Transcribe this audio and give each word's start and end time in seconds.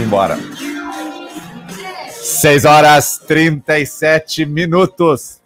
Simbora. 0.00 0.38
6 2.08 2.64
horas 2.64 3.18
37 3.18 4.46
minutos. 4.46 5.42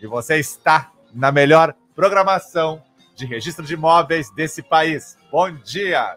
E 0.00 0.06
você 0.06 0.38
está 0.38 0.90
na 1.12 1.30
melhor 1.30 1.74
programação 1.94 2.82
de 3.14 3.26
registro 3.26 3.62
de 3.62 3.74
imóveis 3.74 4.30
desse 4.30 4.62
país. 4.62 5.18
Bom 5.30 5.52
dia. 5.52 6.16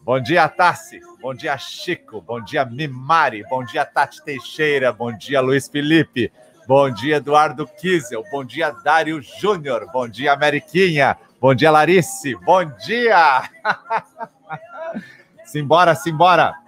Bom 0.00 0.18
dia, 0.18 0.48
Tassi. 0.48 0.98
Bom 1.20 1.34
dia, 1.34 1.58
Chico. 1.58 2.22
Bom 2.22 2.42
dia, 2.42 2.64
Mimari. 2.64 3.44
Bom 3.50 3.62
dia, 3.62 3.84
Tati 3.84 4.24
Teixeira. 4.24 4.90
Bom 4.90 5.12
dia, 5.12 5.42
Luiz 5.42 5.68
Felipe. 5.68 6.32
Bom 6.66 6.90
dia, 6.90 7.16
Eduardo 7.16 7.66
Kiesel. 7.66 8.24
Bom 8.32 8.42
dia, 8.42 8.70
Dário 8.70 9.20
Júnior. 9.20 9.90
Bom 9.92 10.08
dia, 10.08 10.32
Ameriquinha. 10.32 11.18
Bom 11.38 11.54
dia, 11.54 11.70
Larice. 11.70 12.34
Bom 12.36 12.64
dia. 12.64 13.42
simbora, 15.44 15.94
simbora. 15.94 16.66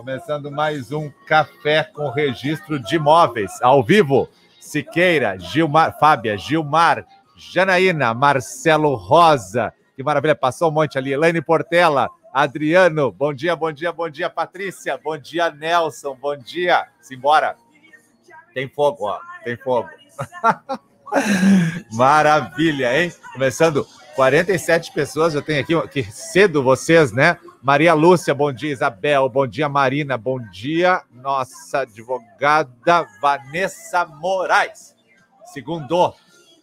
Começando 0.00 0.50
mais 0.50 0.92
um 0.92 1.10
café 1.26 1.84
com 1.84 2.08
registro 2.08 2.78
de 2.78 2.96
imóveis 2.96 3.60
ao 3.60 3.82
vivo. 3.82 4.30
Siqueira, 4.58 5.38
Gilmar, 5.38 5.98
Fábia, 6.00 6.38
Gilmar, 6.38 7.04
Janaína, 7.36 8.14
Marcelo 8.14 8.94
Rosa. 8.94 9.74
Que 9.94 10.02
maravilha, 10.02 10.34
passou 10.34 10.70
um 10.70 10.72
monte 10.72 10.96
ali. 10.96 11.12
Elaine 11.12 11.42
Portela, 11.42 12.08
Adriano, 12.32 13.12
bom 13.12 13.34
dia, 13.34 13.54
bom 13.54 13.70
dia, 13.70 13.92
bom 13.92 14.08
dia, 14.08 14.30
Patrícia, 14.30 14.96
bom 14.96 15.18
dia, 15.18 15.50
Nelson, 15.50 16.16
bom 16.18 16.34
dia. 16.34 16.86
Simbora. 17.02 17.54
Tem 18.54 18.70
fogo, 18.70 19.04
ó, 19.06 19.20
tem 19.44 19.58
fogo. 19.58 19.90
Maravilha, 21.92 22.98
hein? 22.98 23.12
Começando 23.34 23.86
47 24.16 24.92
pessoas, 24.92 25.34
eu 25.34 25.42
tenho 25.42 25.60
aqui, 25.60 25.88
que 25.88 26.10
cedo 26.10 26.62
vocês, 26.62 27.12
né? 27.12 27.36
Maria 27.62 27.92
Lúcia, 27.92 28.34
bom 28.34 28.50
dia. 28.50 28.72
Isabel, 28.72 29.28
bom 29.28 29.46
dia. 29.46 29.68
Marina, 29.68 30.16
bom 30.16 30.40
dia. 30.50 31.02
Nossa 31.12 31.80
advogada 31.80 33.06
Vanessa 33.20 34.06
Moraes. 34.06 34.96
Segundou, 35.44 36.16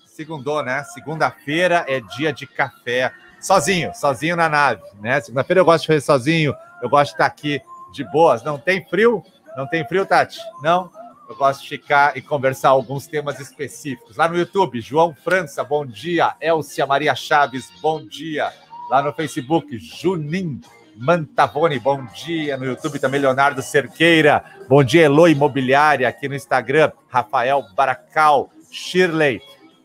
segundou, 0.07 0.63
né? 0.63 0.83
Segunda-feira 0.85 1.85
é 1.87 1.99
dia 1.99 2.33
de 2.33 2.47
café. 2.47 3.13
Sozinho, 3.39 3.93
sozinho 3.93 4.35
na 4.35 4.49
nave, 4.49 4.81
né? 4.99 5.21
Segunda-feira 5.21 5.61
eu 5.61 5.65
gosto 5.65 5.81
de 5.81 5.87
fazer 5.87 6.01
sozinho, 6.01 6.55
eu 6.81 6.89
gosto 6.89 7.09
de 7.09 7.13
estar 7.13 7.27
aqui 7.27 7.61
de 7.93 8.03
boas. 8.05 8.41
Não 8.41 8.57
tem 8.57 8.83
frio? 8.83 9.23
Não 9.55 9.67
tem 9.67 9.87
frio, 9.87 10.03
Tati? 10.03 10.39
Não? 10.63 10.89
Eu 11.29 11.35
gosto 11.35 11.61
de 11.61 11.69
ficar 11.69 12.17
e 12.17 12.21
conversar 12.21 12.69
alguns 12.69 13.05
temas 13.05 13.39
específicos. 13.39 14.17
Lá 14.17 14.27
no 14.27 14.37
YouTube, 14.37 14.81
João 14.81 15.13
França, 15.13 15.63
bom 15.63 15.85
dia. 15.85 16.35
Elcia 16.41 16.87
Maria 16.87 17.13
Chaves, 17.13 17.69
bom 17.81 18.03
dia. 18.03 18.51
Lá 18.89 19.03
no 19.03 19.13
Facebook, 19.13 19.77
Junim 19.77 20.59
Mantavone, 20.99 21.79
bom 21.79 22.03
dia. 22.05 22.57
No 22.57 22.65
YouTube 22.65 22.97
também, 22.99 23.21
Leonardo 23.21 23.61
Cerqueira. 23.61 24.43
Bom 24.67 24.83
dia, 24.83 25.05
Elo 25.05 25.27
Imobiliária. 25.27 26.09
Aqui 26.09 26.27
no 26.27 26.35
Instagram, 26.35 26.91
Rafael 27.07 27.63
Baracal, 27.75 28.49
Shirley, 28.71 29.41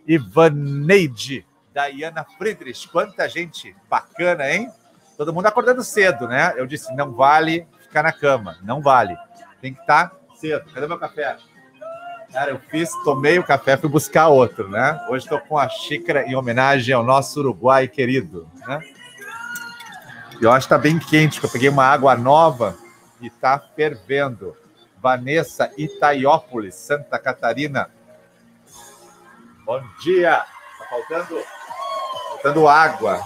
Ivaneide, 0.06 1.46
Dayana 1.72 2.24
Friedrich. 2.38 2.88
Quanta 2.88 3.28
gente 3.28 3.77
bacana, 3.91 4.50
hein? 4.50 4.70
Todo 5.16 5.32
mundo 5.32 5.46
acordando 5.46 5.84
cedo, 5.84 6.27
né? 6.27 6.54
Eu 6.56 6.66
disse, 6.66 6.94
não 6.94 7.12
vale 7.12 7.66
ficar 7.80 8.02
na 8.02 8.12
cama, 8.12 8.56
não 8.62 8.80
vale. 8.80 9.14
Tem 9.60 9.74
que 9.74 9.80
estar 9.80 10.12
cedo. 10.36 10.64
Cadê 10.72 10.86
meu 10.86 10.98
café? 10.98 11.36
Cara, 12.32 12.50
eu 12.50 12.58
fiz, 12.70 12.91
tomei 13.04 13.38
o 13.38 13.44
café, 13.44 13.76
fui 13.76 13.91
buscar 13.91 14.28
outro, 14.28 14.66
né? 14.70 14.98
Hoje 15.10 15.26
estou 15.26 15.38
com 15.38 15.58
a 15.58 15.69
xícara 15.69 16.26
em 16.26 16.34
homenagem 16.34 16.94
ao 16.94 17.04
nosso 17.04 17.38
Uruguai 17.41 17.86
querido, 17.86 18.48
né? 18.66 18.80
Eu 20.41 20.50
acho 20.50 20.66
que 20.66 20.75
está 20.75 20.78
bem 20.78 20.98
quente, 20.98 21.41
porque 21.41 21.47
eu 21.47 21.52
peguei 21.52 21.69
uma 21.69 21.84
água 21.84 22.16
nova 22.16 22.77
e 23.20 23.27
está 23.27 23.58
fervendo. 23.58 24.56
Vanessa 25.00 25.70
Itaiópolis, 25.77 26.75
Santa 26.77 27.19
Catarina. 27.19 27.91
Bom 29.64 29.83
dia! 30.00 30.44
Tá 30.78 30.87
faltando, 30.88 31.43
faltando 32.28 32.69
água, 32.69 33.20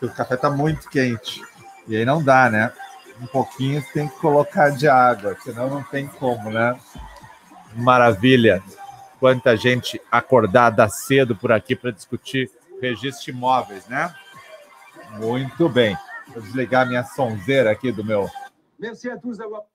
o 0.00 0.08
café 0.08 0.34
está 0.34 0.50
muito 0.50 0.88
quente. 0.88 1.42
E 1.86 1.96
aí 1.96 2.04
não 2.04 2.22
dá, 2.22 2.48
né? 2.48 2.72
Um 3.20 3.26
pouquinho 3.26 3.84
tem 3.92 4.08
que 4.08 4.16
colocar 4.16 4.70
de 4.70 4.88
água, 4.88 5.36
senão 5.42 5.68
não 5.68 5.82
tem 5.82 6.06
como, 6.06 6.50
né? 6.50 6.78
Maravilha! 7.74 8.62
Quanta 9.20 9.56
gente 9.56 10.00
acordada 10.10 10.88
cedo 10.88 11.36
por 11.36 11.52
aqui 11.52 11.76
para 11.76 11.90
discutir 11.90 12.50
registro 12.80 13.24
de 13.24 13.30
imóveis, 13.30 13.86
né? 13.86 14.14
Muito 15.12 15.68
bem. 15.68 15.96
Vou 16.28 16.42
desligar 16.42 16.86
minha 16.86 17.04
sonzeira 17.04 17.70
aqui 17.70 17.92
do 17.92 18.04
meu. 18.04 18.28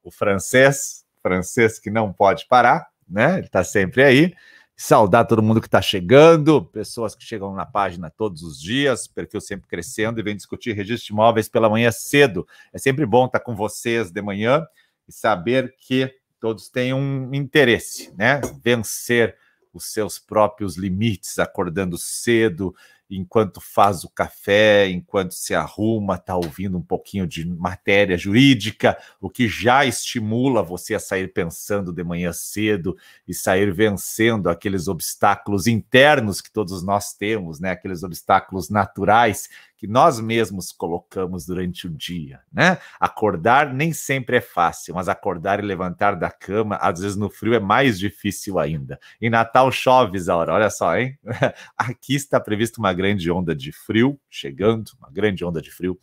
O 0.03 0.11
francês, 0.11 1.05
francês 1.21 1.79
que 1.79 1.89
não 1.89 2.11
pode 2.11 2.47
parar, 2.47 2.87
né? 3.07 3.37
Ele 3.37 3.47
está 3.47 3.63
sempre 3.63 4.03
aí. 4.03 4.33
Saudar 4.75 5.25
todo 5.25 5.43
mundo 5.43 5.59
que 5.59 5.67
está 5.67 5.81
chegando, 5.81 6.63
pessoas 6.63 7.13
que 7.13 7.23
chegam 7.23 7.53
na 7.53 7.65
página 7.65 8.09
todos 8.09 8.43
os 8.43 8.61
dias, 8.61 9.07
perfil 9.07 9.41
sempre 9.41 9.67
crescendo 9.67 10.19
e 10.19 10.23
vem 10.23 10.35
discutir 10.35 10.71
registro 10.71 11.07
de 11.07 11.13
imóveis 11.13 11.49
pela 11.49 11.69
manhã 11.69 11.91
cedo. 11.91 12.47
É 12.71 12.77
sempre 12.77 13.05
bom 13.05 13.25
estar 13.25 13.41
com 13.41 13.55
vocês 13.55 14.09
de 14.09 14.21
manhã 14.21 14.65
e 15.07 15.11
saber 15.11 15.75
que 15.77 16.13
todos 16.39 16.69
têm 16.69 16.93
um 16.93 17.33
interesse, 17.33 18.13
né? 18.17 18.39
Vencer 18.63 19.35
os 19.73 19.85
seus 19.91 20.17
próprios 20.17 20.77
limites, 20.77 21.39
acordando 21.39 21.97
cedo, 21.97 22.73
enquanto 23.09 23.59
faz 23.59 24.03
o 24.03 24.09
café, 24.09 24.87
enquanto 24.89 25.33
se 25.33 25.55
arruma, 25.55 26.15
está 26.15 26.35
ouvindo 26.35 26.77
um 26.77 26.81
pouquinho 26.81 27.25
de 27.25 27.45
matéria 27.45 28.17
jurídica, 28.17 28.97
o 29.19 29.29
que 29.29 29.47
já 29.47 29.85
estimula 29.85 30.61
você 30.61 30.95
a 30.95 30.99
sair 30.99 31.33
pensando 31.33 31.91
de 31.91 32.03
manhã 32.03 32.31
cedo 32.31 32.95
e 33.27 33.33
sair 33.33 33.73
vencendo 33.73 34.49
aqueles 34.49 34.87
obstáculos 34.87 35.65
internos 35.65 36.41
que 36.41 36.51
todos 36.51 36.83
nós 36.83 37.13
temos, 37.13 37.59
né? 37.59 37.71
Aqueles 37.71 38.03
obstáculos 38.03 38.69
naturais 38.69 39.49
que 39.79 39.87
nós 39.87 40.19
mesmos 40.19 40.73
colocamos 40.73 41.45
durante 41.45 41.87
o 41.87 41.89
dia, 41.89 42.41
né? 42.51 42.77
Acordar 42.99 43.73
nem 43.73 43.93
sempre 43.93 44.35
é 44.35 44.41
fácil, 44.41 44.93
mas 44.93 45.07
acordar 45.07 45.57
e 45.57 45.61
levantar 45.61 46.17
da 46.17 46.29
cama, 46.29 46.75
às 46.81 46.99
vezes 46.99 47.15
no 47.15 47.29
frio 47.29 47.53
é 47.53 47.61
mais 47.61 47.97
difícil 47.97 48.59
ainda. 48.59 48.99
Em 49.21 49.29
Natal 49.29 49.71
chove, 49.71 50.17
Isaura, 50.17 50.53
olha 50.53 50.69
só, 50.69 50.97
hein? 50.97 51.17
Aqui 51.77 52.13
está 52.13 52.41
prevista 52.41 52.77
uma 52.77 52.91
grande 52.91 53.31
onda 53.31 53.55
de 53.55 53.71
frio 53.71 54.19
chegando, 54.29 54.91
uma 54.99 55.09
grande 55.09 55.45
onda 55.45 55.61
de 55.61 55.71
frio 55.71 55.97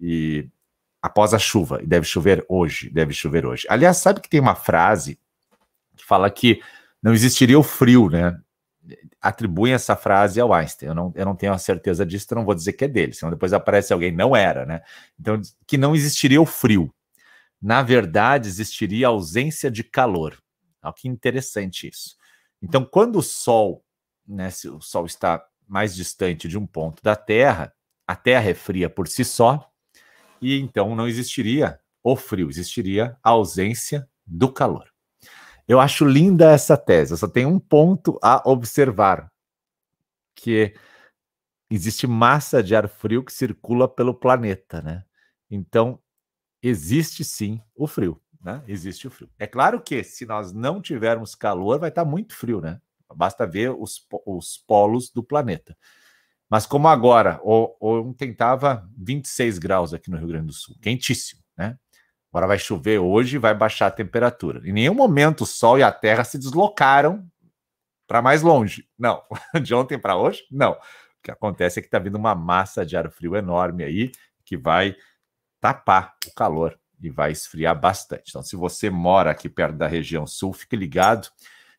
e 0.00 0.48
após 1.00 1.32
a 1.32 1.38
chuva, 1.38 1.80
e 1.80 1.86
deve 1.86 2.06
chover 2.06 2.44
hoje, 2.48 2.90
deve 2.90 3.14
chover 3.14 3.46
hoje. 3.46 3.64
Aliás, 3.70 3.98
sabe 3.98 4.20
que 4.20 4.28
tem 4.28 4.40
uma 4.40 4.56
frase 4.56 5.20
que 5.96 6.04
fala 6.04 6.28
que 6.28 6.60
não 7.00 7.14
existiria 7.14 7.60
o 7.60 7.62
frio, 7.62 8.10
né? 8.10 8.36
Atribuem 9.24 9.72
essa 9.72 9.96
frase 9.96 10.38
ao 10.38 10.52
Einstein. 10.52 10.88
Eu 10.88 10.94
não, 10.94 11.12
eu 11.16 11.24
não 11.24 11.34
tenho 11.34 11.54
a 11.54 11.58
certeza 11.58 12.04
disso, 12.04 12.26
então 12.26 12.36
não 12.36 12.44
vou 12.44 12.54
dizer 12.54 12.74
que 12.74 12.84
é 12.84 12.88
dele, 12.88 13.14
senão 13.14 13.30
depois 13.30 13.54
aparece 13.54 13.90
alguém, 13.90 14.12
não 14.12 14.36
era, 14.36 14.66
né? 14.66 14.82
Então, 15.18 15.40
que 15.66 15.78
não 15.78 15.96
existiria 15.96 16.42
o 16.42 16.44
frio. 16.44 16.94
Na 17.60 17.82
verdade, 17.82 18.48
existiria 18.48 19.06
a 19.06 19.10
ausência 19.10 19.70
de 19.70 19.82
calor. 19.82 20.38
Olha 20.82 20.92
que 20.92 21.08
interessante 21.08 21.88
isso. 21.88 22.16
Então, 22.60 22.84
quando 22.84 23.16
o 23.16 23.22
Sol, 23.22 23.82
né, 24.28 24.50
se 24.50 24.68
o 24.68 24.78
Sol 24.82 25.06
está 25.06 25.42
mais 25.66 25.96
distante 25.96 26.46
de 26.46 26.58
um 26.58 26.66
ponto 26.66 27.02
da 27.02 27.16
Terra, 27.16 27.72
a 28.06 28.14
Terra 28.14 28.50
é 28.50 28.54
fria 28.54 28.90
por 28.90 29.08
si 29.08 29.24
só, 29.24 29.70
e 30.38 30.58
então 30.60 30.94
não 30.94 31.08
existiria 31.08 31.80
o 32.02 32.14
frio, 32.14 32.50
existiria 32.50 33.16
a 33.22 33.30
ausência 33.30 34.06
do 34.26 34.52
calor. 34.52 34.93
Eu 35.66 35.80
acho 35.80 36.04
linda 36.04 36.50
essa 36.50 36.76
tese. 36.76 37.12
Eu 37.12 37.16
só 37.16 37.28
tenho 37.28 37.48
um 37.48 37.58
ponto 37.58 38.18
a 38.22 38.42
observar, 38.48 39.30
que 40.34 40.74
existe 41.70 42.06
massa 42.06 42.62
de 42.62 42.74
ar 42.76 42.88
frio 42.88 43.24
que 43.24 43.32
circula 43.32 43.88
pelo 43.88 44.14
planeta, 44.14 44.82
né? 44.82 45.04
Então, 45.50 45.98
existe 46.62 47.24
sim 47.24 47.62
o 47.74 47.86
frio, 47.86 48.20
né? 48.42 48.62
Existe 48.66 49.06
o 49.06 49.10
frio. 49.10 49.30
É 49.38 49.46
claro 49.46 49.80
que 49.80 50.04
se 50.04 50.26
nós 50.26 50.52
não 50.52 50.80
tivermos 50.82 51.34
calor, 51.34 51.78
vai 51.78 51.88
estar 51.88 52.04
muito 52.04 52.34
frio, 52.36 52.60
né? 52.60 52.80
Basta 53.14 53.46
ver 53.46 53.70
os, 53.70 54.06
os 54.26 54.58
polos 54.58 55.10
do 55.10 55.22
planeta. 55.22 55.76
Mas 56.50 56.66
como 56.66 56.88
agora, 56.88 57.40
ontem 57.80 58.30
estava 58.30 58.88
26 58.96 59.58
graus 59.58 59.94
aqui 59.94 60.10
no 60.10 60.16
Rio 60.16 60.28
Grande 60.28 60.46
do 60.48 60.52
Sul, 60.52 60.76
quentíssimo? 60.80 61.43
Agora 62.34 62.48
vai 62.48 62.58
chover 62.58 62.98
hoje 62.98 63.36
e 63.36 63.38
vai 63.38 63.54
baixar 63.54 63.86
a 63.86 63.90
temperatura. 63.92 64.60
Em 64.68 64.72
nenhum 64.72 64.92
momento 64.92 65.42
o 65.42 65.46
Sol 65.46 65.78
e 65.78 65.84
a 65.84 65.92
Terra 65.92 66.24
se 66.24 66.36
deslocaram 66.36 67.24
para 68.08 68.20
mais 68.20 68.42
longe. 68.42 68.88
Não. 68.98 69.22
De 69.62 69.72
ontem 69.72 69.96
para 69.96 70.16
hoje, 70.16 70.42
não. 70.50 70.72
O 70.72 70.78
que 71.22 71.30
acontece 71.30 71.78
é 71.78 71.82
que 71.82 71.86
está 71.86 72.00
vindo 72.00 72.16
uma 72.16 72.34
massa 72.34 72.84
de 72.84 72.96
ar 72.96 73.08
frio 73.08 73.36
enorme 73.36 73.84
aí 73.84 74.10
que 74.44 74.56
vai 74.56 74.96
tapar 75.60 76.16
o 76.26 76.34
calor 76.34 76.76
e 77.00 77.08
vai 77.08 77.30
esfriar 77.30 77.78
bastante. 77.78 78.24
Então, 78.30 78.42
se 78.42 78.56
você 78.56 78.90
mora 78.90 79.30
aqui 79.30 79.48
perto 79.48 79.76
da 79.76 79.86
região 79.86 80.26
sul, 80.26 80.52
fique 80.52 80.74
ligado 80.74 81.28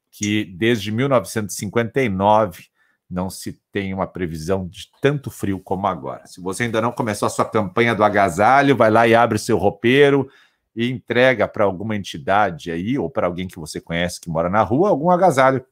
que 0.10 0.46
desde 0.46 0.90
1959 0.90 2.70
não 3.10 3.30
se 3.30 3.60
tem 3.72 3.94
uma 3.94 4.08
previsão 4.08 4.68
de 4.68 4.90
tanto 5.02 5.30
frio 5.30 5.60
como 5.60 5.88
agora. 5.88 6.26
Se 6.26 6.42
você 6.42 6.64
ainda 6.64 6.82
não 6.82 6.92
começou 6.92 7.28
a 7.28 7.30
sua 7.30 7.46
campanha 7.46 7.94
do 7.94 8.04
agasalho, 8.04 8.76
vai 8.76 8.90
lá 8.90 9.08
e 9.08 9.16
abre 9.16 9.38
seu 9.38 9.58
roupeiro 9.58 10.30
e 10.76 10.90
entrega 10.90 11.48
para 11.48 11.64
alguma 11.64 11.96
entidade 11.96 12.72
aí, 12.72 12.98
ou 12.98 13.10
para 13.10 13.28
alguém 13.28 13.48
que 13.48 13.60
você 13.60 13.80
conhece 13.80 14.20
que 14.20 14.30
mora 14.30 14.50
na 14.50 14.62
rua, 14.62 14.90
algum 14.90 15.10
agasalho, 15.10 15.66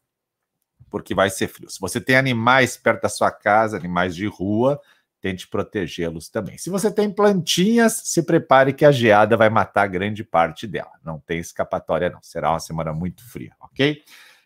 porque 0.89 1.13
vai 1.13 1.29
ser 1.29 1.47
frio. 1.47 1.69
Se 1.69 1.79
você 1.79 1.99
tem 1.99 2.15
animais 2.15 2.77
perto 2.77 3.01
da 3.01 3.09
sua 3.09 3.31
casa, 3.31 3.75
animais 3.75 4.15
de 4.15 4.27
rua, 4.27 4.79
tente 5.19 5.47
protegê-los 5.47 6.29
também. 6.29 6.57
Se 6.57 6.69
você 6.69 6.91
tem 6.91 7.09
plantinhas, 7.09 8.01
se 8.03 8.21
prepare 8.23 8.73
que 8.73 8.85
a 8.85 8.91
geada 8.91 9.35
vai 9.35 9.49
matar 9.49 9.87
grande 9.87 10.23
parte 10.23 10.67
dela. 10.67 10.91
Não 11.03 11.17
tem 11.17 11.39
escapatória, 11.39 12.09
não. 12.09 12.21
Será 12.21 12.51
uma 12.51 12.59
semana 12.59 12.93
muito 12.93 13.27
fria, 13.29 13.53
ok? 13.59 14.03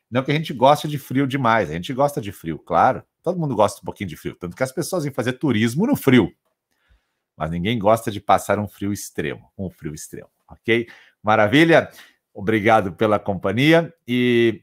Não 0.10 0.24
que 0.24 0.32
a 0.32 0.34
gente 0.34 0.54
goste 0.54 0.88
de 0.88 0.98
frio 0.98 1.28
demais, 1.28 1.70
a 1.70 1.74
gente 1.74 1.94
gosta 1.94 2.22
de 2.22 2.32
frio, 2.32 2.58
claro. 2.58 3.04
Todo 3.22 3.40
mundo 3.40 3.56
gosta 3.56 3.82
um 3.82 3.86
pouquinho 3.86 4.10
de 4.10 4.16
frio, 4.16 4.36
tanto 4.36 4.56
que 4.56 4.64
as 4.64 4.72
pessoas 4.72 5.04
vêm 5.04 5.14
fazer 5.14 5.34
turismo 5.34 5.86
no 5.86 5.96
frio. 5.96 6.32
Mas 7.36 7.52
ninguém 7.52 7.78
gosta 7.78 8.10
de 8.10 8.20
passar 8.20 8.58
um 8.58 8.68
frio 8.68 8.94
extremo, 8.94 9.52
um 9.58 9.70
frio 9.70 9.94
extremo, 9.94 10.30
ok? 10.50 10.88
Maravilha. 11.22 11.90
Obrigado 12.34 12.94
pela 12.94 13.20
companhia 13.20 13.94
e 14.08 14.62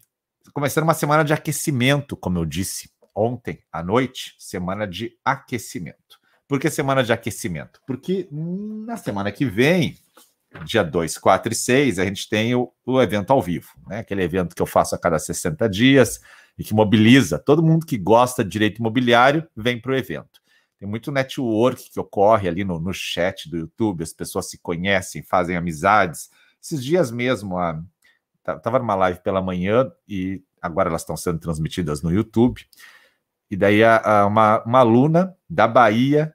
começando 0.52 0.84
uma 0.84 0.94
semana 0.94 1.24
de 1.24 1.32
aquecimento, 1.32 2.16
como 2.16 2.38
eu 2.38 2.44
disse 2.44 2.90
ontem 3.14 3.62
à 3.70 3.82
noite, 3.82 4.34
semana 4.38 4.86
de 4.86 5.16
aquecimento. 5.24 6.18
Por 6.48 6.58
que 6.60 6.70
semana 6.70 7.02
de 7.02 7.12
aquecimento? 7.12 7.80
Porque 7.86 8.28
na 8.30 8.96
semana 8.96 9.32
que 9.32 9.44
vem 9.44 9.96
dia 10.64 10.82
2, 10.82 11.18
4 11.18 11.52
e 11.52 11.56
6, 11.56 11.98
a 11.98 12.04
gente 12.04 12.28
tem 12.28 12.54
o, 12.54 12.72
o, 12.86 13.00
evento 13.00 13.32
ao 13.32 13.42
vivo, 13.42 13.68
né? 13.86 13.98
Aquele 13.98 14.22
evento 14.22 14.54
que 14.54 14.62
eu 14.62 14.66
faço 14.66 14.94
a 14.94 14.98
cada 14.98 15.18
60 15.18 15.68
dias 15.68 16.20
e 16.56 16.62
que 16.62 16.74
mobiliza 16.74 17.38
todo 17.38 17.62
mundo 17.62 17.84
que 17.84 17.98
gosta 17.98 18.44
de 18.44 18.50
direito 18.50 18.78
imobiliário, 18.78 19.46
vem 19.56 19.80
para 19.80 19.92
o 19.92 19.96
evento. 19.96 20.40
Tem 20.78 20.88
muito 20.88 21.10
network 21.10 21.90
que 21.90 21.98
ocorre 21.98 22.48
ali 22.48 22.64
no, 22.64 22.78
no 22.78 22.92
chat 22.92 23.48
do 23.48 23.56
YouTube, 23.56 24.02
as 24.02 24.12
pessoas 24.12 24.50
se 24.50 24.58
conhecem, 24.58 25.22
fazem 25.22 25.56
amizades. 25.56 26.30
Esses 26.62 26.84
dias 26.84 27.10
mesmo, 27.10 27.58
a, 27.58 27.80
tava 28.62 28.78
numa 28.78 28.94
live 28.94 29.20
pela 29.20 29.42
manhã 29.42 29.90
e 30.08 30.42
agora 30.60 30.88
elas 30.88 31.02
estão 31.02 31.16
sendo 31.16 31.38
transmitidas 31.38 32.02
no 32.02 32.12
YouTube. 32.12 32.66
E 33.50 33.56
daí 33.56 33.82
a, 33.82 33.98
a, 33.98 34.26
uma, 34.26 34.62
uma 34.64 34.78
aluna 34.80 35.36
da 35.48 35.66
Bahia 35.66 36.34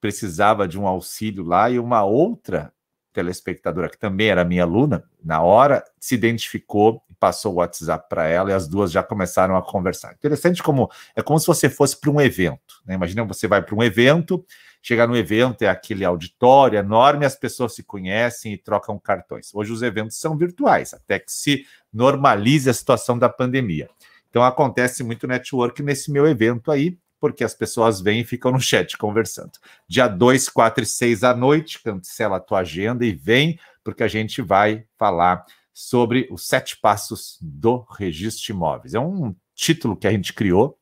precisava 0.00 0.66
de 0.66 0.78
um 0.78 0.86
auxílio 0.86 1.44
lá 1.44 1.70
e 1.70 1.78
uma 1.78 2.04
outra 2.04 2.72
telespectadora, 3.12 3.88
que 3.88 3.98
também 3.98 4.28
era 4.28 4.44
minha 4.44 4.62
aluna, 4.62 5.04
na 5.22 5.42
hora, 5.42 5.84
se 5.98 6.14
identificou 6.14 7.02
passou 7.20 7.52
o 7.52 7.56
WhatsApp 7.56 8.08
para 8.08 8.26
ela 8.26 8.50
e 8.50 8.54
as 8.54 8.66
duas 8.66 8.90
já 8.90 9.02
começaram 9.02 9.54
a 9.54 9.62
conversar. 9.62 10.14
Interessante 10.14 10.62
como 10.62 10.90
é 11.14 11.22
como 11.22 11.38
se 11.38 11.46
você 11.46 11.68
fosse 11.68 12.00
para 12.00 12.10
um 12.10 12.18
evento. 12.18 12.80
Né? 12.86 12.94
Imagina 12.94 13.22
você 13.24 13.46
vai 13.46 13.60
para 13.60 13.74
um 13.74 13.82
evento, 13.82 14.44
chegar 14.82 15.06
no 15.06 15.14
evento, 15.14 15.62
é 15.62 15.68
aquele 15.68 16.04
auditório 16.04 16.78
enorme, 16.78 17.26
as 17.26 17.36
pessoas 17.36 17.74
se 17.74 17.82
conhecem 17.82 18.54
e 18.54 18.58
trocam 18.58 18.98
cartões. 18.98 19.54
Hoje 19.54 19.70
os 19.70 19.82
eventos 19.82 20.18
são 20.18 20.36
virtuais, 20.36 20.94
até 20.94 21.18
que 21.18 21.30
se 21.30 21.66
normalize 21.92 22.70
a 22.70 22.72
situação 22.72 23.18
da 23.18 23.28
pandemia. 23.28 23.90
Então 24.30 24.42
acontece 24.42 25.04
muito 25.04 25.26
network 25.26 25.82
nesse 25.82 26.10
meu 26.10 26.26
evento 26.26 26.72
aí, 26.72 26.96
porque 27.20 27.44
as 27.44 27.54
pessoas 27.54 28.00
vêm 28.00 28.20
e 28.20 28.24
ficam 28.24 28.50
no 28.50 28.60
chat 28.60 28.96
conversando. 28.96 29.52
Dia 29.86 30.08
2, 30.08 30.48
4 30.48 30.82
e 30.82 30.86
6 30.86 31.22
à 31.22 31.34
noite, 31.34 31.82
cancela 31.82 32.38
a 32.38 32.40
tua 32.40 32.60
agenda 32.60 33.04
e 33.04 33.12
vem, 33.12 33.58
porque 33.84 34.02
a 34.02 34.08
gente 34.08 34.40
vai 34.40 34.84
falar 34.98 35.44
sobre 35.72 36.28
os 36.30 36.46
sete 36.46 36.78
passos 36.78 37.38
do 37.40 37.86
registro 37.96 38.44
de 38.44 38.52
imóveis. 38.52 38.94
É 38.94 39.00
um 39.00 39.34
título 39.54 39.96
que 39.96 40.06
a 40.06 40.10
gente 40.10 40.32
criou. 40.32 40.78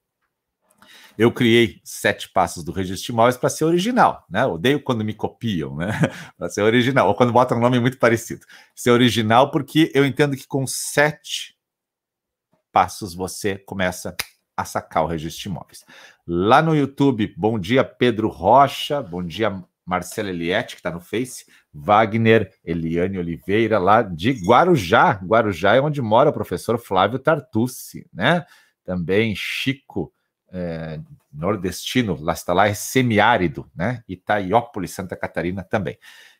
Eu 1.17 1.33
criei 1.33 1.81
sete 1.85 2.29
passos 2.31 2.63
do 2.63 2.71
registro 2.71 3.07
de 3.07 3.13
imóveis 3.13 3.37
para 3.37 3.49
ser 3.49 3.65
original, 3.65 4.25
né? 4.31 4.47
Odeio 4.47 4.81
quando 4.81 5.05
me 5.05 5.13
copiam, 5.13 5.77
né? 5.77 5.89
para 6.39 6.49
ser 6.49 6.63
original, 6.63 7.09
ou 7.09 7.15
quando 7.15 7.33
botam 7.33 7.59
um 7.59 7.61
nome 7.61 7.81
muito 7.81 7.99
parecido. 7.99 8.47
Ser 8.75 8.91
original, 8.91 9.51
porque 9.51 9.91
eu 9.95 10.07
entendo 10.07 10.37
que 10.37 10.47
com 10.47 10.65
sete 10.67 11.57
passos 12.73 13.15
você 13.15 13.59
começa 13.59 14.17
a 14.57 14.65
sacar 14.65 15.05
o 15.05 15.07
registro 15.07 15.43
de 15.43 15.49
imóveis. 15.49 15.85
Lá 16.31 16.61
no 16.61 16.77
YouTube, 16.77 17.33
bom 17.39 17.59
dia 17.59 17.83
Pedro 17.83 18.29
Rocha, 18.29 19.01
bom 19.01 19.25
dia 19.25 19.65
Marcela 19.83 20.29
Eliette, 20.29 20.75
que 20.75 20.81
está 20.81 20.91
no 20.91 21.01
Face, 21.01 21.47
Wagner, 21.73 22.53
Eliane 22.63 23.17
Oliveira, 23.17 23.79
lá 23.79 24.03
de 24.03 24.33
Guarujá. 24.33 25.13
Guarujá 25.25 25.77
é 25.77 25.81
onde 25.81 26.03
mora 26.03 26.29
o 26.29 26.33
professor 26.35 26.77
Flávio 26.77 27.19
Tartucci, 27.19 28.07
né? 28.13 28.45
Também 28.85 29.35
Chico, 29.35 30.13
é, 30.53 31.01
nordestino, 31.33 32.21
lá 32.21 32.35
está 32.35 32.53
lá, 32.53 32.69
é 32.69 32.75
semiárido, 32.75 33.67
né? 33.75 34.05
Itaiópolis, 34.07 34.91
Santa 34.91 35.17
Catarina 35.17 35.65
também. 35.65 35.97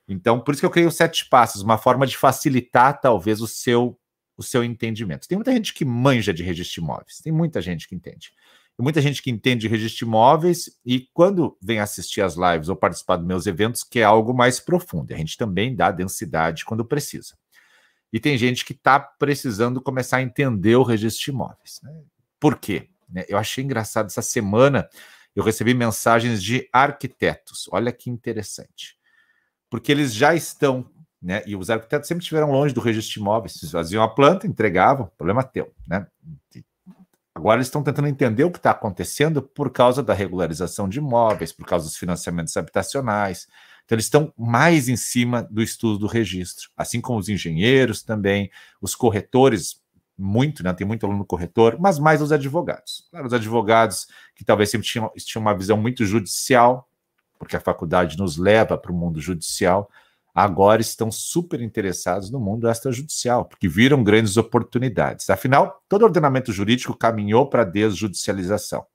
Então, 0.07 0.39
por 0.39 0.53
isso 0.53 0.61
que 0.61 0.67
eu 0.67 0.71
criei 0.71 0.87
os 0.87 0.97
sete 0.97 1.27
passos, 1.31 1.63
uma 1.63 1.79
forma 1.79 2.07
de 2.07 2.15
facilitar, 2.15 3.01
talvez, 3.01 3.41
o 3.41 3.49
seu 3.49 3.99
o 4.37 4.43
seu 4.43 4.63
entendimento. 4.63 5.27
Tem 5.27 5.37
muita 5.37 5.51
gente 5.51 5.75
que 5.75 5.85
manja 5.85 6.33
de 6.33 6.45
registro 6.45 6.81
de 6.81 6.87
imóveis, 6.87 7.21
tem 7.21 7.33
muita 7.33 7.61
gente 7.61 7.89
que 7.89 7.95
entende. 7.95 8.33
Muita 8.81 9.03
gente 9.03 9.21
que 9.21 9.31
entende 9.31 9.63
de 9.63 9.69
registro 9.69 9.99
de 9.99 10.05
imóveis 10.05 10.71
e 10.87 11.09
quando 11.13 11.59
vem 11.61 11.81
assistir 11.81 12.23
as 12.23 12.37
lives 12.37 12.69
ou 12.69 12.77
participar 12.77 13.17
dos 13.17 13.27
meus 13.27 13.47
eventos, 13.47 13.83
que 13.83 13.99
é 13.99 14.05
algo 14.05 14.33
mais 14.33 14.61
profundo. 14.61 15.13
A 15.13 15.17
gente 15.17 15.37
também 15.37 15.75
dá 15.75 15.91
densidade 15.91 16.65
quando 16.65 16.85
precisa. 16.85 17.37
E 18.13 18.21
tem 18.21 18.39
gente 18.39 18.65
que 18.65 18.73
está 18.73 19.01
precisando 19.01 19.83
começar 19.83 20.19
a 20.19 20.23
entender 20.23 20.77
o 20.77 20.85
registro 20.85 21.25
de 21.25 21.31
imóveis. 21.33 21.81
Né? 21.83 22.03
Por 22.39 22.57
quê? 22.57 22.89
Né, 23.09 23.25
eu 23.29 23.37
achei 23.37 23.65
engraçado 23.65 24.07
essa 24.07 24.23
semana. 24.23 24.89
Eu 25.35 25.43
recebi 25.43 25.75
mensagens 25.75 26.43
de 26.43 26.69
arquitetos. 26.73 27.69
Olha 27.73 27.93
que 27.93 28.09
interessante. 28.09 28.97
Porque 29.69 29.91
eles 29.91 30.15
já 30.15 30.35
estão 30.35 30.89
né? 31.21 31.43
E 31.47 31.57
os 31.57 31.69
arquitetos 31.69 32.07
sempre 32.07 32.23
estiveram 32.23 32.53
longe 32.53 32.73
do 32.73 32.81
registro 32.81 33.15
de 33.15 33.21
imóveis, 33.21 33.59
eles 33.61 33.73
faziam 33.73 34.03
a 34.05 34.09
planta, 34.09 34.47
entregavam, 34.47 35.11
problema 35.19 35.43
teu, 35.43 35.75
né? 35.87 36.07
Agora 37.39 37.59
eles 37.59 37.69
estão 37.69 37.85
tentando 37.85 38.09
entender 38.09 38.43
o 38.43 38.51
que 38.51 38.59
está 38.59 38.73
acontecendo 38.73 39.41
por 39.41 39.71
causa 39.71 40.03
da 40.03 40.13
regularização 40.13 40.89
de 40.89 40.99
imóveis, 40.99 41.53
por 41.53 41.65
causa 41.65 41.85
dos 41.85 41.97
financiamentos 41.97 42.57
habitacionais. 42.57 43.47
Então, 43.85 43.95
eles 43.95 44.07
estão 44.07 44.35
mais 44.37 44.89
em 44.89 44.97
cima 44.97 45.45
do 45.45 45.63
estudo 45.63 46.01
do 46.01 46.07
registro, 46.09 46.69
assim 46.77 47.01
como 47.01 47.17
os 47.17 47.29
engenheiros 47.29 48.03
também, 48.03 48.51
os 48.83 48.97
corretores, 48.97 49.81
muito, 50.19 50.65
né? 50.65 50.73
Tem 50.73 50.85
muito 50.85 51.07
aluno 51.07 51.25
corretor, 51.25 51.77
mas 51.79 52.01
mais 52.01 52.21
os 52.21 52.33
advogados. 52.33 53.07
Claro, 53.09 53.29
os 53.29 53.33
advogados 53.33 54.09
que 54.35 54.45
talvez 54.45 54.69
sempre 54.69 54.89
tinham, 54.89 55.09
tinham 55.17 55.41
uma 55.41 55.57
visão 55.57 55.77
muito 55.77 56.05
judicial, 56.05 56.89
porque 57.39 57.55
a 57.55 57.61
faculdade 57.61 58.19
nos 58.19 58.37
leva 58.37 58.77
para 58.77 58.91
o 58.91 58.97
mundo 58.97 59.21
judicial, 59.21 59.89
agora 60.41 60.81
estão 60.81 61.11
super 61.11 61.61
interessados 61.61 62.31
no 62.31 62.39
mundo 62.39 62.71
extrajudicial, 62.71 63.45
porque 63.45 63.67
viram 63.67 64.05
grandes 64.05 64.37
oportunidades. 64.37 65.29
Afinal, 65.31 65.83
todo 65.89 66.05
ordenamento 66.05 66.53
jurídico 66.53 66.97
caminhou 66.97 67.49
para 67.51 67.63
a 67.63 67.65
desjudicialização. 67.65 68.83
O 68.83 68.87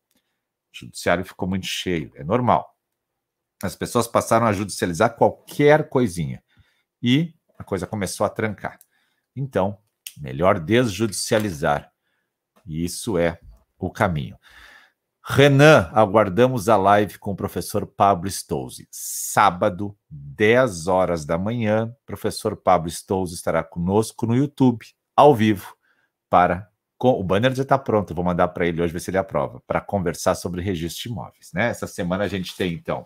judiciário 0.72 1.26
ficou 1.26 1.46
muito 1.46 1.66
cheio, 1.66 2.14
é 2.16 2.24
normal. 2.24 2.74
As 3.62 3.76
pessoas 3.76 4.08
passaram 4.08 4.46
a 4.46 4.54
judicializar 4.54 5.18
qualquer 5.18 5.90
coisinha 5.90 6.42
e 7.02 7.34
a 7.60 7.64
coisa 7.64 7.86
começou 7.86 8.26
a 8.26 8.30
trancar. 8.30 8.80
Então, 9.36 9.78
melhor 10.18 10.62
desjudicializar. 10.62 11.92
E 12.66 12.86
isso 12.86 13.18
é 13.18 13.38
o 13.78 13.92
caminho. 13.92 14.38
Renan, 15.26 15.90
aguardamos 15.94 16.68
a 16.68 16.76
live 16.76 17.18
com 17.18 17.32
o 17.32 17.36
professor 17.36 17.88
Pablo 17.88 18.30
Stouze. 18.30 18.88
Sábado, 18.92 19.96
10 20.10 20.88
horas 20.88 21.24
da 21.24 21.38
manhã, 21.38 21.96
professor 22.06 22.58
Pablo 22.58 22.90
Stouze 22.90 23.34
estará 23.34 23.64
conosco 23.64 24.26
no 24.26 24.36
YouTube, 24.36 24.86
ao 25.16 25.34
vivo, 25.34 25.78
para. 26.30 26.70
O 27.00 27.24
banner 27.24 27.54
já 27.54 27.64
está 27.64 27.78
pronto, 27.78 28.14
vou 28.14 28.24
mandar 28.24 28.50
para 28.50 28.66
ele 28.66 28.82
hoje 28.82 28.92
ver 28.92 29.00
se 29.00 29.12
ele 29.12 29.18
aprova, 29.18 29.62
para 29.66 29.80
conversar 29.80 30.36
sobre 30.36 30.62
registro 30.62 31.04
de 31.04 31.10
imóveis. 31.10 31.52
Né? 31.54 31.70
Essa 31.70 31.88
semana 31.88 32.26
a 32.26 32.28
gente 32.28 32.56
tem, 32.56 32.74
então. 32.74 33.04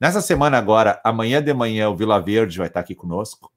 Nessa 0.00 0.20
semana 0.20 0.58
agora, 0.58 1.00
amanhã 1.04 1.40
de 1.40 1.54
manhã, 1.54 1.88
o 1.88 1.96
Vila 1.96 2.20
Verde 2.20 2.58
vai 2.58 2.66
estar 2.66 2.80
aqui 2.80 2.94
conosco. 2.94 3.52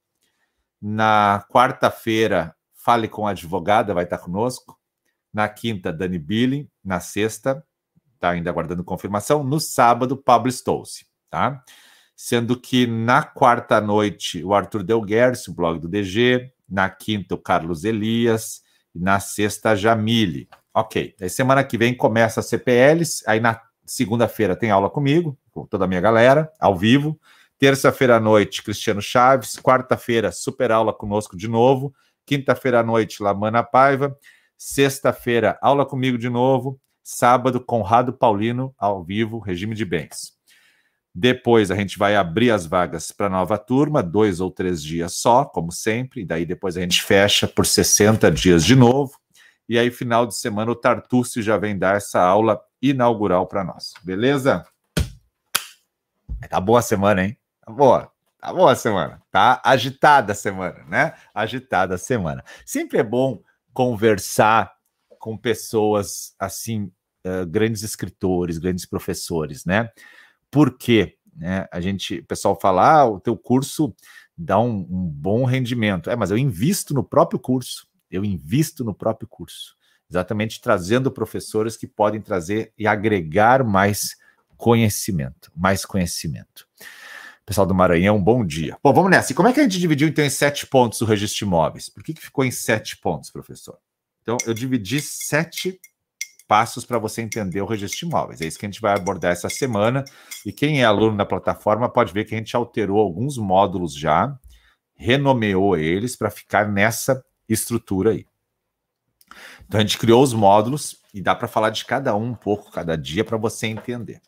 Na 0.81 1.43
quarta-feira, 1.49 2.55
Fale 2.73 3.07
com 3.07 3.27
a 3.27 3.31
Advogada 3.31 3.93
vai 3.93 4.05
estar 4.05 4.17
conosco. 4.19 4.79
Na 5.33 5.49
quinta, 5.49 5.91
Dani 5.91 6.17
Billing. 6.17 6.67
Na 6.83 6.99
sexta, 6.99 7.63
está 8.19 8.31
ainda 8.31 8.49
aguardando 8.49 8.83
confirmação. 8.83 9.43
No 9.43 9.59
sábado, 9.59 10.17
Pablo 10.17 10.51
Stolze, 10.51 11.05
tá? 11.29 11.63
Sendo 12.15 12.59
que 12.59 12.85
na 12.85 13.23
quarta 13.23 13.79
noite, 13.79 14.43
o 14.43 14.53
Arthur 14.53 14.83
Delguers, 14.83 15.47
o 15.47 15.53
blog 15.53 15.79
do 15.79 15.87
DG. 15.87 16.51
Na 16.69 16.89
quinta, 16.89 17.33
o 17.33 17.37
Carlos 17.37 17.85
Elias. 17.85 18.61
E 18.93 18.99
na 18.99 19.21
sexta, 19.21 19.71
a 19.71 19.75
Jamile. 19.75 20.49
Ok. 20.73 21.15
Aí 21.19 21.29
semana 21.29 21.63
que 21.63 21.77
vem 21.77 21.95
começa 21.95 22.41
a 22.41 22.43
CPLs. 22.43 23.23
Aí 23.25 23.39
na 23.39 23.61
segunda-feira 23.85 24.55
tem 24.55 24.69
aula 24.69 24.89
comigo, 24.89 25.37
com 25.49 25.65
toda 25.65 25.85
a 25.85 25.87
minha 25.87 26.01
galera, 26.01 26.51
ao 26.59 26.77
vivo. 26.77 27.17
Terça-feira 27.57 28.17
à 28.17 28.19
noite, 28.19 28.61
Cristiano 28.61 29.01
Chaves. 29.01 29.57
Quarta-feira, 29.57 30.31
super 30.31 30.71
aula 30.71 30.93
conosco 30.93 31.37
de 31.37 31.47
novo. 31.47 31.93
Quinta-feira 32.25 32.81
à 32.81 32.83
noite, 32.83 33.23
Lamana 33.23 33.63
Paiva. 33.63 34.15
Sexta-feira, 34.57 35.57
aula 35.61 35.85
comigo 35.85 36.17
de 36.17 36.29
novo. 36.29 36.79
Sábado, 37.09 37.59
Conrado 37.59 38.13
Paulino, 38.13 38.73
ao 38.77 39.03
vivo, 39.03 39.39
regime 39.39 39.73
de 39.73 39.83
bens. 39.83 40.33
Depois 41.13 41.71
a 41.71 41.75
gente 41.75 41.97
vai 41.97 42.15
abrir 42.15 42.51
as 42.51 42.67
vagas 42.67 43.11
para 43.11 43.27
nova 43.27 43.57
turma, 43.57 44.03
dois 44.03 44.39
ou 44.39 44.51
três 44.51 44.81
dias 44.83 45.15
só, 45.15 45.43
como 45.43 45.71
sempre, 45.71 46.21
e 46.21 46.25
daí 46.25 46.45
depois 46.45 46.77
a 46.77 46.81
gente 46.81 47.01
fecha 47.01 47.47
por 47.47 47.65
60 47.65 48.29
dias 48.31 48.63
de 48.63 48.75
novo. 48.75 49.17
E 49.67 49.77
aí, 49.77 49.89
final 49.89 50.27
de 50.27 50.35
semana, 50.35 50.71
o 50.71 50.75
Tartucci 50.75 51.41
já 51.41 51.57
vem 51.57 51.77
dar 51.77 51.97
essa 51.97 52.21
aula 52.21 52.61
inaugural 52.81 53.47
para 53.47 53.63
nós. 53.63 53.93
Beleza? 54.03 54.63
Tá 56.47 56.61
boa 56.61 56.79
a 56.79 56.83
semana, 56.83 57.25
hein? 57.25 57.37
Tá 57.65 57.71
boa. 57.71 58.11
Tá 58.39 58.53
boa 58.53 58.71
a 58.71 58.75
semana. 58.75 59.21
Tá 59.31 59.61
agitada 59.65 60.31
a 60.33 60.35
semana, 60.35 60.83
né? 60.85 61.13
Agitada 61.33 61.95
a 61.95 61.97
semana. 61.97 62.43
Sempre 62.65 62.99
é 62.99 63.03
bom 63.03 63.41
conversar 63.73 64.73
com 65.19 65.37
pessoas 65.37 66.33
assim, 66.39 66.91
uh, 67.25 67.45
grandes 67.45 67.83
escritores, 67.83 68.57
grandes 68.57 68.85
professores, 68.85 69.65
né? 69.65 69.89
Por 70.51 70.77
quê? 70.77 71.17
Né? 71.35 71.67
A 71.71 71.79
gente, 71.79 72.19
o 72.19 72.25
pessoal 72.25 72.59
fala, 72.59 72.99
ah, 72.99 73.05
o 73.05 73.19
teu 73.19 73.37
curso 73.37 73.95
dá 74.37 74.59
um, 74.59 74.87
um 74.89 75.05
bom 75.05 75.45
rendimento. 75.45 76.09
É, 76.09 76.15
mas 76.15 76.31
eu 76.31 76.37
invisto 76.37 76.93
no 76.93 77.03
próprio 77.03 77.39
curso. 77.39 77.87
Eu 78.09 78.25
invisto 78.25 78.83
no 78.83 78.93
próprio 78.93 79.27
curso. 79.27 79.75
Exatamente 80.09 80.59
trazendo 80.59 81.11
professores 81.11 81.77
que 81.77 81.85
podem 81.85 82.19
trazer 82.19 82.73
e 82.77 82.87
agregar 82.87 83.63
mais 83.63 84.17
conhecimento, 84.57 85.51
mais 85.55 85.85
conhecimento. 85.85 86.67
Pessoal 87.45 87.65
do 87.65 87.73
Maranhão, 87.73 88.21
bom 88.21 88.45
dia. 88.45 88.77
Bom, 88.83 88.93
vamos 88.93 89.09
nessa. 89.09 89.31
E 89.31 89.35
como 89.35 89.47
é 89.47 89.53
que 89.53 89.59
a 89.59 89.63
gente 89.63 89.79
dividiu, 89.79 90.07
então, 90.07 90.23
em 90.23 90.29
sete 90.29 90.67
pontos 90.67 91.01
o 91.01 91.05
registro 91.05 91.39
de 91.39 91.45
imóveis? 91.45 91.89
Por 91.89 92.03
que, 92.03 92.13
que 92.13 92.21
ficou 92.21 92.43
em 92.43 92.51
sete 92.51 92.97
pontos, 92.97 93.31
professor? 93.31 93.77
Então, 94.21 94.37
eu 94.45 94.53
dividi 94.53 94.99
sete 94.99 95.79
passos 96.49 96.83
para 96.83 96.97
você 96.97 97.21
entender 97.21 97.61
o 97.61 97.65
registro 97.67 97.99
de 97.99 98.05
imóveis. 98.07 98.41
É 98.41 98.47
isso 98.47 98.57
que 98.57 98.65
a 98.65 98.69
gente 98.69 98.81
vai 98.81 98.95
abordar 98.95 99.31
essa 99.31 99.47
semana. 99.47 100.03
E 100.43 100.51
quem 100.51 100.81
é 100.81 100.83
aluno 100.83 101.15
da 101.15 101.25
plataforma 101.25 101.87
pode 101.87 102.11
ver 102.11 102.25
que 102.25 102.33
a 102.33 102.37
gente 102.39 102.55
alterou 102.55 102.99
alguns 102.99 103.37
módulos 103.37 103.93
já, 103.93 104.35
renomeou 104.95 105.77
eles 105.77 106.15
para 106.15 106.31
ficar 106.31 106.67
nessa 106.67 107.23
estrutura 107.47 108.11
aí. 108.11 108.25
Então 109.67 109.79
a 109.79 109.83
gente 109.83 109.99
criou 109.99 110.23
os 110.23 110.33
módulos 110.33 110.97
e 111.13 111.21
dá 111.21 111.35
para 111.35 111.47
falar 111.47 111.69
de 111.69 111.85
cada 111.85 112.15
um 112.15 112.29
um 112.29 112.35
pouco 112.35 112.71
cada 112.71 112.97
dia 112.97 113.23
para 113.23 113.37
você 113.37 113.67
entender. 113.67 114.19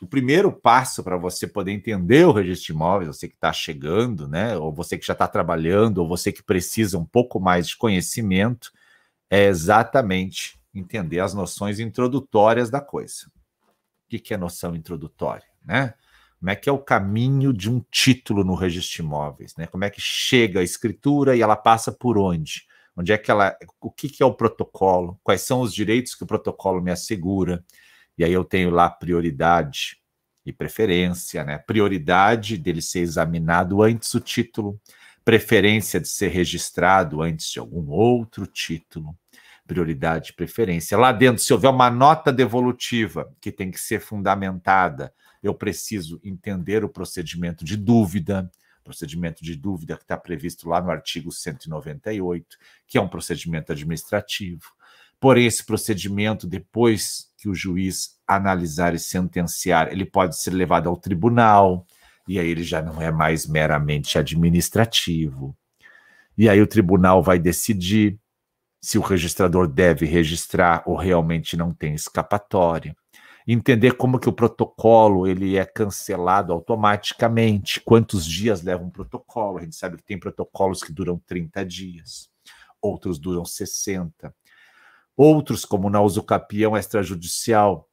O 0.00 0.06
primeiro 0.06 0.50
passo 0.50 1.04
para 1.04 1.18
você 1.18 1.46
poder 1.46 1.72
entender 1.72 2.24
o 2.24 2.32
registro 2.32 2.68
de 2.68 2.72
imóveis, 2.72 3.14
você 3.14 3.28
que 3.28 3.34
está 3.34 3.52
chegando, 3.52 4.26
né, 4.26 4.56
ou 4.56 4.72
você 4.72 4.96
que 4.96 5.06
já 5.06 5.12
está 5.12 5.28
trabalhando, 5.28 5.98
ou 5.98 6.08
você 6.08 6.32
que 6.32 6.42
precisa 6.42 6.96
um 6.96 7.04
pouco 7.04 7.38
mais 7.38 7.68
de 7.68 7.76
conhecimento, 7.76 8.70
é 9.28 9.44
exatamente 9.44 10.57
entender 10.74 11.20
as 11.20 11.34
noções 11.34 11.80
introdutórias 11.80 12.70
da 12.70 12.80
coisa. 12.80 13.26
O 14.06 14.18
que, 14.18 14.32
é 14.32 14.36
noção 14.36 14.74
introdutória, 14.74 15.46
né? 15.64 15.94
Como 16.38 16.50
é 16.50 16.56
que 16.56 16.68
é 16.68 16.72
o 16.72 16.78
caminho 16.78 17.52
de 17.52 17.68
um 17.68 17.84
título 17.90 18.44
no 18.44 18.54
registro 18.54 18.96
de 18.96 19.02
imóveis, 19.02 19.56
né? 19.56 19.66
Como 19.66 19.84
é 19.84 19.90
que 19.90 20.00
chega 20.00 20.60
a 20.60 20.62
escritura 20.62 21.36
e 21.36 21.42
ela 21.42 21.56
passa 21.56 21.90
por 21.90 22.16
onde? 22.16 22.66
Onde 22.96 23.12
é 23.12 23.18
que 23.18 23.30
ela, 23.30 23.56
o 23.80 23.90
que, 23.90 24.08
que 24.08 24.22
é 24.22 24.26
o 24.26 24.34
protocolo? 24.34 25.18
Quais 25.22 25.42
são 25.42 25.60
os 25.60 25.74
direitos 25.74 26.14
que 26.14 26.24
o 26.24 26.26
protocolo 26.26 26.80
me 26.80 26.90
assegura? 26.90 27.64
E 28.16 28.24
aí 28.24 28.32
eu 28.32 28.44
tenho 28.44 28.70
lá 28.70 28.88
prioridade 28.88 29.98
e 30.46 30.52
preferência, 30.52 31.44
né? 31.44 31.58
Prioridade 31.58 32.56
dele 32.56 32.80
ser 32.80 33.00
examinado 33.00 33.82
antes 33.82 34.12
do 34.12 34.20
título, 34.20 34.80
preferência 35.24 36.00
de 36.00 36.08
ser 36.08 36.28
registrado 36.28 37.20
antes 37.20 37.50
de 37.50 37.58
algum 37.58 37.90
outro 37.90 38.46
título 38.46 39.16
prioridade, 39.68 40.32
preferência. 40.32 40.96
Lá 40.96 41.12
dentro, 41.12 41.42
se 41.42 41.52
houver 41.52 41.70
uma 41.70 41.90
nota 41.90 42.32
devolutiva 42.32 43.30
que 43.40 43.52
tem 43.52 43.70
que 43.70 43.78
ser 43.78 44.00
fundamentada, 44.00 45.12
eu 45.42 45.54
preciso 45.54 46.18
entender 46.24 46.82
o 46.82 46.88
procedimento 46.88 47.64
de 47.64 47.76
dúvida, 47.76 48.50
procedimento 48.82 49.44
de 49.44 49.54
dúvida 49.54 49.96
que 49.96 50.02
está 50.02 50.16
previsto 50.16 50.68
lá 50.68 50.80
no 50.80 50.90
artigo 50.90 51.30
198, 51.30 52.56
que 52.86 52.96
é 52.96 53.00
um 53.00 53.06
procedimento 53.06 53.70
administrativo. 53.70 54.62
Porém, 55.20 55.46
esse 55.46 55.64
procedimento, 55.64 56.46
depois 56.46 57.30
que 57.36 57.48
o 57.48 57.54
juiz 57.54 58.16
analisar 58.26 58.94
e 58.94 58.98
sentenciar, 58.98 59.92
ele 59.92 60.06
pode 60.06 60.40
ser 60.40 60.52
levado 60.52 60.88
ao 60.88 60.96
tribunal, 60.96 61.86
e 62.26 62.38
aí 62.38 62.48
ele 62.48 62.62
já 62.62 62.80
não 62.80 63.02
é 63.02 63.12
mais 63.12 63.46
meramente 63.46 64.18
administrativo. 64.18 65.54
E 66.36 66.48
aí 66.48 66.60
o 66.62 66.66
tribunal 66.66 67.22
vai 67.22 67.38
decidir 67.38 68.18
se 68.80 68.98
o 68.98 69.02
registrador 69.02 69.66
deve 69.66 70.06
registrar 70.06 70.82
ou 70.86 70.96
realmente 70.96 71.56
não 71.56 71.72
tem 71.72 71.94
escapatória. 71.94 72.96
Entender 73.46 73.92
como 73.92 74.18
que 74.18 74.28
o 74.28 74.32
protocolo 74.32 75.26
ele 75.26 75.56
é 75.56 75.64
cancelado 75.64 76.52
automaticamente, 76.52 77.80
quantos 77.80 78.26
dias 78.26 78.62
leva 78.62 78.84
um 78.84 78.90
protocolo. 78.90 79.58
A 79.58 79.62
gente 79.62 79.74
sabe 79.74 79.96
que 79.96 80.04
tem 80.04 80.18
protocolos 80.18 80.82
que 80.82 80.92
duram 80.92 81.18
30 81.26 81.64
dias, 81.64 82.28
outros 82.80 83.18
duram 83.18 83.44
60. 83.44 84.34
Outros, 85.16 85.64
como 85.64 85.90
na 85.90 86.00
usucapião 86.00 86.76
extrajudicial, 86.76 87.88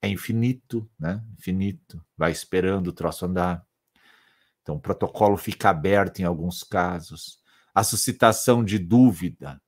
é 0.00 0.08
infinito, 0.08 0.90
né? 0.98 1.22
Infinito, 1.38 2.04
vai 2.16 2.32
esperando 2.32 2.88
o 2.88 2.92
troço 2.92 3.26
andar. 3.26 3.64
Então, 4.62 4.76
o 4.76 4.80
protocolo 4.80 5.36
fica 5.36 5.70
aberto 5.70 6.20
em 6.20 6.24
alguns 6.24 6.64
casos. 6.64 7.38
A 7.74 7.84
suscitação 7.84 8.64
de 8.64 8.78
dúvida, 8.78 9.60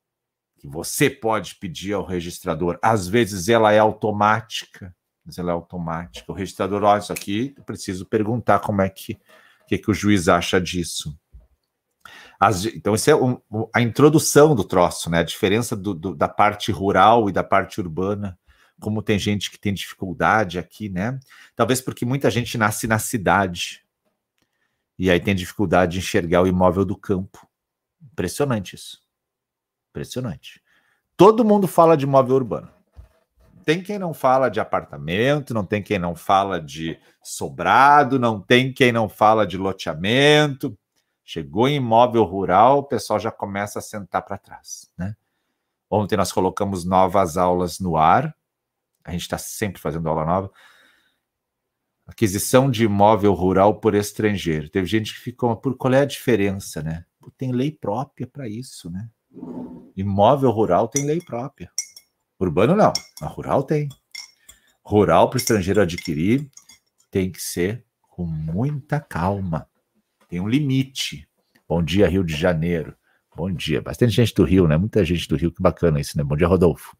que 0.65 0.71
você 0.71 1.09
pode 1.09 1.55
pedir 1.55 1.93
ao 1.93 2.05
registrador. 2.05 2.79
Às 2.81 3.07
vezes 3.07 3.47
ela 3.47 3.71
é 3.71 3.79
automática, 3.79 4.93
mas 5.23 5.37
ela 5.37 5.51
é 5.51 5.53
automática. 5.53 6.31
O 6.31 6.35
registrador, 6.35 6.83
olha, 6.83 6.99
isso 6.99 7.13
aqui, 7.13 7.55
preciso 7.65 8.05
perguntar 8.05 8.59
como 8.59 8.81
é 8.81 8.89
que, 8.89 9.17
que, 9.67 9.77
que 9.77 9.91
o 9.91 9.93
juiz 9.93 10.27
acha 10.27 10.59
disso. 10.59 11.17
As, 12.39 12.65
então, 12.65 12.95
isso 12.95 13.09
é 13.09 13.15
um, 13.15 13.39
a 13.73 13.81
introdução 13.81 14.55
do 14.55 14.63
troço, 14.63 15.09
né? 15.09 15.19
A 15.19 15.23
diferença 15.23 15.75
do, 15.75 15.93
do, 15.93 16.15
da 16.15 16.27
parte 16.27 16.71
rural 16.71 17.29
e 17.29 17.31
da 17.31 17.43
parte 17.43 17.79
urbana. 17.79 18.37
Como 18.79 19.01
tem 19.01 19.17
gente 19.17 19.49
que 19.49 19.57
tem 19.57 19.73
dificuldade 19.73 20.59
aqui, 20.59 20.89
né? 20.89 21.17
Talvez 21.55 21.79
porque 21.79 22.05
muita 22.05 22.29
gente 22.29 22.57
nasce 22.57 22.87
na 22.87 22.99
cidade 22.99 23.83
e 24.97 25.09
aí 25.09 25.19
tem 25.19 25.33
dificuldade 25.33 25.93
de 25.93 25.99
enxergar 25.99 26.41
o 26.41 26.47
imóvel 26.47 26.83
do 26.83 26.97
campo. 26.97 27.47
Impressionante 28.01 28.75
isso. 28.75 29.04
Impressionante. 29.95 30.61
Todo 31.15 31.45
mundo 31.45 31.67
fala 31.67 31.95
de 31.95 32.03
imóvel 32.03 32.35
urbano. 32.35 32.69
Tem 33.63 33.81
quem 33.81 33.97
não 33.97 34.13
fala 34.13 34.49
de 34.49 34.59
apartamento, 34.59 35.53
não 35.53 35.65
tem 35.65 35.81
quem 35.81 35.97
não 35.97 36.13
fala 36.13 36.59
de 36.59 36.99
sobrado, 37.23 38.19
não 38.19 38.41
tem 38.41 38.73
quem 38.73 38.91
não 38.91 39.07
fala 39.07 39.47
de 39.47 39.57
loteamento. 39.57 40.77
Chegou 41.23 41.65
em 41.65 41.77
imóvel 41.77 42.25
rural, 42.25 42.79
o 42.79 42.83
pessoal 42.83 43.19
já 43.21 43.31
começa 43.31 43.79
a 43.79 43.81
sentar 43.81 44.21
para 44.23 44.37
trás, 44.37 44.91
né? 44.97 45.15
Ontem 45.89 46.17
nós 46.17 46.33
colocamos 46.33 46.83
novas 46.83 47.37
aulas 47.37 47.79
no 47.79 47.95
ar. 47.95 48.35
A 49.01 49.11
gente 49.13 49.21
está 49.21 49.37
sempre 49.37 49.81
fazendo 49.81 50.09
aula 50.09 50.25
nova. 50.25 50.51
Aquisição 52.05 52.69
de 52.69 52.83
imóvel 52.83 53.33
rural 53.33 53.79
por 53.79 53.95
estrangeiro. 53.95 54.69
Teve 54.69 54.87
gente 54.87 55.13
que 55.13 55.21
ficou, 55.21 55.55
por 55.55 55.77
qual 55.77 55.93
é 55.93 56.01
a 56.01 56.05
diferença, 56.05 56.83
né? 56.83 57.05
Tem 57.37 57.53
lei 57.53 57.71
própria 57.71 58.27
para 58.27 58.47
isso, 58.47 58.91
né? 58.91 59.09
Imóvel 59.95 60.51
rural 60.51 60.87
tem 60.87 61.05
lei 61.05 61.21
própria. 61.21 61.71
Urbano 62.39 62.75
não, 62.75 62.91
a 63.21 63.27
rural 63.27 63.63
tem. 63.63 63.87
Rural 64.83 65.29
para 65.29 65.37
o 65.37 65.39
estrangeiro 65.39 65.81
adquirir 65.81 66.49
tem 67.09 67.31
que 67.31 67.41
ser 67.41 67.85
com 68.01 68.25
muita 68.25 68.99
calma. 68.99 69.69
Tem 70.27 70.39
um 70.39 70.49
limite. 70.49 71.27
Bom 71.67 71.81
dia, 71.81 72.07
Rio 72.07 72.23
de 72.23 72.35
Janeiro. 72.35 72.95
Bom 73.35 73.51
dia. 73.51 73.81
Bastante 73.81 74.11
gente 74.11 74.33
do 74.33 74.43
Rio, 74.43 74.67
né? 74.67 74.77
Muita 74.77 75.03
gente 75.05 75.27
do 75.27 75.35
Rio, 75.35 75.51
que 75.51 75.61
bacana 75.61 75.99
isso, 75.99 76.17
né? 76.17 76.23
Bom 76.23 76.35
dia, 76.35 76.47
Rodolfo. 76.47 76.95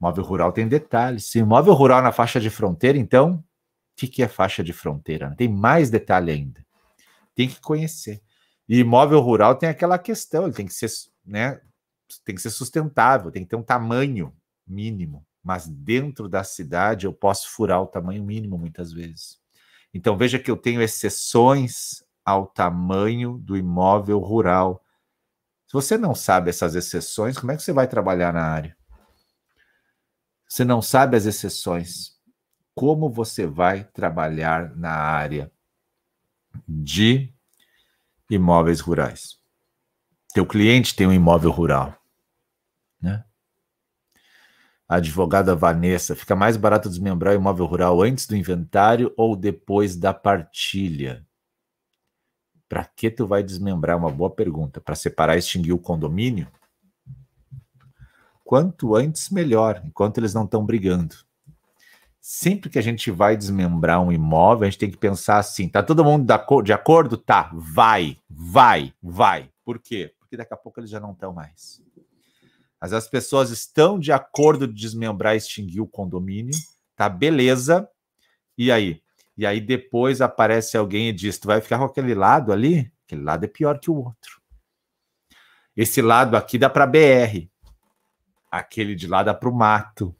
Imóvel 0.00 0.24
rural 0.24 0.52
tem 0.52 0.66
detalhes. 0.66 1.26
Se 1.26 1.38
imóvel 1.38 1.74
rural 1.74 2.02
na 2.02 2.10
faixa 2.10 2.40
de 2.40 2.50
fronteira, 2.50 2.98
então, 2.98 3.34
o 3.34 4.06
que, 4.06 4.22
é 4.22 4.28
faixa 4.28 4.64
de 4.64 4.72
fronteira? 4.72 5.34
Tem 5.36 5.48
mais 5.48 5.90
detalhe 5.90 6.32
ainda. 6.32 6.64
Tem 7.34 7.48
que 7.48 7.60
conhecer. 7.60 8.20
E 8.68 8.80
imóvel 8.80 9.20
rural 9.20 9.54
tem 9.54 9.68
aquela 9.68 9.98
questão, 9.98 10.44
ele 10.44 10.54
tem 10.54 10.66
que 10.66 10.74
ser 10.74 10.90
né, 11.24 11.60
tem 12.24 12.34
que 12.34 12.40
ser 12.42 12.50
sustentável, 12.50 13.30
tem 13.30 13.42
que 13.42 13.48
ter 13.48 13.56
um 13.56 13.62
tamanho 13.62 14.34
mínimo. 14.66 15.26
Mas 15.42 15.66
dentro 15.66 16.28
da 16.28 16.44
cidade 16.44 17.06
eu 17.06 17.12
posso 17.12 17.50
furar 17.50 17.82
o 17.82 17.86
tamanho 17.86 18.22
mínimo 18.22 18.56
muitas 18.56 18.92
vezes. 18.92 19.40
Então 19.92 20.16
veja 20.16 20.38
que 20.38 20.50
eu 20.50 20.56
tenho 20.56 20.80
exceções 20.80 22.04
ao 22.24 22.46
tamanho 22.46 23.38
do 23.38 23.56
imóvel 23.56 24.18
rural. 24.20 24.84
Se 25.66 25.72
você 25.72 25.98
não 25.98 26.14
sabe 26.14 26.50
essas 26.50 26.74
exceções, 26.74 27.36
como 27.38 27.52
é 27.52 27.56
que 27.56 27.62
você 27.62 27.72
vai 27.72 27.88
trabalhar 27.88 28.32
na 28.32 28.44
área? 28.44 28.76
Você 30.48 30.64
não 30.64 30.82
sabe 30.82 31.16
as 31.16 31.24
exceções. 31.24 32.12
Como 32.74 33.10
você 33.10 33.46
vai 33.46 33.84
trabalhar 33.84 34.74
na 34.76 34.92
área 34.92 35.50
de 36.68 37.32
imóveis 38.30 38.80
rurais? 38.80 39.38
Teu 40.32 40.46
cliente 40.46 40.94
tem 40.94 41.06
um 41.06 41.12
imóvel 41.12 41.50
rural, 41.50 41.94
né? 43.02 43.24
A 44.88 44.96
advogada 44.96 45.56
Vanessa, 45.56 46.14
fica 46.14 46.36
mais 46.36 46.56
barato 46.56 46.88
desmembrar 46.88 47.34
o 47.34 47.36
imóvel 47.36 47.66
rural 47.66 48.02
antes 48.02 48.26
do 48.26 48.36
inventário 48.36 49.12
ou 49.16 49.34
depois 49.34 49.96
da 49.96 50.12
partilha? 50.12 51.26
Para 52.68 52.84
que 52.84 53.10
tu 53.10 53.26
vai 53.26 53.42
desmembrar? 53.42 53.96
Uma 53.96 54.10
boa 54.10 54.30
pergunta. 54.30 54.80
Para 54.80 54.94
separar 54.94 55.36
e 55.36 55.38
extinguir 55.38 55.72
o 55.72 55.78
condomínio? 55.78 56.46
Quanto 58.44 58.94
antes, 58.94 59.30
melhor, 59.30 59.82
enquanto 59.84 60.18
eles 60.18 60.34
não 60.34 60.44
estão 60.44 60.64
brigando. 60.64 61.16
Sempre 62.20 62.70
que 62.70 62.78
a 62.78 62.82
gente 62.82 63.10
vai 63.10 63.36
desmembrar 63.36 64.00
um 64.00 64.12
imóvel, 64.12 64.66
a 64.66 64.70
gente 64.70 64.78
tem 64.78 64.90
que 64.90 64.96
pensar 64.96 65.38
assim: 65.38 65.68
tá 65.68 65.82
todo 65.82 66.04
mundo 66.04 66.26
de 66.62 66.72
acordo? 66.72 67.16
Tá, 67.16 67.50
vai, 67.54 68.18
vai, 68.28 68.92
vai. 69.02 69.50
Por 69.64 69.78
quê? 69.78 70.14
Porque 70.18 70.36
daqui 70.36 70.54
a 70.54 70.56
pouco 70.56 70.80
eles 70.80 70.90
já 70.90 71.00
não 71.00 71.12
estão 71.12 71.32
mais. 71.32 71.82
Mas 72.82 72.92
as 72.92 73.06
pessoas 73.06 73.50
estão 73.50 73.96
de 73.96 74.10
acordo 74.10 74.66
de 74.66 74.74
desmembrar 74.74 75.34
e 75.34 75.38
extinguir 75.38 75.80
o 75.80 75.86
condomínio, 75.86 76.52
tá? 76.96 77.08
Beleza. 77.08 77.88
E 78.58 78.72
aí? 78.72 79.00
E 79.36 79.46
aí 79.46 79.60
depois 79.60 80.20
aparece 80.20 80.76
alguém 80.76 81.08
e 81.08 81.12
diz: 81.12 81.38
tu 81.38 81.46
vai 81.46 81.60
ficar 81.60 81.78
com 81.78 81.84
aquele 81.84 82.12
lado 82.12 82.52
ali? 82.52 82.92
Aquele 83.06 83.22
lado 83.22 83.44
é 83.44 83.46
pior 83.46 83.78
que 83.78 83.88
o 83.88 83.94
outro. 83.94 84.42
Esse 85.76 86.02
lado 86.02 86.36
aqui 86.36 86.58
dá 86.58 86.68
para 86.68 86.84
BR. 86.84 87.48
Aquele 88.50 88.96
de 88.96 89.06
lá 89.06 89.22
dá 89.22 89.32
para 89.32 89.48
o 89.48 89.54
mato. 89.54 90.12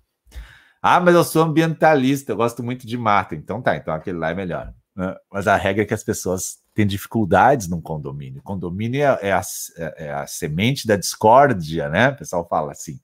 Ah, 0.80 1.00
mas 1.00 1.16
eu 1.16 1.24
sou 1.24 1.42
ambientalista, 1.42 2.30
eu 2.30 2.36
gosto 2.36 2.62
muito 2.62 2.86
de 2.86 2.96
mato. 2.96 3.34
Então 3.34 3.60
tá, 3.60 3.74
então 3.74 3.92
aquele 3.92 4.18
lá 4.18 4.30
é 4.30 4.34
melhor. 4.34 4.72
Né? 4.94 5.16
Mas 5.32 5.48
a 5.48 5.56
regra 5.56 5.82
é 5.82 5.86
que 5.86 5.94
as 5.94 6.04
pessoas 6.04 6.61
têm 6.74 6.86
dificuldades 6.86 7.68
num 7.68 7.80
condomínio. 7.80 8.42
Condomínio 8.42 9.02
é, 9.02 9.18
é, 9.28 9.32
a, 9.32 9.42
é, 9.76 10.06
é 10.06 10.12
a 10.12 10.26
semente 10.26 10.86
da 10.86 10.96
discórdia, 10.96 11.88
né? 11.88 12.10
O 12.10 12.16
pessoal 12.16 12.46
fala 12.48 12.72
assim. 12.72 13.00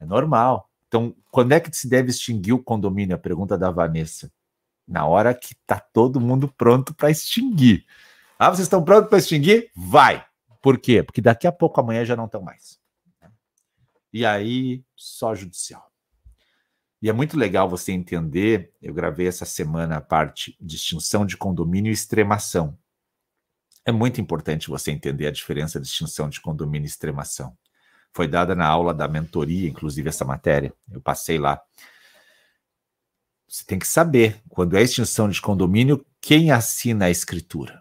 É 0.00 0.04
normal. 0.04 0.70
Então, 0.88 1.14
quando 1.30 1.52
é 1.52 1.60
que 1.60 1.74
se 1.74 1.88
deve 1.88 2.10
extinguir 2.10 2.52
o 2.52 2.62
condomínio? 2.62 3.14
A 3.14 3.18
pergunta 3.18 3.56
da 3.56 3.70
Vanessa. 3.70 4.30
Na 4.86 5.06
hora 5.06 5.34
que 5.34 5.54
tá 5.66 5.80
todo 5.80 6.20
mundo 6.20 6.52
pronto 6.56 6.94
para 6.94 7.10
extinguir. 7.10 7.84
Ah, 8.38 8.50
vocês 8.50 8.66
estão 8.66 8.84
prontos 8.84 9.08
para 9.08 9.18
extinguir? 9.18 9.70
Vai! 9.74 10.24
Por 10.62 10.78
quê? 10.78 11.02
Porque 11.02 11.20
daqui 11.20 11.46
a 11.46 11.52
pouco 11.52 11.80
amanhã 11.80 12.04
já 12.04 12.16
não 12.16 12.26
estão 12.26 12.42
mais. 12.42 12.78
E 14.12 14.24
aí, 14.24 14.84
só 14.94 15.34
judicial. 15.34 15.90
E 17.02 17.08
é 17.08 17.12
muito 17.12 17.36
legal 17.36 17.68
você 17.68 17.92
entender. 17.92 18.72
Eu 18.80 18.94
gravei 18.94 19.26
essa 19.26 19.44
semana 19.44 19.96
a 19.96 20.00
parte 20.00 20.56
distinção 20.60 21.26
de 21.26 21.36
condomínio 21.36 21.90
e 21.90 21.92
extremação. 21.92 22.78
É 23.86 23.92
muito 23.92 24.20
importante 24.20 24.68
você 24.68 24.90
entender 24.90 25.28
a 25.28 25.30
diferença 25.30 25.78
de 25.78 25.86
distinção 25.86 26.28
de 26.28 26.40
condomínio 26.40 26.86
e 26.86 26.88
extremação. 26.88 27.56
Foi 28.12 28.26
dada 28.26 28.52
na 28.52 28.66
aula 28.66 28.92
da 28.92 29.06
mentoria, 29.06 29.68
inclusive, 29.68 30.08
essa 30.08 30.24
matéria. 30.24 30.74
Eu 30.90 31.00
passei 31.00 31.38
lá. 31.38 31.62
Você 33.46 33.64
tem 33.64 33.78
que 33.78 33.86
saber, 33.86 34.42
quando 34.48 34.76
é 34.76 34.82
extinção 34.82 35.28
de 35.28 35.40
condomínio, 35.40 36.04
quem 36.20 36.50
assina 36.50 37.04
a 37.04 37.10
escritura. 37.10 37.80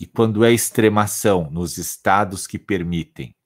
E 0.00 0.06
quando 0.06 0.46
é 0.46 0.50
extremação 0.50 1.50
nos 1.50 1.76
estados 1.76 2.46
que 2.46 2.58
permitem, 2.58 3.36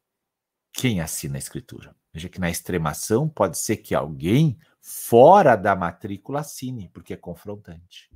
quem 0.73 1.01
assina 1.01 1.37
a 1.37 1.39
escritura? 1.39 1.97
Veja 2.13 2.29
que 2.29 2.39
na 2.39 2.49
extremação 2.49 3.29
pode 3.29 3.59
ser 3.59 3.79
que 3.79 3.93
alguém 3.93 4.57
fora 4.81 5.57
da 5.57 5.75
matrícula 5.75 6.41
assine, 6.41 6.89
porque 6.91 7.13
é 7.13 7.17
confrontante. 7.17 8.09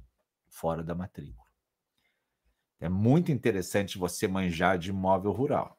Fora 0.49 0.85
da 0.85 0.95
matrícula. 0.95 1.44
É 2.85 2.89
muito 2.91 3.33
interessante 3.33 3.97
você 3.97 4.29
manjar 4.29 4.77
de 4.77 4.91
imóvel 4.91 5.33
rural. 5.33 5.75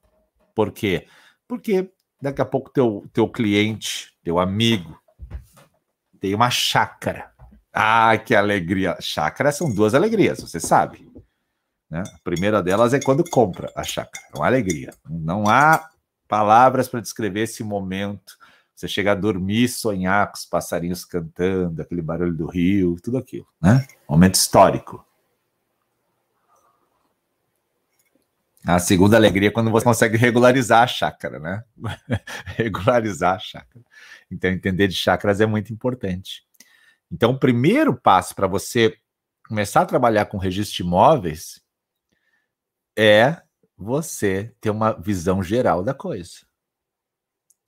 Por 0.56 0.72
quê? 0.72 1.06
Porque 1.48 1.92
daqui 2.20 2.42
a 2.42 2.46
pouco 2.46 2.72
teu, 2.72 3.06
teu 3.14 3.30
cliente, 3.30 4.12
teu 4.24 4.40
amigo, 4.40 5.00
tem 6.20 6.34
uma 6.34 6.50
chácara. 6.50 7.32
Ah, 7.72 8.18
que 8.18 8.34
alegria! 8.34 8.98
Chácara 9.00 9.52
são 9.52 9.72
duas 9.72 9.94
alegrias, 9.94 10.42
você 10.42 10.60
sabe. 10.60 11.08
Né? 11.92 12.02
A 12.12 12.20
primeira 12.24 12.64
delas 12.64 12.92
é 12.92 13.00
quando 13.00 13.24
compra 13.30 13.72
a 13.76 13.84
chácara. 13.84 14.26
É 14.34 14.38
uma 14.40 14.48
alegria. 14.48 14.92
Não 15.08 15.48
há 15.48 15.88
palavras 16.28 16.88
para 16.88 17.02
descrever 17.02 17.42
esse 17.42 17.64
momento. 17.64 18.36
Você 18.76 18.88
chega 18.88 19.12
a 19.12 19.16
dormir, 19.16 19.68
sonhar 19.68 20.32
com 20.32 20.38
os 20.38 20.46
passarinhos 20.46 21.06
cantando, 21.06 21.84
aquele 21.84 22.02
barulho 22.02 22.34
do 22.34 22.48
rio, 22.48 22.96
tudo 23.00 23.20
aquilo, 23.20 23.46
né? 23.62 23.86
Momento 24.10 24.34
histórico. 24.34 25.05
A 28.68 28.80
segunda 28.80 29.16
alegria 29.16 29.50
é 29.50 29.52
quando 29.52 29.70
você 29.70 29.84
consegue 29.84 30.18
regularizar 30.18 30.82
a 30.82 30.88
chácara, 30.88 31.40
né? 31.40 31.64
regularizar 32.58 33.36
a 33.36 33.40
chácara. 33.40 33.86
Então, 34.30 34.50
entender 34.50 34.88
de 34.88 34.96
chácaras 34.96 35.40
é 35.40 35.46
muito 35.46 35.72
importante. 35.72 36.44
Então, 37.12 37.32
o 37.32 37.40
primeiro 37.40 37.96
passo 37.96 38.34
para 38.34 38.48
você 38.48 38.98
começar 39.48 39.82
a 39.82 39.86
trabalhar 39.86 40.26
com 40.26 40.38
registro 40.38 40.78
de 40.78 40.84
imóveis 40.84 41.62
é 42.98 43.40
você 43.78 44.56
ter 44.60 44.72
uma 44.72 44.94
visão 44.94 45.44
geral 45.44 45.84
da 45.84 45.94
coisa. 45.94 46.46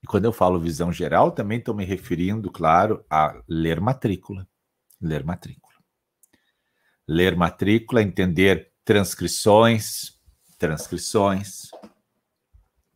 E 0.02 0.08
quando 0.08 0.26
eu 0.26 0.34
falo 0.34 0.60
visão 0.60 0.92
geral, 0.92 1.32
também 1.32 1.60
estou 1.60 1.76
me 1.76 1.86
referindo, 1.86 2.52
claro, 2.52 3.06
a 3.08 3.40
ler 3.48 3.80
matrícula. 3.80 4.48
Ler 5.00 5.24
matrícula. 5.24 5.76
Ler 7.08 7.36
matrícula, 7.36 8.02
entender 8.02 8.72
transcrições, 8.84 10.17
transcrições. 10.58 11.70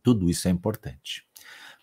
Tudo 0.02 0.28
isso 0.28 0.48
é 0.48 0.50
importante. 0.50 1.24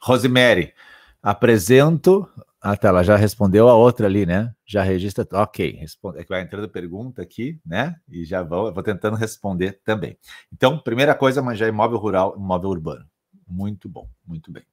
Rosemary, 0.01 0.73
apresento 1.21 2.29
ah, 2.61 2.75
tá, 2.75 2.89
ela 2.89 3.03
já 3.03 3.15
respondeu 3.15 3.69
a 3.69 3.73
outra 3.73 4.05
ali, 4.05 4.25
né? 4.25 4.53
Já 4.65 4.83
registra. 4.83 5.25
Ok, 5.31 5.77
responde, 5.79 6.19
é 6.19 6.23
que 6.23 6.29
vai 6.29 6.41
entrando 6.41 6.67
pergunta 6.67 7.21
aqui, 7.21 7.57
né? 7.65 7.95
E 8.09 8.25
já 8.25 8.43
vou, 8.43 8.73
vou 8.73 8.83
tentando 8.83 9.15
responder 9.15 9.79
também. 9.85 10.17
Então, 10.51 10.77
primeira 10.77 11.15
coisa, 11.15 11.41
manjar 11.41 11.69
imóvel 11.69 11.97
rural, 11.97 12.35
imóvel 12.37 12.69
urbano. 12.71 13.05
Muito 13.47 13.87
bom, 13.87 14.09
muito 14.27 14.51
bem. 14.51 14.63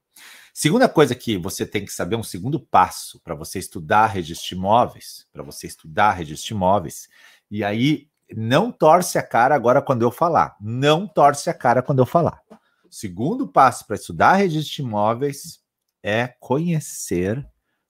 Segunda 0.53 0.89
coisa 0.89 1.15
que 1.15 1.37
você 1.37 1.65
tem 1.65 1.85
que 1.85 1.93
saber, 1.93 2.17
um 2.17 2.23
segundo 2.23 2.59
passo 2.59 3.21
para 3.21 3.35
você 3.35 3.57
estudar 3.57 4.07
registro 4.07 4.57
imóveis, 4.57 5.25
para 5.31 5.43
você 5.43 5.65
estudar 5.65 6.11
registro 6.11 6.55
imóveis, 6.55 7.07
e 7.49 7.63
aí 7.63 8.09
não 8.35 8.71
torce 8.71 9.17
a 9.17 9.23
cara 9.23 9.55
agora 9.55 9.81
quando 9.81 10.01
eu 10.01 10.11
falar. 10.11 10.55
Não 10.59 11.07
torce 11.07 11.49
a 11.49 11.53
cara 11.53 11.81
quando 11.81 11.99
eu 11.99 12.05
falar. 12.05 12.41
Segundo 12.89 13.47
passo 13.47 13.85
para 13.85 13.95
estudar 13.95 14.35
registro 14.35 14.75
de 14.75 14.81
imóveis 14.81 15.59
é 16.03 16.27
conhecer 16.39 17.45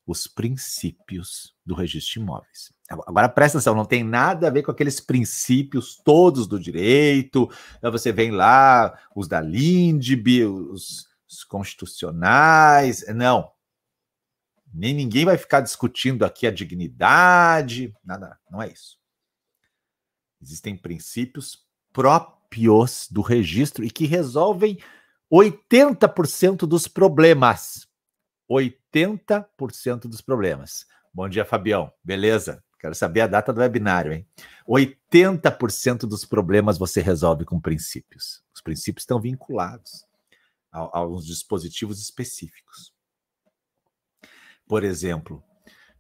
os 0.06 0.26
princípios 0.26 1.54
do 1.66 1.76
registro 1.76 2.14
de 2.14 2.20
imóveis. 2.20 2.74
Agora 2.90 3.28
presta 3.28 3.58
atenção, 3.58 3.76
não 3.76 3.84
tem 3.84 4.04
nada 4.04 4.48
a 4.48 4.50
ver 4.50 4.64
com 4.64 4.72
aqueles 4.72 5.02
princípios 5.02 5.98
todos 5.98 6.48
do 6.48 6.58
direito. 6.58 7.50
Você 7.82 8.14
vem 8.14 8.32
lá, 8.32 8.98
os 9.14 9.28
da 9.28 9.42
LINDB, 9.42 10.46
os, 10.46 11.08
os 11.30 11.44
constitucionais. 11.44 13.06
Não. 13.14 13.52
Nem 14.74 14.94
ninguém 14.94 15.26
vai 15.26 15.38
ficar 15.38 15.60
discutindo 15.60 16.24
aqui 16.24 16.48
a 16.48 16.52
dignidade, 16.52 17.94
nada, 18.04 18.38
não 18.50 18.62
é 18.62 18.70
isso. 18.72 18.97
Existem 20.42 20.78
princípios 20.78 21.66
próprios 21.92 23.08
do 23.10 23.22
registro 23.22 23.84
e 23.84 23.90
que 23.90 24.06
resolvem 24.06 24.78
80% 25.32 26.68
dos 26.68 26.88
problemas. 26.88 27.88
80% 28.50 30.08
dos 30.08 30.22
problemas. 30.22 30.86
Bom 31.14 31.28
dia, 31.28 31.44
Fabião. 31.44 31.92
Beleza? 32.04 32.64
Quero 32.80 32.94
saber 32.94 33.22
a 33.22 33.28
data 33.28 33.52
do 33.52 33.60
webinário, 33.60 34.14
hein? 34.14 34.28
80% 34.68 36.02
dos 36.02 36.24
problemas 36.24 36.78
você 36.78 37.02
resolve 37.02 37.44
com 37.44 37.60
princípios. 37.60 38.44
Os 38.54 38.62
princípios 38.62 39.02
estão 39.02 39.20
vinculados 39.20 40.06
a, 40.72 41.00
alguns 41.00 41.26
dispositivos 41.26 42.00
específicos. 42.00 42.94
Por 44.68 44.84
exemplo, 44.84 45.44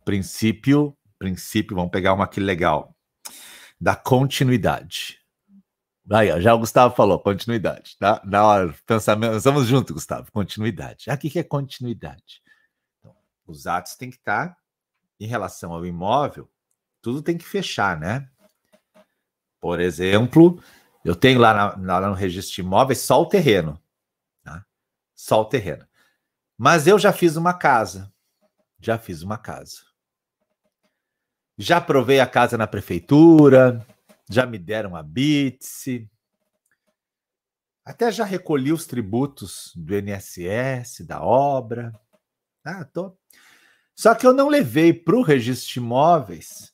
princípio, 0.06 0.96
princípio, 1.18 1.76
vamos 1.76 1.92
pegar 1.92 2.14
uma 2.14 2.26
aqui 2.26 2.40
legal, 2.40 2.96
da 3.80 3.96
continuidade. 3.96 5.20
Aí, 6.10 6.42
já 6.42 6.54
o 6.54 6.60
Gustavo 6.60 6.96
falou, 6.96 7.20
continuidade, 7.20 7.98
tá? 8.00 8.22
Na 8.24 8.46
hora, 8.46 8.76
pensamento, 8.86 9.36
estamos 9.36 9.68
juntos, 9.68 9.92
Gustavo, 9.92 10.32
continuidade. 10.32 11.10
Aqui 11.10 11.30
que 11.30 11.40
é 11.40 11.44
continuidade. 11.44 12.42
Então, 13.00 13.16
os 13.46 13.68
atos 13.68 13.96
têm 13.96 14.10
que 14.10 14.16
estar 14.16 14.58
em 15.20 15.28
relação 15.28 15.74
ao 15.74 15.86
imóvel, 15.86 16.50
tudo 17.02 17.22
tem 17.22 17.38
que 17.38 17.46
fechar, 17.46 18.00
né? 18.00 18.30
Por 19.60 19.80
exemplo, 19.80 20.62
eu 21.04 21.16
tenho 21.16 21.40
lá, 21.40 21.76
na, 21.78 22.00
lá 22.00 22.08
no 22.08 22.14
registro 22.14 22.56
de 22.56 22.62
imóveis 22.62 23.00
só 23.00 23.22
o 23.22 23.26
terreno, 23.26 23.82
tá? 24.44 24.66
Só 25.16 25.42
o 25.42 25.46
terreno. 25.46 25.86
Mas 26.58 26.88
eu 26.88 26.98
já 26.98 27.12
fiz 27.12 27.36
uma 27.36 27.54
casa, 27.54 28.14
já 28.80 28.98
fiz 28.98 29.24
uma 29.24 29.38
casa. 29.38 29.87
Já 31.58 31.82
provei 31.82 32.20
a 32.20 32.28
casa 32.28 32.58
na 32.58 32.68
prefeitura, 32.68 33.86
já 34.30 34.46
me 34.46 34.60
deram 34.60 34.96
a 34.96 35.02
BITSE, 35.02 36.10
até 37.88 38.12
já 38.12 38.26
recolhi 38.26 38.74
os 38.74 38.86
tributos 38.86 39.72
do 39.74 39.98
INSS, 39.98 41.06
da 41.08 41.22
obra. 41.22 41.98
Ah, 42.62 42.84
tô. 42.84 43.18
Só 43.96 44.14
que 44.14 44.28
eu 44.28 44.34
não 44.34 44.50
levei 44.50 44.94
para 44.94 45.16
o 45.16 45.22
registro 45.22 45.74
de 45.74 45.80
imóveis 45.80 46.74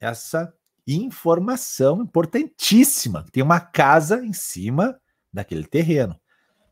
essa 0.00 0.52
informação 0.84 2.02
importantíssima. 2.02 3.24
Tem 3.30 3.40
uma 3.40 3.60
casa 3.60 4.22
em 4.24 4.32
cima 4.32 5.00
daquele 5.32 5.64
terreno. 5.64 6.20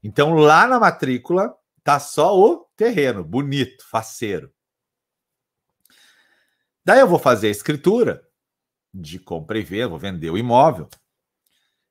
Então, 0.02 0.34
lá 0.34 0.66
na 0.66 0.80
matrícula, 0.80 1.54
tá 1.84 2.00
só 2.00 2.36
o 2.36 2.66
terreno, 2.76 3.22
bonito, 3.22 3.84
faceiro. 3.88 4.51
Daí 6.84 7.00
eu 7.00 7.08
vou 7.08 7.18
fazer 7.18 7.48
a 7.48 7.50
escritura 7.50 8.26
de 8.92 9.18
compra 9.18 9.58
e 9.58 9.62
venda, 9.62 9.88
vou 9.88 9.98
vender 9.98 10.30
o 10.30 10.38
imóvel. 10.38 10.88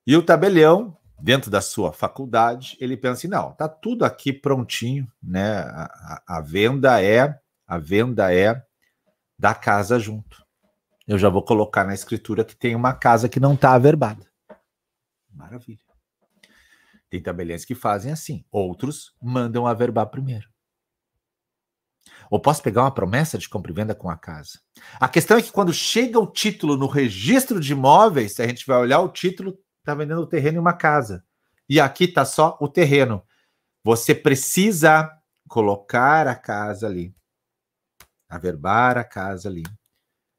E 0.06 0.16
o 0.16 0.22
tabelião, 0.22 0.96
dentro 1.20 1.50
da 1.50 1.60
sua 1.60 1.92
faculdade, 1.92 2.76
ele 2.80 2.96
pensa 2.96 3.14
assim: 3.14 3.28
não, 3.28 3.52
tá 3.52 3.68
tudo 3.68 4.04
aqui 4.04 4.32
prontinho, 4.32 5.10
né? 5.22 5.58
A, 5.60 5.84
a, 6.26 6.38
a 6.38 6.40
venda 6.40 7.02
é 7.02 7.40
a 7.66 7.78
venda 7.78 8.34
é 8.34 8.62
da 9.38 9.54
casa 9.54 9.98
junto. 9.98 10.44
Eu 11.08 11.18
já 11.18 11.30
vou 11.30 11.42
colocar 11.42 11.84
na 11.84 11.94
escritura 11.94 12.44
que 12.44 12.54
tem 12.54 12.74
uma 12.74 12.92
casa 12.92 13.30
que 13.30 13.40
não 13.40 13.54
está 13.54 13.72
averbada. 13.72 14.30
Maravilha. 15.30 15.80
Tem 17.08 17.22
tabeliões 17.22 17.64
que 17.64 17.74
fazem 17.74 18.12
assim, 18.12 18.44
outros 18.50 19.14
mandam 19.22 19.66
averbar 19.66 20.06
primeiro. 20.06 20.51
Ou 22.32 22.40
posso 22.40 22.62
pegar 22.62 22.84
uma 22.84 22.90
promessa 22.90 23.36
de 23.36 23.46
compra 23.46 23.70
e 23.70 23.74
venda 23.74 23.94
com 23.94 24.08
a 24.08 24.16
casa. 24.16 24.58
A 24.98 25.06
questão 25.06 25.36
é 25.36 25.42
que 25.42 25.52
quando 25.52 25.70
chega 25.70 26.18
o 26.18 26.26
título 26.26 26.78
no 26.78 26.86
registro 26.86 27.60
de 27.60 27.72
imóveis, 27.72 28.32
se 28.32 28.42
a 28.42 28.48
gente 28.48 28.66
vai 28.66 28.78
olhar 28.78 29.00
o 29.00 29.10
título, 29.10 29.58
está 29.80 29.94
vendendo 29.94 30.22
o 30.22 30.26
terreno 30.26 30.56
em 30.56 30.60
uma 30.60 30.72
casa. 30.72 31.22
E 31.68 31.78
aqui 31.78 32.04
está 32.04 32.24
só 32.24 32.56
o 32.58 32.68
terreno. 32.68 33.22
Você 33.84 34.14
precisa 34.14 35.10
colocar 35.46 36.26
a 36.26 36.34
casa 36.34 36.86
ali, 36.86 37.14
averbar 38.30 38.96
a 38.96 39.04
casa 39.04 39.50
ali, 39.50 39.64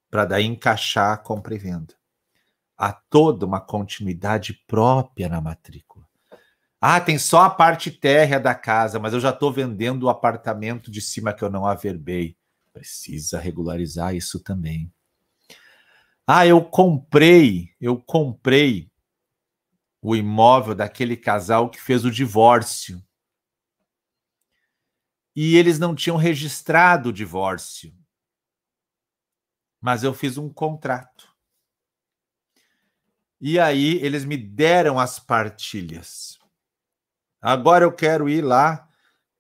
para 0.10 0.26
daí 0.26 0.46
encaixar 0.46 1.14
a 1.14 1.18
compra 1.18 1.54
e 1.54 1.60
venda. 1.60 1.94
Há 2.76 2.92
toda 2.92 3.46
uma 3.46 3.62
continuidade 3.62 4.54
própria 4.66 5.30
na 5.30 5.40
matrícula. 5.40 5.93
Ah, 6.86 7.00
tem 7.00 7.18
só 7.18 7.44
a 7.44 7.50
parte 7.50 7.90
térrea 7.90 8.38
da 8.38 8.54
casa, 8.54 9.00
mas 9.00 9.14
eu 9.14 9.20
já 9.22 9.30
estou 9.30 9.54
vendendo 9.54 10.04
o 10.04 10.10
apartamento 10.10 10.92
de 10.92 11.00
cima 11.00 11.34
que 11.34 11.42
eu 11.42 11.50
não 11.50 11.66
averbei. 11.66 12.38
Precisa 12.74 13.40
regularizar 13.40 14.14
isso 14.14 14.38
também. 14.44 14.94
Ah, 16.28 16.46
eu 16.46 16.62
comprei, 16.62 17.74
eu 17.80 17.98
comprei 17.98 18.92
o 20.02 20.14
imóvel 20.14 20.76
daquele 20.76 21.16
casal 21.16 21.70
que 21.70 21.80
fez 21.80 22.04
o 22.04 22.12
divórcio. 22.12 23.02
E 25.34 25.56
eles 25.56 25.80
não 25.80 25.96
tinham 25.96 26.18
registrado 26.18 27.12
o 27.12 27.14
divórcio. 27.14 27.96
Mas 29.80 30.04
eu 30.04 30.14
fiz 30.14 30.38
um 30.38 30.50
contrato. 30.50 31.34
E 33.40 33.58
aí 33.58 34.04
eles 34.04 34.26
me 34.26 34.36
deram 34.36 35.00
as 35.00 35.18
partilhas. 35.18 36.43
Agora 37.44 37.84
eu 37.84 37.92
quero 37.92 38.30
ir 38.30 38.42
lá 38.42 38.88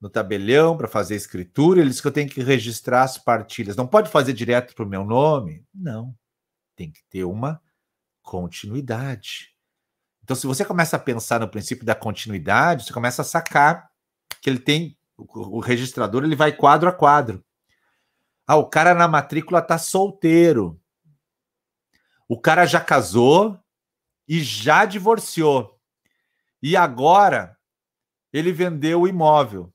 no 0.01 0.09
tabelião 0.09 0.75
para 0.75 0.89
fazer 0.89 1.13
a 1.13 1.17
escritura, 1.17 1.79
eles 1.79 2.01
que 2.01 2.07
eu 2.07 2.11
tenho 2.11 2.29
que 2.29 2.43
registrar 2.43 3.03
as 3.03 3.17
partilhas. 3.17 3.77
Não 3.77 3.87
pode 3.87 4.09
fazer 4.09 4.33
direto 4.33 4.75
para 4.75 4.83
o 4.83 4.87
meu 4.87 5.05
nome? 5.05 5.65
Não. 5.73 6.13
Tem 6.75 6.91
que 6.91 7.01
ter 7.09 7.23
uma 7.23 7.61
continuidade. 8.21 9.55
Então, 10.21 10.35
se 10.35 10.45
você 10.45 10.65
começa 10.65 10.97
a 10.97 10.99
pensar 10.99 11.39
no 11.39 11.47
princípio 11.47 11.85
da 11.85 11.95
continuidade, 11.95 12.83
você 12.83 12.91
começa 12.91 13.21
a 13.21 13.25
sacar 13.25 13.89
que 14.41 14.49
ele 14.49 14.59
tem 14.59 14.97
o 15.17 15.61
registrador, 15.61 16.25
ele 16.25 16.35
vai 16.35 16.51
quadro 16.51 16.89
a 16.89 16.91
quadro. 16.91 17.41
Ah, 18.45 18.57
o 18.57 18.67
cara 18.67 18.93
na 18.93 19.07
matrícula 19.07 19.61
tá 19.61 19.77
solteiro. 19.77 20.77
O 22.27 22.37
cara 22.37 22.65
já 22.65 22.81
casou 22.81 23.57
e 24.27 24.43
já 24.43 24.83
divorciou. 24.83 25.79
E 26.61 26.75
agora 26.75 27.57
ele 28.33 28.51
vendeu 28.51 29.01
o 29.01 29.07
imóvel. 29.07 29.71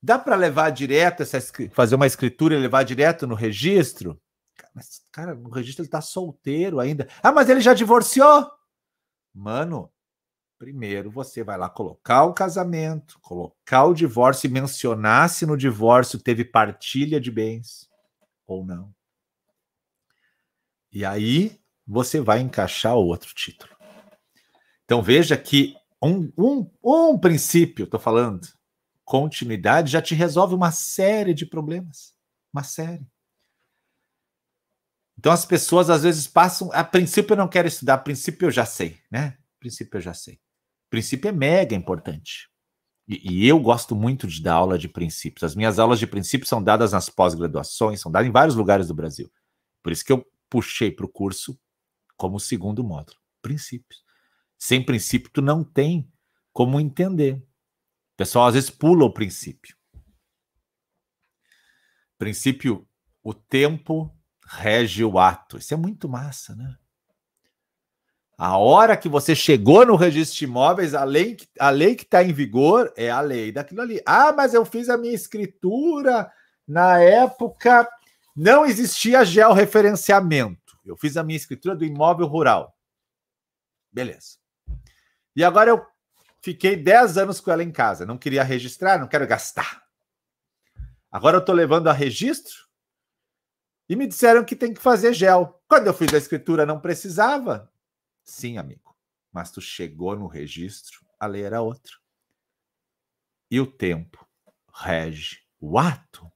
Dá 0.00 0.18
para 0.18 0.36
levar 0.36 0.70
direto 0.70 1.22
essa 1.22 1.40
fazer 1.72 1.96
uma 1.96 2.06
escritura 2.06 2.54
e 2.54 2.58
levar 2.58 2.84
direto 2.84 3.26
no 3.26 3.34
registro? 3.34 4.20
Mas, 4.72 5.02
cara, 5.10 5.34
no 5.34 5.50
registro 5.50 5.82
ele 5.82 5.88
está 5.88 6.00
solteiro 6.00 6.78
ainda. 6.78 7.08
Ah, 7.22 7.32
mas 7.32 7.48
ele 7.48 7.60
já 7.60 7.74
divorciou? 7.74 8.50
Mano, 9.32 9.90
primeiro 10.58 11.10
você 11.10 11.42
vai 11.42 11.56
lá 11.56 11.68
colocar 11.68 12.24
o 12.24 12.34
casamento, 12.34 13.18
colocar 13.20 13.84
o 13.84 13.94
divórcio 13.94 14.46
e 14.46 14.50
mencionar 14.50 15.28
se 15.30 15.46
no 15.46 15.56
divórcio 15.56 16.18
teve 16.18 16.44
partilha 16.44 17.20
de 17.20 17.30
bens 17.30 17.88
ou 18.46 18.64
não. 18.64 18.94
E 20.92 21.04
aí 21.04 21.60
você 21.86 22.20
vai 22.20 22.40
encaixar 22.40 22.94
outro 22.94 23.34
título. 23.34 23.74
Então 24.84 25.02
veja 25.02 25.36
que 25.36 25.74
um, 26.04 26.32
um, 26.36 26.70
um 26.82 27.18
princípio, 27.18 27.84
estou 27.84 28.00
falando, 28.00 28.46
continuidade, 29.04 29.92
já 29.92 30.02
te 30.02 30.14
resolve 30.14 30.54
uma 30.54 30.72
série 30.72 31.34
de 31.34 31.46
problemas. 31.46 32.14
Uma 32.52 32.62
série. 32.62 33.06
Então 35.18 35.32
as 35.32 35.44
pessoas 35.44 35.90
às 35.90 36.02
vezes 36.02 36.26
passam. 36.26 36.70
A 36.72 36.84
princípio 36.84 37.34
eu 37.34 37.38
não 37.38 37.48
quero 37.48 37.68
estudar, 37.68 37.94
a 37.94 37.98
princípio 37.98 38.46
eu 38.46 38.50
já 38.50 38.66
sei, 38.66 38.98
né? 39.10 39.38
A 39.56 39.58
princípio 39.60 39.98
eu 39.98 40.00
já 40.00 40.14
sei. 40.14 40.34
A 40.34 40.90
princípio 40.90 41.28
é 41.28 41.32
mega 41.32 41.74
importante. 41.74 42.48
E, 43.06 43.34
e, 43.34 43.46
eu 43.46 43.60
gosto 43.60 43.94
muito 43.94 44.26
de 44.26 44.42
dar 44.42 44.54
aula 44.54 44.78
de 44.78 44.88
princípios. 44.88 45.44
As 45.44 45.54
minhas 45.54 45.78
aulas 45.78 45.98
de 45.98 46.06
princípios 46.06 46.48
são 46.48 46.62
dadas 46.62 46.92
nas 46.92 47.10
pós-graduações, 47.10 48.00
são 48.00 48.10
dadas 48.10 48.28
em 48.28 48.32
vários 48.32 48.56
lugares 48.56 48.88
do 48.88 48.94
Brasil. 48.94 49.30
Por 49.82 49.92
isso 49.92 50.04
que 50.04 50.12
eu 50.12 50.26
puxei 50.48 50.90
para 50.90 51.04
o 51.04 51.08
curso 51.08 51.58
como 52.16 52.40
segundo 52.40 52.82
módulo. 52.82 53.18
Princípios. 53.42 54.02
Sem 54.58 54.84
princípio, 54.84 55.30
tu 55.30 55.42
não 55.42 55.62
tem 55.62 56.10
como 56.52 56.80
entender. 56.80 57.34
O 57.34 58.16
pessoal 58.16 58.46
às 58.46 58.54
vezes 58.54 58.70
pula 58.70 59.04
o 59.04 59.12
princípio. 59.12 59.76
Princípio, 62.16 62.88
o 63.22 63.34
tempo 63.34 64.16
rege 64.46 65.04
o 65.04 65.18
ato. 65.18 65.58
Isso 65.58 65.74
é 65.74 65.76
muito 65.76 66.08
massa, 66.08 66.54
né? 66.54 66.76
A 68.36 68.58
hora 68.58 68.96
que 68.96 69.08
você 69.08 69.34
chegou 69.34 69.86
no 69.86 69.94
registro 69.94 70.38
de 70.38 70.44
imóveis, 70.44 70.94
a 70.94 71.04
lei, 71.04 71.36
a 71.58 71.70
lei 71.70 71.94
que 71.94 72.02
está 72.02 72.22
em 72.22 72.32
vigor 72.32 72.92
é 72.96 73.10
a 73.10 73.20
lei 73.20 73.52
daquilo 73.52 73.80
ali. 73.80 74.00
Ah, 74.04 74.32
mas 74.32 74.54
eu 74.54 74.64
fiz 74.64 74.88
a 74.88 74.98
minha 74.98 75.14
escritura 75.14 76.30
na 76.66 76.98
época, 77.00 77.88
não 78.34 78.64
existia 78.64 79.24
georreferenciamento. 79.24 80.78
Eu 80.84 80.96
fiz 80.96 81.16
a 81.16 81.22
minha 81.22 81.36
escritura 81.36 81.76
do 81.76 81.84
imóvel 81.84 82.26
rural. 82.26 82.76
Beleza. 83.92 84.43
E 85.36 85.42
agora 85.42 85.70
eu 85.70 85.86
fiquei 86.40 86.76
10 86.76 87.18
anos 87.18 87.40
com 87.40 87.50
ela 87.50 87.62
em 87.62 87.72
casa. 87.72 88.06
Não 88.06 88.18
queria 88.18 88.44
registrar, 88.44 88.98
não 88.98 89.08
quero 89.08 89.26
gastar. 89.26 89.84
Agora 91.10 91.36
eu 91.36 91.40
estou 91.40 91.54
levando 91.54 91.88
a 91.88 91.92
registro 91.92 92.68
e 93.88 93.96
me 93.96 94.06
disseram 94.06 94.44
que 94.44 94.56
tem 94.56 94.72
que 94.72 94.80
fazer 94.80 95.12
gel. 95.12 95.62
Quando 95.68 95.86
eu 95.86 95.94
fiz 95.94 96.12
a 96.12 96.18
escritura, 96.18 96.66
não 96.66 96.80
precisava. 96.80 97.72
Sim, 98.24 98.58
amigo. 98.58 98.96
Mas 99.32 99.50
tu 99.50 99.60
chegou 99.60 100.16
no 100.16 100.26
registro, 100.26 101.04
a 101.18 101.26
lei 101.26 101.42
era 101.42 101.60
outra. 101.60 101.92
E 103.50 103.60
o 103.60 103.66
tempo 103.66 104.26
rege 104.72 105.42
o 105.60 105.78
ato. 105.78 106.30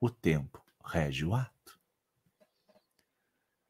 O 0.00 0.10
tempo 0.10 0.64
rege 0.84 1.24
o 1.24 1.34
ato. 1.34 1.80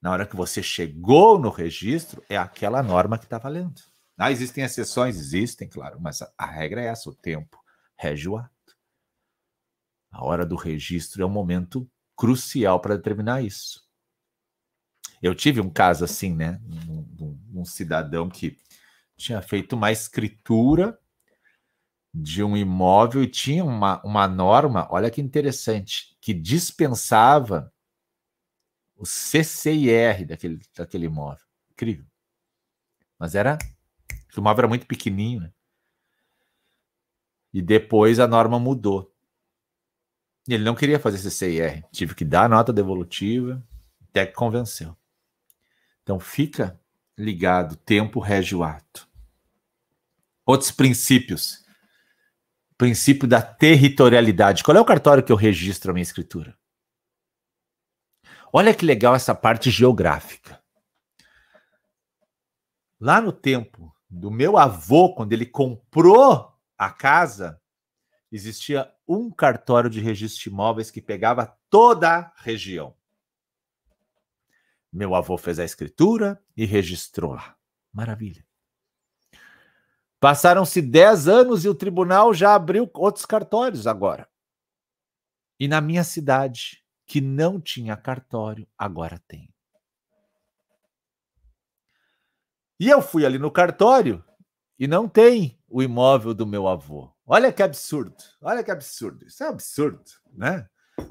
Na 0.01 0.13
hora 0.13 0.27
que 0.27 0.37
você 0.37 0.63
chegou 0.63 1.39
no 1.39 1.51
registro, 1.51 2.23
é 2.29 2.37
aquela 2.37 2.83
norma 2.83 3.19
que 3.19 3.25
está 3.25 3.39
valendo. 3.39 3.83
Ah, 4.19 4.33
existem 4.33 4.65
exceções? 4.65 5.17
Existem, 5.17 5.69
claro, 5.69 6.01
mas 6.01 6.23
a, 6.39 6.47
regra 6.47 6.83
é 6.83 6.87
essa: 6.87 7.11
o 7.11 7.15
tempo 7.15 7.63
rege 7.97 8.29
o 8.29 8.37
ato. 8.37 8.51
A 10.11 10.25
hora 10.25 10.47
do 10.47 10.57
registro 10.57 11.23
é 11.23 11.27
um 11.27 11.31
momento 11.31 11.89
crucial 12.17 12.81
para 12.81 12.97
determinar 12.97 13.43
isso. 13.43 13.87
Eu 15.23 15.35
tive 15.35 15.61
um 15.61 15.71
caso 15.71 16.05
assim, 16.05 16.35
né? 16.35 16.61
Um, 16.89 17.25
um, 17.25 17.61
um, 17.61 17.65
cidadão 17.65 18.29
que 18.29 18.59
tinha 19.17 19.43
feito 19.43 19.75
uma 19.75 19.93
escritura 19.93 20.99
de 22.13 22.43
um 22.43 22.57
imóvel 22.57 23.23
e 23.23 23.29
tinha 23.29 23.65
uma, 23.65 24.03
uma 24.03 24.27
norma, 24.27 24.89
olha 24.91 25.11
que 25.11 25.21
interessante, 25.21 26.17
que 26.21 26.33
dispensava 26.33 27.73
o 28.97 29.05
CCIR 29.05 30.27
daquele, 30.27 30.59
daquele 30.75 31.07
imóvel. 31.07 31.45
Incrível. 31.71 32.07
Mas 33.19 33.35
era 33.35 33.59
o 34.45 34.49
era 34.49 34.69
muito 34.69 34.87
pequenininho, 34.87 35.41
né? 35.41 35.53
E 37.53 37.63
depois 37.63 38.21
a 38.21 38.27
norma 38.27 38.59
mudou. 38.59 39.15
E 40.49 40.55
ele 40.55 40.65
não 40.65 40.75
queria 40.75 41.01
fazer 41.01 41.19
CCIR. 41.19 41.85
Tive 41.91 42.15
que 42.15 42.25
dar 42.25 42.49
nota 42.49 42.73
devolutiva, 42.73 43.67
até 44.09 44.27
que 44.27 44.35
convenceu. 44.35 44.97
Então 46.03 46.21
fica 46.21 46.79
ligado, 47.17 47.77
tempo 47.77 48.21
rege 48.21 48.55
o 48.55 48.63
ato. 48.63 49.09
Outros 50.45 50.71
princípios 50.71 51.67
Princípio 52.79 53.27
da 53.27 53.41
territorialidade. 53.41 54.63
Qual 54.63 54.77
é 54.77 54.81
o 54.81 54.85
cartório 54.85 55.23
que 55.23 55.33
eu 55.33 55.37
registro 55.37 55.91
a 55.91 55.95
minha 55.95 56.03
escritura? 56.03 56.57
Olha 58.53 58.75
que 58.75 58.85
legal 58.85 59.15
essa 59.15 59.35
parte 59.35 59.71
geográfica. 59.71 60.63
Lá 63.01 63.21
no 63.21 63.33
tempo 63.33 63.95
do 64.17 64.31
meu 64.31 64.57
avô, 64.57 65.15
quando 65.15 65.33
ele 65.33 65.45
comprou 65.45 66.53
a 66.77 66.91
casa, 66.91 67.61
existia 68.33 68.91
um 69.07 69.31
cartório 69.31 69.91
de 69.91 70.01
registro 70.01 70.45
de 70.45 70.49
imóveis 70.49 70.91
que 70.91 71.03
pegava 71.03 71.57
toda 71.69 72.19
a 72.19 72.33
região. 72.37 72.97
Meu 74.91 75.15
avô 75.15 75.37
fez 75.37 75.59
a 75.59 75.65
escritura 75.65 76.43
e 76.57 76.65
registrou 76.65 77.35
lá. 77.35 77.57
Maravilha. 77.93 78.45
Passaram-se 80.19 80.81
10 80.81 81.29
anos 81.29 81.65
e 81.65 81.69
o 81.69 81.75
tribunal 81.75 82.33
já 82.33 82.55
abriu 82.55 82.91
outros 82.95 83.27
cartórios 83.27 83.87
agora. 83.87 84.27
E 85.61 85.69
na 85.69 85.81
minha 85.81 86.03
cidade, 86.03 86.83
que 87.07 87.21
não 87.21 87.61
tinha 87.61 87.97
cartório, 87.97 88.67
agora 88.79 89.23
tem. 89.29 89.55
E 92.79 92.89
eu 92.89 93.01
fui 93.01 93.25
ali 93.25 93.39
no 93.39 93.51
cartório 93.51 94.23
e 94.79 94.87
não 94.87 95.09
tem 95.09 95.59
o 95.69 95.83
imóvel 95.83 96.35
do 96.35 96.47
meu 96.47 96.69
avô. 96.69 97.11
Olha 97.27 97.53
que 97.53 97.63
absurdo. 97.63 98.17
Olha 98.41 98.63
que 98.63 98.71
absurdo. 98.71 99.27
Isso 99.27 99.43
é 99.43 99.49
absurdo, 99.49 100.05
né? 100.33 100.69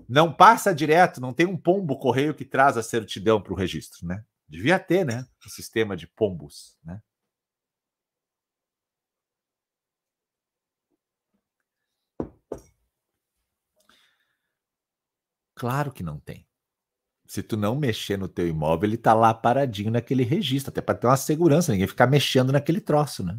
Não 0.08 0.32
passa 0.34 0.74
direto, 0.74 1.20
não 1.22 1.34
tem 1.34 1.46
um 1.46 1.58
pombo 1.58 1.98
correio 1.98 2.34
que 2.34 2.46
traz 2.46 2.78
a 2.78 2.84
certidão 2.84 3.42
para 3.42 3.54
o 3.54 3.56
registro, 3.56 4.08
né? 4.08 4.24
Devia 4.48 4.80
ter, 4.80 5.06
né? 5.06 5.26
O 5.46 5.50
sistema 5.50 5.96
de 5.98 6.08
pombos, 6.08 6.78
né? 6.84 7.02
Claro 15.56 15.92
que 15.92 16.04
não 16.04 16.20
tem. 16.20 16.46
Se 17.36 17.44
tu 17.44 17.58
não 17.58 17.76
mexer 17.76 18.18
no 18.18 18.30
teu 18.30 18.48
imóvel, 18.48 18.88
ele 18.88 18.96
tá 18.96 19.14
lá 19.14 19.34
paradinho 19.34 19.92
naquele 19.92 20.24
registro, 20.24 20.70
até 20.70 20.80
para 20.80 20.96
ter 20.96 21.06
uma 21.06 21.18
segurança, 21.18 21.74
ninguém 21.74 21.86
ficar 21.86 22.08
mexendo 22.08 22.54
naquele 22.54 22.80
troço, 22.80 23.26
né? 23.26 23.38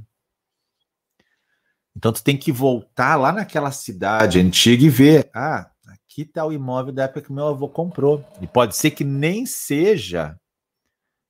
Então 1.96 2.12
tu 2.12 2.22
tem 2.22 2.37
que 2.37 2.52
voltar 2.52 3.16
lá 3.16 3.32
naquela 3.32 3.72
cidade 3.72 4.38
antiga 4.38 4.85
e 4.85 4.90
ver, 4.90 5.30
ah, 5.35 5.70
aqui 5.87 6.22
está 6.22 6.44
o 6.44 6.52
imóvel 6.52 6.92
da 6.92 7.04
época 7.04 7.22
que 7.22 7.32
meu 7.32 7.46
avô 7.46 7.70
comprou. 7.70 8.22
E 8.38 8.46
pode 8.46 8.76
ser 8.76 8.90
que 8.90 9.02
nem 9.02 9.46
seja, 9.46 10.38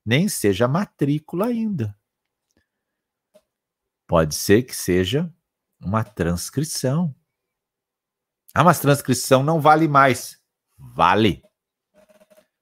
nem 0.05 0.29
seja 0.29 0.67
matrícula 0.67 1.47
ainda. 1.47 1.97
Pode 4.09 4.35
ser 4.35 4.65
que 4.65 4.75
seja 4.75 5.33
uma 5.81 6.03
transcrição. 6.03 7.15
Ah, 8.53 8.65
mas 8.65 8.81
transcrição 8.81 9.45
não 9.45 9.61
vale 9.61 9.87
mais. 9.87 10.41
Vale. 10.77 11.46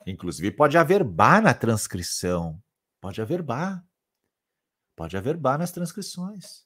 Inclusive, 0.07 0.51
pode 0.51 0.77
haver 0.77 1.03
bar 1.03 1.43
na 1.43 1.55
transcrição. 1.55 2.63
Pode 3.01 3.21
haver 3.21 3.43
bar. 3.43 3.85
Pode 4.97 5.17
haver 5.17 5.37
bar 5.37 5.59
nas 5.59 5.73
transcrições. 5.73 6.65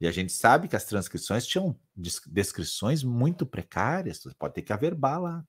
E 0.00 0.06
a 0.06 0.10
gente 0.10 0.32
sabe 0.32 0.68
que 0.68 0.76
as 0.76 0.84
transcrições 0.84 1.46
tinham 1.46 1.78
descrições 1.96 3.02
muito 3.02 3.46
precárias, 3.46 4.20
pode 4.38 4.54
ter 4.54 4.62
que 4.62 4.72
haver 4.72 4.94
bala. 4.94 5.46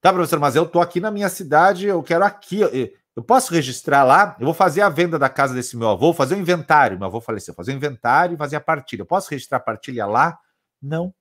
Tá, 0.00 0.12
professor, 0.12 0.40
mas 0.40 0.56
eu 0.56 0.66
tô 0.66 0.80
aqui 0.80 0.98
na 0.98 1.10
minha 1.10 1.28
cidade, 1.28 1.86
eu 1.86 2.02
quero 2.02 2.24
aqui. 2.24 2.60
Eu 3.14 3.22
posso 3.22 3.52
registrar 3.52 4.02
lá? 4.02 4.36
Eu 4.40 4.46
vou 4.46 4.54
fazer 4.54 4.80
a 4.80 4.88
venda 4.88 5.18
da 5.18 5.28
casa 5.28 5.54
desse 5.54 5.76
meu 5.76 5.88
avô, 5.88 6.12
fazer 6.12 6.34
o 6.34 6.38
um 6.38 6.40
inventário. 6.40 6.98
Meu 6.98 7.06
avô 7.06 7.20
faleceu, 7.20 7.54
fazer 7.54 7.70
o 7.70 7.74
um 7.74 7.76
inventário 7.76 8.34
e 8.34 8.38
fazer 8.38 8.56
a 8.56 8.60
partilha. 8.60 9.02
Eu 9.02 9.06
posso 9.06 9.30
registrar 9.30 9.58
a 9.58 9.60
partilha 9.60 10.06
lá? 10.06 10.38
Não. 10.80 11.14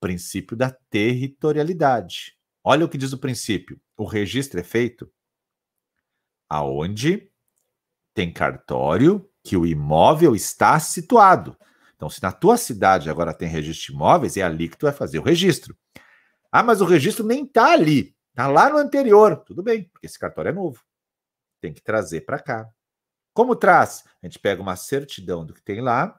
Princípio 0.00 0.56
da 0.56 0.70
territorialidade. 0.88 2.36
Olha 2.66 2.86
o 2.86 2.88
que 2.88 2.96
diz 2.96 3.12
o 3.12 3.18
princípio. 3.18 3.78
O 3.94 4.06
registro 4.06 4.58
é 4.58 4.62
feito 4.62 5.12
aonde 6.48 7.30
tem 8.14 8.32
cartório 8.32 9.30
que 9.42 9.54
o 9.56 9.66
imóvel 9.66 10.34
está 10.34 10.80
situado. 10.80 11.58
Então, 11.94 12.08
se 12.08 12.22
na 12.22 12.32
tua 12.32 12.56
cidade 12.56 13.10
agora 13.10 13.34
tem 13.34 13.48
registro 13.48 13.88
de 13.88 13.92
imóveis, 13.92 14.36
é 14.38 14.42
ali 14.42 14.68
que 14.68 14.78
tu 14.78 14.86
vai 14.86 14.92
fazer 14.94 15.18
o 15.18 15.22
registro. 15.22 15.76
Ah, 16.50 16.62
mas 16.62 16.80
o 16.80 16.86
registro 16.86 17.26
nem 17.26 17.44
está 17.44 17.72
ali, 17.72 18.16
está 18.30 18.46
lá 18.46 18.70
no 18.70 18.78
anterior. 18.78 19.36
Tudo 19.44 19.62
bem, 19.62 19.84
porque 19.84 20.06
esse 20.06 20.18
cartório 20.18 20.48
é 20.48 20.52
novo. 20.52 20.82
Tem 21.60 21.72
que 21.72 21.82
trazer 21.82 22.22
para 22.22 22.38
cá. 22.38 22.68
Como 23.34 23.56
traz? 23.56 24.04
A 24.22 24.26
gente 24.26 24.38
pega 24.38 24.62
uma 24.62 24.76
certidão 24.76 25.44
do 25.44 25.52
que 25.52 25.62
tem 25.62 25.80
lá, 25.80 26.18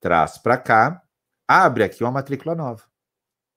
traz 0.00 0.38
para 0.38 0.56
cá, 0.56 1.02
abre 1.46 1.84
aqui 1.84 2.02
uma 2.02 2.12
matrícula 2.12 2.54
nova 2.54 2.84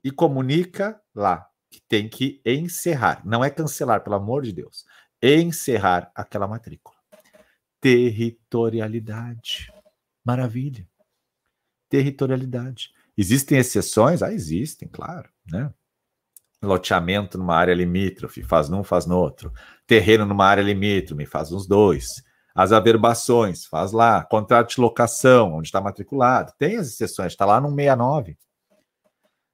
e 0.04 0.12
comunica 0.12 1.00
lá 1.13 1.51
que 1.71 1.81
tem 1.88 2.07
que 2.07 2.41
encerrar. 2.45 3.25
Não 3.25 3.43
é 3.43 3.49
cancelar, 3.49 4.03
pelo 4.03 4.17
amor 4.17 4.43
de 4.43 4.51
Deus. 4.51 4.86
Encerrar 5.21 6.12
aquela 6.13 6.47
matrícula 6.47 7.01
territorialidade. 7.81 9.73
Maravilha. 10.23 10.88
Territorialidade. 11.89 12.91
Existem 13.17 13.57
exceções? 13.57 14.21
Ah, 14.21 14.31
existem, 14.31 14.88
claro, 14.88 15.27
né? 15.51 15.73
Loteamento 16.63 17.39
numa 17.39 17.55
área 17.55 17.73
limítrofe, 17.73 18.43
faz 18.43 18.69
num, 18.69 18.84
faz 18.84 19.07
no 19.07 19.17
outro. 19.17 19.51
Terreno 19.88 20.25
numa 20.25 20.45
área 20.45 20.62
limítrofe, 20.62 21.25
faz 21.25 21.49
nos 21.49 21.67
dois. 21.67 22.23
As 22.53 22.71
averbações, 22.71 23.65
faz 23.65 23.91
lá. 23.91 24.23
Contrato 24.23 24.75
de 24.75 24.79
locação, 24.79 25.55
onde 25.55 25.67
está 25.67 25.81
matriculado. 25.81 26.53
Tem 26.60 26.77
as 26.77 26.88
exceções, 26.88 27.34
está 27.34 27.45
lá 27.45 27.60
no 27.60 27.69
69. 27.69 28.38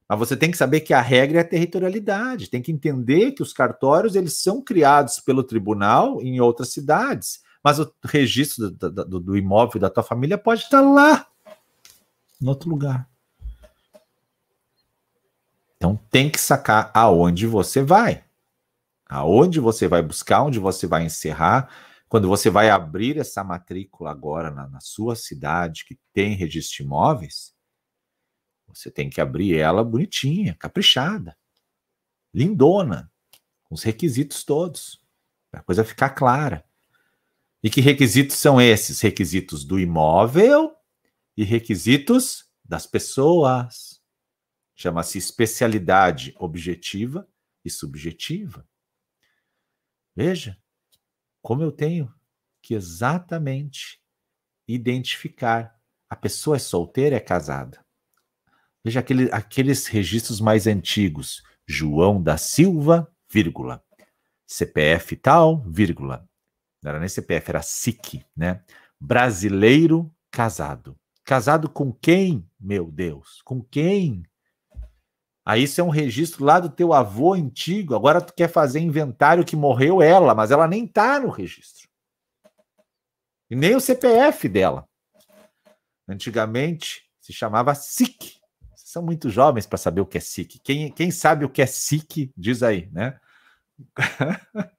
Mas 0.08 0.18
você 0.18 0.36
tem 0.36 0.50
que 0.50 0.56
saber 0.56 0.80
que 0.80 0.94
a 0.94 1.00
regra 1.00 1.38
é 1.38 1.42
a 1.42 1.48
territorialidade. 1.48 2.48
Tem 2.48 2.62
que 2.62 2.72
entender 2.72 3.32
que 3.32 3.42
os 3.42 3.52
cartórios 3.52 4.16
eles 4.16 4.38
são 4.38 4.62
criados 4.62 5.20
pelo 5.20 5.42
tribunal 5.42 6.22
em 6.22 6.40
outras 6.40 6.70
cidades 6.70 7.46
mas 7.62 7.78
o 7.78 7.92
registro 8.04 8.70
do, 8.70 8.90
do, 8.90 9.20
do 9.20 9.36
imóvel 9.36 9.80
da 9.80 9.90
tua 9.90 10.02
família 10.02 10.38
pode 10.38 10.62
estar 10.62 10.80
lá, 10.80 11.26
em 12.40 12.48
outro 12.48 12.70
lugar. 12.70 13.08
Então 15.76 15.98
tem 16.10 16.30
que 16.30 16.40
sacar 16.40 16.90
aonde 16.94 17.46
você 17.46 17.82
vai. 17.82 18.24
Aonde 19.08 19.60
você 19.60 19.86
vai 19.86 20.02
buscar, 20.02 20.42
onde 20.42 20.58
você 20.58 20.86
vai 20.86 21.04
encerrar. 21.04 21.70
Quando 22.08 22.26
você 22.26 22.50
vai 22.50 22.70
abrir 22.70 23.18
essa 23.18 23.44
matrícula 23.44 24.10
agora 24.10 24.50
na, 24.50 24.66
na 24.68 24.80
sua 24.80 25.14
cidade 25.14 25.84
que 25.84 25.98
tem 26.12 26.34
registro 26.34 26.78
de 26.78 26.82
imóveis, 26.84 27.52
você 28.68 28.90
tem 28.90 29.08
que 29.08 29.20
abrir 29.20 29.56
ela 29.56 29.82
bonitinha, 29.82 30.54
caprichada, 30.54 31.36
lindona, 32.32 33.10
com 33.64 33.74
os 33.74 33.82
requisitos 33.82 34.44
todos, 34.44 35.02
para 35.50 35.60
a 35.60 35.62
coisa 35.62 35.84
ficar 35.84 36.10
clara. 36.10 36.64
E 37.62 37.70
que 37.70 37.80
requisitos 37.80 38.36
são 38.36 38.60
esses? 38.60 39.00
Requisitos 39.00 39.64
do 39.64 39.80
imóvel 39.80 40.76
e 41.36 41.44
requisitos 41.44 42.48
das 42.64 42.86
pessoas. 42.86 44.00
Chama-se 44.76 45.18
especialidade 45.18 46.34
objetiva 46.38 47.28
e 47.64 47.70
subjetiva. 47.70 48.66
Veja 50.14 50.56
como 51.42 51.62
eu 51.62 51.72
tenho 51.72 52.12
que 52.62 52.74
exatamente 52.74 54.00
identificar 54.66 55.78
a 56.08 56.16
pessoa 56.16 56.56
é 56.56 56.58
solteira 56.58 57.16
é 57.16 57.20
casada. 57.20 57.84
Veja 58.84 59.00
aquele, 59.00 59.28
aqueles 59.32 59.86
registros 59.86 60.40
mais 60.40 60.66
antigos. 60.66 61.42
João 61.66 62.22
da 62.22 62.36
Silva, 62.36 63.10
vírgula. 63.30 63.82
CPF 64.46 65.16
tal, 65.16 65.62
vírgula. 65.62 66.26
Não 66.82 66.90
era 66.90 67.00
nem 67.00 67.08
CPF, 67.08 67.50
era 67.50 67.62
SIC, 67.62 68.24
né? 68.36 68.62
Brasileiro 68.98 70.10
casado. 70.30 70.96
Casado 71.24 71.68
com 71.68 71.92
quem, 71.92 72.48
meu 72.58 72.90
Deus? 72.90 73.42
Com 73.42 73.62
quem? 73.62 74.22
Aí 75.44 75.64
isso 75.64 75.80
é 75.80 75.84
um 75.84 75.90
registro 75.90 76.44
lá 76.44 76.60
do 76.60 76.70
teu 76.70 76.92
avô 76.92 77.34
antigo. 77.34 77.94
Agora 77.94 78.20
tu 78.20 78.32
quer 78.34 78.48
fazer 78.48 78.80
inventário 78.80 79.44
que 79.44 79.56
morreu 79.56 80.00
ela, 80.00 80.34
mas 80.34 80.50
ela 80.50 80.68
nem 80.68 80.86
tá 80.86 81.18
no 81.18 81.30
registro. 81.30 81.88
E 83.50 83.56
nem 83.56 83.74
o 83.74 83.80
CPF 83.80 84.48
dela. 84.48 84.86
Antigamente 86.06 87.02
se 87.20 87.32
chamava 87.32 87.74
SIC. 87.74 88.37
São 88.98 89.04
muito 89.04 89.30
jovens 89.30 89.64
para 89.64 89.78
saber 89.78 90.00
o 90.00 90.06
que 90.06 90.18
é 90.18 90.20
SIC. 90.20 90.58
Quem, 90.58 90.90
quem 90.90 91.12
sabe 91.12 91.44
o 91.44 91.48
que 91.48 91.62
é 91.62 91.66
SIC, 91.66 92.32
diz 92.36 92.64
aí, 92.64 92.90
né? 92.90 93.16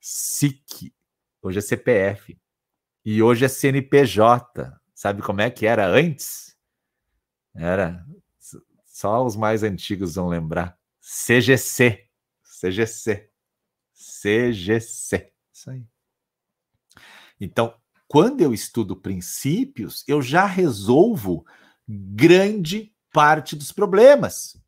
SIC, 0.00 0.94
hoje 1.42 1.58
é 1.58 1.60
CPF. 1.60 2.38
E 3.04 3.20
hoje 3.20 3.44
é 3.44 3.48
CNPJ. 3.48 4.72
Sabe 4.94 5.20
como 5.20 5.40
é 5.40 5.50
que 5.50 5.66
era 5.66 5.84
antes? 5.84 6.56
Era 7.56 8.06
só 8.84 9.26
os 9.26 9.34
mais 9.34 9.64
antigos 9.64 10.14
vão 10.14 10.28
lembrar. 10.28 10.78
CGC. 11.00 12.08
CGC. 12.44 13.28
CGC. 13.92 15.32
Isso 15.52 15.70
aí. 15.72 15.84
Então, 17.40 17.74
quando 18.06 18.42
eu 18.42 18.54
estudo 18.54 18.94
princípios, 18.94 20.04
eu 20.06 20.22
já 20.22 20.46
resolvo 20.46 21.44
grande 21.88 22.94
parte 23.12 23.56
dos 23.56 23.72
problemas. 23.72 24.60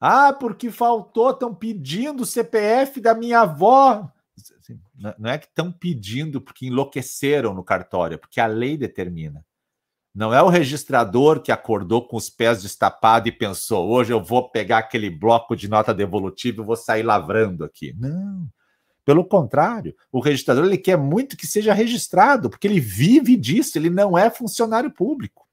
Ah, 0.00 0.32
porque 0.32 0.70
faltou, 0.70 1.30
estão 1.30 1.54
pedindo 1.54 2.22
o 2.22 2.26
CPF 2.26 3.00
da 3.00 3.14
minha 3.14 3.40
avó. 3.40 4.10
Assim, 4.58 4.78
não 5.18 5.30
é 5.30 5.38
que 5.38 5.46
estão 5.46 5.72
pedindo 5.72 6.40
porque 6.40 6.66
enlouqueceram 6.66 7.54
no 7.54 7.64
cartório, 7.64 8.16
é 8.16 8.18
porque 8.18 8.40
a 8.40 8.46
lei 8.46 8.76
determina. 8.76 9.44
Não 10.14 10.32
é 10.32 10.40
o 10.40 10.48
registrador 10.48 11.40
que 11.40 11.50
acordou 11.50 12.06
com 12.06 12.16
os 12.16 12.30
pés 12.30 12.62
destapados 12.62 13.28
e 13.28 13.32
pensou: 13.32 13.88
hoje 13.90 14.12
eu 14.12 14.22
vou 14.22 14.48
pegar 14.48 14.78
aquele 14.78 15.10
bloco 15.10 15.56
de 15.56 15.68
nota 15.68 15.92
devolutiva 15.92 16.62
e 16.62 16.64
vou 16.64 16.76
sair 16.76 17.02
lavrando 17.02 17.64
aqui. 17.64 17.94
Não. 17.98 18.48
Pelo 19.04 19.24
contrário, 19.24 19.94
o 20.10 20.20
registrador 20.20 20.64
ele 20.64 20.78
quer 20.78 20.96
muito 20.96 21.36
que 21.36 21.46
seja 21.46 21.74
registrado, 21.74 22.48
porque 22.48 22.66
ele 22.66 22.80
vive 22.80 23.36
disso, 23.36 23.76
ele 23.76 23.90
não 23.90 24.16
é 24.16 24.30
funcionário 24.30 24.90
público. 24.90 25.43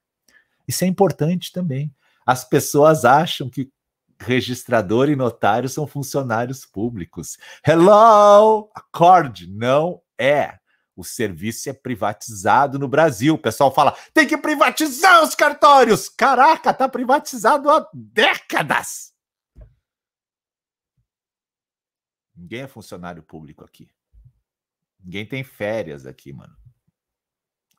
Isso 0.71 0.85
é 0.85 0.87
importante 0.87 1.51
também. 1.51 1.93
As 2.25 2.45
pessoas 2.45 3.03
acham 3.03 3.49
que 3.49 3.69
registrador 4.17 5.09
e 5.09 5.17
notário 5.17 5.67
são 5.67 5.85
funcionários 5.85 6.65
públicos. 6.65 7.37
Hello! 7.67 8.71
Acorde, 8.73 9.51
não 9.51 10.01
é. 10.17 10.57
O 10.95 11.03
serviço 11.03 11.69
é 11.69 11.73
privatizado 11.73 12.79
no 12.79 12.87
Brasil. 12.87 13.33
O 13.33 13.37
pessoal 13.37 13.73
fala: 13.73 13.97
tem 14.13 14.25
que 14.25 14.37
privatizar 14.37 15.21
os 15.21 15.35
cartórios. 15.35 16.07
Caraca, 16.07 16.73
tá 16.73 16.87
privatizado 16.87 17.69
há 17.69 17.85
décadas. 17.93 19.11
Ninguém 22.33 22.61
é 22.61 22.67
funcionário 22.67 23.21
público 23.21 23.65
aqui. 23.65 23.91
Ninguém 25.03 25.25
tem 25.25 25.43
férias 25.43 26.05
aqui, 26.05 26.31
mano. 26.31 26.55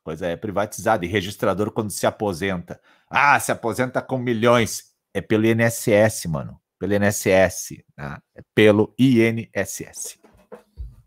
Coisa 0.03 0.27
é 0.27 0.37
privatizada. 0.37 1.05
E 1.05 1.09
registrador, 1.09 1.71
quando 1.71 1.91
se 1.91 2.07
aposenta. 2.07 2.81
Ah, 3.09 3.39
se 3.39 3.53
aposenta 3.53 4.03
com 4.03 4.19
milhões. 4.19 4.93
É 5.15 5.21
pelo 5.21 5.47
INSS, 5.47 6.27
mano. 6.27 6.61
Pelo 6.79 6.95
INSS. 6.95 7.85
Tá? 7.95 8.23
É 8.35 8.43
pelo 8.55 8.95
INSS. 8.99 10.19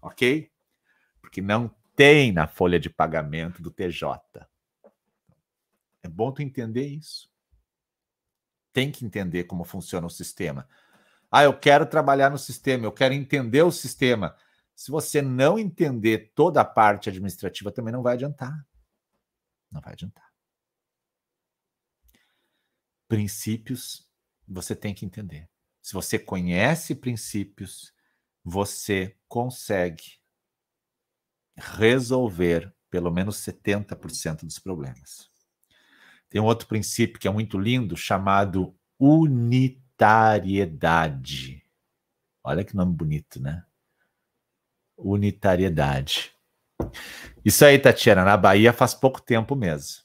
Ok? 0.01 0.49
Porque 1.21 1.41
não 1.41 1.73
tem 1.95 2.31
na 2.31 2.47
folha 2.47 2.79
de 2.79 2.89
pagamento 2.89 3.61
do 3.61 3.71
TJ. 3.71 4.19
É 6.03 6.07
bom 6.07 6.31
tu 6.31 6.41
entender 6.41 6.85
isso. 6.85 7.29
Tem 8.71 8.91
que 8.91 9.05
entender 9.05 9.45
como 9.45 9.63
funciona 9.63 10.05
o 10.05 10.09
sistema. 10.09 10.67
Ah, 11.31 11.43
eu 11.43 11.57
quero 11.57 11.85
trabalhar 11.85 12.29
no 12.29 12.37
sistema, 12.37 12.85
eu 12.85 12.91
quero 12.91 13.13
entender 13.13 13.61
o 13.63 13.71
sistema. 13.71 14.35
Se 14.75 14.91
você 14.91 15.21
não 15.21 15.57
entender 15.57 16.31
toda 16.35 16.61
a 16.61 16.65
parte 16.65 17.09
administrativa, 17.09 17.71
também 17.71 17.91
não 17.91 18.03
vai 18.03 18.13
adiantar. 18.13 18.53
Não 19.71 19.81
vai 19.81 19.93
adiantar. 19.93 20.31
Princípios 23.07 24.05
você 24.47 24.75
tem 24.75 24.93
que 24.93 25.05
entender. 25.05 25.49
Se 25.81 25.93
você 25.93 26.19
conhece 26.19 26.93
princípios, 26.95 27.93
você 28.43 29.17
consegue 29.27 30.19
resolver 31.55 32.75
pelo 32.89 33.11
menos 33.11 33.37
70% 33.37 34.45
dos 34.45 34.59
problemas. 34.59 35.31
Tem 36.29 36.39
um 36.41 36.45
outro 36.45 36.67
princípio 36.67 37.19
que 37.19 37.27
é 37.27 37.31
muito 37.31 37.57
lindo, 37.57 37.97
chamado 37.97 38.77
unitariedade. 38.99 41.63
Olha 42.43 42.63
que 42.63 42.75
nome 42.75 42.95
bonito, 42.95 43.41
né? 43.41 43.65
Unitariedade. 44.97 46.35
Isso 47.45 47.63
aí, 47.63 47.77
Tatiana, 47.77 48.25
na 48.25 48.35
Bahia 48.35 48.73
faz 48.73 48.95
pouco 48.95 49.21
tempo 49.21 49.55
mesmo. 49.55 50.01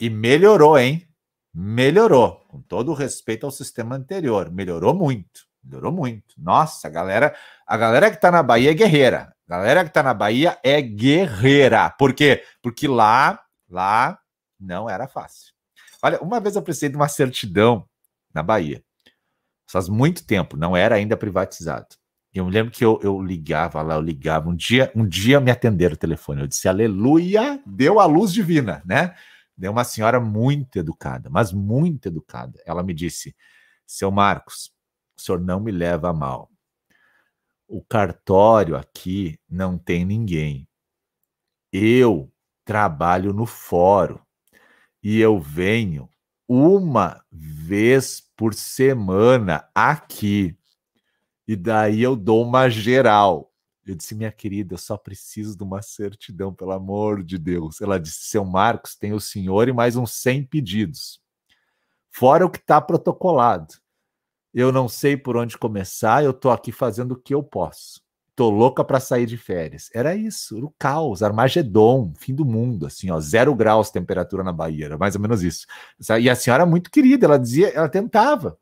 E 0.00 0.10
melhorou, 0.10 0.76
hein? 0.76 1.06
Melhorou. 1.54 2.44
Com 2.48 2.60
todo 2.60 2.90
o 2.90 2.94
respeito 2.94 3.46
ao 3.46 3.52
sistema 3.52 3.94
anterior. 3.94 4.50
Melhorou 4.50 4.92
muito. 4.92 5.46
Melhorou 5.62 5.92
muito. 5.92 6.34
Nossa, 6.36 6.88
a 6.88 6.90
galera, 6.90 7.32
a 7.64 7.76
galera 7.76 8.10
que 8.10 8.20
tá 8.20 8.32
na 8.32 8.42
Bahia 8.42 8.72
é 8.72 8.74
guerreira. 8.74 9.32
Galera 9.46 9.84
que 9.84 9.92
tá 9.92 10.02
na 10.02 10.12
Bahia 10.12 10.58
é 10.64 10.82
guerreira. 10.82 11.90
Por 11.90 12.12
quê? 12.12 12.42
Porque 12.60 12.88
lá, 12.88 13.40
lá 13.68 14.18
não 14.58 14.90
era 14.90 15.06
fácil. 15.06 15.52
Olha, 16.02 16.20
uma 16.20 16.40
vez 16.40 16.56
eu 16.56 16.62
precisei 16.62 16.88
de 16.88 16.96
uma 16.96 17.08
certidão 17.08 17.88
na 18.34 18.42
Bahia. 18.42 18.82
Faz 19.70 19.88
muito 19.88 20.26
tempo, 20.26 20.56
não 20.56 20.76
era 20.76 20.96
ainda 20.96 21.16
privatizado. 21.16 21.99
Eu 22.32 22.44
me 22.44 22.50
lembro 22.50 22.72
que 22.72 22.84
eu, 22.84 23.00
eu 23.02 23.20
ligava 23.20 23.82
lá, 23.82 23.94
eu 23.94 24.00
ligava. 24.00 24.48
Um 24.48 24.54
dia, 24.54 24.92
um 24.94 25.06
dia 25.06 25.40
me 25.40 25.50
atenderam 25.50 25.94
o 25.94 25.98
telefone. 25.98 26.42
Eu 26.42 26.46
disse, 26.46 26.68
aleluia, 26.68 27.60
deu 27.66 27.98
a 27.98 28.06
luz 28.06 28.32
divina, 28.32 28.82
né? 28.84 29.14
Deu 29.56 29.72
uma 29.72 29.84
senhora 29.84 30.20
muito 30.20 30.78
educada, 30.78 31.28
mas 31.28 31.52
muito 31.52 32.06
educada. 32.06 32.60
Ela 32.64 32.82
me 32.82 32.94
disse, 32.94 33.34
seu 33.86 34.10
Marcos, 34.10 34.72
o 35.18 35.20
senhor 35.20 35.40
não 35.40 35.60
me 35.60 35.72
leva 35.72 36.10
a 36.10 36.12
mal 36.12 36.50
o 37.70 37.80
cartório 37.80 38.76
aqui 38.76 39.38
não 39.48 39.78
tem 39.78 40.04
ninguém. 40.04 40.68
Eu 41.72 42.30
trabalho 42.64 43.32
no 43.32 43.46
fórum 43.46 44.18
e 45.00 45.20
eu 45.20 45.38
venho 45.38 46.10
uma 46.48 47.24
vez 47.30 48.20
por 48.36 48.54
semana 48.54 49.68
aqui. 49.72 50.58
E 51.50 51.56
daí 51.56 52.02
eu 52.02 52.14
dou 52.14 52.44
uma 52.44 52.68
geral. 52.68 53.52
Eu 53.84 53.94
disse, 53.96 54.14
minha 54.14 54.30
querida, 54.30 54.74
eu 54.74 54.78
só 54.78 54.96
preciso 54.96 55.56
de 55.56 55.64
uma 55.64 55.82
certidão, 55.82 56.54
pelo 56.54 56.72
amor 56.72 57.24
de 57.24 57.38
Deus. 57.38 57.80
Ela 57.80 57.98
disse, 57.98 58.28
seu 58.28 58.44
Marcos, 58.44 58.94
tem 58.94 59.12
o 59.12 59.20
senhor 59.20 59.68
e 59.68 59.72
mais 59.72 59.96
uns 59.96 60.12
100 60.12 60.44
pedidos. 60.44 61.20
Fora 62.10 62.46
o 62.46 62.50
que 62.50 62.58
está 62.58 62.80
protocolado 62.80 63.74
eu 64.52 64.72
não 64.72 64.88
sei 64.88 65.16
por 65.16 65.36
onde 65.36 65.56
começar, 65.56 66.24
eu 66.24 66.32
tô 66.32 66.50
aqui 66.50 66.72
fazendo 66.72 67.12
o 67.12 67.16
que 67.16 67.32
eu 67.34 67.42
posso. 67.42 68.00
Tô 68.34 68.50
louca 68.50 68.82
para 68.82 68.98
sair 68.98 69.26
de 69.26 69.36
férias. 69.36 69.90
Era 69.94 70.14
isso, 70.14 70.58
o 70.64 70.74
caos, 70.78 71.22
Armagedon, 71.22 72.12
fim 72.16 72.34
do 72.34 72.44
mundo, 72.44 72.86
assim, 72.86 73.10
ó, 73.10 73.20
zero 73.20 73.54
graus 73.54 73.90
temperatura 73.90 74.42
na 74.42 74.52
Bahia, 74.52 74.86
era 74.86 74.98
mais 74.98 75.14
ou 75.14 75.20
menos 75.20 75.42
isso. 75.42 75.66
E 76.20 76.28
a 76.28 76.34
senhora 76.34 76.64
muito 76.64 76.90
querida, 76.90 77.26
ela 77.26 77.38
dizia, 77.38 77.68
ela 77.68 77.88
tentava, 77.88 78.58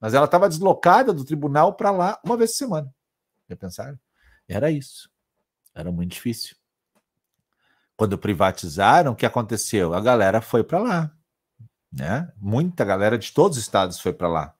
mas 0.00 0.14
ela 0.14 0.26
estava 0.26 0.48
deslocada 0.48 1.12
do 1.12 1.24
tribunal 1.24 1.74
para 1.74 1.90
lá 1.90 2.20
uma 2.24 2.36
vez 2.36 2.52
por 2.52 2.56
semana. 2.56 2.94
Já 3.48 3.56
pensaram? 3.56 3.98
Era 4.48 4.70
isso. 4.70 5.10
Era 5.74 5.90
muito 5.90 6.12
difícil. 6.12 6.56
Quando 7.96 8.18
privatizaram, 8.18 9.12
o 9.12 9.16
que 9.16 9.26
aconteceu? 9.26 9.94
A 9.94 10.00
galera 10.00 10.40
foi 10.40 10.62
para 10.62 10.78
lá, 10.78 11.12
né? 11.90 12.30
Muita 12.36 12.84
galera 12.84 13.16
de 13.16 13.32
todos 13.32 13.56
os 13.56 13.62
estados 13.62 13.98
foi 13.98 14.12
para 14.12 14.28
lá. 14.28 14.54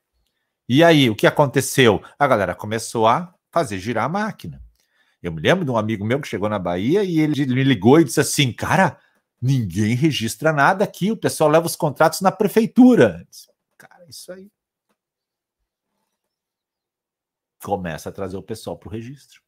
E 0.68 0.82
aí, 0.82 1.08
o 1.10 1.14
que 1.14 1.26
aconteceu? 1.26 2.02
A 2.18 2.26
galera 2.26 2.54
começou 2.54 3.06
a 3.06 3.34
fazer 3.50 3.78
girar 3.78 4.04
a 4.04 4.08
máquina. 4.08 4.60
Eu 5.22 5.32
me 5.32 5.40
lembro 5.40 5.64
de 5.64 5.70
um 5.70 5.76
amigo 5.76 6.04
meu 6.04 6.20
que 6.20 6.28
chegou 6.28 6.48
na 6.48 6.58
Bahia 6.58 7.04
e 7.04 7.20
ele 7.20 7.46
me 7.46 7.62
ligou 7.62 8.00
e 8.00 8.04
disse 8.04 8.20
assim: 8.20 8.52
Cara, 8.52 8.98
ninguém 9.40 9.94
registra 9.94 10.52
nada 10.52 10.84
aqui, 10.84 11.10
o 11.10 11.16
pessoal 11.16 11.50
leva 11.50 11.66
os 11.66 11.76
contratos 11.76 12.20
na 12.20 12.32
prefeitura. 12.32 13.26
Disse, 13.30 13.48
Cara, 13.76 14.04
isso 14.08 14.32
aí. 14.32 14.50
Começa 17.66 18.10
a 18.10 18.12
trazer 18.12 18.36
o 18.36 18.42
pessoal 18.44 18.78
para 18.78 18.88
o 18.88 18.92
registro. 18.92 19.42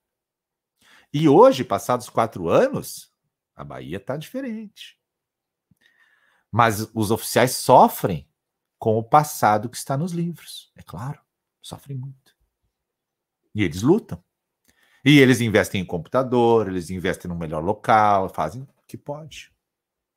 E 1.14 1.28
hoje, 1.28 1.62
passados 1.62 2.09
quatro 2.09 2.48
anos, 2.48 3.14
a 3.54 3.62
Bahia 3.62 3.98
está 3.98 4.16
diferente. 4.16 5.00
Mas 6.50 6.90
os 6.92 7.12
oficiais 7.12 7.52
sofrem 7.52 8.28
com 8.76 8.98
o 8.98 9.04
passado 9.04 9.70
que 9.70 9.76
está 9.76 9.96
nos 9.96 10.11
livros. 10.11 10.72
É 10.74 10.83
claro, 10.83 11.22
sofrem 11.62 11.96
muito. 11.96 12.37
E 13.54 13.62
eles 13.62 13.83
lutam. 13.83 14.20
E 15.04 15.20
eles 15.20 15.40
investem 15.40 15.81
em 15.81 15.87
computador, 15.87 16.66
eles 16.66 16.90
investem 16.90 17.28
no 17.28 17.38
melhor 17.38 17.62
local, 17.62 18.28
fazem 18.31 18.62
o 18.62 18.68
que 18.88 18.98
pode. 18.98 19.54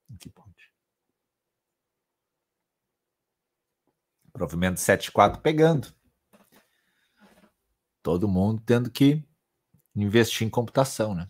O 0.09 0.17
que 0.17 0.27
pode. 0.27 0.71
Provimento 4.33 4.79
74 4.79 5.39
pegando. 5.39 6.00
Todo 8.04 8.27
mundo 8.27 8.62
tendo 8.65 8.89
que 8.89 9.23
investir 9.95 10.47
em 10.47 10.49
computação, 10.49 11.13
né? 11.13 11.29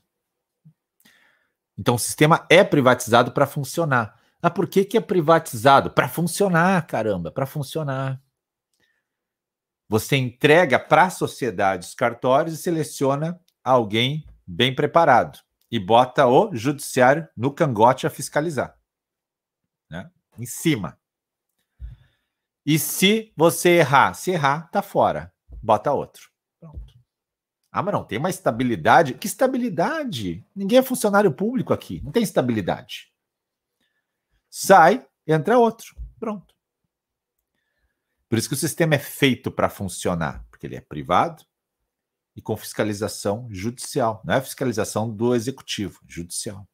Então 1.78 1.96
o 1.96 2.00
sistema 2.00 2.46
é 2.50 2.64
privatizado 2.64 3.32
para 3.32 3.48
funcionar. 3.48 4.20
Ah, 4.42 4.50
por 4.50 4.68
que, 4.68 4.86
que 4.86 4.98
é 4.98 5.02
privatizado? 5.02 5.92
Para 5.92 6.08
funcionar, 6.08 6.86
caramba, 6.88 7.32
para 7.32 7.46
funcionar. 7.46 8.22
Você 9.88 10.16
entrega 10.16 10.80
para 10.80 11.04
a 11.04 11.10
sociedade 11.10 11.88
os 11.88 11.94
cartórios 11.94 12.56
e 12.56 12.62
seleciona 12.62 13.40
alguém 13.64 14.26
bem 14.48 14.74
preparado 14.74 15.40
e 15.70 15.78
bota 15.78 16.26
o 16.28 16.56
judiciário 16.56 17.28
no 17.36 17.52
cangote 17.52 18.08
a 18.08 18.10
fiscalizar. 18.10 18.78
Né? 19.90 20.10
Em 20.38 20.46
cima. 20.46 20.98
E 22.66 22.80
se 22.80 23.34
você 23.36 23.80
errar, 23.80 24.14
se 24.14 24.32
errar, 24.32 24.70
tá 24.72 24.82
fora. 24.82 25.34
Bota 25.62 25.92
outro. 25.92 26.31
Ah, 27.72 27.82
mas 27.82 27.94
não 27.94 28.04
tem 28.04 28.18
uma 28.18 28.30
estabilidade. 28.30 29.14
Que 29.14 29.28
estabilidade? 29.28 30.46
Ninguém 30.56 30.80
é 30.80 30.84
funcionário 30.84 31.32
público 31.32 31.74
aqui. 31.74 32.02
Não 32.04 32.12
tem 32.12 32.22
estabilidade 32.22 33.12
sai, 34.52 35.08
entra 35.26 35.58
outro. 35.58 35.96
Pronto. 36.20 36.54
Por 38.28 38.38
isso 38.38 38.50
que 38.50 38.54
o 38.54 38.58
sistema 38.58 38.96
é 38.96 39.00
feito 39.00 39.50
para 39.50 39.70
funcionar, 39.70 40.46
porque 40.50 40.68
ele 40.68 40.76
é 40.76 40.82
privado 40.82 41.44
e 42.36 42.42
com 42.42 42.56
fiscalização 42.56 43.48
judicial. 43.50 44.22
Não 44.26 44.36
é 44.36 44.42
fiscalização 44.42 45.10
do 45.10 45.34
executivo, 45.34 46.00
judicial. 46.08 46.68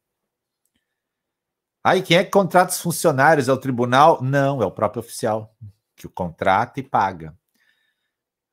Aí, 1.82 2.02
quem 2.02 2.16
é 2.16 2.24
que 2.24 2.30
contrata 2.30 2.72
os 2.72 2.80
funcionários? 2.80 3.48
É 3.48 3.52
o 3.52 3.56
tribunal? 3.56 4.22
Não, 4.22 4.60
é 4.60 4.66
o 4.66 4.70
próprio 4.70 5.00
oficial 5.00 5.56
que 5.96 6.06
o 6.06 6.10
contrata 6.10 6.78
e 6.78 6.82
paga. 6.82 7.36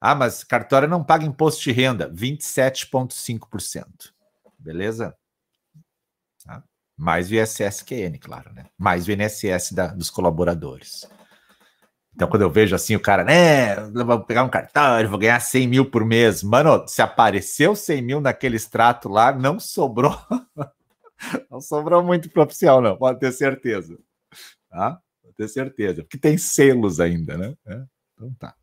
Ah, 0.07 0.13
mas 0.13 0.43
cartório 0.43 0.87
não 0.87 1.03
paga 1.03 1.25
imposto 1.25 1.63
de 1.63 1.71
renda, 1.71 2.07
27,5%. 2.11 4.13
Beleza? 4.59 5.17
Tá? 6.45 6.63
Mais 6.95 7.31
o 7.31 7.33
ISSQN, 7.33 8.19
claro, 8.19 8.53
né? 8.53 8.67
Mais 8.77 9.07
o 9.07 9.11
INSS 9.11 9.73
da, 9.73 9.87
dos 9.87 10.11
colaboradores. 10.11 11.09
Então, 12.13 12.29
quando 12.29 12.43
eu 12.43 12.51
vejo 12.51 12.75
assim, 12.75 12.95
o 12.95 12.99
cara, 12.99 13.23
né, 13.23 13.77
vou 13.89 14.23
pegar 14.23 14.43
um 14.43 14.49
cartão, 14.49 15.09
vou 15.09 15.17
ganhar 15.17 15.39
100 15.39 15.67
mil 15.67 15.89
por 15.89 16.05
mês. 16.05 16.43
Mano, 16.43 16.87
se 16.87 17.01
apareceu 17.01 17.75
100 17.75 18.01
mil 18.03 18.21
naquele 18.21 18.57
extrato 18.57 19.09
lá, 19.09 19.33
não 19.33 19.59
sobrou. 19.59 20.15
não 21.49 21.59
sobrou 21.59 22.03
muito 22.03 22.29
para 22.29 22.43
oficial, 22.43 22.79
não, 22.79 22.95
pode 22.95 23.19
ter 23.19 23.31
certeza. 23.31 23.97
Tá? 24.69 25.01
Pode 25.23 25.35
ter 25.35 25.47
certeza. 25.47 26.03
Porque 26.03 26.19
tem 26.19 26.37
selos 26.37 26.99
ainda, 26.99 27.35
né? 27.35 27.55
É, 27.65 27.81
então 28.13 28.31
tá. 28.35 28.55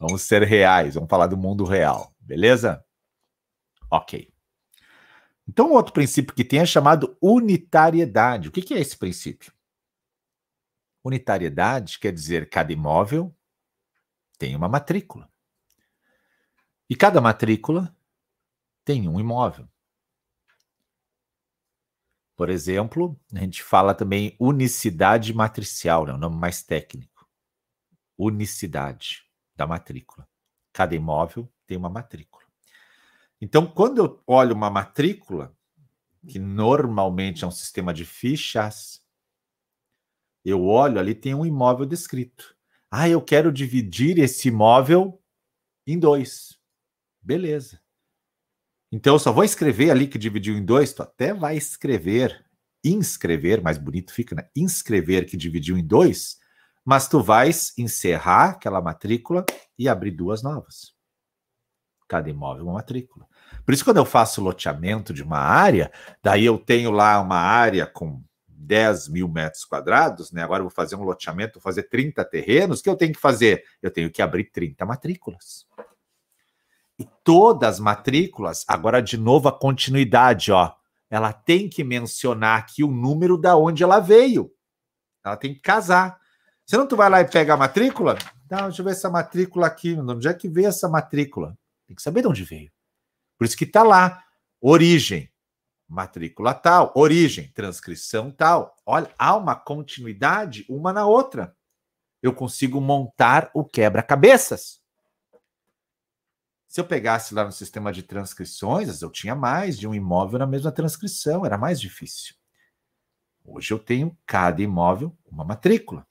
Vamos 0.00 0.22
ser 0.22 0.42
reais, 0.44 0.94
vamos 0.94 1.10
falar 1.10 1.26
do 1.26 1.36
mundo 1.36 1.62
real, 1.62 2.14
beleza? 2.18 2.82
Ok. 3.90 4.32
Então, 5.46 5.72
outro 5.72 5.92
princípio 5.92 6.34
que 6.34 6.42
tem 6.42 6.60
é 6.60 6.64
chamado 6.64 7.18
unitariedade. 7.20 8.48
O 8.48 8.52
que, 8.52 8.72
é 8.72 8.78
esse 8.78 8.96
princípio? 8.96 9.52
Unitariedade 11.04 11.98
quer 11.98 12.12
dizer 12.12 12.48
cada 12.48 12.72
imóvel 12.72 13.34
tem 14.38 14.56
uma 14.56 14.70
matrícula. 14.70 15.30
E 16.88 16.96
cada 16.96 17.20
matrícula 17.20 17.94
tem 18.82 19.06
um 19.06 19.20
imóvel. 19.20 19.68
Por 22.34 22.48
exemplo, 22.48 23.20
a 23.34 23.40
gente 23.40 23.62
fala 23.62 23.94
também 23.94 24.34
unicidade 24.40 25.34
matricial, 25.34 26.04
é 26.04 26.06
né, 26.06 26.14
o 26.14 26.18
nome 26.18 26.36
mais 26.36 26.62
técnico. 26.62 27.28
Unicidade 28.16 29.29
da 29.60 29.66
matrícula. 29.66 30.26
Cada 30.72 30.94
imóvel 30.94 31.46
tem 31.66 31.76
uma 31.76 31.90
matrícula. 31.90 32.42
Então, 33.38 33.66
quando 33.66 33.98
eu 33.98 34.22
olho 34.26 34.54
uma 34.54 34.70
matrícula, 34.70 35.54
que 36.26 36.38
normalmente 36.38 37.44
é 37.44 37.46
um 37.46 37.50
sistema 37.50 37.92
de 37.92 38.06
fichas, 38.06 39.04
eu 40.42 40.64
olho 40.64 40.98
ali, 40.98 41.14
tem 41.14 41.34
um 41.34 41.44
imóvel 41.44 41.84
descrito. 41.84 42.56
Ah, 42.90 43.06
eu 43.06 43.20
quero 43.20 43.52
dividir 43.52 44.18
esse 44.18 44.48
imóvel 44.48 45.22
em 45.86 45.98
dois. 45.98 46.58
Beleza. 47.20 47.82
Então 48.90 49.14
eu 49.14 49.18
só 49.18 49.30
vou 49.30 49.44
escrever 49.44 49.90
ali 49.90 50.08
que 50.08 50.18
dividiu 50.18 50.56
em 50.56 50.64
dois, 50.64 50.94
tu 50.94 51.02
até 51.02 51.34
vai 51.34 51.56
escrever, 51.56 52.44
inscrever, 52.82 53.62
mais 53.62 53.76
bonito 53.76 54.12
fica, 54.12 54.34
né? 54.34 54.48
Inscrever 54.56 55.26
que 55.26 55.36
dividiu 55.36 55.76
em 55.76 55.86
dois, 55.86 56.40
mas 56.84 57.08
tu 57.08 57.22
vais 57.22 57.72
encerrar 57.78 58.50
aquela 58.50 58.80
matrícula 58.80 59.44
e 59.78 59.88
abrir 59.88 60.10
duas 60.10 60.42
novas. 60.42 60.94
Cada 62.08 62.28
imóvel 62.28 62.64
uma 62.64 62.74
matrícula. 62.74 63.26
Por 63.64 63.72
isso, 63.72 63.84
quando 63.84 63.98
eu 63.98 64.04
faço 64.04 64.42
loteamento 64.42 65.14
de 65.14 65.22
uma 65.22 65.38
área, 65.38 65.92
daí 66.22 66.44
eu 66.44 66.58
tenho 66.58 66.90
lá 66.90 67.20
uma 67.20 67.38
área 67.38 67.86
com 67.86 68.22
10 68.48 69.08
mil 69.08 69.28
metros 69.28 69.64
quadrados, 69.64 70.30
né? 70.30 70.42
Agora 70.42 70.60
eu 70.60 70.66
vou 70.66 70.74
fazer 70.74 70.96
um 70.96 71.02
loteamento, 71.02 71.54
vou 71.54 71.62
fazer 71.62 71.84
30 71.84 72.24
terrenos. 72.24 72.80
O 72.80 72.82
que 72.82 72.90
eu 72.90 72.96
tenho 72.96 73.12
que 73.12 73.20
fazer? 73.20 73.64
Eu 73.82 73.90
tenho 73.90 74.10
que 74.10 74.22
abrir 74.22 74.50
30 74.50 74.84
matrículas. 74.84 75.66
E 76.98 77.08
todas 77.24 77.74
as 77.74 77.80
matrículas, 77.80 78.64
agora 78.68 79.00
de 79.00 79.16
novo 79.16 79.48
a 79.48 79.58
continuidade, 79.58 80.52
ó. 80.52 80.72
Ela 81.08 81.32
tem 81.32 81.68
que 81.68 81.82
mencionar 81.82 82.58
aqui 82.58 82.84
o 82.84 82.90
número 82.90 83.36
da 83.36 83.56
onde 83.56 83.82
ela 83.82 83.98
veio. 83.98 84.52
Ela 85.24 85.36
tem 85.36 85.54
que 85.54 85.60
casar. 85.60 86.19
Se 86.70 86.76
não 86.76 86.86
tu 86.86 86.94
vai 86.94 87.10
lá 87.10 87.20
e 87.20 87.28
pega 87.28 87.54
a 87.54 87.56
matrícula, 87.56 88.16
não, 88.48 88.68
deixa 88.68 88.80
eu 88.80 88.84
ver 88.84 88.92
essa 88.92 89.10
matrícula 89.10 89.66
aqui, 89.66 89.92
onde 89.98 90.28
é 90.28 90.32
que 90.32 90.48
veio 90.48 90.68
essa 90.68 90.88
matrícula? 90.88 91.58
Tem 91.84 91.96
que 91.96 92.00
saber 92.00 92.22
de 92.22 92.28
onde 92.28 92.44
veio. 92.44 92.70
Por 93.36 93.44
isso 93.44 93.56
que 93.56 93.66
tá 93.66 93.82
lá, 93.82 94.22
origem 94.60 95.28
matrícula 95.88 96.54
tal, 96.54 96.92
origem, 96.94 97.50
transcrição 97.54 98.30
tal. 98.30 98.76
Olha, 98.86 99.12
há 99.18 99.36
uma 99.36 99.56
continuidade 99.56 100.64
uma 100.68 100.92
na 100.92 101.04
outra. 101.04 101.56
Eu 102.22 102.32
consigo 102.32 102.80
montar 102.80 103.50
o 103.52 103.64
quebra-cabeças. 103.64 104.80
Se 106.68 106.80
eu 106.80 106.84
pegasse 106.84 107.34
lá 107.34 107.44
no 107.44 107.50
sistema 107.50 107.92
de 107.92 108.04
transcrições, 108.04 109.02
eu 109.02 109.10
tinha 109.10 109.34
mais 109.34 109.76
de 109.76 109.88
um 109.88 109.94
imóvel 109.94 110.38
na 110.38 110.46
mesma 110.46 110.70
transcrição, 110.70 111.44
era 111.44 111.58
mais 111.58 111.80
difícil. 111.80 112.36
Hoje 113.44 113.74
eu 113.74 113.78
tenho 113.80 114.16
cada 114.24 114.62
imóvel 114.62 115.12
uma 115.26 115.44
matrícula. 115.44 116.08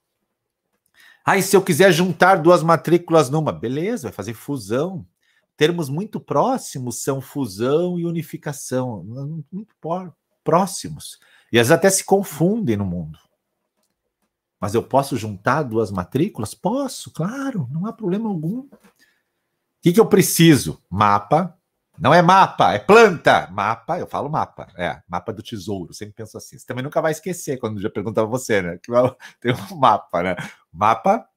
Ah, 1.32 1.38
e 1.38 1.44
se 1.44 1.56
eu 1.56 1.62
quiser 1.62 1.92
juntar 1.92 2.38
duas 2.38 2.64
matrículas 2.64 3.30
numa, 3.30 3.52
beleza, 3.52 4.08
vai 4.08 4.12
fazer 4.12 4.34
fusão. 4.34 5.06
Termos 5.56 5.88
muito 5.88 6.20
próximos 6.20 7.04
são 7.04 7.22
fusão 7.22 8.00
e 8.00 8.06
unificação, 8.08 9.04
muito 9.52 9.76
próximos. 10.44 11.20
E 11.52 11.60
elas 11.60 11.70
até 11.70 11.88
se 11.88 12.04
confundem 12.04 12.76
no 12.76 12.84
mundo. 12.84 13.20
Mas 14.60 14.74
eu 14.74 14.82
posso 14.82 15.16
juntar 15.18 15.62
duas 15.62 15.92
matrículas? 15.92 16.56
Posso, 16.56 17.12
claro, 17.12 17.68
não 17.70 17.86
há 17.86 17.94
problema 17.94 18.28
algum. 18.28 18.62
O 18.62 18.70
que, 19.84 19.94
que 19.94 20.00
eu 20.00 20.08
preciso? 20.08 20.82
Mapa. 20.90 21.56
Não 22.00 22.14
é 22.14 22.22
mapa, 22.22 22.74
é 22.74 22.80
planta. 22.80 23.50
Mapa, 23.52 24.00
eu 24.00 24.08
falo 24.08 24.30
mapa. 24.30 24.68
É, 24.78 25.02
mapa 25.08 25.34
do 25.34 25.44
tesouro. 25.44 25.94
Sempre 25.94 26.16
penso 26.16 26.38
assim. 26.38 26.58
Você 26.58 26.66
também 26.66 26.84
nunca 26.84 27.02
vai 27.02 27.12
esquecer 27.12 27.58
quando 27.58 27.82
já 27.82 27.90
perguntava 27.90 28.26
você, 28.26 28.62
né? 28.62 28.80
Que 28.82 28.92
tem 29.42 29.54
um 29.54 29.76
mapa, 29.76 30.24
né? 30.24 30.36
Mapa, 30.72 31.28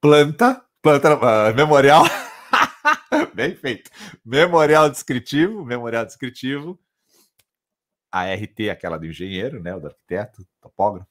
planta, 0.00 0.64
planta, 0.80 1.16
uh, 1.16 1.54
memorial. 1.56 2.04
Bem 3.34 3.56
feito. 3.56 3.90
Memorial 4.24 4.88
descritivo, 4.88 5.64
memorial 5.64 6.06
descritivo. 6.06 6.78
A 8.12 8.32
RT, 8.32 8.70
aquela 8.70 8.96
do 8.96 9.06
engenheiro, 9.06 9.60
né? 9.60 9.74
O 9.74 9.80
do 9.80 9.88
arquiteto, 9.88 10.46
topógrafo. 10.60 11.08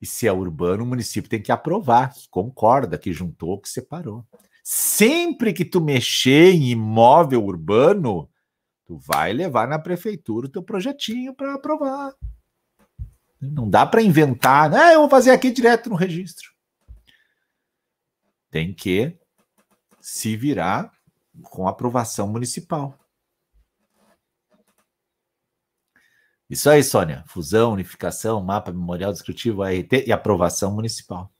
E 0.00 0.06
se 0.06 0.26
é 0.26 0.32
urbano, 0.32 0.82
o 0.82 0.86
município 0.86 1.30
tem 1.30 1.40
que 1.40 1.52
aprovar, 1.52 2.12
concorda 2.30 2.98
que 2.98 3.12
juntou, 3.12 3.60
que 3.60 3.68
separou. 3.68 4.26
Sempre 4.68 5.52
que 5.52 5.64
tu 5.64 5.80
mexer 5.80 6.50
em 6.50 6.70
imóvel 6.70 7.44
urbano, 7.44 8.28
tu 8.84 8.98
vai 8.98 9.32
levar 9.32 9.68
na 9.68 9.78
prefeitura 9.78 10.48
o 10.48 10.50
teu 10.50 10.60
projetinho 10.60 11.32
para 11.32 11.54
aprovar. 11.54 12.12
Não 13.40 13.70
dá 13.70 13.86
para 13.86 14.02
inventar, 14.02 14.68
né? 14.68 14.96
Eu 14.96 15.02
vou 15.02 15.08
fazer 15.08 15.30
aqui 15.30 15.52
direto 15.52 15.88
no 15.88 15.94
registro. 15.94 16.52
Tem 18.50 18.74
que 18.74 19.16
se 20.00 20.36
virar 20.36 20.90
com 21.44 21.68
aprovação 21.68 22.26
municipal. 22.26 22.98
Isso 26.50 26.68
aí, 26.68 26.82
Sônia. 26.82 27.22
Fusão, 27.28 27.72
unificação, 27.72 28.42
mapa 28.42 28.72
memorial 28.72 29.12
descritivo, 29.12 29.62
ART 29.62 29.92
e 29.92 30.10
aprovação 30.10 30.74
municipal. 30.74 31.32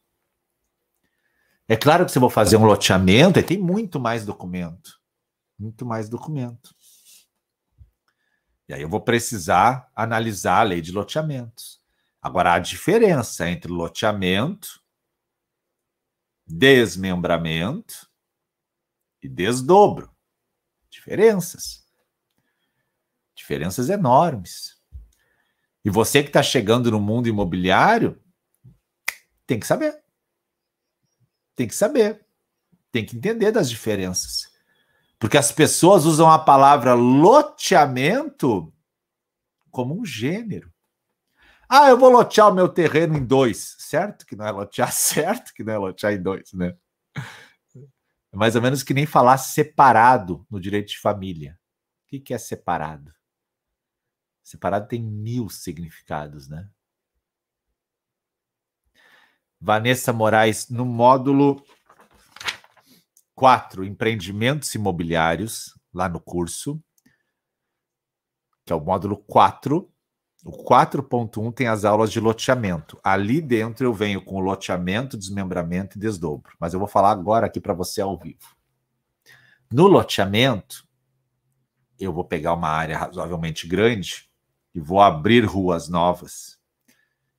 É 1.68 1.76
claro 1.76 2.04
que 2.06 2.12
se 2.12 2.18
eu 2.18 2.20
vou 2.20 2.30
fazer 2.30 2.56
um 2.56 2.64
loteamento, 2.64 3.42
tem 3.42 3.58
muito 3.58 3.98
mais 3.98 4.24
documento. 4.24 5.00
Muito 5.58 5.84
mais 5.84 6.08
documento. 6.08 6.74
E 8.68 8.74
aí 8.74 8.82
eu 8.82 8.88
vou 8.88 9.00
precisar 9.00 9.90
analisar 9.94 10.60
a 10.60 10.64
lei 10.64 10.80
de 10.80 10.92
loteamentos. 10.92 11.80
Agora, 12.20 12.54
a 12.54 12.58
diferença 12.58 13.48
entre 13.48 13.70
loteamento, 13.70 14.80
desmembramento 16.46 18.08
e 19.22 19.28
desdobro. 19.28 20.10
Diferenças. 20.90 21.84
Diferenças 23.34 23.88
enormes. 23.88 24.80
E 25.84 25.90
você 25.90 26.22
que 26.22 26.28
está 26.28 26.42
chegando 26.42 26.90
no 26.90 27.00
mundo 27.00 27.28
imobiliário, 27.28 28.20
tem 29.46 29.60
que 29.60 29.66
saber. 29.66 30.05
Tem 31.56 31.66
que 31.66 31.74
saber. 31.74 32.24
Tem 32.92 33.04
que 33.04 33.16
entender 33.16 33.50
das 33.50 33.68
diferenças. 33.68 34.54
Porque 35.18 35.38
as 35.38 35.50
pessoas 35.50 36.04
usam 36.04 36.30
a 36.30 36.38
palavra 36.38 36.92
loteamento 36.92 38.72
como 39.70 39.98
um 39.98 40.04
gênero. 40.04 40.72
Ah, 41.68 41.88
eu 41.88 41.98
vou 41.98 42.10
lotear 42.10 42.48
o 42.48 42.54
meu 42.54 42.68
terreno 42.68 43.16
em 43.16 43.24
dois. 43.24 43.74
Certo 43.78 44.24
que 44.26 44.36
não 44.36 44.46
é 44.46 44.50
lotear, 44.50 44.92
certo 44.92 45.52
que 45.52 45.64
não 45.64 45.72
é 45.72 45.78
lotear 45.78 46.12
em 46.12 46.22
dois, 46.22 46.52
né? 46.52 46.76
É 48.32 48.36
mais 48.36 48.54
ou 48.54 48.62
menos 48.62 48.82
que 48.82 48.94
nem 48.94 49.06
falar 49.06 49.38
separado 49.38 50.46
no 50.50 50.60
direito 50.60 50.88
de 50.88 50.98
família. 50.98 51.58
O 52.04 52.20
que 52.20 52.34
é 52.34 52.38
separado? 52.38 53.12
Separado 54.42 54.86
tem 54.86 55.02
mil 55.02 55.48
significados, 55.48 56.48
né? 56.48 56.68
Vanessa 59.60 60.12
Moraes, 60.12 60.68
no 60.68 60.84
módulo 60.84 61.62
4, 63.34 63.84
empreendimentos 63.84 64.74
imobiliários, 64.74 65.78
lá 65.92 66.08
no 66.08 66.20
curso, 66.20 66.80
que 68.64 68.72
é 68.72 68.76
o 68.76 68.80
módulo 68.80 69.16
4. 69.16 69.90
O 70.44 70.64
4.1 70.64 71.52
tem 71.52 71.66
as 71.66 71.84
aulas 71.84 72.12
de 72.12 72.20
loteamento. 72.20 72.98
Ali 73.02 73.40
dentro 73.40 73.84
eu 73.84 73.92
venho 73.92 74.24
com 74.24 74.38
loteamento, 74.40 75.16
desmembramento 75.16 75.96
e 75.96 76.00
desdobro. 76.00 76.52
Mas 76.60 76.72
eu 76.72 76.78
vou 76.78 76.88
falar 76.88 77.10
agora 77.10 77.46
aqui 77.46 77.60
para 77.60 77.74
você 77.74 78.00
ao 78.00 78.16
vivo. 78.16 78.54
No 79.72 79.88
loteamento, 79.88 80.86
eu 81.98 82.12
vou 82.12 82.24
pegar 82.24 82.52
uma 82.52 82.68
área 82.68 82.96
razoavelmente 82.96 83.66
grande 83.66 84.28
e 84.74 84.80
vou 84.80 85.00
abrir 85.00 85.44
ruas 85.44 85.88
novas 85.88 86.58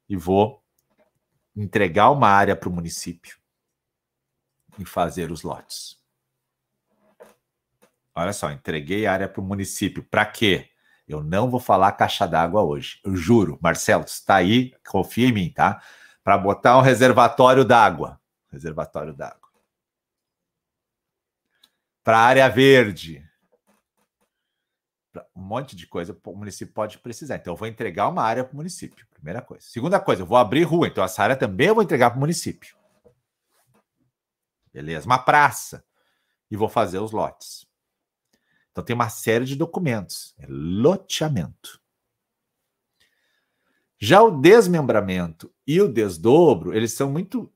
e 0.09 0.17
vou 0.17 0.61
entregar 1.61 2.11
uma 2.11 2.29
área 2.29 2.55
para 2.55 2.69
o 2.69 2.71
município 2.71 3.37
e 4.77 4.85
fazer 4.85 5.31
os 5.31 5.41
lotes. 5.41 5.97
Olha 8.13 8.33
só, 8.33 8.51
entreguei 8.51 9.05
a 9.05 9.13
área 9.13 9.27
para 9.27 9.41
o 9.41 9.43
município. 9.43 10.03
Para 10.03 10.25
quê? 10.25 10.69
Eu 11.07 11.23
não 11.23 11.49
vou 11.49 11.59
falar 11.59 11.91
caixa 11.93 12.27
d'água 12.27 12.63
hoje. 12.63 12.99
Eu 13.03 13.15
juro, 13.15 13.57
Marcelo, 13.61 14.03
está 14.03 14.35
aí, 14.35 14.73
confia 14.87 15.27
em 15.27 15.31
mim, 15.31 15.49
tá? 15.49 15.81
Para 16.23 16.37
botar 16.37 16.77
um 16.77 16.81
reservatório 16.81 17.63
d'água. 17.63 18.19
Reservatório 18.51 19.13
d'água. 19.13 19.47
Para 22.03 22.19
área 22.19 22.49
verde. 22.49 23.26
Um 25.35 25.41
monte 25.41 25.75
de 25.75 25.87
coisa 25.87 26.17
o 26.25 26.35
município 26.35 26.73
pode 26.73 26.97
precisar. 26.99 27.35
Então, 27.35 27.53
eu 27.53 27.57
vou 27.57 27.67
entregar 27.67 28.07
uma 28.07 28.23
área 28.23 28.43
para 28.43 28.53
o 28.53 28.57
município. 28.57 29.05
Primeira 29.13 29.41
coisa. 29.41 29.65
Segunda 29.65 29.99
coisa, 29.99 30.21
eu 30.21 30.25
vou 30.25 30.37
abrir 30.37 30.63
rua. 30.63 30.87
Então, 30.87 31.03
essa 31.03 31.23
área 31.23 31.35
também 31.35 31.67
eu 31.67 31.75
vou 31.75 31.83
entregar 31.83 32.09
para 32.09 32.17
o 32.17 32.21
município. 32.21 32.75
Beleza? 34.73 35.05
Uma 35.05 35.19
praça. 35.19 35.83
E 36.49 36.55
vou 36.55 36.69
fazer 36.69 36.99
os 36.99 37.11
lotes. 37.11 37.67
Então 38.77 38.85
tem 38.85 38.93
uma 38.93 39.09
série 39.09 39.43
de 39.43 39.55
documentos. 39.55 40.35
É 40.37 40.45
loteamento. 40.47 41.81
Já 43.99 44.21
o 44.21 44.29
desmembramento 44.29 45.51
e 45.65 45.81
o 45.81 45.91
desdobro, 45.91 46.75
eles 46.75 46.93
são 46.93 47.11
muito, 47.11 47.51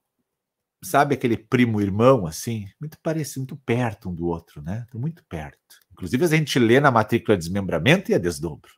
sabe 0.83 1.13
aquele 1.13 1.37
primo 1.37 1.79
irmão 1.79 2.25
assim, 2.25 2.67
muito 2.79 2.99
parecido, 2.99 3.41
muito 3.41 3.55
perto 3.57 4.09
um 4.09 4.15
do 4.15 4.25
outro, 4.25 4.63
né? 4.63 4.87
Muito 4.95 5.23
perto. 5.25 5.79
Inclusive 6.01 6.25
a 6.25 6.27
gente 6.27 6.57
lê 6.57 6.79
na 6.79 6.89
matrícula 6.89 7.37
desmembramento 7.37 8.09
e 8.09 8.15
a 8.15 8.17
desdobro. 8.17 8.73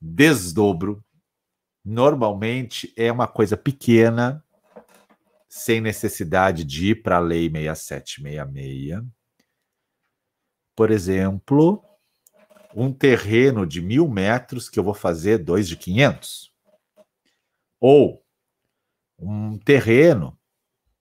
Desdobro 0.00 1.04
normalmente 1.84 2.92
é 2.96 3.10
uma 3.10 3.26
coisa 3.26 3.56
pequena, 3.56 4.44
sem 5.48 5.80
necessidade 5.80 6.62
de 6.62 6.90
ir 6.90 7.02
para 7.02 7.16
a 7.16 7.20
lei 7.20 7.50
6766 7.50 9.04
por 10.76 10.90
exemplo, 10.90 11.84
um 12.74 12.92
terreno 12.92 13.66
de 13.66 13.80
mil 13.80 14.08
metros 14.08 14.68
que 14.68 14.78
eu 14.78 14.84
vou 14.84 14.94
fazer 14.94 15.38
dois 15.38 15.68
de 15.68 15.76
500. 15.76 16.52
Ou 17.80 18.24
um 19.18 19.56
terreno 19.58 20.38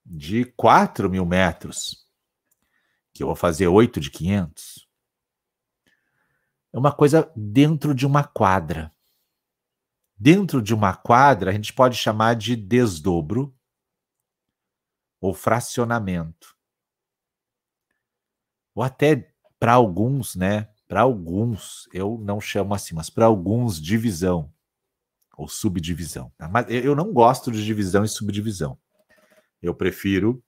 de 0.05 0.45
4 0.45 1.09
mil 1.09 1.26
metros, 1.26 2.05
que 3.14 3.24
eu 3.24 3.28
vou 3.28 3.36
fazer 3.36 3.68
oito 3.68 3.99
de 3.99 4.11
500. 4.11 4.82
É 6.74 6.78
uma 6.78 6.91
coisa 6.91 7.32
dentro 7.36 7.93
de 7.93 8.05
uma 8.05 8.24
quadra. 8.24 8.91
Dentro 10.17 10.61
de 10.61 10.74
uma 10.74 10.95
quadra, 10.95 11.51
a 11.51 11.53
gente 11.53 11.71
pode 11.71 11.95
chamar 11.95 12.36
de 12.36 12.55
desdobro 12.55 13.55
ou 15.21 15.34
fracionamento. 15.34 16.57
Ou 18.74 18.84
até 18.84 19.34
para 19.59 19.74
alguns, 19.74 20.36
né? 20.36 20.74
Para 20.88 21.01
alguns, 21.01 21.88
eu 21.93 22.17
não 22.17 22.41
chamo 22.41 22.74
assim, 22.74 22.95
mas 22.95 23.09
para 23.09 23.26
alguns, 23.26 23.80
divisão 23.80 24.51
ou 25.38 25.47
subdivisão. 25.47 26.32
Tá? 26.38 26.47
Mas 26.47 26.65
eu 26.69 26.95
não 26.95 27.13
gosto 27.13 27.51
de 27.51 27.63
divisão 27.63 28.03
e 28.03 28.09
subdivisão. 28.09 28.78
Eu 29.61 29.74
prefiro 29.74 30.43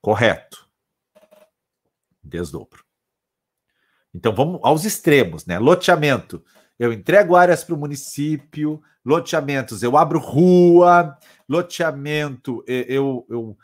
correto. 0.00 0.68
Desdobro. 2.22 2.84
Então 4.14 4.34
vamos 4.34 4.60
aos 4.62 4.84
extremos, 4.84 5.44
né? 5.44 5.58
Loteamento. 5.58 6.44
Eu 6.78 6.92
entrego 6.92 7.36
áreas 7.36 7.64
para 7.64 7.74
o 7.74 7.78
município, 7.78 8.82
loteamentos, 9.04 9.82
eu 9.82 9.96
abro 9.96 10.18
rua, 10.18 11.18
loteamento, 11.48 12.64
eu, 12.66 13.26
eu 13.28 13.56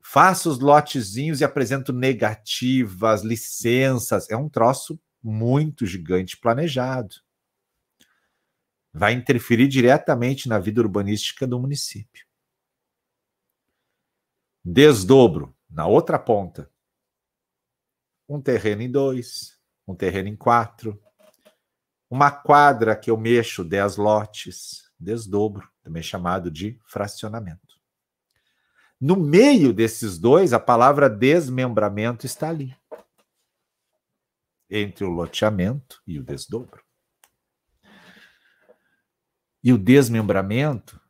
faço 0.00 0.50
os 0.50 0.58
lotezinhos 0.58 1.40
e 1.40 1.44
apresento 1.44 1.92
negativas, 1.92 3.22
licenças. 3.22 4.28
É 4.30 4.36
um 4.36 4.48
troço 4.48 4.98
muito 5.22 5.84
gigante 5.84 6.36
planejado. 6.36 7.16
Vai 8.92 9.12
interferir 9.12 9.68
diretamente 9.68 10.48
na 10.48 10.58
vida 10.58 10.80
urbanística 10.80 11.46
do 11.46 11.60
município. 11.60 12.26
Desdobro 14.64 15.54
na 15.68 15.86
outra 15.86 16.18
ponta. 16.18 16.70
Um 18.28 18.40
terreno 18.40 18.82
em 18.82 18.90
dois, 18.90 19.57
um 19.88 19.96
terreno 19.96 20.28
em 20.28 20.36
quatro, 20.36 21.02
uma 22.10 22.30
quadra 22.30 22.94
que 22.94 23.10
eu 23.10 23.16
mexo 23.16 23.64
dez 23.64 23.96
lotes, 23.96 24.90
desdobro, 25.00 25.68
também 25.82 26.02
chamado 26.02 26.50
de 26.50 26.78
fracionamento. 26.84 27.78
No 29.00 29.16
meio 29.16 29.72
desses 29.72 30.18
dois, 30.18 30.52
a 30.52 30.60
palavra 30.60 31.08
desmembramento 31.08 32.26
está 32.26 32.50
ali. 32.50 32.76
Entre 34.68 35.04
o 35.04 35.10
loteamento 35.10 36.02
e 36.06 36.18
o 36.18 36.22
desdobro. 36.22 36.84
E 39.62 39.72
o 39.72 39.78
desmembramento, 39.78 41.00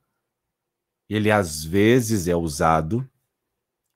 ele 1.09 1.31
às 1.31 1.65
vezes 1.65 2.29
é 2.29 2.37
usado 2.37 3.09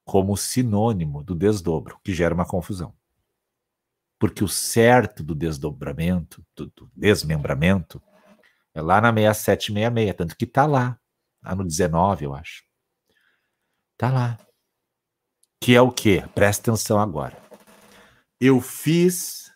como 0.05 0.37
sinônimo 0.37 1.23
do 1.23 1.35
desdobro, 1.35 2.01
que 2.03 2.13
gera 2.13 2.35
uma 2.35 2.47
confusão. 2.47 2.97
Porque 4.23 4.45
o 4.45 4.49
certo 4.49 5.21
do 5.21 5.35
desdobramento, 5.35 6.47
do, 6.55 6.67
do 6.67 6.89
desmembramento, 6.95 8.01
é 8.73 8.81
lá 8.81 9.01
na 9.01 9.13
6766, 9.13 10.15
tanto 10.17 10.37
que 10.37 10.45
está 10.45 10.65
lá, 10.65 10.97
lá 11.43 11.57
no 11.57 11.65
19, 11.65 12.27
eu 12.27 12.33
acho. 12.33 12.63
Tá 13.99 14.13
lá. 14.13 14.39
Que 15.61 15.75
é 15.75 15.83
o 15.83 15.91
quê? 15.91 16.23
Presta 16.37 16.71
atenção 16.71 17.01
agora. 17.01 17.37
Eu 18.41 18.61
fiz 18.61 19.51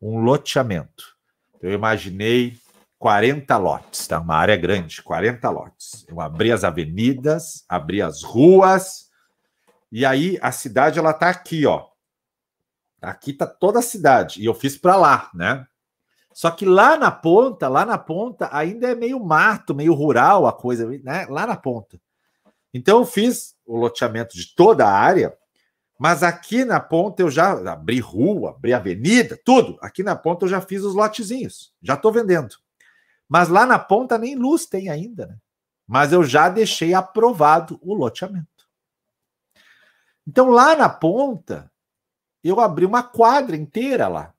um 0.00 0.20
loteamento. 0.20 1.16
Eu 1.60 1.72
imaginei 1.72 2.56
40 3.00 3.56
lotes, 3.56 4.06
tá? 4.06 4.20
Uma 4.20 4.36
área 4.36 4.56
grande, 4.56 5.02
40 5.02 5.50
lotes. 5.50 6.06
Eu 6.08 6.20
abri 6.20 6.52
as 6.52 6.62
avenidas, 6.62 7.64
abri 7.68 8.00
as 8.00 8.22
ruas, 8.22 9.10
e 9.90 10.06
aí 10.06 10.38
a 10.40 10.52
cidade 10.52 11.00
ela 11.00 11.12
tá 11.12 11.30
aqui, 11.30 11.66
ó. 11.66 11.88
Aqui 13.04 13.32
tá 13.32 13.46
toda 13.46 13.78
a 13.78 13.82
cidade, 13.82 14.40
e 14.40 14.44
eu 14.44 14.54
fiz 14.54 14.76
para 14.76 14.96
lá, 14.96 15.30
né? 15.34 15.66
Só 16.32 16.50
que 16.50 16.66
lá 16.66 16.96
na 16.96 17.12
ponta, 17.12 17.68
lá 17.68 17.86
na 17.86 17.96
ponta 17.96 18.48
ainda 18.52 18.90
é 18.90 18.94
meio 18.94 19.22
mato, 19.24 19.74
meio 19.74 19.94
rural 19.94 20.46
a 20.46 20.52
coisa, 20.52 20.86
né? 21.02 21.26
Lá 21.30 21.46
na 21.46 21.56
ponta. 21.56 22.00
Então 22.72 22.98
eu 22.98 23.06
fiz 23.06 23.54
o 23.64 23.76
loteamento 23.76 24.36
de 24.36 24.52
toda 24.52 24.84
a 24.84 24.92
área, 24.92 25.32
mas 25.96 26.24
aqui 26.24 26.64
na 26.64 26.80
ponta 26.80 27.22
eu 27.22 27.30
já 27.30 27.52
abri 27.72 28.00
rua, 28.00 28.50
abri 28.50 28.72
avenida, 28.72 29.38
tudo. 29.44 29.78
Aqui 29.80 30.02
na 30.02 30.16
ponta 30.16 30.44
eu 30.44 30.48
já 30.48 30.60
fiz 30.60 30.82
os 30.82 30.92
lotezinhos, 30.92 31.72
já 31.80 31.94
estou 31.94 32.12
vendendo. 32.12 32.56
Mas 33.28 33.48
lá 33.48 33.64
na 33.64 33.78
ponta 33.78 34.18
nem 34.18 34.34
luz 34.34 34.66
tem 34.66 34.90
ainda, 34.90 35.26
né? 35.26 35.36
Mas 35.86 36.12
eu 36.12 36.24
já 36.24 36.48
deixei 36.48 36.94
aprovado 36.94 37.78
o 37.80 37.94
loteamento. 37.94 38.48
Então 40.26 40.50
lá 40.50 40.74
na 40.74 40.88
ponta 40.88 41.70
eu 42.48 42.60
abri 42.60 42.84
uma 42.84 43.02
quadra 43.02 43.56
inteira 43.56 44.06
lá. 44.08 44.34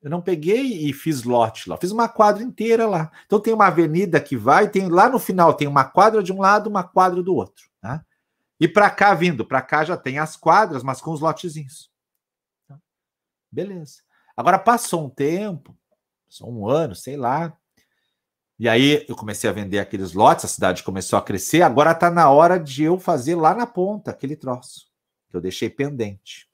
Eu 0.00 0.10
não 0.10 0.20
peguei 0.20 0.88
e 0.88 0.92
fiz 0.92 1.24
lote 1.24 1.68
lá, 1.68 1.76
fiz 1.76 1.90
uma 1.90 2.08
quadra 2.08 2.42
inteira 2.42 2.86
lá. 2.86 3.10
Então 3.26 3.40
tem 3.40 3.52
uma 3.52 3.66
avenida 3.66 4.20
que 4.20 4.36
vai, 4.36 4.68
tem 4.68 4.88
lá 4.88 5.08
no 5.08 5.18
final 5.18 5.54
tem 5.54 5.66
uma 5.66 5.84
quadra 5.84 6.22
de 6.22 6.32
um 6.32 6.40
lado, 6.40 6.68
uma 6.68 6.84
quadra 6.84 7.22
do 7.22 7.34
outro. 7.34 7.68
Tá? 7.80 8.04
E 8.60 8.68
para 8.68 8.90
cá 8.90 9.14
vindo, 9.14 9.44
para 9.44 9.60
cá 9.60 9.84
já 9.84 9.96
tem 9.96 10.18
as 10.18 10.36
quadras, 10.36 10.82
mas 10.82 11.00
com 11.00 11.10
os 11.10 11.20
lotezinhos. 11.20 11.90
Tá? 12.68 12.78
Beleza. 13.50 14.02
Agora 14.36 14.58
passou 14.58 15.06
um 15.06 15.10
tempo, 15.10 15.76
passou 16.28 16.52
um 16.52 16.68
ano, 16.68 16.94
sei 16.94 17.16
lá. 17.16 17.52
E 18.56 18.68
aí 18.68 19.04
eu 19.08 19.16
comecei 19.16 19.48
a 19.50 19.52
vender 19.52 19.78
aqueles 19.80 20.12
lotes, 20.12 20.44
a 20.44 20.48
cidade 20.48 20.84
começou 20.84 21.18
a 21.18 21.22
crescer. 21.22 21.62
Agora 21.62 21.90
está 21.90 22.10
na 22.10 22.30
hora 22.30 22.58
de 22.58 22.84
eu 22.84 22.98
fazer 22.98 23.34
lá 23.34 23.54
na 23.54 23.66
ponta 23.66 24.10
aquele 24.12 24.36
troço 24.36 24.88
que 25.28 25.36
eu 25.36 25.40
deixei 25.40 25.68
pendente. 25.68 26.47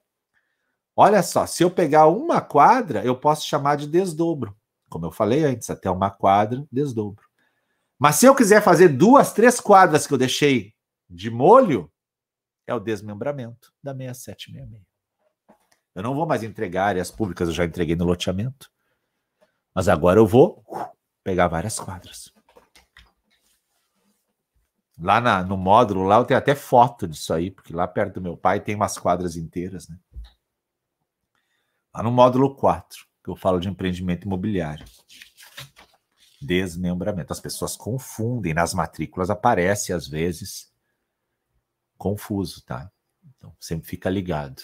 Olha 0.97 1.23
só, 1.23 1.45
se 1.47 1.63
eu 1.63 1.71
pegar 1.71 2.07
uma 2.07 2.41
quadra, 2.41 3.05
eu 3.05 3.17
posso 3.17 3.47
chamar 3.47 3.77
de 3.77 3.87
desdobro. 3.87 4.57
Como 4.89 5.07
eu 5.07 5.11
falei 5.11 5.45
antes, 5.45 5.69
até 5.71 5.91
uma 5.91 6.11
quadra, 6.11 6.65
desdobro. 6.71 7.25
Mas 7.99 8.17
se 8.17 8.27
eu 8.27 8.35
quiser 8.35 8.63
fazer 8.63 8.89
duas, 8.89 9.33
três 9.33 9.59
quadras 9.61 10.07
que 10.07 10.15
eu 10.15 10.19
deixei 10.19 10.73
de 11.09 11.31
molho 11.31 11.91
é 12.67 12.75
o 12.75 12.81
desmembramento 12.81 13.73
da 13.83 13.93
6766. 13.93 14.83
Eu 15.95 16.03
não 16.03 16.15
vou 16.15 16.27
mais 16.27 16.43
entregar 16.43 16.87
áreas 16.87 17.11
públicas, 17.11 17.49
eu 17.49 17.55
já 17.55 17.65
entreguei 17.65 17.95
no 17.95 18.05
loteamento. 18.05 18.71
Mas 19.75 19.89
agora 19.89 20.19
eu 20.19 20.27
vou 20.27 20.65
pegar 21.23 21.49
várias 21.49 21.79
quadras. 21.79 22.33
Lá 24.99 25.21
na, 25.21 25.43
no 25.43 25.57
módulo, 25.57 26.05
lá 26.05 26.17
eu 26.17 26.25
tenho 26.25 26.39
até 26.39 26.55
foto 26.55 27.09
disso 27.09 27.33
aí, 27.33 27.51
porque 27.51 27.73
lá 27.73 27.87
perto 27.87 28.15
do 28.15 28.23
meu 28.23 28.37
pai 28.37 28.61
tem 28.61 28.77
umas 28.77 28.97
quadras 28.97 29.37
inteiras, 29.37 29.89
né? 29.89 29.99
Lá 31.95 32.03
no 32.03 32.11
módulo 32.11 32.57
4, 32.57 33.07
que 33.23 33.31
eu 33.31 33.37
falo 33.37 33.61
de 33.61 33.69
empreendimento 33.69 34.25
imobiliário. 34.25 34.85
Desmembramento. 36.43 37.33
As 37.33 37.39
pessoas 37.39 37.77
confundem, 37.77 38.53
nas 38.53 38.75
matrículas 38.75 39.31
aparece 39.31 39.93
às 39.93 40.09
vezes 40.09 40.73
confuso, 41.97 42.65
tá? 42.65 42.91
Então 43.25 43.57
sempre 43.61 43.89
fica 43.89 44.11
ligado. 44.11 44.63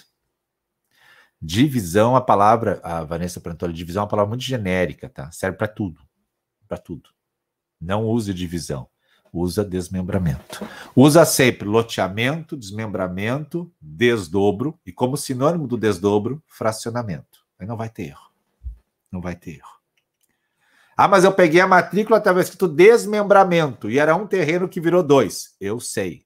Divisão, 1.41 2.17
a 2.17 2.21
palavra, 2.21 2.81
a 2.83 3.05
Vanessa 3.05 3.41
Prantoli, 3.41 3.73
divisão 3.73 4.01
é 4.01 4.05
uma 4.05 4.11
palavra 4.11 4.29
muito 4.31 4.43
genérica, 4.43 5.09
tá? 5.09 5.31
Serve 5.31 5.57
para 5.57 5.69
tudo. 5.69 6.03
Para 6.67 6.79
tudo. 6.79 7.11
Não 7.81 8.07
use 8.07 8.35
divisão 8.35 8.91
usa 9.33 9.65
desmembramento. 9.65 10.67
Usa 10.95 11.25
sempre 11.25 11.67
loteamento, 11.67 12.57
desmembramento, 12.57 13.71
desdobro 13.81 14.79
e 14.85 14.93
como 14.93 15.17
sinônimo 15.17 15.67
do 15.67 15.77
desdobro, 15.77 16.43
fracionamento. 16.47 17.45
Aí 17.59 17.67
não 17.67 17.77
vai 17.77 17.89
ter 17.89 18.09
erro. 18.09 18.31
Não 19.11 19.21
vai 19.21 19.37
ter 19.37 19.57
erro. 19.57 19.81
Ah, 20.97 21.09
mas 21.09 21.25
eu 21.25 21.33
peguei 21.33 21.61
a 21.61 21.67
matrícula, 21.67 22.19
estava 22.19 22.41
escrito 22.41 22.69
desmembramento 22.69 23.91
e 23.91 23.99
era 23.99 24.15
um 24.15 24.27
terreno 24.27 24.69
que 24.69 24.81
virou 24.81 25.03
dois. 25.03 25.55
Eu 25.61 25.81
sei. 25.81 26.25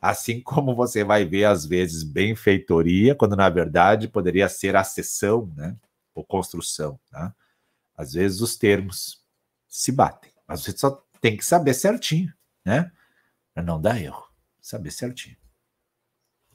Assim 0.00 0.40
como 0.40 0.74
você 0.74 1.04
vai 1.04 1.24
ver, 1.24 1.44
às 1.44 1.66
vezes, 1.66 2.02
benfeitoria, 2.02 3.14
quando 3.14 3.36
na 3.36 3.48
verdade 3.48 4.08
poderia 4.08 4.48
ser 4.48 4.74
acessão, 4.74 5.52
né? 5.54 5.76
Ou 6.14 6.24
construção. 6.24 6.98
Tá? 7.10 7.34
Às 7.96 8.14
vezes 8.14 8.40
os 8.40 8.56
termos 8.56 9.22
se 9.68 9.92
batem. 9.92 10.32
Mas 10.48 10.62
você 10.62 10.76
só 10.76 11.00
tem 11.20 11.36
que 11.36 11.44
saber 11.44 11.74
certinho, 11.74 12.32
né? 12.64 12.90
Para 13.54 13.62
não 13.62 13.80
dar 13.80 14.00
erro. 14.00 14.24
Saber 14.60 14.90
certinho. 14.90 15.36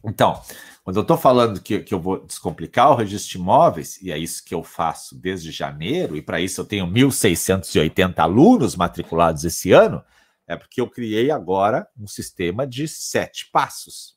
Então, 0.03 0.39
quando 0.83 0.97
eu 0.97 1.01
estou 1.01 1.17
falando 1.17 1.59
que, 1.59 1.79
que 1.79 1.93
eu 1.93 1.99
vou 1.99 2.23
descomplicar 2.23 2.91
o 2.91 2.95
registro 2.95 3.31
de 3.31 3.37
imóveis, 3.39 3.99
e 4.01 4.11
é 4.11 4.17
isso 4.17 4.45
que 4.45 4.53
eu 4.53 4.63
faço 4.63 5.19
desde 5.19 5.51
janeiro, 5.51 6.15
e 6.15 6.21
para 6.21 6.39
isso 6.39 6.61
eu 6.61 6.65
tenho 6.65 6.85
1.680 6.85 8.19
alunos 8.19 8.75
matriculados 8.75 9.43
esse 9.43 9.71
ano, 9.71 10.03
é 10.47 10.55
porque 10.55 10.79
eu 10.79 10.87
criei 10.87 11.31
agora 11.31 11.87
um 11.97 12.05
sistema 12.05 12.67
de 12.67 12.87
sete 12.87 13.49
passos. 13.51 14.15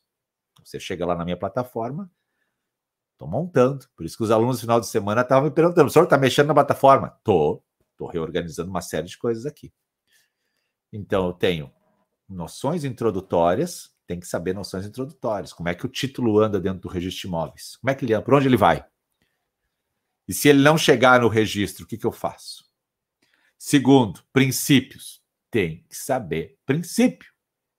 Você 0.63 0.79
chega 0.79 1.05
lá 1.05 1.15
na 1.15 1.25
minha 1.25 1.37
plataforma, 1.37 2.11
estou 3.13 3.27
montando. 3.27 3.87
Por 3.95 4.05
isso 4.05 4.15
que 4.15 4.23
os 4.23 4.29
alunos 4.29 4.57
no 4.57 4.61
final 4.61 4.79
de 4.79 4.87
semana 4.87 5.21
estavam 5.21 5.49
me 5.49 5.55
perguntando: 5.55 5.87
o 5.87 5.89
senhor 5.89 6.05
está 6.05 6.17
mexendo 6.17 6.47
na 6.47 6.53
plataforma? 6.53 7.15
Estou. 7.17 7.63
Estou 7.91 8.07
reorganizando 8.07 8.69
uma 8.69 8.81
série 8.81 9.07
de 9.07 9.17
coisas 9.17 9.45
aqui. 9.45 9.73
Então, 10.91 11.27
eu 11.27 11.33
tenho 11.33 11.71
noções 12.27 12.83
introdutórias, 12.83 13.91
tem 14.07 14.19
que 14.19 14.27
saber 14.27 14.53
noções 14.53 14.85
introdutórias. 14.85 15.53
Como 15.53 15.69
é 15.69 15.75
que 15.75 15.85
o 15.85 15.89
título 15.89 16.39
anda 16.39 16.59
dentro 16.59 16.81
do 16.81 16.87
registro 16.87 17.21
de 17.21 17.27
imóveis? 17.27 17.75
Como 17.77 17.91
é 17.91 17.95
que 17.95 18.05
ele 18.05 18.13
anda? 18.13 18.25
Por 18.25 18.33
onde 18.33 18.47
ele 18.47 18.57
vai? 18.57 18.83
E 20.27 20.33
se 20.33 20.49
ele 20.49 20.61
não 20.61 20.77
chegar 20.77 21.21
no 21.21 21.27
registro, 21.27 21.85
o 21.85 21.87
que, 21.87 21.97
que 21.97 22.05
eu 22.05 22.11
faço? 22.11 22.65
Segundo, 23.57 24.23
princípios. 24.33 25.21
Tem 25.51 25.83
que 25.89 25.95
saber 25.95 26.57
princípio. 26.65 27.31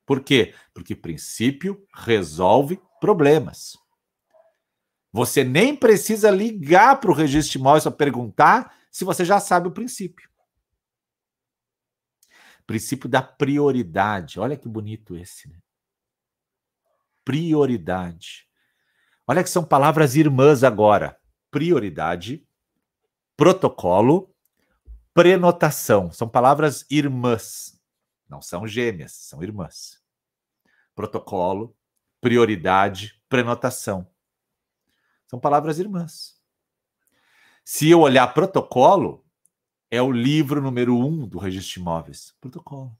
Por 0.04 0.22
quê? 0.22 0.54
Porque 0.74 0.94
princípio 0.94 1.86
resolve 1.94 2.80
problemas. 3.00 3.76
Você 5.12 5.42
nem 5.42 5.74
precisa 5.74 6.30
ligar 6.30 7.00
para 7.00 7.10
o 7.10 7.14
registro 7.14 7.52
de 7.52 7.58
imóveis 7.58 7.84
para 7.84 7.92
perguntar 7.92 8.76
se 8.90 9.04
você 9.04 9.24
já 9.24 9.40
sabe 9.40 9.66
o 9.68 9.72
princípio. 9.72 10.29
Princípio 12.70 13.08
da 13.08 13.20
prioridade. 13.20 14.38
Olha 14.38 14.56
que 14.56 14.68
bonito 14.68 15.16
esse, 15.16 15.48
né? 15.48 15.58
Prioridade. 17.24 18.48
Olha 19.26 19.42
que 19.42 19.50
são 19.50 19.64
palavras 19.64 20.14
irmãs 20.14 20.62
agora. 20.62 21.20
Prioridade, 21.50 22.46
protocolo, 23.36 24.32
prenotação. 25.12 26.12
São 26.12 26.28
palavras 26.28 26.86
irmãs. 26.88 27.76
Não 28.28 28.40
são 28.40 28.68
gêmeas, 28.68 29.14
são 29.14 29.42
irmãs. 29.42 30.00
Protocolo, 30.94 31.76
prioridade, 32.20 33.20
prenotação. 33.28 34.08
São 35.26 35.40
palavras 35.40 35.80
irmãs. 35.80 36.40
Se 37.64 37.90
eu 37.90 37.98
olhar 37.98 38.32
protocolo, 38.32 39.26
é 39.90 40.00
o 40.00 40.12
livro 40.12 40.62
número 40.62 40.96
um 40.96 41.26
do 41.26 41.38
registro 41.38 41.74
de 41.74 41.80
imóveis. 41.80 42.34
Protocolo. 42.40 42.96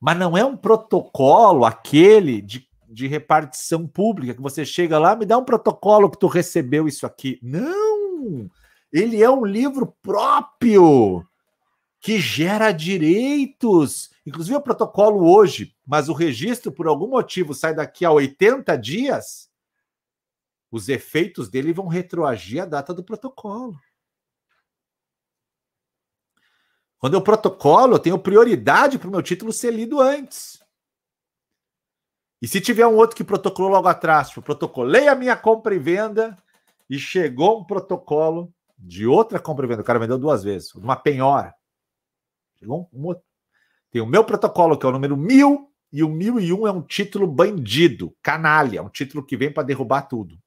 Mas 0.00 0.18
não 0.18 0.36
é 0.36 0.44
um 0.44 0.56
protocolo 0.56 1.64
aquele 1.64 2.40
de, 2.42 2.68
de 2.88 3.06
repartição 3.06 3.86
pública 3.86 4.34
que 4.34 4.42
você 4.42 4.64
chega 4.64 4.98
lá, 4.98 5.16
me 5.16 5.26
dá 5.26 5.38
um 5.38 5.44
protocolo 5.44 6.10
que 6.10 6.18
tu 6.18 6.26
recebeu 6.26 6.86
isso 6.86 7.06
aqui. 7.06 7.38
Não! 7.42 8.48
Ele 8.92 9.22
é 9.22 9.30
um 9.30 9.44
livro 9.44 9.94
próprio 10.02 11.26
que 12.00 12.20
gera 12.20 12.70
direitos. 12.70 14.10
Inclusive 14.24 14.56
o 14.56 14.62
protocolo 14.62 15.28
hoje, 15.28 15.74
mas 15.86 16.08
o 16.08 16.12
registro 16.12 16.70
por 16.70 16.86
algum 16.86 17.08
motivo 17.08 17.54
sai 17.54 17.74
daqui 17.74 18.04
a 18.04 18.12
80 18.12 18.76
dias, 18.76 19.50
os 20.70 20.88
efeitos 20.88 21.48
dele 21.48 21.72
vão 21.72 21.86
retroagir 21.86 22.62
a 22.62 22.66
data 22.66 22.94
do 22.94 23.02
protocolo. 23.02 23.78
Quando 26.98 27.14
eu 27.14 27.22
protocolo, 27.22 27.94
eu 27.94 27.98
tenho 27.98 28.18
prioridade 28.18 28.98
para 28.98 29.08
o 29.08 29.10
meu 29.10 29.22
título 29.22 29.52
ser 29.52 29.72
lido 29.72 30.00
antes. 30.00 30.62
E 32.40 32.46
se 32.46 32.60
tiver 32.60 32.86
um 32.86 32.96
outro 32.96 33.16
que 33.16 33.24
protocolou 33.24 33.70
logo 33.70 33.88
atrás, 33.88 34.28
tipo, 34.28 34.42
protocolei 34.42 35.08
a 35.08 35.14
minha 35.14 35.36
compra 35.36 35.74
e 35.74 35.78
venda 35.78 36.36
e 36.88 36.98
chegou 36.98 37.60
um 37.60 37.64
protocolo 37.64 38.52
de 38.76 39.06
outra 39.06 39.40
compra 39.40 39.66
e 39.66 39.68
venda, 39.68 39.82
o 39.82 39.84
cara 39.84 39.98
vendeu 39.98 40.18
duas 40.18 40.44
vezes, 40.44 40.74
uma 40.74 40.96
penhora. 40.96 41.54
Chegou 42.58 42.88
um, 42.92 43.06
outro. 43.06 43.24
Tem 43.90 44.02
o 44.02 44.06
meu 44.06 44.24
protocolo, 44.24 44.78
que 44.78 44.86
é 44.86 44.88
o 44.88 44.92
número 44.92 45.16
mil, 45.16 45.72
e 45.92 46.02
o 46.02 46.08
mil 46.08 46.38
e 46.38 46.52
um 46.52 46.66
é 46.66 46.70
um 46.70 46.82
título 46.82 47.26
bandido, 47.26 48.14
canalha, 48.22 48.82
um 48.82 48.90
título 48.90 49.24
que 49.24 49.36
vem 49.36 49.52
para 49.52 49.62
derrubar 49.62 50.02
tudo. 50.02 50.38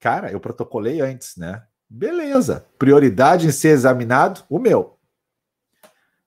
Cara, 0.00 0.32
eu 0.32 0.40
protocolei 0.40 1.00
antes, 1.00 1.36
né? 1.36 1.66
Beleza. 1.90 2.68
Prioridade 2.78 3.48
em 3.48 3.50
ser 3.50 3.70
examinado, 3.70 4.44
o 4.48 4.60
meu. 4.60 4.96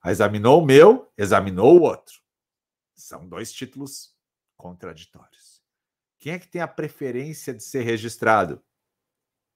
Examinou 0.06 0.62
o 0.62 0.66
meu, 0.66 1.10
examinou 1.18 1.80
o 1.80 1.84
outro. 1.84 2.22
São 2.94 3.26
dois 3.26 3.54
títulos 3.54 4.14
contraditórios. 4.58 5.64
Quem 6.20 6.34
é 6.34 6.40
que 6.40 6.50
tem 6.50 6.62
a 6.62 6.68
preferência 6.68 7.54
de 7.54 7.64
ser 7.64 7.84
registrado? 7.84 8.62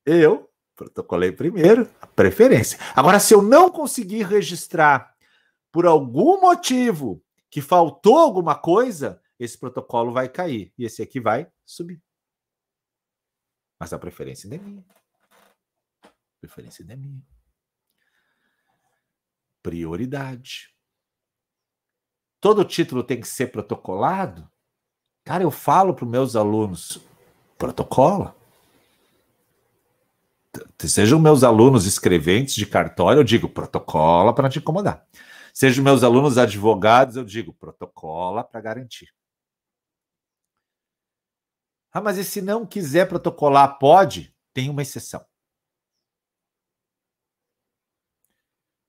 Eu, 0.06 0.50
protocolei 0.74 1.34
primeiro, 1.34 1.90
a 2.00 2.08
preferência. 2.08 2.80
Agora, 2.96 3.20
se 3.20 3.34
eu 3.34 3.42
não 3.42 3.70
conseguir 3.70 4.24
registrar 4.24 5.14
por 5.74 5.86
algum 5.86 6.40
motivo 6.40 7.22
que 7.50 7.62
faltou 7.62 8.18
alguma 8.18 8.56
coisa, 8.56 9.22
esse 9.38 9.58
protocolo 9.58 10.14
vai 10.14 10.30
cair 10.30 10.74
e 10.78 10.86
esse 10.86 11.02
aqui 11.02 11.20
vai 11.20 11.52
subir. 11.66 12.02
Mas 13.78 13.92
a 13.92 14.00
preferência 14.00 14.48
é 14.48 14.58
minha. 14.58 14.86
Preferência 16.40 16.84
é 16.88 16.96
minha. 16.96 17.26
Prioridade. 19.62 20.74
Todo 22.40 22.64
título 22.64 23.04
tem 23.04 23.20
que 23.20 23.28
ser 23.28 23.48
protocolado? 23.48 24.50
Cara, 25.24 25.44
eu 25.44 25.52
falo 25.52 25.94
para 25.94 26.06
os 26.06 26.12
meus 26.12 26.36
alunos, 26.36 27.02
protocola. 27.58 28.36
Sejam 30.80 31.20
meus 31.20 31.44
alunos 31.44 31.86
escreventes 31.86 32.56
de 32.56 32.66
cartório, 32.66 33.20
eu 33.20 33.24
digo 33.24 33.50
protocola 33.50 34.34
para 34.34 34.44
não 34.44 34.50
te 34.50 34.60
incomodar. 34.60 35.06
Sejam 35.54 35.84
meus 35.84 36.04
alunos 36.04 36.38
advogados, 36.38 37.16
eu 37.16 37.26
digo 37.26 37.54
protocola 37.54 38.44
para 38.44 38.62
garantir. 38.62 39.10
Ah, 41.92 42.00
mas 42.00 42.18
e 42.18 42.24
se 42.24 42.42
não 42.42 42.66
quiser 42.66 43.10
protocolar, 43.10 43.80
pode? 43.80 44.34
Tem 44.54 44.70
uma 44.70 44.84
exceção. 44.84 45.26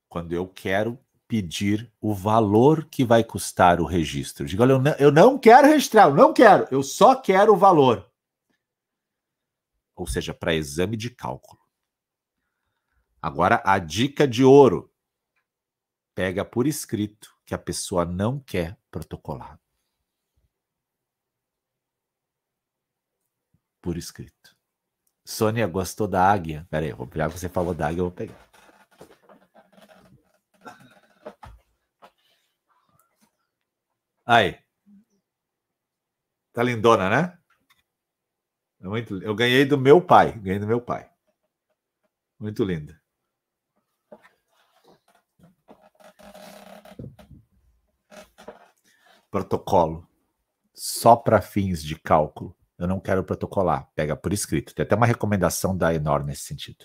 Quando 0.09 0.33
eu 0.33 0.47
quero 0.47 0.99
pedir 1.29 1.93
o 2.01 2.15
valor 2.15 2.87
que 2.87 3.05
vai 3.05 3.23
custar 3.23 3.81
o 3.81 3.85
registro. 3.85 4.45
Eu 4.45 4.49
digo, 4.49 4.63
olha, 4.63 4.73
eu 4.73 4.79
não, 4.81 4.93
eu 4.93 5.13
não 5.13 5.39
quero 5.39 5.69
registrar, 5.69 6.09
eu 6.09 6.15
não 6.15 6.33
quero, 6.33 6.67
eu 6.71 6.83
só 6.83 7.15
quero 7.15 7.53
o 7.53 7.57
valor. 7.57 8.11
Ou 9.95 10.07
seja, 10.07 10.33
para 10.33 10.55
exame 10.55 10.97
de 10.97 11.11
cálculo. 11.11 11.61
Agora, 13.21 13.61
a 13.65 13.79
dica 13.79 14.27
de 14.27 14.45
ouro. 14.45 14.91
Pega 16.15 16.45
por 16.45 16.67
escrito 16.67 17.37
que 17.45 17.55
a 17.55 17.59
pessoa 17.59 18.05
não 18.05 18.41
quer 18.41 18.77
protocolar. 18.91 19.61
Por 23.81 23.97
escrito. 23.97 24.57
Sônia 25.25 25.67
gostou 25.67 26.09
da 26.09 26.29
águia. 26.29 26.67
Peraí, 26.71 26.93
já 27.15 27.29
que 27.29 27.39
você 27.39 27.49
falou 27.49 27.75
da 27.75 27.87
águia, 27.87 28.01
eu 28.01 28.05
vou 28.07 28.13
pegar. 28.13 28.48
Aí. 34.29 34.59
Tá 36.53 36.62
lindona, 36.62 37.09
né? 37.09 37.39
É 38.79 38.87
muito, 38.87 39.22
eu 39.22 39.35
ganhei 39.35 39.64
do 39.64 39.79
meu 39.79 40.03
pai. 40.03 40.39
Ganhei 40.39 40.59
do 40.59 40.66
meu 40.66 40.83
pai. 40.83 41.11
Muito 42.39 42.62
linda. 42.62 43.01
Protocolo. 49.31 50.07
Só 50.74 51.16
para 51.16 51.41
fins 51.41 51.83
de 51.83 51.99
cálculo. 51.99 52.55
Eu 52.76 52.87
não 52.87 53.01
quero 53.01 53.24
protocolar. 53.24 53.91
Pega 53.95 54.14
por 54.14 54.35
escrito. 54.35 54.74
Tem 54.74 54.83
até 54.83 54.95
uma 54.95 55.07
recomendação 55.07 55.74
da 55.74 55.95
Enor 55.95 56.22
nesse 56.22 56.43
sentido. 56.43 56.85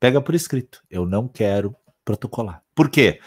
Pega 0.00 0.22
por 0.22 0.34
escrito. 0.34 0.82
Eu 0.88 1.04
não 1.04 1.28
quero 1.28 1.76
protocolar. 2.02 2.64
Por 2.74 2.88
quê? 2.88 3.20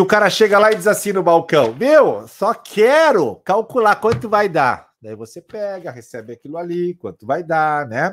O 0.00 0.06
cara 0.06 0.30
chega 0.30 0.58
lá 0.58 0.72
e 0.72 0.76
diz 0.76 0.86
assim 0.86 1.12
no 1.12 1.22
balcão: 1.22 1.74
Meu, 1.74 2.26
só 2.26 2.54
quero 2.54 3.36
calcular 3.44 3.96
quanto 3.96 4.28
vai 4.28 4.48
dar. 4.48 4.90
Daí 5.02 5.14
você 5.14 5.40
pega, 5.40 5.90
recebe 5.90 6.32
aquilo 6.32 6.56
ali, 6.56 6.94
quanto 6.94 7.26
vai 7.26 7.42
dar, 7.42 7.86
né? 7.86 8.12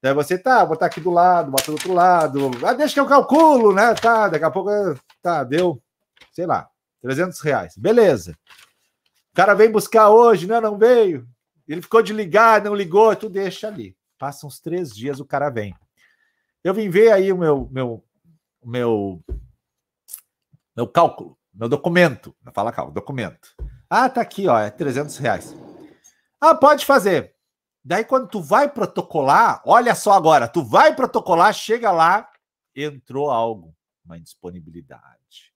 Daí 0.00 0.12
você 0.14 0.36
tá, 0.36 0.66
botar 0.66 0.86
aqui 0.86 1.00
do 1.00 1.10
lado, 1.10 1.50
bota 1.50 1.66
do 1.66 1.72
outro 1.72 1.92
lado. 1.92 2.50
Ah, 2.66 2.72
deixa 2.72 2.94
que 2.94 3.00
eu 3.00 3.06
calculo, 3.06 3.72
né? 3.72 3.94
Tá, 3.94 4.28
daqui 4.28 4.44
a 4.44 4.50
pouco, 4.50 4.70
tá, 5.22 5.44
deu, 5.44 5.80
sei 6.32 6.44
lá, 6.44 6.68
300 7.02 7.40
reais. 7.40 7.76
Beleza. 7.76 8.36
O 9.32 9.36
cara 9.36 9.54
vem 9.54 9.70
buscar 9.70 10.10
hoje, 10.10 10.46
não, 10.46 10.60
não 10.60 10.76
veio. 10.76 11.26
Ele 11.68 11.80
ficou 11.80 12.02
de 12.02 12.12
ligar, 12.12 12.62
não 12.62 12.74
ligou, 12.74 13.14
tu 13.14 13.28
deixa 13.28 13.68
ali. 13.68 13.96
Passa 14.18 14.46
uns 14.46 14.58
três 14.58 14.90
dias, 14.90 15.20
o 15.20 15.24
cara 15.24 15.50
vem. 15.50 15.74
Eu 16.64 16.74
vim 16.74 16.88
ver 16.88 17.12
aí 17.12 17.32
o 17.32 17.38
meu, 17.38 17.68
meu, 17.70 18.04
meu, 18.64 19.22
meu 20.76 20.88
cálculo, 20.88 21.38
meu 21.52 21.68
documento. 21.68 22.34
Não 22.42 22.52
fala 22.52 22.72
cálculo, 22.72 22.94
documento. 22.94 23.54
Ah, 23.88 24.08
tá 24.08 24.20
aqui, 24.20 24.48
ó, 24.48 24.58
é 24.58 24.70
300 24.70 25.16
reais. 25.18 25.54
Ah, 26.40 26.54
pode 26.54 26.84
fazer. 26.86 27.36
Daí, 27.84 28.04
quando 28.04 28.28
tu 28.28 28.40
vai 28.40 28.68
protocolar, 28.68 29.62
olha 29.66 29.94
só 29.94 30.12
agora, 30.12 30.48
tu 30.48 30.62
vai 30.64 30.94
protocolar, 30.94 31.52
chega 31.52 31.90
lá, 31.90 32.30
entrou 32.74 33.30
algo, 33.30 33.76
uma 34.04 34.16
indisponibilidade, 34.16 35.52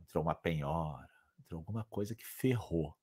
entrou 0.00 0.22
uma 0.22 0.34
penhora, 0.34 1.08
entrou 1.40 1.58
alguma 1.58 1.84
coisa 1.84 2.14
que 2.14 2.24
ferrou. 2.24 2.96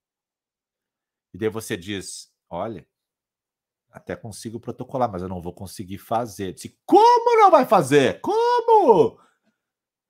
E 1.33 1.37
daí 1.37 1.49
você 1.49 1.75
diz: 1.75 2.31
olha, 2.49 2.87
até 3.91 4.15
consigo 4.15 4.59
protocolar, 4.59 5.11
mas 5.11 5.21
eu 5.21 5.29
não 5.29 5.41
vou 5.41 5.53
conseguir 5.53 5.97
fazer. 5.97 6.49
Eu 6.49 6.53
disse, 6.53 6.79
como 6.85 7.37
não 7.37 7.51
vai 7.51 7.65
fazer? 7.65 8.21
Como? 8.21 9.19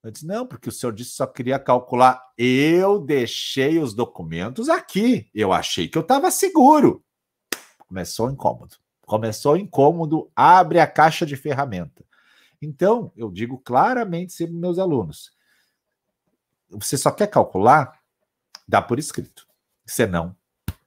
Eu 0.02 0.12
disse, 0.12 0.26
não, 0.26 0.46
porque 0.48 0.70
o 0.70 0.72
senhor 0.72 0.94
disse 0.94 1.12
que 1.12 1.18
só 1.18 1.28
queria 1.28 1.60
calcular. 1.60 2.22
Eu 2.38 3.00
deixei 3.00 3.80
os 3.80 3.94
documentos 3.94 4.70
aqui. 4.70 5.30
Eu 5.34 5.52
achei 5.52 5.88
que 5.88 5.98
eu 5.98 6.02
estava 6.02 6.32
seguro. 6.32 7.04
Começou 7.88 8.28
o 8.28 8.32
incômodo. 8.32 8.78
Começou 9.06 9.54
o 9.54 9.58
incômodo, 9.58 10.32
abre 10.36 10.80
a 10.80 10.88
caixa 10.88 11.26
de 11.26 11.36
ferramenta. 11.36 12.06
Então, 12.62 13.12
eu 13.16 13.32
digo 13.32 13.58
claramente 13.58 14.34
sempre 14.34 14.56
meus 14.56 14.78
alunos: 14.78 15.32
você 16.70 16.98
só 16.98 17.10
quer 17.10 17.28
calcular? 17.28 18.00
Dá 18.68 18.82
por 18.82 19.00
escrito. 19.00 19.48
Senão, 19.86 20.36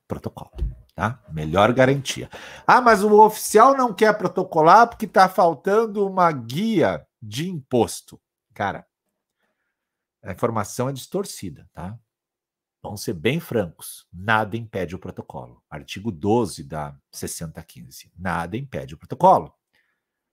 protocolo. 0.07 0.53
Tá? 0.95 1.19
Melhor 1.31 1.73
garantia. 1.73 2.31
Ah, 2.67 2.81
mas 2.81 3.03
o 3.03 3.21
oficial 3.21 3.77
não 3.77 3.93
quer 3.93 4.17
protocolar 4.17 4.87
porque 4.89 5.07
está 5.07 5.29
faltando 5.29 6.07
uma 6.07 6.31
guia 6.31 7.05
de 7.21 7.49
imposto. 7.49 8.21
Cara, 8.55 8.87
a 10.23 10.33
informação 10.33 10.89
é 10.89 10.93
distorcida, 10.93 11.69
tá? 11.73 11.99
Vamos 12.83 13.03
ser 13.03 13.13
bem 13.13 13.39
francos. 13.39 14.07
Nada 14.13 14.57
impede 14.57 14.95
o 14.95 14.99
protocolo. 14.99 15.63
Artigo 15.71 16.11
12 16.11 16.65
da 16.65 16.97
6015. 17.13 18.13
Nada 18.17 18.57
impede 18.57 18.95
o 18.95 18.99
protocolo. 18.99 19.55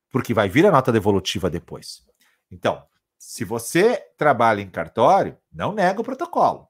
Porque 0.09 0.33
vai 0.33 0.49
vir 0.49 0.65
a 0.65 0.71
nota 0.71 0.91
devolutiva 0.91 1.49
depois. 1.49 2.03
Então, 2.49 2.83
se 3.19 3.45
você 3.45 3.97
trabalha 4.17 4.61
em 4.61 4.69
cartório, 4.69 5.37
não 5.51 5.73
nega 5.73 6.01
o 6.01 6.03
protocolo. 6.03 6.67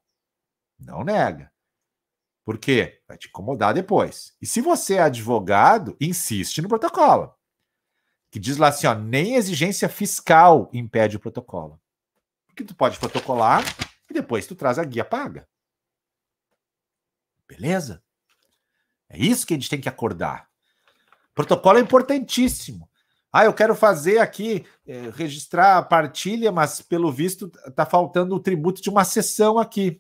Não 0.78 1.04
nega. 1.04 1.52
Por 2.44 2.58
quê? 2.58 3.02
Vai 3.08 3.18
te 3.18 3.28
incomodar 3.28 3.74
depois. 3.74 4.36
E 4.42 4.46
se 4.46 4.60
você 4.60 4.96
é 4.96 5.02
advogado, 5.02 5.96
insiste 6.02 6.62
no 6.62 6.68
protocolo. 6.68 7.34
Que 8.32 8.40
diz 8.40 8.58
lá 8.58 8.68
assim, 8.68 8.88
ó, 8.88 8.94
nem 8.94 9.36
exigência 9.36 9.88
fiscal 9.88 10.70
impede 10.74 11.16
o 11.16 11.20
protocolo. 11.20 11.80
Porque 12.60 12.74
tu 12.74 12.76
pode 12.76 13.00
protocolar 13.00 13.64
e 14.10 14.14
depois 14.14 14.46
tu 14.46 14.54
traz 14.54 14.78
a 14.78 14.84
guia 14.84 15.06
paga. 15.06 15.48
Beleza? 17.48 18.04
É 19.08 19.18
isso 19.18 19.48
que 19.48 19.54
a 19.54 19.58
gente 19.58 19.70
tem 19.70 19.80
que 19.80 19.88
acordar. 19.88 20.50
Protocolo 21.34 21.78
é 21.78 21.82
importantíssimo. 21.82 22.90
Ah, 23.32 23.46
eu 23.46 23.54
quero 23.54 23.74
fazer 23.76 24.18
aqui, 24.18 24.66
eh, 24.86 25.10
registrar 25.14 25.78
a 25.78 25.82
partilha, 25.82 26.52
mas 26.52 26.82
pelo 26.82 27.10
visto 27.10 27.50
tá 27.74 27.86
faltando 27.86 28.36
o 28.36 28.42
tributo 28.42 28.82
de 28.82 28.90
uma 28.90 29.06
sessão 29.06 29.58
aqui. 29.58 29.98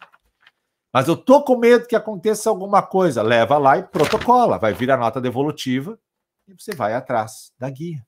Mas 0.91 1.07
eu 1.07 1.15
tô 1.15 1.41
com 1.45 1.57
medo 1.57 1.87
que 1.87 1.95
aconteça 1.95 2.49
alguma 2.49 2.81
coisa. 2.81 3.21
Leva 3.21 3.57
lá 3.57 3.77
e 3.77 3.83
protocola. 3.83 4.57
Vai 4.59 4.73
vir 4.73 4.91
a 4.91 4.97
nota 4.97 5.21
devolutiva 5.21 5.97
e 6.45 6.53
você 6.53 6.75
vai 6.75 6.93
atrás 6.93 7.53
da 7.57 7.69
guia. 7.69 8.05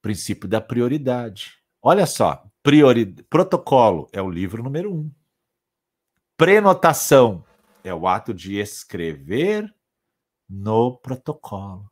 Princípio 0.00 0.48
da 0.48 0.60
prioridade. 0.60 1.61
Olha 1.84 2.06
só, 2.06 2.48
priori... 2.62 3.04
protocolo 3.24 4.08
é 4.12 4.22
o 4.22 4.30
livro 4.30 4.62
número 4.62 4.94
um. 4.94 5.12
Prenotação 6.36 7.44
é 7.82 7.92
o 7.92 8.06
ato 8.06 8.32
de 8.32 8.60
escrever 8.60 9.74
no 10.48 10.96
protocolo. 10.98 11.90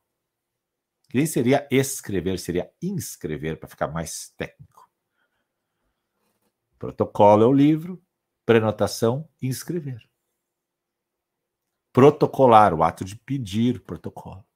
Que 1.09 1.27
seria 1.27 1.67
escrever, 1.73 2.39
seria 2.39 2.73
inscrever, 2.81 3.59
para 3.59 3.69
ficar 3.69 3.89
mais 3.89 4.33
técnico. 4.37 4.89
Protocolo 6.79 7.43
é 7.43 7.47
o 7.49 7.53
livro, 7.53 8.01
prenotação, 8.47 9.29
inscrever. 9.43 10.09
Protocolar, 11.93 12.73
o 12.73 12.85
ato 12.85 13.05
de 13.05 13.17
pedir 13.17 13.83
protocolo. 13.83 14.47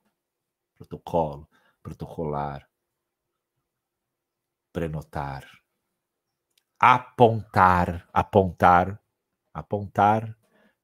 Protocolo, 0.77 1.49
protocolar. 1.83 2.71
Prenotar. 4.75 5.47
Apontar, 6.81 8.09
apontar, 8.13 9.01
apontar, 9.53 10.37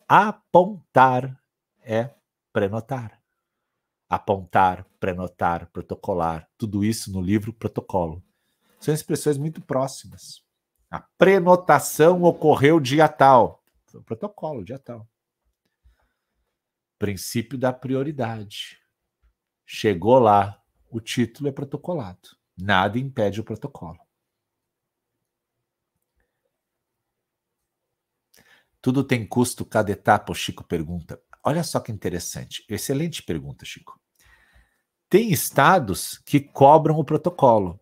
apontar 0.06 1.42
é 1.82 2.14
prenotar. 2.52 3.20
Apontar, 4.08 4.84
prenotar, 5.00 5.66
protocolar, 5.72 6.48
tudo 6.56 6.84
isso 6.84 7.12
no 7.12 7.20
livro 7.20 7.52
Protocolo. 7.52 8.22
São 8.78 8.94
expressões 8.94 9.36
muito 9.36 9.60
próximas. 9.60 10.40
A 10.88 11.00
prenotação 11.18 12.22
ocorreu 12.22 12.78
dia 12.78 13.08
tal. 13.08 13.60
Foi 13.86 14.00
o 14.00 14.04
protocolo, 14.04 14.64
dia 14.64 14.78
tal. 14.78 15.04
Princípio 16.96 17.58
da 17.58 17.72
prioridade. 17.72 18.78
Chegou 19.66 20.20
lá, 20.20 20.62
o 20.88 21.00
título 21.00 21.48
é 21.48 21.52
protocolado. 21.52 22.39
Nada 22.60 22.98
impede 22.98 23.40
o 23.40 23.44
protocolo. 23.44 23.98
Tudo 28.82 29.04
tem 29.04 29.26
custo 29.26 29.64
cada 29.64 29.90
etapa, 29.92 30.32
o 30.32 30.34
Chico 30.34 30.64
pergunta. 30.64 31.22
Olha 31.42 31.62
só 31.62 31.80
que 31.80 31.92
interessante. 31.92 32.64
Excelente 32.68 33.22
pergunta, 33.22 33.64
Chico. 33.64 34.00
Tem 35.08 35.32
estados 35.32 36.18
que 36.18 36.40
cobram 36.40 36.96
o 36.98 37.04
protocolo. 37.04 37.80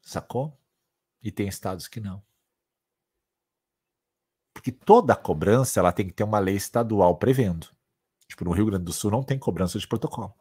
Sacou? 0.00 0.58
E 1.22 1.30
tem 1.30 1.48
estados 1.48 1.86
que 1.86 2.00
não. 2.00 2.24
Porque 4.54 4.72
toda 4.72 5.14
cobrança 5.14 5.78
ela 5.80 5.92
tem 5.92 6.06
que 6.06 6.14
ter 6.14 6.24
uma 6.24 6.38
lei 6.38 6.56
estadual 6.56 7.16
prevendo. 7.18 7.68
Tipo, 8.26 8.44
no 8.44 8.52
Rio 8.52 8.66
Grande 8.66 8.84
do 8.84 8.92
Sul 8.92 9.10
não 9.10 9.22
tem 9.22 9.38
cobrança 9.38 9.78
de 9.78 9.86
protocolo. 9.86 10.34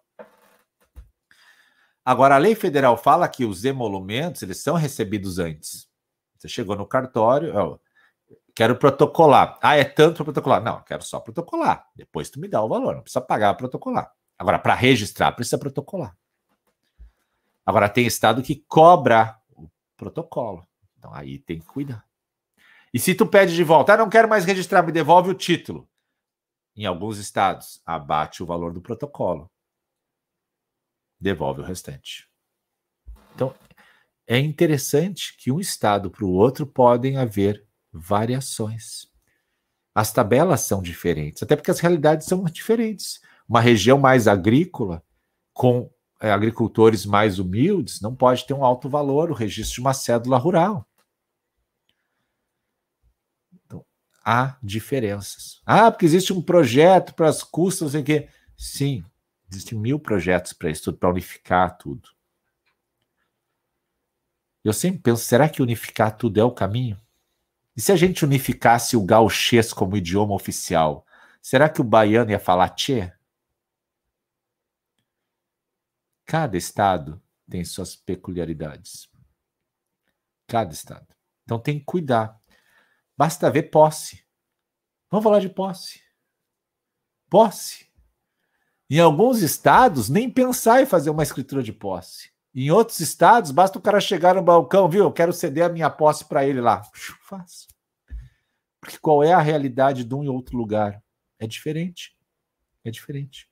Agora, 2.08 2.36
a 2.36 2.38
lei 2.38 2.56
federal 2.56 2.96
fala 2.96 3.28
que 3.28 3.44
os 3.44 3.66
emolumentos 3.66 4.42
eles 4.42 4.64
são 4.64 4.76
recebidos 4.76 5.40
antes. 5.40 5.90
Você 6.38 6.48
chegou 6.48 6.74
no 6.74 6.88
cartório, 6.88 7.54
ó, 7.54 7.78
quero 8.56 8.78
protocolar. 8.78 9.60
Ah, 9.62 9.76
é 9.76 9.84
tanto 9.84 10.16
para 10.16 10.24
protocolar. 10.24 10.64
Não, 10.64 10.82
quero 10.84 11.04
só 11.04 11.20
protocolar. 11.20 11.86
Depois 11.94 12.30
tu 12.30 12.40
me 12.40 12.48
dá 12.48 12.64
o 12.64 12.70
valor, 12.70 12.96
não 12.96 13.02
precisa 13.02 13.20
pagar 13.20 13.50
para 13.56 13.68
protocolar. 13.68 14.10
Agora, 14.40 14.58
para 14.58 14.74
registrar, 14.74 15.34
precisa 15.34 15.58
protocolar. 15.58 16.16
Agora, 17.66 17.90
tem 17.90 18.08
estado 18.08 18.42
que 18.42 18.56
cobra 18.56 19.38
protocolo. 19.98 20.66
Então 20.98 21.14
aí 21.14 21.40
tem 21.40 21.60
que 21.60 21.66
cuidar. 21.66 22.06
E 22.94 23.00
se 23.00 23.16
tu 23.16 23.28
pede 23.28 23.54
de 23.54 23.66
volta, 23.66 23.96
ah, 23.96 23.98
não 23.98 24.10
quero 24.10 24.30
mais 24.30 24.46
registrar, 24.46 24.82
me 24.82 24.94
devolve 24.94 25.30
o 25.30 25.34
título. 25.34 25.86
Em 26.74 26.86
alguns 26.86 27.18
estados, 27.18 27.82
abate 27.86 28.42
o 28.42 28.46
valor 28.46 28.72
do 28.72 28.80
protocolo. 28.80 29.52
Devolve 31.20 31.62
o 31.62 31.64
restante. 31.64 32.28
Então, 33.34 33.54
é 34.28 34.38
interessante 34.40 35.36
que 35.38 35.52
um 35.52 35.60
estado 35.60 36.12
para 36.12 36.26
o 36.26 36.32
outro 36.32 36.68
podem 36.68 37.18
haver 37.18 37.66
variações. 37.92 39.08
As 39.96 40.12
tabelas 40.12 40.62
são 40.62 40.82
diferentes, 40.82 41.42
até 41.42 41.56
porque 41.56 41.72
as 41.72 41.80
realidades 41.80 42.28
são 42.28 42.44
diferentes. 42.44 43.20
Uma 43.48 43.62
região 43.62 43.98
mais 43.98 44.28
agrícola, 44.28 45.02
com 45.54 45.90
é, 46.20 46.32
agricultores 46.32 47.06
mais 47.06 47.40
humildes, 47.40 48.02
não 48.02 48.16
pode 48.16 48.46
ter 48.46 48.54
um 48.54 48.66
alto 48.66 48.90
valor 48.90 49.32
o 49.32 49.34
registro 49.34 49.76
de 49.76 49.82
uma 49.82 49.94
cédula 49.94 50.38
rural. 50.38 50.88
Então, 53.66 53.86
há 54.24 54.58
diferenças. 54.62 55.62
Ah, 55.66 55.90
porque 55.90 56.06
existe 56.06 56.34
um 56.34 56.42
projeto 56.42 57.16
para 57.16 57.30
as 57.30 57.42
custas, 57.44 57.96
o 57.96 58.04
quê. 58.04 58.30
Sim, 58.58 59.04
existem 59.50 59.78
mil 59.78 60.00
projetos 60.00 60.54
para 60.54 60.70
isso 60.70 60.84
tudo, 60.84 60.98
para 60.98 61.10
unificar 61.10 61.78
tudo. 61.78 62.10
Eu 64.64 64.74
sempre 64.74 65.00
penso, 65.00 65.24
será 65.24 65.48
que 65.48 65.62
unificar 65.62 66.18
tudo 66.18 66.40
é 66.40 66.44
o 66.44 66.52
caminho? 66.52 67.00
E 67.76 67.82
se 67.82 67.92
a 67.92 67.96
gente 67.96 68.26
unificasse 68.26 68.98
o 68.98 69.06
gauchês 69.06 69.72
como 69.72 69.96
idioma 69.96 70.34
oficial, 70.34 71.06
será 71.42 71.70
que 71.70 71.80
o 71.80 71.84
baiano 71.84 72.32
ia 72.32 72.40
falar 72.40 72.70
tchê? 72.70 73.14
Cada 76.26 76.58
estado 76.58 77.22
tem 77.50 77.64
suas 77.64 77.96
peculiaridades. 77.96 79.10
Cada 80.48 80.74
estado. 80.74 81.08
Então 81.44 81.60
tem 81.60 81.80
que 81.80 81.86
cuidar. 81.86 82.38
Basta 83.16 83.50
ver 83.50 83.64
posse. 83.64 84.26
Vamos 85.10 85.24
falar 85.24 85.40
de 85.40 85.48
posse. 85.48 86.04
Posse. 87.30 87.87
Em 88.90 89.00
alguns 89.00 89.42
estados, 89.42 90.08
nem 90.08 90.30
pensar 90.30 90.82
em 90.82 90.86
fazer 90.86 91.10
uma 91.10 91.24
escritura 91.24 91.62
de 91.62 91.74
posse. 91.74 92.32
Em 92.56 92.72
outros 92.72 93.00
estados, 93.00 93.52
basta 93.52 93.78
o 93.78 93.82
cara 93.82 94.00
chegar 94.00 94.36
no 94.36 94.42
balcão, 94.42 94.90
viu? 94.90 95.04
Eu 95.04 95.12
quero 95.12 95.34
ceder 95.34 95.66
a 95.66 95.70
minha 95.70 95.90
posse 95.90 96.26
para 96.26 96.46
ele 96.46 96.62
lá. 96.62 96.82
Fácil. 97.22 97.68
Porque 98.80 98.98
qual 98.98 99.24
é 99.24 99.34
a 99.34 99.42
realidade 99.42 100.04
de 100.04 100.16
um 100.16 100.24
e 100.24 100.30
outro 100.30 100.58
lugar? 100.58 101.04
É 101.38 101.46
diferente. 101.46 102.18
É 102.84 102.90
diferente. 102.90 103.50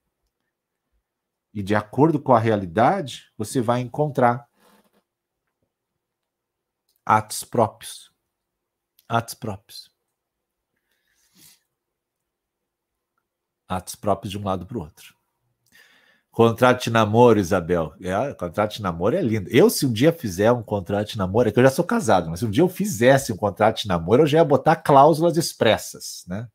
E 1.54 1.62
de 1.62 1.76
acordo 1.76 2.20
com 2.20 2.34
a 2.34 2.40
realidade, 2.40 3.32
você 3.38 3.62
vai 3.62 3.82
encontrar 3.82 4.50
atos 7.06 7.44
próprios. 7.44 8.12
Atos 9.08 9.34
próprios. 9.36 9.94
Atos 13.68 13.96
próprios 13.96 14.32
de 14.32 14.38
um 14.38 14.44
lado 14.44 14.66
para 14.66 14.78
o 14.78 14.82
outro. 14.82 15.15
Contrato 16.36 16.84
de 16.84 16.90
namoro, 16.90 17.40
Isabel. 17.40 17.94
É, 18.02 18.34
contrato 18.34 18.74
de 18.74 18.82
namoro 18.82 19.16
é 19.16 19.22
lindo. 19.22 19.50
Eu, 19.50 19.70
se 19.70 19.86
um 19.86 19.94
dia 19.94 20.12
fizer 20.12 20.52
um 20.52 20.62
contrato 20.62 21.12
de 21.12 21.18
namoro, 21.18 21.48
é 21.48 21.52
que 21.52 21.58
eu 21.58 21.64
já 21.64 21.70
sou 21.70 21.86
casado, 21.86 22.30
mas 22.30 22.40
se 22.40 22.46
um 22.46 22.52
dia 22.52 22.62
eu 22.62 22.68
fizesse 22.68 23.32
um 23.32 23.38
contrato 23.38 23.84
de 23.84 23.88
namoro, 23.88 24.24
eu 24.24 24.28
já 24.28 24.40
ia 24.40 24.44
botar 24.44 24.76
cláusulas 24.76 25.38
expressas, 25.38 26.26
né? 26.28 26.50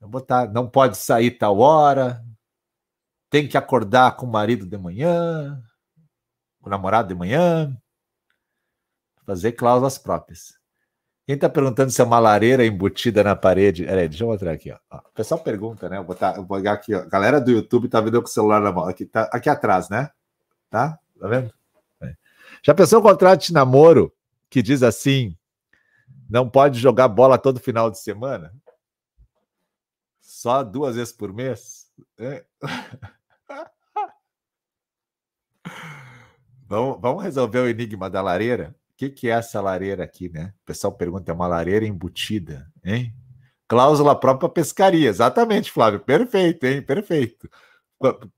Eu 0.00 0.08
botar, 0.08 0.50
não 0.50 0.66
pode 0.66 0.96
sair 0.96 1.32
tal 1.32 1.58
hora, 1.58 2.24
tem 3.28 3.46
que 3.46 3.58
acordar 3.58 4.16
com 4.16 4.24
o 4.24 4.32
marido 4.32 4.64
de 4.64 4.78
manhã, 4.78 5.62
com 6.62 6.68
o 6.68 6.70
namorado 6.70 7.08
de 7.08 7.14
manhã, 7.14 7.76
fazer 9.26 9.52
cláusulas 9.52 9.98
próprias. 9.98 10.61
Quem 11.24 11.36
está 11.36 11.48
perguntando 11.48 11.90
se 11.90 12.00
é 12.00 12.04
uma 12.04 12.18
lareira 12.18 12.66
embutida 12.66 13.22
na 13.22 13.36
parede? 13.36 13.84
Peraí, 13.84 14.08
deixa 14.08 14.24
eu 14.24 14.28
mostrar 14.28 14.52
aqui. 14.52 14.72
Ó. 14.72 14.98
O 14.98 15.12
pessoal 15.14 15.40
pergunta, 15.40 15.88
né? 15.88 15.98
Eu 15.98 16.04
vou, 16.04 16.16
eu 16.36 16.44
vou 16.44 16.56
pegar 16.56 16.72
aqui. 16.72 16.94
Ó. 16.94 17.06
Galera 17.06 17.40
do 17.40 17.50
YouTube 17.50 17.88
tá 17.88 18.00
vendo 18.00 18.20
com 18.20 18.28
o 18.28 18.30
celular 18.30 18.60
na 18.60 18.72
mão. 18.72 18.88
Aqui, 18.88 19.06
tá, 19.06 19.30
aqui 19.32 19.48
atrás, 19.48 19.88
né? 19.88 20.10
Tá? 20.68 20.98
Tá 21.20 21.28
vendo? 21.28 21.52
É. 22.00 22.14
Já 22.62 22.74
pensou 22.74 22.98
um 22.98 23.02
contrato 23.02 23.46
de 23.46 23.52
namoro 23.52 24.12
que 24.50 24.60
diz 24.60 24.82
assim: 24.82 25.36
não 26.28 26.48
pode 26.48 26.80
jogar 26.80 27.06
bola 27.06 27.38
todo 27.38 27.60
final 27.60 27.88
de 27.88 28.00
semana? 28.00 28.52
Só 30.20 30.64
duas 30.64 30.96
vezes 30.96 31.12
por 31.12 31.32
mês? 31.32 31.86
É. 32.18 32.44
Vamos, 36.72 36.98
vamos 37.02 37.22
resolver 37.22 37.58
o 37.58 37.68
enigma 37.68 38.08
da 38.08 38.22
lareira? 38.22 38.74
O 39.02 39.04
que, 39.04 39.10
que 39.10 39.28
é 39.28 39.32
essa 39.32 39.60
lareira 39.60 40.04
aqui, 40.04 40.28
né? 40.28 40.54
O 40.62 40.64
pessoal 40.64 40.92
pergunta, 40.92 41.32
é 41.32 41.34
uma 41.34 41.48
lareira 41.48 41.84
embutida, 41.84 42.70
hein? 42.84 43.12
Cláusula 43.66 44.14
própria 44.14 44.48
pescaria. 44.48 45.08
Exatamente, 45.08 45.72
Flávio. 45.72 45.98
Perfeito, 45.98 46.64
hein? 46.64 46.80
Perfeito. 46.80 47.50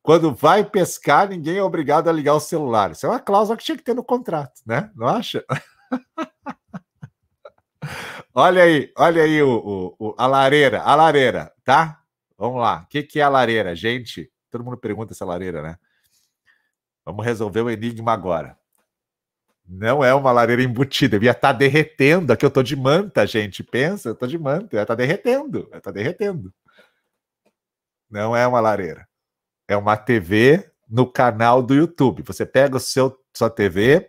Quando 0.02 0.34
vai 0.34 0.64
pescar, 0.64 1.28
ninguém 1.28 1.58
é 1.58 1.62
obrigado 1.62 2.08
a 2.08 2.12
ligar 2.12 2.32
o 2.32 2.40
celular. 2.40 2.92
Isso 2.92 3.04
é 3.04 3.10
uma 3.10 3.20
cláusula 3.20 3.58
que 3.58 3.64
tinha 3.64 3.76
que 3.76 3.84
ter 3.84 3.92
no 3.92 4.02
contrato, 4.02 4.62
né? 4.64 4.90
Não 4.94 5.06
acha? 5.06 5.44
olha 8.32 8.62
aí, 8.62 8.90
olha 8.96 9.22
aí 9.22 9.42
o, 9.42 9.94
o, 9.98 10.14
a 10.16 10.26
lareira, 10.26 10.80
a 10.80 10.94
lareira, 10.94 11.52
tá? 11.62 12.00
Vamos 12.38 12.62
lá. 12.62 12.84
O 12.84 12.88
que, 12.88 13.02
que 13.02 13.20
é 13.20 13.22
a 13.22 13.28
lareira, 13.28 13.76
gente? 13.76 14.32
Todo 14.50 14.64
mundo 14.64 14.78
pergunta 14.78 15.12
essa 15.12 15.26
lareira, 15.26 15.60
né? 15.60 15.76
Vamos 17.04 17.22
resolver 17.22 17.60
o 17.60 17.70
enigma 17.70 18.14
agora. 18.14 18.58
Não 19.66 20.04
é 20.04 20.14
uma 20.14 20.30
lareira 20.30 20.62
embutida. 20.62 21.16
Devia 21.16 21.30
estar 21.30 21.52
tá 21.52 21.58
derretendo. 21.58 22.32
Aqui 22.32 22.44
eu 22.44 22.50
tô 22.50 22.62
de 22.62 22.76
manta, 22.76 23.26
gente. 23.26 23.62
Pensa, 23.62 24.10
eu 24.10 24.14
tô 24.14 24.26
de 24.26 24.38
manta. 24.38 24.76
Ela 24.76 24.86
tá 24.86 24.94
derretendo. 24.94 25.68
Ela 25.72 25.80
tá 25.80 25.90
derretendo. 25.90 26.52
Não 28.10 28.36
é 28.36 28.46
uma 28.46 28.60
lareira. 28.60 29.08
É 29.66 29.76
uma 29.76 29.96
TV 29.96 30.70
no 30.88 31.10
canal 31.10 31.62
do 31.62 31.74
YouTube. 31.74 32.22
Você 32.22 32.44
pega 32.44 32.76
o 32.76 32.80
seu 32.80 33.18
sua 33.36 33.50
TV, 33.50 34.08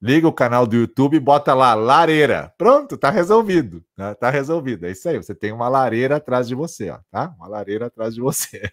liga 0.00 0.28
o 0.28 0.32
canal 0.32 0.66
do 0.66 0.76
YouTube 0.76 1.16
e 1.16 1.20
bota 1.20 1.54
lá 1.54 1.74
lareira. 1.74 2.52
Pronto, 2.58 2.98
tá 2.98 3.10
resolvido. 3.10 3.82
Né? 3.96 4.14
Tá 4.14 4.28
resolvido. 4.30 4.86
É 4.86 4.90
isso 4.90 5.08
aí. 5.08 5.16
Você 5.16 5.34
tem 5.34 5.52
uma 5.52 5.68
lareira 5.68 6.16
atrás 6.16 6.46
de 6.46 6.54
você, 6.54 6.90
ó, 6.90 6.98
tá? 7.10 7.34
Uma 7.38 7.48
lareira 7.48 7.86
atrás 7.86 8.14
de 8.14 8.20
você. 8.20 8.70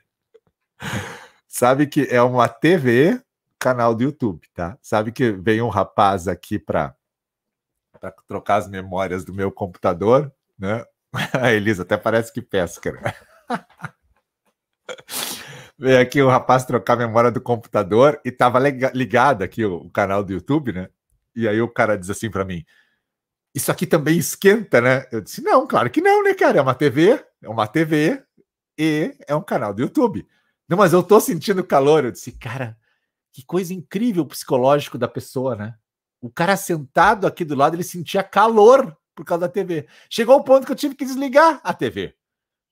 Sabe 1.48 1.88
que 1.88 2.02
é 2.10 2.22
uma 2.22 2.50
TV 2.50 3.22
canal 3.66 3.96
do 3.96 4.04
YouTube, 4.04 4.48
tá? 4.54 4.78
Sabe 4.80 5.12
que 5.12 5.32
veio 5.32 5.66
um 5.66 5.70
rapaz 5.70 6.28
aqui 6.28 6.60
para 6.60 6.96
trocar 8.28 8.58
as 8.58 8.70
memórias 8.70 9.26
do 9.26 9.34
meu 9.34 9.52
computador, 9.52 10.32
né? 10.56 10.86
A 11.42 11.52
Elisa 11.52 11.82
até 11.82 11.98
parece 11.98 12.32
que 12.32 12.44
pesca, 12.44 12.92
né? 12.92 13.02
Veio 15.78 16.00
aqui 16.00 16.22
o 16.22 16.30
rapaz 16.30 16.64
trocar 16.64 16.94
a 16.94 17.08
memória 17.08 17.30
do 17.30 17.42
computador 17.42 18.22
e 18.24 18.32
tava 18.32 18.60
ligado 18.60 19.42
aqui 19.42 19.66
o, 19.66 19.78
o 19.78 19.90
canal 19.90 20.24
do 20.24 20.32
YouTube, 20.32 20.72
né? 20.72 20.90
E 21.36 21.50
aí 21.50 21.60
o 21.60 21.68
cara 21.68 21.98
diz 21.98 22.10
assim 22.10 22.30
para 22.30 22.46
mim: 22.46 22.64
Isso 23.54 23.70
aqui 23.72 23.86
também 23.86 24.18
esquenta, 24.18 24.80
né? 24.80 25.06
Eu 25.12 25.20
disse: 25.20 25.42
Não, 25.42 25.68
claro 25.68 25.90
que 25.90 26.00
não, 26.00 26.24
né, 26.24 26.34
cara? 26.34 26.60
É 26.60 26.62
uma 26.62 26.76
TV, 26.76 27.22
é 27.42 27.50
uma 27.50 27.68
TV 27.68 28.24
e 28.78 29.18
é 29.28 29.36
um 29.36 29.42
canal 29.42 29.74
do 29.74 29.82
YouTube. 29.82 30.26
Não, 30.70 30.78
mas 30.78 30.94
eu 30.94 31.04
tô 31.04 31.20
sentindo 31.20 31.62
calor. 31.62 32.06
Eu 32.06 32.12
disse: 32.12 32.32
Cara, 32.32 32.78
que 33.36 33.46
coisa 33.46 33.74
incrível 33.74 34.24
o 34.24 34.26
psicológico 34.26 34.98
da 34.98 35.10
pessoa, 35.10 35.58
né? 35.58 35.76
O 36.22 36.30
cara 36.30 36.56
sentado 36.56 37.28
aqui 37.28 37.44
do 37.44 37.54
lado, 37.54 37.76
ele 37.76 37.84
sentia 37.84 38.24
calor 38.24 38.98
por 39.14 39.26
causa 39.26 39.42
da 39.42 39.52
TV. 39.52 39.90
Chegou 40.10 40.36
ao 40.36 40.44
ponto 40.44 40.66
que 40.66 40.72
eu 40.72 40.76
tive 40.76 40.96
que 40.96 41.04
desligar 41.04 41.60
a 41.62 41.74
TV. 41.74 42.16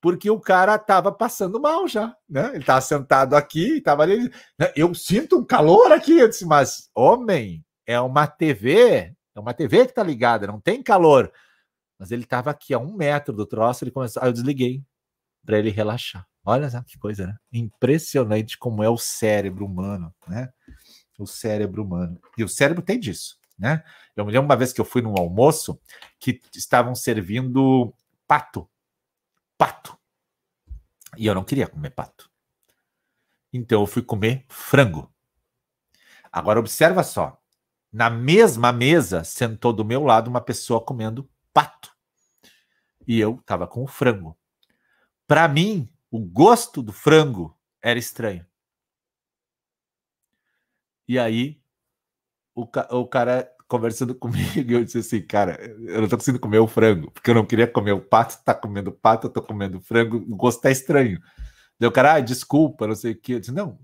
Porque 0.01 0.31
o 0.31 0.39
cara 0.39 0.79
tava 0.79 1.11
passando 1.11 1.59
mal 1.59 1.85
já, 1.85 2.15
né? 2.29 2.55
Ele 2.55 2.63
tava 2.63 2.79
sentado 2.79 3.35
aqui, 3.35 3.81
tava 3.81 4.03
ali. 4.03 4.31
Né? 4.57 4.71
Eu 4.73 4.95
sinto 4.95 5.37
um 5.37 5.45
calor 5.45 5.91
aqui. 5.91 6.17
Eu 6.17 6.29
disse, 6.29 6.45
mas, 6.45 6.89
homem, 6.95 7.61
é 7.85 7.99
uma 7.99 8.25
TV, 8.25 9.13
é 9.35 9.39
uma 9.39 9.53
TV 9.53 9.85
que 9.87 9.93
tá 9.93 10.01
ligada, 10.01 10.47
não 10.47 10.61
tem 10.61 10.81
calor. 10.81 11.29
Mas 11.99 12.09
ele 12.09 12.25
tava 12.25 12.51
aqui 12.51 12.73
a 12.73 12.79
um 12.79 12.95
metro 12.95 13.35
do 13.35 13.45
troço, 13.45 13.83
ele 13.83 13.91
começou. 13.91 14.23
Aí 14.23 14.29
eu 14.29 14.33
desliguei 14.33 14.81
para 15.45 15.59
ele 15.59 15.69
relaxar. 15.69 16.27
Olha 16.45 16.69
só 16.69 16.81
que 16.81 16.97
coisa, 16.97 17.27
né? 17.27 17.37
Impressionante 17.51 18.57
como 18.57 18.83
é 18.83 18.89
o 18.89 18.97
cérebro 18.97 19.65
humano, 19.65 20.13
né? 20.27 20.51
O 21.17 21.25
cérebro 21.25 21.83
humano. 21.83 22.19
E 22.37 22.43
o 22.43 22.49
cérebro 22.49 22.81
tem 22.81 22.99
disso, 22.99 23.37
né? 23.57 23.83
Eu 24.15 24.25
me 24.25 24.31
lembro 24.31 24.45
uma 24.45 24.57
vez 24.57 24.73
que 24.73 24.81
eu 24.81 24.85
fui 24.85 25.01
num 25.01 25.15
almoço 25.17 25.79
que 26.19 26.41
estavam 26.53 26.93
servindo 26.95 27.93
pato. 28.27 28.69
Pato. 29.57 29.97
E 31.17 31.25
eu 31.25 31.35
não 31.35 31.43
queria 31.43 31.67
comer 31.67 31.91
pato. 31.91 32.29
Então 33.51 33.81
eu 33.81 33.87
fui 33.87 34.01
comer 34.01 34.45
frango. 34.49 35.13
Agora 36.31 36.59
observa 36.59 37.03
só. 37.03 37.39
Na 37.91 38.09
mesma 38.09 38.73
mesa 38.73 39.23
sentou 39.23 39.71
do 39.71 39.85
meu 39.85 40.03
lado 40.03 40.27
uma 40.27 40.41
pessoa 40.41 40.83
comendo 40.83 41.29
pato. 41.53 41.95
E 43.07 43.19
eu 43.19 43.35
estava 43.35 43.67
com 43.67 43.83
o 43.83 43.87
frango. 43.87 44.35
Para 45.33 45.47
mim, 45.47 45.89
o 46.11 46.19
gosto 46.19 46.79
do 46.83 46.93
frango 46.93 47.57
era 47.81 47.97
estranho. 47.97 48.45
E 51.07 51.17
aí 51.17 51.59
o, 52.53 52.61
o 52.61 53.07
cara 53.07 53.51
conversando 53.67 54.13
comigo 54.21 54.71
eu 54.71 54.83
disse 54.83 54.99
assim, 54.99 55.23
cara, 55.23 55.59
eu 55.87 56.01
não 56.01 56.07
tô 56.07 56.17
conseguindo 56.17 56.39
comer 56.39 56.59
o 56.59 56.67
frango, 56.67 57.09
porque 57.09 57.31
eu 57.31 57.33
não 57.33 57.47
queria 57.47 57.65
comer 57.65 57.93
o 57.93 57.99
pato, 57.99 58.43
tá 58.45 58.53
comendo 58.53 58.91
pato, 58.91 59.25
eu 59.25 59.31
tô 59.31 59.41
comendo 59.41 59.81
frango, 59.81 60.17
o 60.17 60.35
gosto 60.35 60.61
tá 60.61 60.69
estranho. 60.69 61.19
Daí 61.79 61.89
o 61.89 61.91
cara, 61.91 62.13
ah, 62.13 62.19
desculpa, 62.19 62.85
não 62.85 62.95
sei 62.95 63.13
o 63.13 63.19
que. 63.19 63.31
Eu 63.31 63.39
disse, 63.39 63.51
não, 63.51 63.79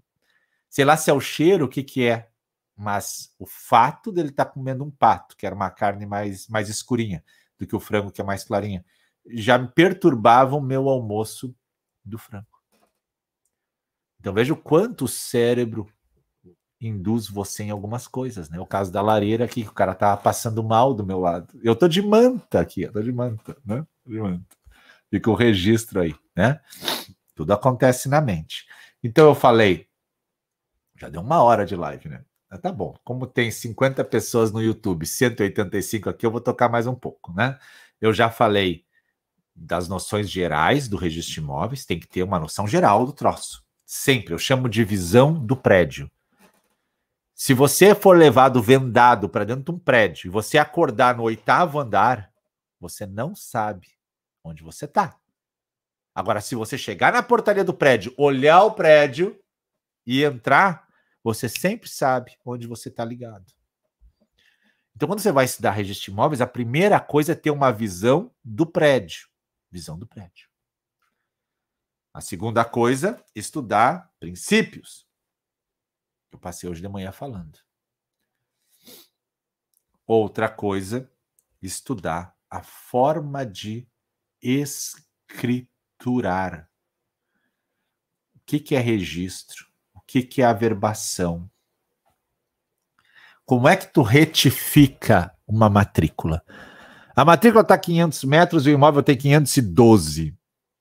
sei 0.69 0.85
lá 0.85 0.95
se 0.95 1.09
é 1.09 1.13
o 1.13 1.19
cheiro, 1.19 1.65
o 1.65 1.67
que 1.67 1.81
que 1.81 2.05
é, 2.05 2.29
mas 2.77 3.33
o 3.39 3.47
fato 3.47 4.11
dele 4.11 4.29
estar 4.29 4.45
tá 4.45 4.51
comendo 4.51 4.83
um 4.83 4.91
pato, 4.91 5.35
que 5.35 5.47
era 5.47 5.55
uma 5.55 5.71
carne 5.71 6.05
mais, 6.05 6.47
mais 6.47 6.69
escurinha 6.69 7.23
do 7.57 7.65
que 7.65 7.75
o 7.75 7.79
frango, 7.79 8.11
que 8.11 8.21
é 8.21 8.23
mais 8.23 8.43
clarinha, 8.43 8.85
já 9.30 9.57
me 9.57 9.67
perturbava 9.67 10.55
o 10.55 10.61
meu 10.61 10.89
almoço 10.89 11.55
do 12.03 12.17
frango. 12.17 12.47
Então 14.19 14.34
veja 14.34 14.53
o 14.53 14.57
quanto 14.57 15.05
o 15.05 15.07
cérebro 15.07 15.88
induz 16.82 17.27
você 17.27 17.63
em 17.63 17.69
algumas 17.71 18.07
coisas, 18.07 18.49
né? 18.49 18.59
O 18.59 18.65
caso 18.65 18.91
da 18.91 19.01
lareira 19.01 19.45
aqui, 19.45 19.61
o 19.63 19.73
cara 19.73 19.93
tá 19.93 20.15
passando 20.15 20.63
mal 20.63 20.93
do 20.93 21.05
meu 21.05 21.19
lado. 21.19 21.59
Eu 21.63 21.75
tô 21.75 21.88
de 21.88 22.01
manta 22.01 22.59
aqui, 22.59 22.84
eu 22.84 22.91
tô 22.91 23.01
de 23.01 23.11
manta, 23.11 23.57
né? 23.65 23.86
De 24.05 24.19
manta. 24.19 24.57
Fica 25.09 25.30
o 25.30 25.36
registro 25.36 26.01
aí, 26.01 26.15
né? 26.36 26.59
Tudo 27.36 27.53
acontece 27.53 28.07
na 28.07 28.21
mente. 28.21 28.65
Então 29.03 29.27
eu 29.27 29.36
falei, 29.36 29.88
já 30.97 31.09
deu 31.09 31.21
uma 31.21 31.41
hora 31.41 31.65
de 31.65 31.75
live, 31.75 32.09
né? 32.09 32.23
Ah, 32.49 32.57
tá 32.57 32.71
bom. 32.71 32.97
Como 33.03 33.27
tem 33.27 33.51
50 33.51 34.03
pessoas 34.05 34.51
no 34.51 34.61
YouTube, 34.61 35.05
185 35.05 36.09
aqui, 36.09 36.25
eu 36.25 36.32
vou 36.32 36.41
tocar 36.41 36.69
mais 36.69 36.88
um 36.88 36.95
pouco, 36.95 37.34
né? 37.34 37.57
Eu 38.01 38.13
já 38.13 38.30
falei 38.30 38.86
das 39.60 39.89
noções 39.89 40.30
gerais 40.30 40.88
do 40.88 40.95
registro 40.95 41.34
de 41.34 41.39
imóveis, 41.41 41.86
tem 41.86 41.99
que 41.99 42.07
ter 42.07 42.24
uma 42.24 42.39
noção 42.39 42.68
geral 42.68 43.05
do 43.05 43.12
troço. 43.12 43.64
Sempre, 43.86 44.34
eu 44.34 44.39
chamo 44.39 44.70
de 44.70 44.84
visão 44.84 45.34
do 45.34 45.55
prédio. 45.55 46.10
Se 47.36 47.53
você 47.53 47.93
for 47.93 48.18
levado 48.18 48.62
vendado 48.62 49.28
para 49.28 49.45
dentro 49.45 49.64
de 49.64 49.72
um 49.72 49.80
prédio 49.80 50.28
e 50.28 50.30
você 50.30 50.57
acordar 50.57 51.16
no 51.16 51.24
oitavo 51.24 51.80
andar, 51.80 52.32
você 52.80 53.05
não 53.05 53.36
sabe 53.36 53.88
onde 54.43 54.64
você 54.64 54.86
está. 54.86 55.18
Agora, 56.14 56.41
se 56.41 56.55
você 56.55 56.78
chegar 56.78 57.14
na 57.14 57.24
portaria 57.24 57.64
do 57.64 57.74
prédio, 57.74 58.14
olhar 58.18 58.64
o 58.64 58.72
prédio 58.72 59.39
e 60.05 60.24
entrar, 60.24 60.88
você 61.24 61.47
sempre 61.47 61.89
sabe 61.89 62.38
onde 62.45 62.68
você 62.68 62.89
está 62.89 63.05
ligado. 63.05 63.45
Então, 64.95 65.07
quando 65.07 65.20
você 65.20 65.32
vai 65.32 65.45
estudar 65.45 65.72
registro 65.72 66.05
de 66.05 66.12
imóveis, 66.12 66.41
a 66.41 66.47
primeira 66.47 66.99
coisa 66.99 67.32
é 67.32 67.36
ter 67.36 67.51
uma 67.51 67.72
visão 67.72 68.32
do 68.43 68.66
prédio. 68.66 69.30
Visão 69.72 69.97
do 69.97 70.07
prédio. 70.07 70.49
A 72.13 72.22
segunda 72.22 72.65
coisa, 72.65 73.24
estudar 73.36 74.11
princípios. 74.20 75.07
Eu 76.32 76.39
passei 76.39 76.70
hoje 76.70 76.82
de 76.82 76.88
manhã 76.88 77.11
falando. 77.11 77.59
Outra 80.05 80.49
coisa, 80.49 81.11
estudar 81.61 82.36
a 82.49 82.63
forma 82.63 83.45
de 83.45 83.88
escriturar. 84.41 85.70
O 88.36 88.39
que, 88.45 88.59
que 88.59 88.76
é 88.76 88.80
registro? 88.80 89.67
O 89.93 90.01
que, 90.01 90.24
que 90.24 90.41
é 90.41 90.45
averbação? 90.45 91.49
Como 93.45 93.67
é 93.67 93.78
que 93.78 93.86
tu 93.88 94.01
retifica 94.01 95.38
uma 95.47 95.70
matrícula? 95.70 96.43
A 97.20 97.26
matrícula 97.26 97.63
está 97.63 97.78
500 97.78 98.24
metros 98.24 98.65
e 98.65 98.70
o 98.70 98.74
imóvel 98.74 99.03
tem 99.03 99.17
512. 99.17 100.34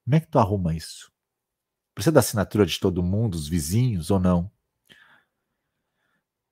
Como 0.05 0.15
é 0.15 0.21
que 0.21 0.29
tu 0.29 0.39
arruma 0.39 0.73
isso? 0.73 1.11
Precisa 1.93 2.13
da 2.13 2.21
assinatura 2.21 2.65
de 2.65 2.79
todo 2.79 3.03
mundo, 3.03 3.35
os 3.35 3.49
vizinhos 3.49 4.09
ou 4.09 4.21
não? 4.21 4.49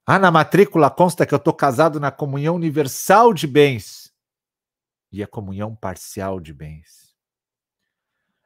Ah, 0.05 0.18
na 0.18 0.28
matrícula 0.28 0.91
consta 0.91 1.24
que 1.24 1.32
eu 1.32 1.37
estou 1.37 1.55
casado 1.55 2.01
na 2.01 2.11
comunhão 2.11 2.57
universal 2.57 3.32
de 3.32 3.47
bens 3.47 4.12
e 5.12 5.22
a 5.22 5.26
comunhão 5.28 5.76
parcial 5.76 6.41
de 6.41 6.53
bens. 6.53 7.16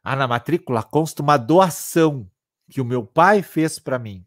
Ah, 0.03 0.16
na 0.16 0.28
matrícula 0.28 0.82
consta 0.82 1.22
uma 1.22 1.38
doação 1.38 2.30
que 2.70 2.82
o 2.82 2.84
meu 2.84 3.03
pai 3.03 3.43
fez 3.43 3.78
para 3.78 3.99
mim. 3.99 4.26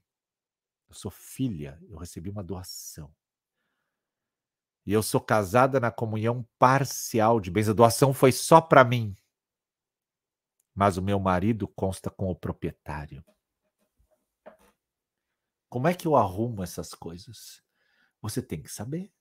Eu 0.89 0.95
sou 0.95 1.11
filha, 1.11 1.79
eu 1.87 1.99
recebi 1.99 2.31
uma 2.31 2.43
doação. 2.43 3.13
E 4.85 4.91
eu 4.91 5.01
sou 5.01 5.21
casada 5.21 5.79
na 5.79 5.91
comunhão 5.91 6.45
parcial 6.59 7.39
de 7.39 7.49
bens. 7.49 7.69
A 7.69 7.73
doação 7.73 8.13
foi 8.13 8.31
só 8.31 8.59
para 8.59 8.83
mim. 8.83 9.15
Mas 10.75 10.97
o 10.97 11.01
meu 11.01 11.19
marido 11.19 11.67
consta 11.67 12.09
com 12.09 12.29
o 12.29 12.35
proprietário. 12.35 13.23
Como 15.69 15.87
é 15.87 15.93
que 15.93 16.07
eu 16.07 16.15
arrumo 16.15 16.61
essas 16.61 16.93
coisas? 16.93 17.63
Você 18.21 18.41
tem 18.41 18.61
que 18.61 18.71
saber. 18.71 19.11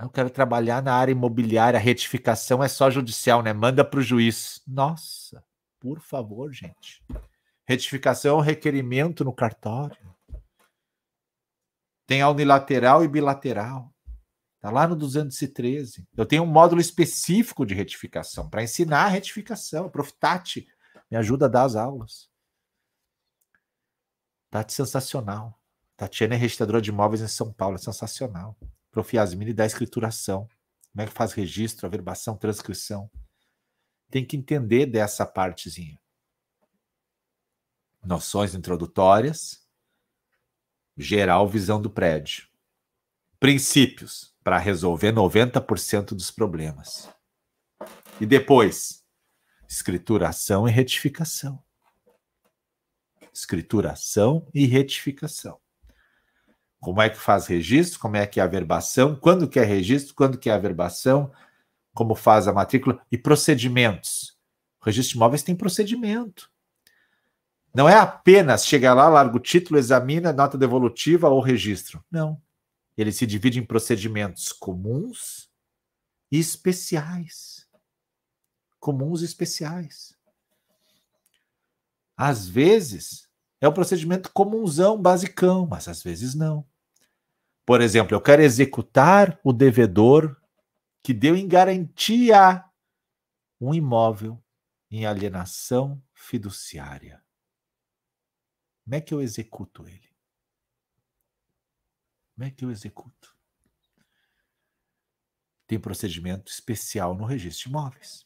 Eu 0.00 0.08
quero 0.08 0.30
trabalhar 0.30 0.82
na 0.82 0.94
área 0.94 1.12
imobiliária, 1.12 1.78
a 1.78 1.82
retificação 1.82 2.64
é 2.64 2.68
só 2.68 2.90
judicial, 2.90 3.42
né? 3.42 3.52
Manda 3.52 3.84
para 3.84 4.00
o 4.00 4.02
juiz. 4.02 4.62
Nossa, 4.66 5.44
por 5.78 6.00
favor, 6.00 6.50
gente. 6.52 7.04
Retificação 7.66 8.38
é 8.38 8.38
um 8.38 8.44
requerimento 8.44 9.24
no 9.24 9.32
cartório. 9.32 10.16
Tem 12.06 12.22
a 12.22 12.30
unilateral 12.30 13.04
e 13.04 13.08
bilateral. 13.08 13.94
Está 14.60 14.70
lá 14.70 14.86
no 14.86 14.94
213. 14.94 16.06
Eu 16.14 16.26
tenho 16.26 16.42
um 16.42 16.46
módulo 16.46 16.82
específico 16.82 17.64
de 17.64 17.72
retificação 17.72 18.50
para 18.50 18.62
ensinar 18.62 19.04
a 19.04 19.08
retificação. 19.08 19.88
Profitate 19.88 20.68
me 21.10 21.16
ajuda 21.16 21.46
a 21.46 21.48
dar 21.48 21.64
as 21.64 21.76
aulas. 21.76 22.28
Tati 24.50 24.74
sensacional. 24.74 25.58
Tatiana 25.96 26.34
é 26.34 26.36
registradora 26.36 26.82
de 26.82 26.90
imóveis 26.90 27.22
em 27.22 27.28
São 27.28 27.50
Paulo, 27.50 27.76
é 27.76 27.78
sensacional. 27.78 28.54
Prof. 28.90 29.16
Yasmini 29.16 29.54
dá 29.54 29.64
escrituração. 29.64 30.46
Como 30.92 31.02
é 31.02 31.06
que 31.06 31.12
faz 31.12 31.32
registro, 31.32 31.86
averbação, 31.86 32.36
transcrição? 32.36 33.10
Tem 34.10 34.26
que 34.26 34.36
entender 34.36 34.84
dessa 34.84 35.24
partezinha. 35.24 35.98
Noções 38.04 38.54
introdutórias, 38.54 39.66
geral 40.98 41.48
visão 41.48 41.80
do 41.80 41.88
prédio. 41.88 42.46
Princípios 43.38 44.29
para 44.42 44.58
resolver 44.58 45.12
90% 45.12 46.14
dos 46.14 46.30
problemas. 46.30 47.08
E 48.20 48.26
depois, 48.26 49.02
escrituração 49.68 50.68
e 50.68 50.70
retificação 50.70 51.62
escrituração 53.32 54.46
e 54.54 54.66
retificação. 54.66 55.58
Como 56.80 57.00
é 57.02 57.10
que 57.10 57.18
faz 57.18 57.46
registro? 57.46 58.00
Como 58.00 58.16
é 58.16 58.26
que 58.26 58.40
é 58.40 58.42
a 58.42 58.46
averbação? 58.46 59.14
Quando 59.14 59.48
que 59.48 59.58
é 59.58 59.64
registro? 59.64 60.14
Quando 60.14 60.38
que 60.38 60.48
é 60.48 60.52
a 60.52 60.56
averbação? 60.56 61.30
Como 61.94 62.14
faz 62.14 62.48
a 62.48 62.52
matrícula? 62.52 63.00
E 63.10 63.18
procedimentos. 63.18 64.38
O 64.80 64.86
registro 64.86 65.12
de 65.12 65.16
imóveis 65.18 65.42
tem 65.42 65.54
procedimento. 65.54 66.50
Não 67.74 67.88
é 67.88 67.94
apenas 67.94 68.66
chegar 68.66 68.94
lá, 68.94 69.08
larga 69.08 69.36
o 69.36 69.40
título, 69.40 69.78
examina, 69.78 70.32
nota 70.32 70.56
devolutiva 70.56 71.28
ou 71.28 71.40
registro. 71.40 72.02
Não. 72.10 72.40
Ele 73.00 73.12
se 73.12 73.26
divide 73.26 73.58
em 73.58 73.64
procedimentos 73.64 74.52
comuns 74.52 75.50
e 76.30 76.38
especiais. 76.38 77.66
Comuns 78.78 79.22
e 79.22 79.24
especiais. 79.24 80.14
Às 82.14 82.46
vezes, 82.46 83.26
é 83.58 83.66
o 83.66 83.72
procedimento 83.72 84.30
comunzão, 84.34 85.00
basicão, 85.00 85.66
mas 85.66 85.88
às 85.88 86.02
vezes 86.02 86.34
não. 86.34 86.68
Por 87.64 87.80
exemplo, 87.80 88.14
eu 88.14 88.20
quero 88.20 88.42
executar 88.42 89.40
o 89.42 89.50
devedor 89.50 90.36
que 91.02 91.14
deu 91.14 91.34
em 91.34 91.48
garantia 91.48 92.62
um 93.58 93.72
imóvel 93.72 94.38
em 94.90 95.06
alienação 95.06 96.02
fiduciária. 96.12 97.24
Como 98.84 98.94
é 98.94 99.00
que 99.00 99.14
eu 99.14 99.22
executo 99.22 99.88
ele? 99.88 100.09
Como 102.40 102.48
é 102.48 102.50
que 102.50 102.64
eu 102.64 102.70
executo? 102.70 103.36
Tem 105.66 105.78
procedimento 105.78 106.50
especial 106.50 107.14
no 107.14 107.26
registro 107.26 107.64
de 107.64 107.68
imóveis. 107.68 108.24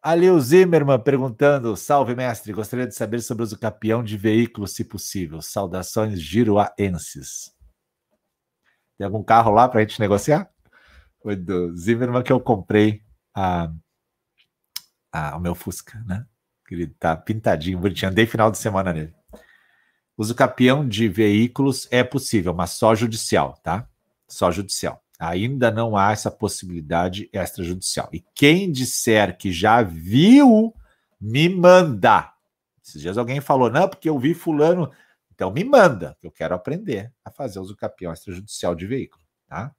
Aleu 0.00 0.38
Zimmermann 0.38 1.02
perguntando: 1.02 1.76
Salve, 1.76 2.14
mestre. 2.14 2.52
Gostaria 2.52 2.86
de 2.86 2.94
saber 2.94 3.20
sobre 3.20 3.42
o 3.42 3.44
uso 3.46 3.58
capião 3.58 4.04
de 4.04 4.16
veículos, 4.16 4.76
se 4.76 4.84
possível. 4.84 5.42
Saudações 5.42 6.20
giroaenses. 6.22 7.52
Tem 8.96 9.04
algum 9.04 9.24
carro 9.24 9.50
lá 9.50 9.68
para 9.68 9.80
a 9.80 9.82
gente 9.82 9.98
negociar? 9.98 10.48
Foi 11.20 11.34
do 11.34 11.76
Zimmermann 11.76 12.22
que 12.22 12.30
eu 12.30 12.38
comprei 12.38 13.02
a, 13.34 13.72
a, 15.10 15.36
o 15.36 15.40
meu 15.40 15.56
Fusca, 15.56 15.98
né? 16.04 16.24
Ele 16.70 16.86
tá 16.86 17.16
pintadinho, 17.16 17.80
bonitinho. 17.80 18.12
Andei 18.12 18.24
final 18.24 18.52
de 18.52 18.58
semana 18.58 18.92
nele. 18.92 19.12
Uso 20.16 20.34
capião 20.34 20.86
de 20.86 21.08
veículos 21.08 21.88
é 21.90 22.04
possível, 22.04 22.52
mas 22.52 22.70
só 22.70 22.94
judicial, 22.94 23.58
tá? 23.62 23.88
Só 24.28 24.50
judicial. 24.50 25.02
Ainda 25.18 25.70
não 25.70 25.96
há 25.96 26.12
essa 26.12 26.30
possibilidade 26.30 27.30
extrajudicial. 27.32 28.08
E 28.12 28.20
quem 28.34 28.70
disser 28.70 29.36
que 29.38 29.52
já 29.52 29.82
viu, 29.82 30.74
me 31.20 31.48
manda. 31.48 32.32
Esses 32.84 33.00
dias 33.00 33.16
alguém 33.16 33.40
falou, 33.40 33.70
não, 33.70 33.88
porque 33.88 34.08
eu 34.08 34.18
vi 34.18 34.34
fulano. 34.34 34.90
Então 35.32 35.50
me 35.50 35.64
manda, 35.64 36.16
que 36.20 36.26
eu 36.26 36.32
quero 36.32 36.54
aprender 36.54 37.12
a 37.24 37.30
fazer 37.30 37.58
uso 37.60 37.76
capião 37.76 38.12
extrajudicial 38.12 38.74
de 38.74 38.86
veículo, 38.86 39.24
tá? 39.46 39.74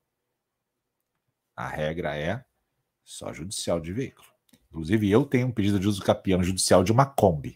A 1.55 1.67
regra 1.67 2.17
é 2.17 2.43
só 3.03 3.31
judicial 3.31 3.79
de 3.79 3.93
veículo. 3.93 4.27
Inclusive, 4.69 5.11
eu 5.11 5.23
tenho 5.25 5.47
um 5.47 5.51
pedido 5.51 5.79
de 5.79 5.87
uso 5.87 6.01
capião 6.01 6.41
judicial 6.41 6.83
de 6.83 6.91
uma 6.91 7.05
Kombi. 7.05 7.55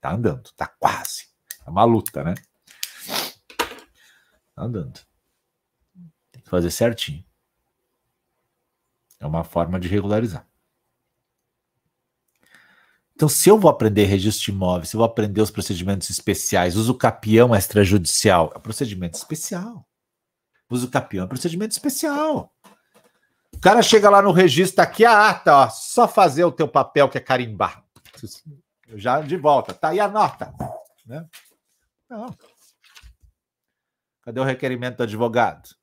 Tá 0.00 0.12
andando, 0.12 0.52
tá 0.52 0.66
quase. 0.66 1.31
É 1.66 1.70
uma 1.70 1.84
luta, 1.84 2.24
né? 2.24 2.34
Tá 4.54 4.62
andando. 4.62 5.00
Tem 6.30 6.42
que 6.42 6.48
fazer 6.50 6.70
certinho. 6.70 7.24
É 9.18 9.26
uma 9.26 9.44
forma 9.44 9.78
de 9.78 9.88
regularizar. 9.88 10.46
Então, 13.14 13.28
se 13.28 13.48
eu 13.48 13.56
vou 13.56 13.70
aprender 13.70 14.04
registro 14.04 14.46
de 14.46 14.50
imóveis, 14.50 14.88
se 14.88 14.96
eu 14.96 14.98
vou 14.98 15.06
aprender 15.06 15.40
os 15.40 15.50
procedimentos 15.50 16.10
especiais, 16.10 16.76
uso 16.76 16.94
capião 16.94 17.54
extrajudicial, 17.54 18.52
é 18.54 18.58
procedimento 18.58 19.16
especial. 19.16 19.86
Uso 20.68 20.90
capião 20.90 21.24
é 21.24 21.28
procedimento 21.28 21.70
especial. 21.70 22.52
O 23.54 23.60
cara 23.60 23.80
chega 23.80 24.10
lá 24.10 24.20
no 24.20 24.32
registro, 24.32 24.76
tá 24.76 24.82
aqui 24.82 25.04
a 25.04 25.28
ata, 25.28 25.54
ó, 25.54 25.68
só 25.68 26.08
fazer 26.08 26.44
o 26.44 26.50
teu 26.50 26.66
papel 26.66 27.08
que 27.08 27.16
é 27.16 27.20
carimbar. 27.20 27.84
Já 28.94 29.20
de 29.20 29.36
volta, 29.36 29.72
tá 29.72 29.90
aí 29.90 30.00
a 30.00 30.08
nota. 30.08 30.52
Né? 31.06 31.24
Não. 32.12 32.36
Cadê 34.20 34.38
o 34.38 34.44
requerimento 34.44 34.98
do 34.98 35.04
advogado? 35.04 35.74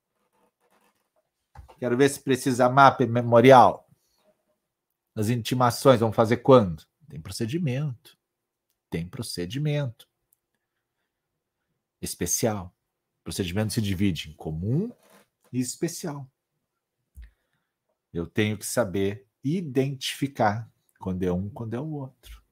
Quero 1.79 1.97
ver 1.97 2.07
se 2.07 2.21
precisa 2.21 2.69
mapa 2.69 3.03
memorial. 3.07 3.89
As 5.15 5.29
intimações, 5.29 6.01
vamos 6.01 6.15
fazer 6.15 6.37
quando? 6.37 6.85
Tem 7.09 7.19
procedimento. 7.19 8.15
Tem 8.91 9.09
procedimento. 9.09 10.07
Especial. 11.99 12.75
O 13.21 13.23
procedimento 13.23 13.73
se 13.73 13.81
divide 13.81 14.29
em 14.29 14.33
comum 14.33 14.91
e 15.51 15.59
especial. 15.59 16.29
Eu 18.13 18.27
tenho 18.27 18.55
que 18.55 18.67
saber 18.67 19.27
identificar 19.43 20.71
quando 20.99 21.23
é 21.23 21.33
um, 21.33 21.49
quando 21.49 21.73
é 21.73 21.79
o 21.79 21.89
outro. 21.89 22.43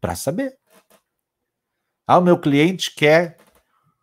Para 0.00 0.16
saber. 0.16 0.58
Ah, 2.06 2.18
o 2.18 2.22
meu 2.22 2.38
cliente 2.38 2.94
quer 2.94 3.38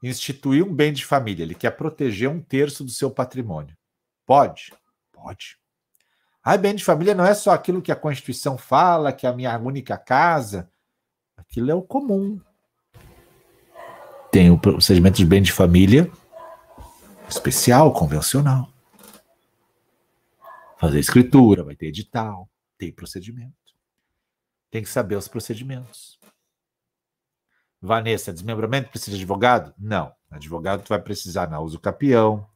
instituir 0.01 0.65
um 0.65 0.73
bem 0.73 0.91
de 0.91 1.05
família, 1.05 1.43
ele 1.43 1.53
quer 1.53 1.71
proteger 1.71 2.29
um 2.29 2.41
terço 2.41 2.83
do 2.83 2.91
seu 2.91 3.11
patrimônio. 3.11 3.77
Pode? 4.25 4.73
Pode. 5.11 5.57
Ah, 6.43 6.57
bem 6.57 6.73
de 6.73 6.83
família 6.83 7.13
não 7.13 7.25
é 7.25 7.35
só 7.35 7.51
aquilo 7.51 7.81
que 7.81 7.91
a 7.91 7.95
Constituição 7.95 8.57
fala, 8.57 9.13
que 9.13 9.27
é 9.27 9.29
a 9.29 9.33
minha 9.33 9.57
única 9.59 9.97
casa. 9.97 10.69
Aquilo 11.37 11.69
é 11.69 11.75
o 11.75 11.83
comum. 11.83 12.41
Tem 14.31 14.49
o 14.49 14.57
procedimento 14.57 15.17
de 15.17 15.25
bem 15.25 15.41
de 15.41 15.51
família 15.51 16.09
especial, 17.29 17.93
convencional. 17.93 18.69
Fazer 20.77 20.99
escritura, 20.99 21.63
vai 21.63 21.75
ter 21.75 21.87
edital, 21.87 22.49
tem 22.77 22.91
procedimento. 22.91 23.53
Tem 24.69 24.81
que 24.81 24.89
saber 24.89 25.15
os 25.15 25.27
procedimentos. 25.27 26.20
Vanessa, 27.81 28.31
desmembramento 28.31 28.89
precisa 28.89 29.17
de 29.17 29.23
advogado? 29.23 29.73
Não. 29.77 30.13
Advogado 30.29 30.83
tu 30.83 30.89
vai 30.89 31.01
precisar 31.01 31.49
na 31.49 31.59
uso 31.59 31.79
capião, 31.79 32.47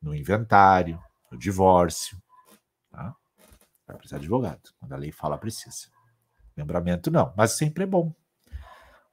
no 0.00 0.14
inventário, 0.14 1.00
no 1.30 1.38
divórcio. 1.38 2.20
Tá? 2.90 3.14
Vai 3.86 3.96
precisar 3.96 4.18
de 4.18 4.24
advogado. 4.24 4.70
Quando 4.80 4.92
a 4.92 4.96
lei 4.96 5.12
fala, 5.12 5.38
precisa. 5.38 5.86
Lembramento 6.56 7.10
não, 7.10 7.32
mas 7.36 7.52
sempre 7.52 7.84
é 7.84 7.86
bom. 7.86 8.12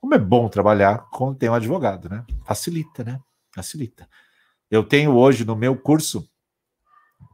Como 0.02 0.16
é 0.16 0.20
bom 0.20 0.50
trabalhar 0.50 1.08
quando 1.12 1.38
tem 1.38 1.50
um 1.50 1.54
advogado, 1.54 2.10
né? 2.10 2.26
Facilita, 2.46 3.04
né? 3.04 3.22
Facilita. 3.54 4.10
Eu 4.72 4.84
tenho 4.84 5.16
hoje 5.16 5.46
no 5.46 5.56
meu 5.56 5.78
curso, 5.78 6.28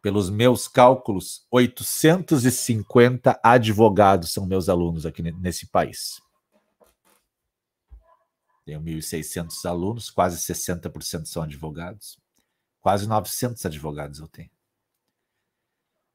pelos 0.02 0.30
meus 0.30 0.68
cálculos, 0.68 1.46
850 1.52 3.40
advogados 3.44 4.34
são 4.34 4.46
meus 4.46 4.68
alunos 4.70 5.06
aqui 5.06 5.22
nesse 5.22 5.68
país. 5.68 6.22
Tenho 8.66 8.82
1.600 8.82 9.64
alunos, 9.70 10.10
quase 10.10 10.38
60% 10.38 11.26
são 11.26 11.44
advogados. 11.44 12.20
Quase 12.82 13.08
900 13.08 13.64
advogados 13.66 14.20
eu 14.20 14.28
tenho. 14.28 14.50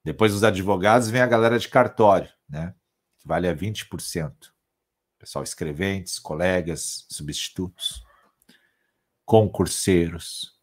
Depois 0.05 0.33
dos 0.33 0.43
advogados 0.43 1.09
vem 1.09 1.21
a 1.21 1.27
galera 1.27 1.59
de 1.59 1.69
cartório, 1.69 2.31
né? 2.49 2.75
Que 3.19 3.29
vale 3.29 3.49
a 3.49 3.55
20%. 3.55 4.53
Pessoal 5.19 5.45
escreventes, 5.45 6.19
colegas, 6.19 7.07
substitutos, 7.09 8.03
concurseiros. 9.25 10.59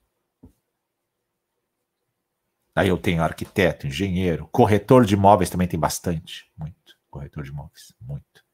Aí 2.76 2.90
eu 2.90 2.98
tenho 2.98 3.24
arquiteto, 3.24 3.88
engenheiro, 3.88 4.48
corretor 4.48 5.06
de 5.06 5.14
imóveis 5.14 5.50
também 5.50 5.68
tem 5.68 5.80
bastante, 5.80 6.52
muito. 6.58 6.98
Corretor 7.10 7.44
de 7.44 7.50
imóveis, 7.50 7.94
muito. 8.02 8.47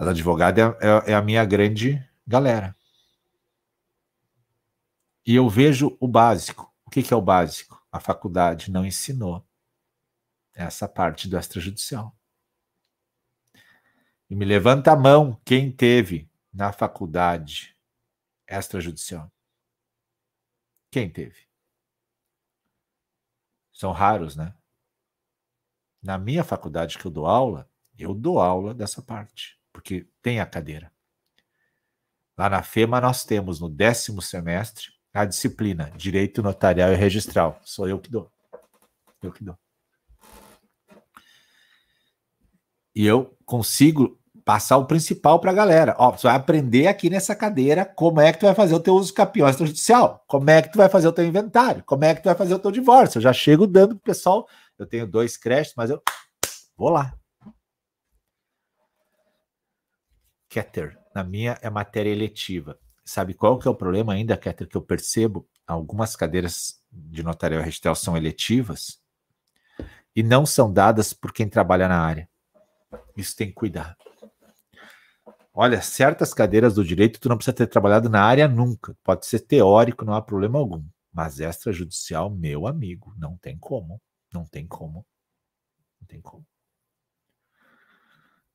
As 0.00 0.08
advogadas 0.08 0.74
é, 0.80 0.86
é, 0.86 1.10
é 1.12 1.14
a 1.14 1.20
minha 1.20 1.44
grande 1.44 2.02
galera. 2.26 2.74
E 5.26 5.34
eu 5.34 5.48
vejo 5.48 5.96
o 6.00 6.08
básico. 6.08 6.72
O 6.86 6.90
que, 6.90 7.02
que 7.02 7.12
é 7.12 7.16
o 7.16 7.22
básico? 7.22 7.80
a 7.90 7.98
faculdade 7.98 8.70
não 8.70 8.86
ensinou 8.86 9.44
essa 10.54 10.88
parte 10.88 11.28
do 11.28 11.36
extrajudicial. 11.36 12.16
E 14.28 14.34
me 14.34 14.44
levanta 14.44 14.92
a 14.92 14.96
mão 14.96 15.40
quem 15.44 15.72
teve 15.72 16.30
na 16.52 16.72
faculdade 16.72 17.76
extrajudicial. 18.46 19.30
Quem 20.90 21.10
teve? 21.10 21.48
São 23.72 23.92
raros, 23.92 24.36
né? 24.36 24.56
Na 26.02 26.16
minha 26.16 26.44
faculdade 26.44 26.98
que 26.98 27.06
eu 27.06 27.10
dou 27.10 27.26
aula, 27.26 27.68
eu 27.98 28.14
dou 28.14 28.40
aula 28.40 28.72
dessa 28.72 29.02
parte, 29.02 29.59
porque 29.80 30.06
tem 30.20 30.40
a 30.40 30.46
cadeira. 30.46 30.92
Lá 32.38 32.50
na 32.50 32.62
FEMA 32.62 33.00
nós 33.00 33.24
temos 33.24 33.60
no 33.60 33.68
décimo 33.68 34.20
semestre 34.20 34.88
a 35.12 35.24
disciplina 35.24 35.90
Direito 35.96 36.42
Notarial 36.42 36.92
e 36.92 36.96
Registral. 36.96 37.58
Sou 37.64 37.88
eu 37.88 37.98
que 37.98 38.10
dou. 38.10 38.30
Eu 39.22 39.32
que 39.32 39.42
dou. 39.42 39.58
E 42.94 43.06
eu 43.06 43.34
consigo 43.46 44.20
passar 44.44 44.76
o 44.76 44.86
principal 44.86 45.40
para 45.40 45.50
a 45.50 45.54
galera. 45.54 45.96
Ó, 45.98 46.10
você 46.10 46.26
vai 46.26 46.36
aprender 46.36 46.86
aqui 46.86 47.08
nessa 47.08 47.34
cadeira 47.34 47.84
como 47.84 48.20
é 48.20 48.32
que 48.32 48.38
tu 48.38 48.46
vai 48.46 48.54
fazer 48.54 48.74
o 48.74 48.80
teu 48.80 48.94
uso 48.94 49.14
capião 49.14 49.48
extrajudicial, 49.48 50.22
como 50.26 50.50
é 50.50 50.60
que 50.60 50.70
tu 50.70 50.76
vai 50.76 50.88
fazer 50.88 51.08
o 51.08 51.12
teu 51.12 51.24
inventário, 51.24 51.82
como 51.84 52.04
é 52.04 52.14
que 52.14 52.22
tu 52.22 52.26
vai 52.26 52.34
fazer 52.34 52.54
o 52.54 52.58
teu 52.58 52.70
divórcio. 52.70 53.18
Eu 53.18 53.22
já 53.22 53.32
chego 53.32 53.66
dando 53.66 53.94
pro 53.94 54.04
pessoal, 54.04 54.46
eu 54.78 54.86
tenho 54.86 55.06
dois 55.06 55.36
créditos, 55.36 55.74
mas 55.76 55.88
eu 55.88 56.02
vou 56.76 56.90
lá. 56.90 57.19
Keter, 60.50 60.98
na 61.14 61.22
minha 61.22 61.56
é 61.62 61.70
matéria 61.70 62.10
eletiva. 62.10 62.76
Sabe 63.04 63.34
qual 63.34 63.56
que 63.56 63.68
é 63.68 63.70
o 63.70 63.74
problema 63.74 64.14
ainda, 64.14 64.36
Keter, 64.36 64.68
que 64.68 64.76
eu 64.76 64.82
percebo? 64.82 65.48
Algumas 65.64 66.16
cadeiras 66.16 66.82
de 66.90 67.22
notarial 67.22 67.62
registral 67.62 67.94
são 67.94 68.16
eletivas 68.16 69.00
e 70.14 70.24
não 70.24 70.44
são 70.44 70.72
dadas 70.72 71.12
por 71.12 71.32
quem 71.32 71.48
trabalha 71.48 71.86
na 71.86 72.00
área. 72.00 72.28
Isso 73.16 73.36
tem 73.36 73.46
que 73.46 73.54
cuidar. 73.54 73.96
Olha, 75.54 75.80
certas 75.80 76.34
cadeiras 76.34 76.74
do 76.74 76.84
direito 76.84 77.20
tu 77.20 77.28
não 77.28 77.36
precisa 77.36 77.56
ter 77.56 77.68
trabalhado 77.68 78.08
na 78.08 78.22
área 78.24 78.48
nunca. 78.48 78.96
Pode 79.04 79.26
ser 79.26 79.40
teórico, 79.40 80.04
não 80.04 80.14
há 80.14 80.22
problema 80.22 80.58
algum. 80.58 80.84
Mas 81.12 81.38
extrajudicial, 81.38 82.28
meu 82.28 82.66
amigo, 82.66 83.14
não 83.16 83.36
tem 83.36 83.56
como. 83.56 84.02
Não 84.34 84.44
tem 84.44 84.66
como. 84.66 85.06
Não 86.00 86.06
tem 86.08 86.20
como. 86.20 86.46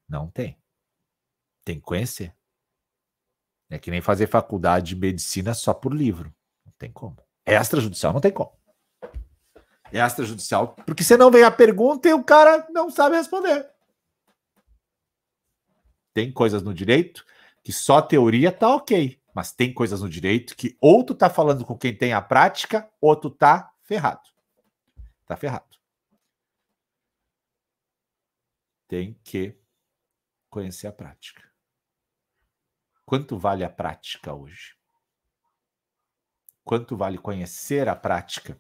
Não 0.10 0.30
tem. 0.30 0.58
Tem 1.66 1.76
que 1.76 1.82
conhecer. 1.82 2.34
É 3.70 3.80
que 3.80 3.90
nem 3.92 4.00
fazer 4.00 4.28
faculdade 4.28 4.94
de 4.94 4.96
medicina 4.96 5.54
só 5.54 5.74
por 5.74 5.94
livro. 5.94 6.34
Não 6.64 6.72
tem 6.78 6.92
como. 6.92 7.18
Extrajudicial 7.46 8.14
não 8.14 8.22
tem 8.22 8.32
como. 8.32 8.54
Extrajudicial, 9.92 10.76
porque 10.86 11.04
você 11.04 11.18
não 11.18 11.32
vem 11.32 11.44
a 11.44 11.52
pergunta 11.52 12.08
e 12.08 12.14
o 12.14 12.24
cara 12.24 12.68
não 12.70 12.90
sabe 12.90 13.16
responder. 13.16 13.70
Tem 16.14 16.32
coisas 16.32 16.62
no 16.62 16.74
direito 16.74 17.26
que 17.64 17.74
só 17.74 18.02
teoria 18.02 18.52
tá 18.52 18.74
ok, 18.74 19.20
mas 19.34 19.52
tem 19.52 19.74
coisas 19.74 20.02
no 20.02 20.10
direito 20.10 20.56
que 20.56 20.78
ou 20.80 21.04
tu 21.04 21.16
tá 21.16 21.30
falando 21.30 21.66
com 21.66 21.78
quem 21.78 21.96
tem 21.96 22.14
a 22.14 22.22
prática 22.22 22.90
ou 23.02 23.16
tu 23.16 23.30
tá 23.30 23.74
ferrado. 23.84 24.30
Tá 25.26 25.36
ferrado. 25.36 25.76
Tem 28.88 29.20
que 29.24 29.58
conhecer 30.50 30.88
a 30.88 30.92
prática. 30.92 31.55
Quanto 33.06 33.38
vale 33.38 33.64
a 33.64 33.70
prática 33.70 34.34
hoje? 34.34 34.76
Quanto 36.64 36.98
vale 36.98 37.18
conhecer 37.18 37.88
a 37.88 37.96
prática 37.96 38.60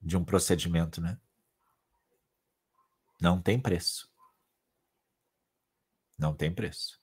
de 0.00 0.16
um 0.16 0.24
procedimento, 0.24 1.00
né? 1.00 1.18
Não 3.20 3.40
tem 3.40 3.58
preço. 3.58 4.08
Não 6.18 6.34
tem 6.34 6.54
preço. 6.54 7.00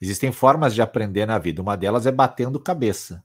Existem 0.00 0.32
formas 0.32 0.74
de 0.74 0.80
aprender 0.80 1.26
na 1.26 1.38
vida. 1.38 1.60
Uma 1.60 1.76
delas 1.76 2.06
é 2.06 2.12
batendo 2.12 2.58
cabeça. 2.60 3.22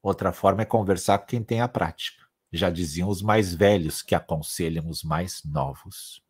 Outra 0.00 0.32
forma 0.32 0.62
é 0.62 0.66
conversar 0.66 1.18
com 1.18 1.26
quem 1.26 1.44
tem 1.44 1.60
a 1.60 1.68
prática. 1.68 2.26
Já 2.50 2.70
diziam 2.70 3.08
os 3.08 3.22
mais 3.22 3.54
velhos 3.54 4.02
que 4.02 4.14
aconselham 4.14 4.88
os 4.88 5.02
mais 5.02 5.42
novos. 5.44 6.22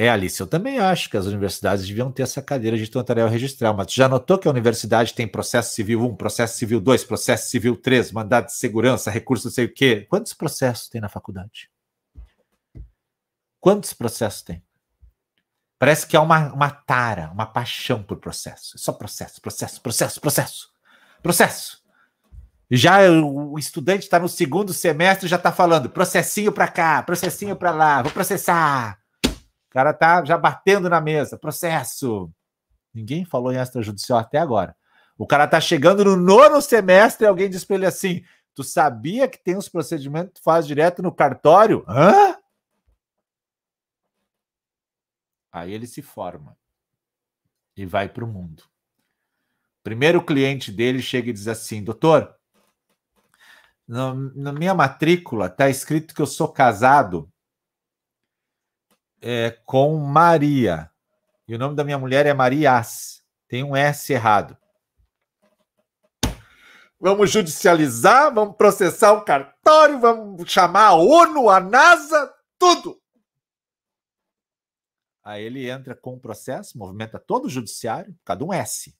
É, 0.00 0.08
Alice, 0.08 0.40
eu 0.40 0.46
também 0.46 0.78
acho 0.78 1.10
que 1.10 1.16
as 1.16 1.26
universidades 1.26 1.84
deviam 1.84 2.12
ter 2.12 2.22
essa 2.22 2.40
cadeira 2.40 2.78
de 2.78 2.88
notarial 2.94 3.28
registral, 3.28 3.74
mas 3.74 3.92
já 3.92 4.08
notou 4.08 4.38
que 4.38 4.46
a 4.46 4.50
universidade 4.50 5.12
tem 5.12 5.26
processo 5.26 5.74
civil 5.74 6.00
1, 6.04 6.14
processo 6.14 6.56
civil 6.56 6.80
2, 6.80 7.02
processo 7.02 7.50
civil 7.50 7.76
3, 7.76 8.12
mandado 8.12 8.46
de 8.46 8.54
segurança, 8.54 9.10
recurso 9.10 9.48
não 9.48 9.52
sei 9.52 9.64
o 9.64 9.74
quê? 9.74 10.06
Quantos 10.08 10.32
processos 10.32 10.88
tem 10.88 11.00
na 11.00 11.08
faculdade? 11.08 11.68
Quantos 13.58 13.92
processos 13.92 14.42
tem? 14.42 14.62
Parece 15.80 16.06
que 16.06 16.16
há 16.16 16.20
uma, 16.20 16.52
uma 16.52 16.70
tara, 16.70 17.32
uma 17.32 17.46
paixão 17.46 18.00
por 18.00 18.18
processo. 18.18 18.76
É 18.76 18.78
só 18.78 18.92
processo, 18.92 19.40
processo, 19.40 19.80
processo, 19.80 20.20
processo. 20.20 20.68
Processo. 21.20 21.82
Já 22.70 23.00
o 23.10 23.58
estudante 23.58 24.04
está 24.04 24.20
no 24.20 24.28
segundo 24.28 24.72
semestre 24.72 25.26
já 25.26 25.36
está 25.36 25.50
falando 25.50 25.90
processinho 25.90 26.52
para 26.52 26.68
cá, 26.68 27.02
processinho 27.02 27.56
para 27.56 27.72
lá, 27.72 28.02
vou 28.02 28.12
processar. 28.12 28.98
O 29.68 29.70
cara 29.70 29.92
tá 29.92 30.24
já 30.24 30.38
batendo 30.38 30.88
na 30.88 31.00
mesa, 31.00 31.38
processo. 31.38 32.30
Ninguém 32.92 33.24
falou 33.24 33.52
em 33.52 33.58
extrajudicial 33.58 34.18
até 34.18 34.38
agora. 34.38 34.74
O 35.16 35.26
cara 35.26 35.46
tá 35.46 35.60
chegando 35.60 36.04
no 36.04 36.16
nono 36.16 36.62
semestre 36.62 37.26
e 37.26 37.28
alguém 37.28 37.50
diz 37.50 37.64
para 37.64 37.76
ele 37.76 37.86
assim: 37.86 38.24
Tu 38.54 38.64
sabia 38.64 39.28
que 39.28 39.38
tem 39.38 39.56
uns 39.56 39.68
procedimentos 39.68 40.32
que 40.32 40.40
tu 40.40 40.42
faz 40.42 40.66
direto 40.66 41.02
no 41.02 41.12
cartório? 41.12 41.84
Hã? 41.86 42.36
Aí 45.52 45.72
ele 45.72 45.86
se 45.86 46.02
forma 46.02 46.56
e 47.76 47.84
vai 47.84 48.08
para 48.08 48.24
o 48.24 48.28
mundo. 48.28 48.64
Primeiro 49.82 50.24
cliente 50.24 50.72
dele 50.72 51.02
chega 51.02 51.28
e 51.30 51.32
diz 51.32 51.46
assim: 51.46 51.84
Doutor, 51.84 52.34
na 53.86 54.52
minha 54.52 54.74
matrícula 54.74 55.46
está 55.46 55.68
escrito 55.68 56.14
que 56.14 56.22
eu 56.22 56.26
sou 56.26 56.48
casado 56.48 57.30
é, 59.20 59.50
com 59.64 59.96
Maria. 59.96 60.90
E 61.46 61.54
o 61.54 61.58
nome 61.58 61.74
da 61.74 61.84
minha 61.84 61.98
mulher 61.98 62.26
é 62.26 62.34
Marias. 62.34 63.22
Tem 63.46 63.64
um 63.64 63.74
S 63.74 64.12
errado. 64.12 64.56
Vamos 67.00 67.30
judicializar, 67.30 68.34
vamos 68.34 68.56
processar 68.56 69.12
o 69.12 69.24
cartório, 69.24 70.00
vamos 70.00 70.50
chamar 70.50 70.88
a 70.88 70.94
ONU, 70.94 71.48
a 71.48 71.60
NASA, 71.60 72.34
tudo. 72.58 73.00
Aí 75.22 75.44
ele 75.44 75.70
entra 75.70 75.94
com 75.94 76.14
o 76.14 76.20
processo, 76.20 76.76
movimenta 76.76 77.18
todo 77.18 77.44
o 77.44 77.50
judiciário, 77.50 78.16
cada 78.24 78.44
um 78.44 78.52
S. 78.52 78.96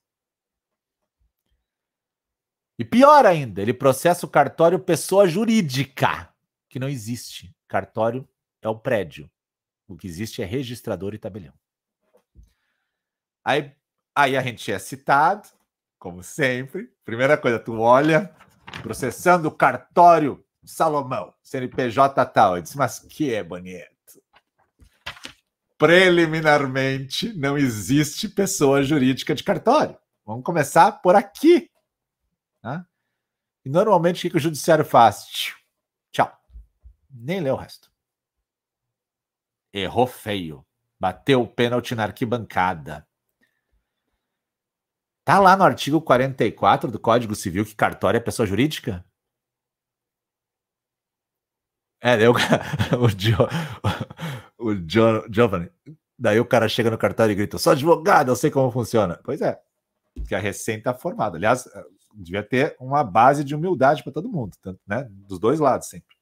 E 2.79 2.85
pior 2.85 3.27
ainda, 3.27 3.61
ele 3.61 3.75
processa 3.75 4.25
o 4.25 4.31
cartório 4.31 4.79
pessoa 4.79 5.27
jurídica, 5.27 6.33
que 6.69 6.79
não 6.79 6.89
existe. 6.89 7.53
Cartório 7.67 8.29
é 8.63 8.69
o 8.69 8.79
prédio. 8.79 9.29
O 9.89 9.97
que 9.97 10.07
existe 10.07 10.43
é 10.43 10.45
registrador 10.45 11.15
e 11.15 11.19
tabelião. 11.19 11.55
Aí, 13.45 13.73
aí 14.15 14.37
a 14.37 14.43
gente 14.43 14.71
é 14.71 14.79
citado, 14.79 15.49
como 15.99 16.23
sempre. 16.23 16.93
Primeira 17.05 17.39
coisa, 17.39 17.59
tu 17.59 17.81
olha, 17.81 18.35
processando 18.83 19.49
o 19.49 19.53
cartório 19.53 20.45
Salomão, 20.65 21.33
CNPJ 21.43 22.27
tal. 22.27 22.57
Eu 22.57 22.63
disse, 22.63 22.77
mas 22.77 22.99
que 22.99 23.33
é 23.33 23.43
bonito. 23.43 23.89
Preliminarmente, 25.79 27.33
não 27.33 27.57
existe 27.57 28.29
pessoa 28.29 28.83
jurídica 28.83 29.35
de 29.35 29.43
cartório. 29.43 29.97
Vamos 30.27 30.45
começar 30.45 30.93
por 31.01 31.17
aqui. 31.17 31.71
Né? 32.63 32.85
E 33.65 33.71
normalmente 33.71 34.27
o 34.27 34.31
que, 34.31 34.37
o 34.37 34.41
judiciário 34.41 34.85
faz? 34.85 35.55
Tchau. 36.11 36.31
Nem 37.11 37.41
lê 37.41 37.51
o 37.51 37.57
resto. 37.57 37.88
Errou 39.73 40.07
feio. 40.07 40.65
Bateu 40.99 41.43
o 41.43 41.47
pênalti 41.47 41.95
na 41.95 42.05
arquibancada. 42.05 43.07
Tá 45.25 45.39
lá 45.39 45.57
no 45.57 45.65
artigo 45.65 46.01
44 46.01 46.91
do 46.91 46.99
Código 46.99 47.35
Civil 47.35 47.65
que 47.65 47.75
cartório 47.75 48.17
é 48.17 48.21
pessoa 48.21 48.47
jurídica? 48.47 49.05
É, 52.01 52.17
o, 52.99 53.09
Gio, 53.09 53.37
o 54.57 54.75
Gio, 54.89 55.27
Giovanni. 55.31 55.71
Daí 56.19 56.41
o 56.41 56.47
cara 56.47 56.69
chega 56.69 56.91
no 56.91 56.99
cartório 56.99 57.33
e 57.33 57.35
grita: 57.35 57.59
sou 57.59 57.73
advogado, 57.73 58.31
eu 58.31 58.37
sei 58.37 58.51
como 58.51 58.71
funciona. 58.71 59.21
Pois 59.25 59.41
é, 59.41 59.61
que 60.27 60.35
a 60.35 60.39
recém 60.39 60.79
está 60.79 60.95
formada. 60.95 61.37
Aliás, 61.37 61.69
devia 62.15 62.43
ter 62.43 62.77
uma 62.81 63.05
base 63.05 63.45
de 63.45 63.55
humildade 63.55 64.03
para 64.03 64.13
todo 64.13 64.29
mundo, 64.29 64.57
tanto, 64.63 64.81
né? 64.87 65.07
Dos 65.11 65.39
dois 65.39 65.61
lados 65.61 65.89
sempre. 65.89 66.17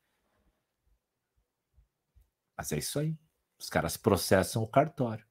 Mas 2.56 2.72
é 2.72 2.78
isso 2.78 2.98
aí. 2.98 3.14
Os 3.58 3.68
caras 3.68 3.96
processam 3.96 4.62
o 4.62 4.66
cartório. 4.66 5.24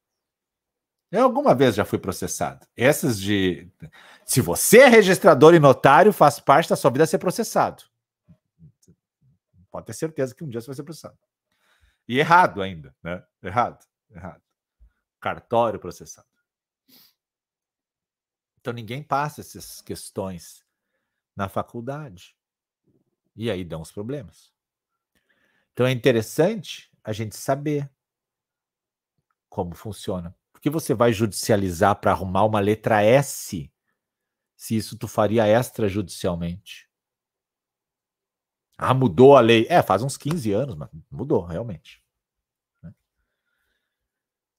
Eu 1.11 1.23
alguma 1.23 1.53
vez 1.53 1.75
já 1.75 1.85
fui 1.85 1.99
processado. 1.99 2.67
Essas 2.75 3.19
de. 3.19 3.71
Se 4.25 4.41
você 4.41 4.79
é 4.79 4.87
registrador 4.87 5.53
e 5.53 5.59
notário, 5.59 6.11
faz 6.11 6.39
parte 6.39 6.69
da 6.69 6.75
sua 6.75 6.91
vida 6.91 7.05
ser 7.05 7.19
processado. 7.19 7.83
Pode 9.71 9.85
ter 9.85 9.93
certeza 9.93 10.33
que 10.33 10.43
um 10.43 10.49
dia 10.49 10.59
você 10.59 10.67
vai 10.67 10.75
ser 10.75 10.83
processado. 10.83 11.17
E 12.07 12.19
errado 12.19 12.61
ainda, 12.61 12.95
né? 13.03 13.23
Errado, 13.41 13.85
errado. 14.09 14.41
Cartório 15.19 15.79
processado. 15.79 16.27
Então 18.59 18.73
ninguém 18.73 19.03
passa 19.03 19.41
essas 19.41 19.81
questões 19.81 20.65
na 21.35 21.47
faculdade. 21.47 22.35
E 23.35 23.51
aí 23.51 23.63
dão 23.63 23.81
os 23.81 23.91
problemas. 23.91 24.51
Então 25.73 25.85
é 25.85 25.91
interessante 25.91 26.91
a 27.03 27.11
gente 27.11 27.35
saber 27.35 27.89
como 29.55 29.73
funciona. 29.73 30.35
Porque 30.51 30.69
você 30.69 30.93
vai 30.93 31.13
judicializar 31.13 31.95
para 31.95 32.11
arrumar 32.11 32.43
uma 32.43 32.59
letra 32.59 33.01
S 33.01 33.71
se 34.53 34.75
isso 34.75 34.97
tu 34.97 35.07
faria 35.07 35.47
extrajudicialmente? 35.47 36.89
Ah, 38.77 38.93
mudou 38.93 39.37
a 39.37 39.39
lei. 39.39 39.65
É, 39.69 39.81
faz 39.81 40.03
uns 40.03 40.17
15 40.17 40.51
anos, 40.51 40.75
mas 40.75 40.89
mudou, 41.09 41.45
realmente. 41.45 42.03
Né? 42.83 42.93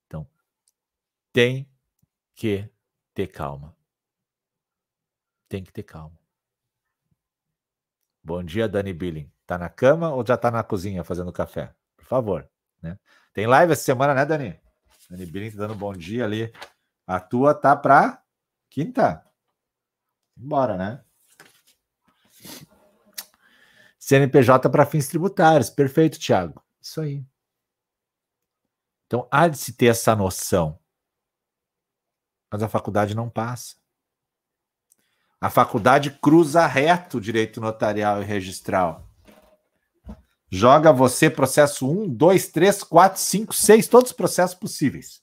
Então, 0.06 0.26
tem 1.30 1.68
que 2.34 2.66
ter 3.12 3.26
calma. 3.26 3.76
Tem 5.46 5.62
que 5.62 5.70
ter 5.74 5.82
calma. 5.82 6.18
Bom 8.24 8.42
dia, 8.42 8.66
Dani 8.66 8.94
Billing. 8.94 9.30
Tá 9.44 9.58
na 9.58 9.68
cama 9.68 10.14
ou 10.14 10.26
já 10.26 10.38
tá 10.38 10.50
na 10.50 10.62
cozinha 10.62 11.04
fazendo 11.04 11.30
café? 11.30 11.74
Por 11.98 12.06
favor. 12.06 12.48
Né? 12.80 12.98
Tem 13.34 13.46
live 13.46 13.74
essa 13.74 13.84
semana, 13.84 14.14
né, 14.14 14.24
Dani? 14.24 14.65
Dani 15.08 15.26
Billing 15.26 15.50
tá 15.50 15.58
dando 15.58 15.74
bom 15.74 15.92
dia 15.92 16.24
ali. 16.24 16.52
A 17.06 17.20
tua 17.20 17.54
tá 17.54 17.76
pra 17.76 18.22
quinta. 18.68 19.24
Bora, 20.36 20.76
né? 20.76 21.04
CNPJ 23.98 24.68
para 24.70 24.86
fins 24.86 25.08
tributários. 25.08 25.70
Perfeito, 25.70 26.18
Thiago. 26.18 26.62
Isso 26.80 27.00
aí. 27.00 27.24
Então, 29.06 29.28
há 29.30 29.48
de 29.48 29.56
se 29.56 29.72
ter 29.72 29.86
essa 29.86 30.14
noção. 30.14 30.78
Mas 32.50 32.62
a 32.62 32.68
faculdade 32.68 33.14
não 33.14 33.30
passa. 33.30 33.76
A 35.40 35.50
faculdade 35.50 36.10
cruza 36.10 36.66
reto 36.66 37.20
direito 37.20 37.60
notarial 37.60 38.22
e 38.22 38.24
registral. 38.24 39.05
Joga 40.56 40.90
você 40.90 41.28
processo 41.28 41.86
1, 41.86 42.08
2, 42.08 42.48
3, 42.48 42.82
4, 42.82 43.20
5, 43.20 43.54
6, 43.54 43.88
todos 43.88 44.10
os 44.10 44.16
processos 44.16 44.56
possíveis. 44.56 45.22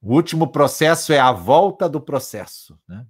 O 0.00 0.14
último 0.14 0.50
processo 0.50 1.12
é 1.12 1.18
a 1.18 1.30
volta 1.30 1.86
do 1.86 2.00
processo. 2.00 2.80
Né? 2.88 3.06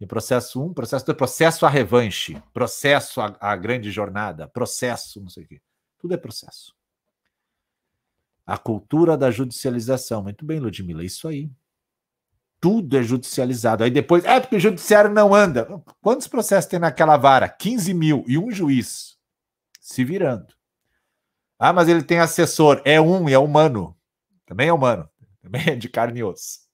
E 0.00 0.06
processo 0.06 0.64
1, 0.64 0.72
processo 0.72 1.04
2, 1.04 1.18
processo 1.18 1.66
a 1.66 1.68
revanche, 1.68 2.42
processo 2.54 3.20
a, 3.20 3.36
a 3.38 3.54
grande 3.56 3.90
jornada, 3.90 4.48
processo, 4.48 5.20
não 5.20 5.28
sei 5.28 5.44
o 5.44 5.46
quê. 5.46 5.60
Tudo 5.98 6.14
é 6.14 6.16
processo. 6.16 6.74
A 8.46 8.56
cultura 8.56 9.18
da 9.18 9.30
judicialização. 9.30 10.22
Muito 10.22 10.46
bem, 10.46 10.60
Ludmila, 10.60 11.04
isso 11.04 11.28
aí 11.28 11.50
tudo 12.58 12.96
é 12.96 13.02
judicializado. 13.02 13.84
Aí 13.84 13.90
depois, 13.90 14.24
é 14.24 14.40
porque 14.40 14.56
o 14.56 14.60
judiciário 14.60 15.12
não 15.12 15.34
anda. 15.34 15.66
Quantos 16.00 16.26
processos 16.26 16.70
tem 16.70 16.80
naquela 16.80 17.18
vara? 17.18 17.50
15 17.50 17.92
mil 17.92 18.24
e 18.26 18.38
um 18.38 18.50
juiz 18.50 19.17
se 19.88 20.04
virando. 20.04 20.54
Ah, 21.58 21.72
mas 21.72 21.88
ele 21.88 22.02
tem 22.02 22.18
assessor. 22.18 22.82
É 22.84 23.00
um 23.00 23.26
e 23.26 23.32
é 23.32 23.38
humano. 23.38 23.98
Também 24.44 24.68
é 24.68 24.72
humano. 24.72 25.08
Também 25.40 25.66
é 25.66 25.76
de 25.76 25.88
carne 25.88 26.20
e 26.20 26.22
osso. 26.22 26.68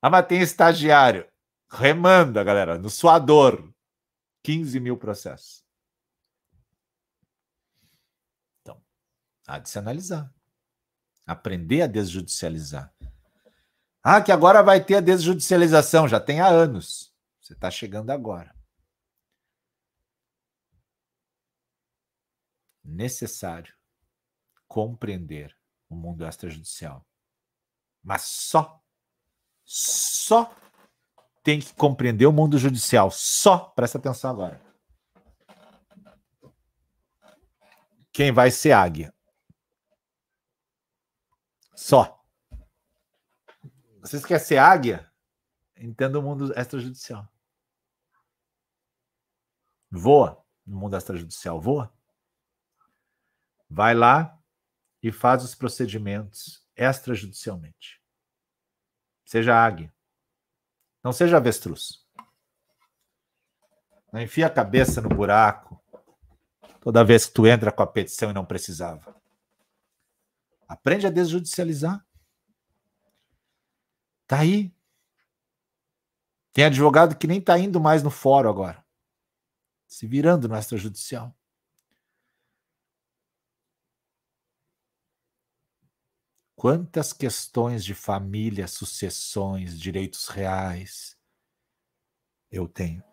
Ah, 0.00 0.08
mas 0.08 0.26
tem 0.26 0.40
estagiário. 0.40 1.26
Remanda, 1.68 2.44
galera, 2.44 2.78
no 2.78 2.88
suador. 2.88 3.68
15 4.44 4.78
mil 4.78 4.96
processos. 4.96 5.64
Então, 8.60 8.80
há 9.48 9.58
de 9.58 9.68
se 9.68 9.76
analisar. 9.76 10.32
Aprender 11.26 11.82
a 11.82 11.88
desjudicializar 11.88 12.94
Ah, 14.00 14.22
que 14.22 14.30
agora 14.30 14.62
vai 14.62 14.84
ter 14.84 14.94
a 14.94 15.00
desjudicialização, 15.00 16.06
já 16.06 16.20
tem 16.20 16.40
há 16.40 16.46
anos. 16.46 17.12
Você 17.40 17.54
está 17.54 17.68
chegando 17.72 18.10
agora. 18.10 18.55
Necessário 22.86 23.74
compreender 24.68 25.56
o 25.88 25.94
mundo 25.94 26.24
extrajudicial. 26.26 27.04
Mas 28.02 28.22
só, 28.22 28.80
só 29.64 30.54
tem 31.42 31.60
que 31.60 31.74
compreender 31.74 32.26
o 32.26 32.32
mundo 32.32 32.58
judicial. 32.58 33.10
Só, 33.10 33.58
presta 33.58 33.98
atenção 33.98 34.30
agora. 34.30 34.60
Quem 38.12 38.32
vai 38.32 38.50
ser 38.50 38.72
águia? 38.72 39.12
Só. 41.74 42.24
Vocês 44.00 44.24
querem 44.24 44.44
ser 44.44 44.58
águia? 44.58 45.12
Entenda 45.76 46.18
o 46.18 46.22
mundo 46.22 46.52
extrajudicial. 46.58 47.28
Voa 49.90 50.44
no 50.64 50.78
mundo 50.78 50.96
extrajudicial, 50.96 51.60
voa. 51.60 51.95
Vai 53.68 53.94
lá 53.94 54.38
e 55.02 55.10
faz 55.12 55.44
os 55.44 55.54
procedimentos 55.54 56.66
extrajudicialmente. 56.76 58.00
Seja 59.24 59.54
águia. 59.54 59.92
Não 61.02 61.12
seja 61.12 61.36
avestruz. 61.36 62.06
Não 64.12 64.20
enfia 64.20 64.46
a 64.46 64.50
cabeça 64.50 65.00
no 65.00 65.08
buraco 65.08 65.80
toda 66.80 67.04
vez 67.04 67.26
que 67.26 67.32
tu 67.32 67.46
entra 67.46 67.72
com 67.72 67.82
a 67.82 67.86
petição 67.86 68.30
e 68.30 68.32
não 68.32 68.46
precisava. 68.46 69.20
Aprende 70.68 71.06
a 71.06 71.10
desjudicializar. 71.10 72.06
Tá 74.26 74.38
aí. 74.38 74.72
Tem 76.52 76.64
advogado 76.64 77.16
que 77.16 77.26
nem 77.26 77.40
tá 77.40 77.58
indo 77.58 77.80
mais 77.80 78.02
no 78.02 78.10
fórum 78.10 78.48
agora. 78.48 78.84
Se 79.86 80.06
virando 80.06 80.48
no 80.48 80.56
extrajudicial. 80.56 81.35
Quantas 86.56 87.12
questões 87.12 87.84
de 87.84 87.94
família, 87.94 88.66
sucessões, 88.66 89.78
direitos 89.78 90.28
reais 90.28 91.14
eu 92.50 92.66
tenho? 92.66 93.04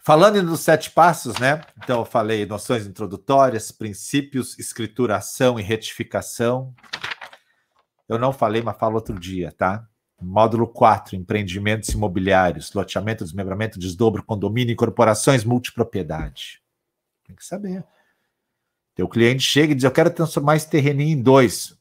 Falando 0.00 0.42
dos 0.42 0.60
sete 0.60 0.90
passos, 0.90 1.38
né? 1.38 1.60
Então, 1.76 2.00
eu 2.00 2.04
falei 2.06 2.46
noções 2.46 2.86
introdutórias, 2.86 3.70
princípios, 3.70 4.58
escrituração 4.58 5.60
e 5.60 5.62
retificação. 5.62 6.74
Eu 8.08 8.18
não 8.18 8.32
falei, 8.32 8.62
mas 8.62 8.78
falo 8.78 8.96
outro 8.96 9.18
dia, 9.18 9.52
tá? 9.52 9.86
Módulo 10.20 10.66
4, 10.66 11.14
empreendimentos 11.14 11.90
imobiliários, 11.90 12.72
loteamento, 12.72 13.24
desmembramento, 13.24 13.78
desdobro, 13.78 14.22
condomínio, 14.22 14.72
incorporações, 14.72 15.44
multipropriedade. 15.44 16.62
Tem 17.26 17.36
que 17.36 17.44
saber. 17.44 17.84
Teu 18.94 19.08
cliente 19.08 19.42
chega 19.42 19.72
e 19.72 19.74
diz: 19.74 19.84
Eu 19.84 19.92
quero 19.92 20.12
transformar 20.12 20.56
esse 20.56 20.70
terreninho 20.70 21.18
em 21.18 21.22
dois. 21.22 21.76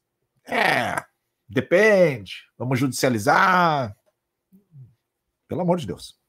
É, 0.45 1.03
depende. 1.47 2.43
Vamos 2.57 2.79
judicializar. 2.79 3.95
Pelo 5.47 5.61
amor 5.61 5.77
de 5.77 5.87
Deus. 5.87 6.19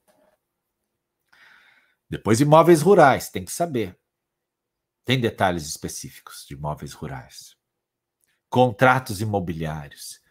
Depois, 2.09 2.39
imóveis 2.39 2.81
rurais, 2.81 3.29
tem 3.29 3.43
que 3.43 3.51
saber. 3.51 3.99
Tem 5.03 5.19
detalhes 5.19 5.65
específicos 5.65 6.45
de 6.47 6.53
imóveis 6.53 6.93
rurais. 6.93 7.57
Contratos 8.49 9.19
imobiliários. 9.21 10.21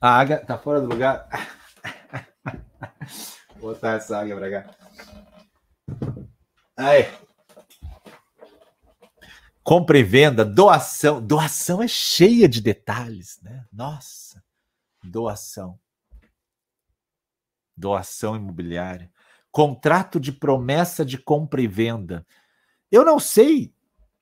A 0.00 0.18
águia 0.18 0.44
tá 0.44 0.58
fora 0.58 0.80
do 0.80 0.88
lugar. 0.88 1.28
Vou 3.56 3.72
botar 3.72 3.92
essa 3.92 4.18
águia 4.18 4.36
pra 4.36 4.50
cá. 4.50 4.76
Aí. 6.76 7.04
Compra 9.62 9.98
e 9.98 10.02
venda, 10.02 10.44
doação. 10.44 11.20
Doação 11.20 11.82
é 11.82 11.88
cheia 11.88 12.48
de 12.48 12.60
detalhes, 12.60 13.40
né? 13.42 13.64
Nossa. 13.72 14.42
Doação. 15.02 15.78
Doação 17.76 18.36
imobiliária 18.36 19.10
contrato 19.52 20.18
de 20.18 20.32
promessa 20.32 21.04
de 21.04 21.18
compra 21.18 21.60
e 21.60 21.68
venda. 21.68 22.26
Eu 22.90 23.04
não 23.04 23.20
sei. 23.20 23.72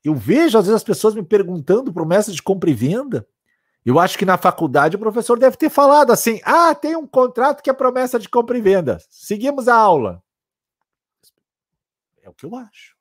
Eu 0.05 0.15
vejo 0.15 0.59
às 0.59 0.67
vezes 0.67 0.77
as 0.77 0.85
pessoas 0.85 1.15
me 1.15 1.23
perguntando 1.23 1.93
promessa 1.93 2.33
de 2.33 2.43
compra 2.43 2.69
e 2.69 2.75
venda. 2.75 3.27
Eu 3.87 3.99
acho 3.99 4.19
que 4.19 4.27
na 4.27 4.37
faculdade 4.37 4.97
o 4.97 4.99
professor 4.99 5.39
deve 5.39 5.57
ter 5.57 5.71
falado 5.71 6.11
assim: 6.11 6.41
ah, 6.45 6.75
tem 6.75 6.97
um 6.97 7.07
contrato 7.07 7.62
que 7.62 7.71
é 7.71 7.73
promessa 7.73 8.19
de 8.19 8.29
compra 8.29 8.59
e 8.59 8.61
venda. 8.61 8.99
Seguimos 9.09 9.69
a 9.69 9.77
aula. 9.77 10.23
É 12.23 12.29
o 12.29 12.35
que 12.35 12.45
eu 12.45 12.55
acho. 12.57 12.97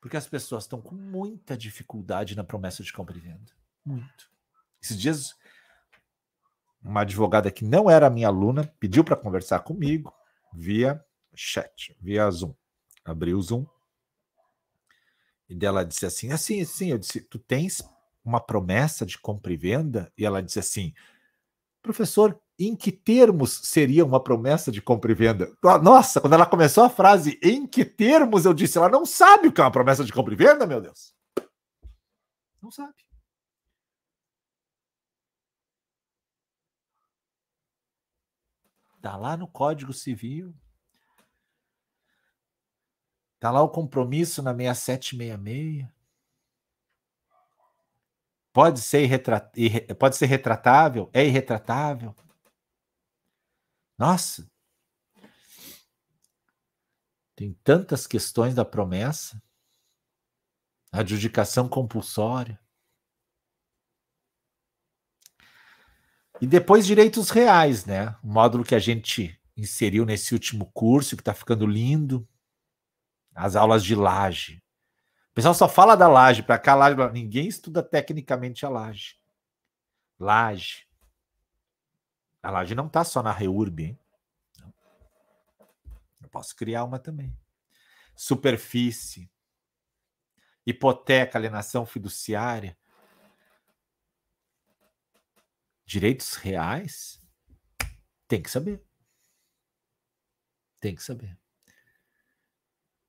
Porque 0.00 0.16
as 0.16 0.26
pessoas 0.26 0.64
estão 0.64 0.80
com 0.80 0.94
muita 0.94 1.56
dificuldade 1.56 2.36
na 2.36 2.44
promessa 2.44 2.82
de 2.82 2.92
compra 2.92 3.16
e 3.16 3.20
venda. 3.20 3.52
Muito. 3.84 4.30
Esses 4.80 4.98
dias, 4.98 5.34
uma 6.82 7.00
advogada 7.00 7.50
que 7.50 7.64
não 7.64 7.90
era 7.90 8.08
minha 8.08 8.28
aluna 8.28 8.66
pediu 8.78 9.02
para 9.02 9.16
conversar 9.16 9.60
comigo 9.60 10.12
via 10.52 11.04
chat, 11.34 11.96
via 12.00 12.30
Zoom. 12.30 12.54
Abri 13.04 13.34
o 13.34 13.42
Zoom. 13.42 13.66
E 15.48 15.54
dela 15.54 15.84
disse 15.84 16.06
assim: 16.06 16.30
assim, 16.30 16.60
assim. 16.60 16.90
Eu 16.90 16.98
disse: 16.98 17.20
Tu 17.22 17.38
tens 17.38 17.82
uma 18.24 18.40
promessa 18.40 19.06
de 19.06 19.18
compra 19.18 19.52
e 19.52 19.56
venda? 19.56 20.12
E 20.16 20.24
ela 20.24 20.42
disse 20.42 20.58
assim: 20.58 20.94
Professor, 21.82 22.38
em 22.58 22.74
que 22.74 22.90
termos 22.90 23.60
seria 23.64 24.04
uma 24.04 24.22
promessa 24.22 24.72
de 24.72 24.82
compra 24.82 25.12
e 25.12 25.14
venda? 25.14 25.52
Nossa, 25.82 26.20
quando 26.20 26.32
ela 26.32 26.46
começou 26.46 26.84
a 26.84 26.90
frase 26.90 27.38
em 27.42 27.66
que 27.66 27.84
termos, 27.84 28.44
eu 28.44 28.52
disse: 28.52 28.76
ela 28.78 28.88
não 28.88 29.06
sabe 29.06 29.48
o 29.48 29.52
que 29.52 29.60
é 29.60 29.64
uma 29.64 29.70
promessa 29.70 30.04
de 30.04 30.12
compra 30.12 30.34
e 30.34 30.36
venda, 30.36 30.66
meu 30.66 30.80
Deus. 30.80 31.14
Não 32.60 32.70
sabe. 32.70 32.94
Está 38.96 39.16
lá 39.16 39.36
no 39.36 39.46
Código 39.46 39.92
Civil. 39.92 40.52
Está 43.36 43.52
lá 43.52 43.62
o 43.62 43.68
compromisso 43.68 44.42
na 44.42 44.52
6766. 44.52 45.86
Pode 48.52 48.80
ser, 48.80 49.04
irretrat... 49.04 49.52
pode 49.96 50.16
ser 50.16 50.26
retratável? 50.26 51.08
É 51.12 51.24
irretratável? 51.24 52.12
Nossa! 53.98 54.48
Tem 57.34 57.52
tantas 57.62 58.06
questões 58.06 58.54
da 58.54 58.64
promessa. 58.64 59.42
Adjudicação 60.90 61.68
compulsória. 61.68 62.60
E 66.40 66.46
depois 66.46 66.86
direitos 66.86 67.30
reais, 67.30 67.84
né? 67.84 68.16
O 68.22 68.28
módulo 68.28 68.64
que 68.64 68.74
a 68.74 68.78
gente 68.78 69.38
inseriu 69.56 70.04
nesse 70.04 70.32
último 70.34 70.66
curso, 70.72 71.16
que 71.16 71.20
está 71.20 71.34
ficando 71.34 71.66
lindo. 71.66 72.26
As 73.34 73.56
aulas 73.56 73.84
de 73.84 73.94
laje. 73.94 74.62
O 75.30 75.34
pessoal 75.34 75.54
só 75.54 75.68
fala 75.68 75.96
da 75.96 76.08
laje, 76.08 76.42
para 76.42 76.58
cá, 76.58 76.74
laje, 76.74 76.96
ninguém 77.12 77.46
estuda 77.46 77.82
tecnicamente 77.82 78.64
a 78.64 78.68
laje. 78.68 79.16
Laje. 80.18 80.87
A 82.42 82.50
laje 82.50 82.74
não 82.74 82.86
está 82.86 83.04
só 83.04 83.22
na 83.22 83.32
REURB, 83.32 83.80
hein? 83.80 83.98
Eu 86.20 86.28
posso 86.28 86.54
criar 86.54 86.84
uma 86.84 86.98
também. 86.98 87.36
Superfície. 88.14 89.30
Hipoteca, 90.66 91.38
alienação 91.38 91.86
fiduciária 91.86 92.76
direitos 95.88 96.34
reais, 96.34 97.18
tem 98.28 98.42
que 98.42 98.50
saber. 98.50 98.84
Tem 100.78 100.94
que 100.94 101.02
saber. 101.02 101.34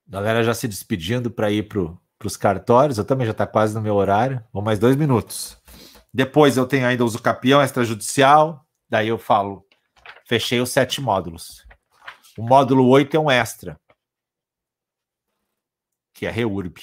Galera 0.07 0.41
já 0.43 0.53
se 0.53 0.65
despedindo 0.65 1.29
para 1.29 1.51
ir 1.51 1.67
para 1.67 1.81
os 2.23 2.37
cartórios. 2.37 2.97
Eu 2.97 3.03
também 3.03 3.25
já 3.25 3.33
está 3.33 3.45
quase 3.45 3.75
no 3.75 3.81
meu 3.81 3.95
horário. 3.95 4.43
Vou 4.51 4.63
mais 4.63 4.79
dois 4.79 4.95
minutos. 4.95 5.61
Depois 6.11 6.55
eu 6.55 6.65
tenho 6.65 6.87
ainda 6.87 7.03
uso 7.03 7.21
capião 7.21 7.61
extrajudicial. 7.61 8.65
Daí 8.89 9.07
eu 9.07 9.17
falo, 9.17 9.65
fechei 10.25 10.59
os 10.59 10.71
sete 10.71 10.99
módulos. 10.99 11.65
O 12.37 12.41
módulo 12.41 12.87
8 12.87 13.15
é 13.15 13.19
um 13.19 13.29
extra, 13.29 13.79
que 16.13 16.25
é 16.25 16.31
REURB. 16.31 16.79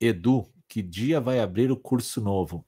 Edu, 0.00 0.52
que 0.68 0.82
dia 0.82 1.20
vai 1.20 1.40
abrir 1.40 1.70
o 1.70 1.76
curso 1.76 2.20
novo? 2.20 2.64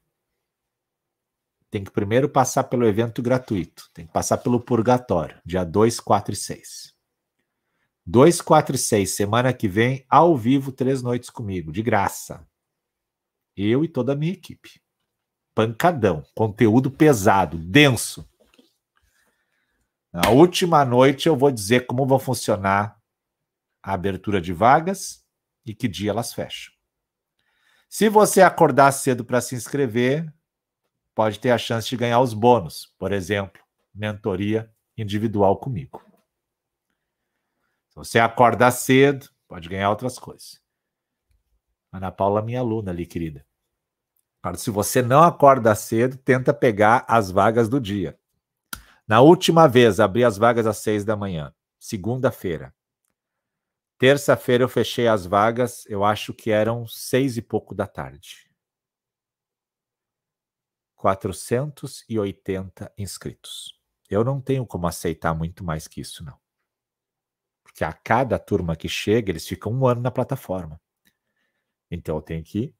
tem 1.69 1.83
que 1.83 1.91
primeiro 1.91 2.29
passar 2.29 2.63
pelo 2.65 2.85
evento 2.85 3.21
gratuito, 3.21 3.89
tem 3.93 4.05
que 4.05 4.13
passar 4.13 4.37
pelo 4.37 4.59
purgatório, 4.59 5.39
dia 5.45 5.63
2, 5.63 5.99
4 5.99 6.33
e 6.33 6.35
6. 6.35 6.95
2, 8.05 8.41
4 8.41 8.75
e 8.75 8.79
6, 8.79 9.15
semana 9.15 9.53
que 9.53 9.67
vem, 9.67 10.05
ao 10.09 10.37
vivo, 10.37 10.71
três 10.71 11.01
noites 11.01 11.29
comigo, 11.29 11.71
de 11.71 11.81
graça. 11.81 12.47
Eu 13.55 13.83
e 13.83 13.87
toda 13.87 14.13
a 14.13 14.15
minha 14.15 14.31
equipe. 14.31 14.81
Pancadão, 15.57 16.23
conteúdo 16.35 16.91
pesado, 16.91 17.57
denso. 17.57 18.29
Na 20.13 20.29
última 20.29 20.85
noite 20.85 21.27
eu 21.27 21.35
vou 21.35 21.49
dizer 21.49 21.87
como 21.87 22.05
vão 22.05 22.19
funcionar 22.19 23.01
a 23.81 23.93
abertura 23.93 24.39
de 24.39 24.53
vagas 24.53 25.25
e 25.65 25.73
que 25.73 25.87
dia 25.87 26.11
elas 26.11 26.31
fecham. 26.31 26.71
Se 27.89 28.07
você 28.07 28.43
acordar 28.43 28.91
cedo 28.91 29.25
para 29.25 29.41
se 29.41 29.55
inscrever, 29.55 30.31
pode 31.15 31.39
ter 31.39 31.49
a 31.49 31.57
chance 31.57 31.89
de 31.89 31.97
ganhar 31.97 32.19
os 32.19 32.35
bônus, 32.35 32.93
por 32.99 33.11
exemplo, 33.11 33.59
mentoria 33.91 34.71
individual 34.95 35.57
comigo. 35.57 36.05
Se 37.89 37.95
você 37.95 38.19
acordar 38.19 38.69
cedo, 38.69 39.27
pode 39.47 39.67
ganhar 39.67 39.89
outras 39.89 40.19
coisas. 40.19 40.61
Ana 41.91 42.11
Paula, 42.11 42.43
minha 42.43 42.59
aluna 42.59 42.91
ali, 42.91 43.07
querida. 43.07 43.46
Se 44.55 44.69
você 44.69 45.01
não 45.01 45.23
acorda 45.23 45.75
cedo, 45.75 46.15
tenta 46.17 46.53
pegar 46.53 47.03
as 47.07 47.31
vagas 47.31 47.67
do 47.67 47.81
dia. 47.81 48.17
Na 49.07 49.19
última 49.21 49.67
vez, 49.67 49.99
abri 49.99 50.23
as 50.23 50.37
vagas 50.37 50.67
às 50.67 50.77
seis 50.77 51.03
da 51.03 51.15
manhã, 51.15 51.53
segunda-feira. 51.79 52.73
Terça-feira 53.97 54.63
eu 54.63 54.69
fechei 54.69 55.07
as 55.07 55.25
vagas, 55.25 55.83
eu 55.87 56.03
acho 56.03 56.33
que 56.33 56.51
eram 56.51 56.85
seis 56.85 57.35
e 57.35 57.41
pouco 57.41 57.73
da 57.73 57.87
tarde. 57.87 58.47
480 60.95 62.91
inscritos. 62.97 63.77
Eu 64.09 64.23
não 64.23 64.39
tenho 64.39 64.65
como 64.65 64.87
aceitar 64.87 65.33
muito 65.33 65.63
mais 65.63 65.87
que 65.87 66.01
isso, 66.01 66.23
não. 66.23 66.37
Porque 67.63 67.83
a 67.83 67.93
cada 67.93 68.39
turma 68.39 68.75
que 68.75 68.87
chega, 68.87 69.31
eles 69.31 69.47
ficam 69.47 69.71
um 69.71 69.85
ano 69.85 70.01
na 70.01 70.11
plataforma. 70.11 70.81
Então 71.89 72.15
eu 72.15 72.21
tenho 72.21 72.43
que. 72.43 72.73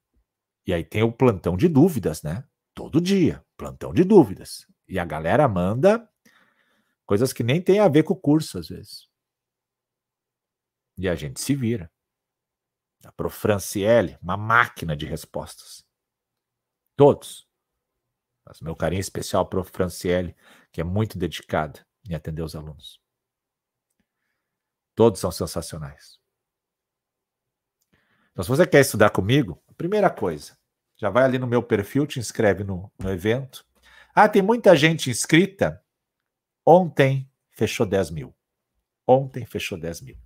E 0.68 0.74
aí 0.74 0.84
tem 0.84 1.02
o 1.02 1.10
plantão 1.10 1.56
de 1.56 1.66
dúvidas, 1.66 2.22
né? 2.22 2.46
Todo 2.74 3.00
dia, 3.00 3.42
plantão 3.56 3.90
de 3.90 4.04
dúvidas. 4.04 4.66
E 4.86 4.98
a 4.98 5.04
galera 5.06 5.48
manda 5.48 6.06
coisas 7.06 7.32
que 7.32 7.42
nem 7.42 7.62
tem 7.62 7.80
a 7.80 7.88
ver 7.88 8.02
com 8.02 8.12
o 8.12 8.20
curso, 8.20 8.58
às 8.58 8.68
vezes. 8.68 9.08
E 10.98 11.08
a 11.08 11.14
gente 11.14 11.40
se 11.40 11.54
vira. 11.54 11.90
A 13.02 13.10
Prof. 13.12 13.34
Franciele, 13.34 14.18
uma 14.20 14.36
máquina 14.36 14.94
de 14.94 15.06
respostas. 15.06 15.86
Todos. 16.96 17.48
Mas 18.44 18.60
meu 18.60 18.76
carinho 18.76 19.00
especial 19.00 19.46
para 19.46 19.62
Prof. 19.62 19.70
Franciele, 19.70 20.36
que 20.70 20.82
é 20.82 20.84
muito 20.84 21.18
dedicada 21.18 21.82
em 22.06 22.14
atender 22.14 22.42
os 22.42 22.54
alunos. 22.54 23.00
Todos 24.94 25.18
são 25.18 25.32
sensacionais. 25.32 26.20
Então, 28.32 28.44
se 28.44 28.50
você 28.50 28.66
quer 28.66 28.80
estudar 28.80 29.08
comigo, 29.08 29.62
primeira 29.78 30.10
coisa, 30.10 30.57
já 30.98 31.08
vai 31.08 31.24
ali 31.24 31.38
no 31.38 31.46
meu 31.46 31.62
perfil, 31.62 32.06
te 32.06 32.18
inscreve 32.18 32.64
no, 32.64 32.92
no 32.98 33.10
evento. 33.10 33.64
Ah, 34.14 34.28
tem 34.28 34.42
muita 34.42 34.74
gente 34.74 35.08
inscrita. 35.08 35.82
Ontem 36.66 37.30
fechou 37.52 37.86
10 37.86 38.10
mil. 38.10 38.34
Ontem 39.06 39.46
fechou 39.46 39.78
10 39.78 40.02
mil. 40.02 40.18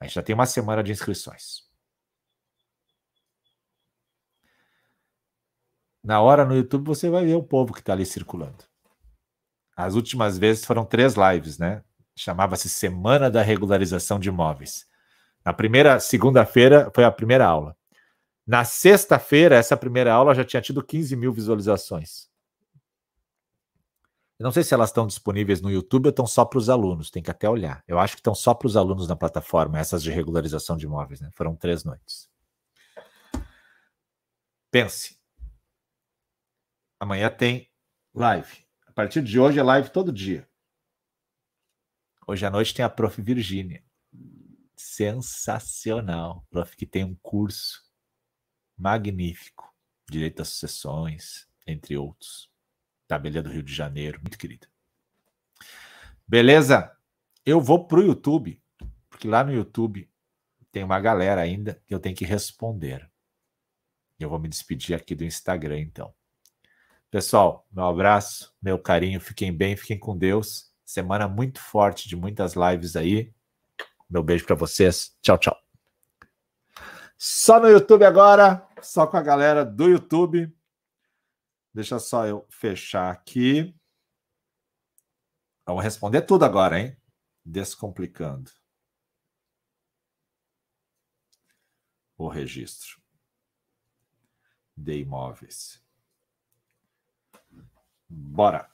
A 0.00 0.04
gente 0.04 0.14
já 0.14 0.22
tem 0.22 0.34
uma 0.34 0.46
semana 0.46 0.82
de 0.82 0.90
inscrições. 0.90 1.68
Na 6.02 6.20
hora 6.20 6.44
no 6.44 6.56
YouTube 6.56 6.86
você 6.86 7.08
vai 7.08 7.24
ver 7.24 7.34
o 7.34 7.42
povo 7.42 7.72
que 7.72 7.80
está 7.80 7.92
ali 7.92 8.04
circulando. 8.04 8.64
As 9.76 9.94
últimas 9.94 10.36
vezes 10.36 10.64
foram 10.64 10.84
três 10.84 11.14
lives, 11.14 11.56
né? 11.56 11.84
Chamava-se 12.16 12.68
Semana 12.68 13.30
da 13.30 13.42
Regularização 13.42 14.18
de 14.18 14.28
Imóveis. 14.28 14.88
Na 15.44 15.52
primeira 15.52 16.00
segunda-feira 16.00 16.90
foi 16.92 17.04
a 17.04 17.12
primeira 17.12 17.46
aula. 17.46 17.77
Na 18.48 18.64
sexta-feira, 18.64 19.56
essa 19.56 19.76
primeira 19.76 20.10
aula 20.10 20.34
já 20.34 20.42
tinha 20.42 20.62
tido 20.62 20.82
15 20.82 21.14
mil 21.14 21.30
visualizações. 21.34 22.30
Eu 24.38 24.44
não 24.44 24.50
sei 24.50 24.64
se 24.64 24.72
elas 24.72 24.88
estão 24.88 25.06
disponíveis 25.06 25.60
no 25.60 25.70
YouTube 25.70 26.06
ou 26.06 26.10
estão 26.10 26.26
só 26.26 26.46
para 26.46 26.58
os 26.58 26.70
alunos, 26.70 27.10
tem 27.10 27.22
que 27.22 27.30
até 27.30 27.46
olhar. 27.46 27.84
Eu 27.86 27.98
acho 27.98 28.14
que 28.14 28.20
estão 28.20 28.34
só 28.34 28.54
para 28.54 28.66
os 28.66 28.74
alunos 28.74 29.06
na 29.06 29.14
plataforma, 29.14 29.78
essas 29.78 30.02
de 30.02 30.10
regularização 30.10 30.78
de 30.78 30.86
imóveis, 30.86 31.20
né? 31.20 31.28
Foram 31.34 31.54
três 31.54 31.84
noites. 31.84 32.30
Pense. 34.70 35.20
Amanhã 36.98 37.28
tem 37.28 37.70
live. 38.14 38.64
A 38.86 38.92
partir 38.92 39.22
de 39.22 39.38
hoje 39.38 39.58
é 39.58 39.62
live 39.62 39.90
todo 39.90 40.10
dia. 40.10 40.48
Hoje 42.26 42.46
à 42.46 42.50
noite 42.50 42.72
tem 42.72 42.82
a 42.82 42.88
Prof. 42.88 43.20
Virgínia. 43.20 43.84
Sensacional. 44.74 46.46
Prof. 46.48 46.74
que 46.74 46.86
tem 46.86 47.04
um 47.04 47.14
curso 47.16 47.87
magnífico. 48.78 49.74
Direito 50.08 50.42
às 50.42 50.48
sucessões, 50.48 51.48
entre 51.66 51.96
outros. 51.96 52.50
Tabelha 53.06 53.42
do 53.42 53.50
Rio 53.50 53.62
de 53.62 53.74
Janeiro, 53.74 54.20
muito 54.20 54.38
querida. 54.38 54.68
Beleza? 56.26 56.94
Eu 57.44 57.60
vou 57.60 57.86
pro 57.86 58.02
YouTube, 58.02 58.62
porque 59.08 59.26
lá 59.26 59.42
no 59.42 59.52
YouTube 59.52 60.08
tem 60.70 60.84
uma 60.84 61.00
galera 61.00 61.40
ainda 61.40 61.82
que 61.86 61.94
eu 61.94 61.98
tenho 61.98 62.14
que 62.14 62.24
responder. 62.24 63.10
Eu 64.18 64.28
vou 64.28 64.38
me 64.38 64.48
despedir 64.48 64.94
aqui 64.94 65.14
do 65.14 65.24
Instagram, 65.24 65.80
então. 65.80 66.12
Pessoal, 67.10 67.66
meu 67.72 67.86
abraço, 67.86 68.54
meu 68.60 68.78
carinho, 68.78 69.18
fiquem 69.20 69.50
bem, 69.50 69.76
fiquem 69.76 69.98
com 69.98 70.16
Deus. 70.16 70.70
Semana 70.84 71.26
muito 71.26 71.60
forte 71.60 72.08
de 72.08 72.14
muitas 72.14 72.54
lives 72.54 72.96
aí. 72.96 73.32
Meu 74.08 74.22
beijo 74.22 74.44
para 74.44 74.56
vocês. 74.56 75.16
Tchau, 75.22 75.38
tchau. 75.38 75.56
Só 77.16 77.58
no 77.58 77.68
YouTube 77.68 78.04
agora, 78.04 78.66
só 78.82 79.06
com 79.06 79.16
a 79.16 79.22
galera 79.22 79.64
do 79.64 79.88
YouTube. 79.88 80.54
Deixa 81.72 81.98
só 81.98 82.26
eu 82.26 82.46
fechar 82.50 83.10
aqui. 83.10 83.74
Vamos 85.66 85.84
responder 85.84 86.22
tudo 86.22 86.44
agora, 86.44 86.80
hein? 86.80 86.96
Descomplicando. 87.44 88.50
O 92.16 92.28
registro 92.28 93.00
de 94.76 95.00
imóveis. 95.00 95.82
Bora. 98.08 98.70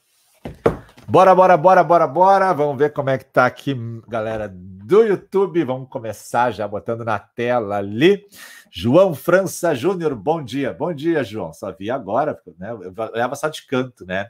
Bora, 1.06 1.34
bora, 1.34 1.56
bora, 1.56 1.84
bora, 1.84 2.06
bora. 2.06 2.52
Vamos 2.52 2.78
ver 2.78 2.92
como 2.92 3.10
é 3.10 3.18
que 3.18 3.26
tá 3.26 3.44
aqui, 3.44 3.76
galera 4.08 4.48
do 4.48 5.02
YouTube. 5.02 5.62
Vamos 5.62 5.88
começar 5.88 6.50
já 6.50 6.66
botando 6.66 7.04
na 7.04 7.18
tela 7.18 7.76
ali. 7.76 8.24
João 8.70 9.14
França 9.14 9.74
Júnior, 9.74 10.14
bom 10.14 10.42
dia. 10.42 10.72
Bom 10.72 10.92
dia, 10.94 11.22
João. 11.22 11.52
Só 11.52 11.70
vi 11.72 11.90
agora, 11.90 12.40
né? 12.58 12.70
Eu 12.70 12.92
olhava 13.12 13.36
só 13.36 13.48
de 13.48 13.66
canto, 13.66 14.06
né? 14.06 14.28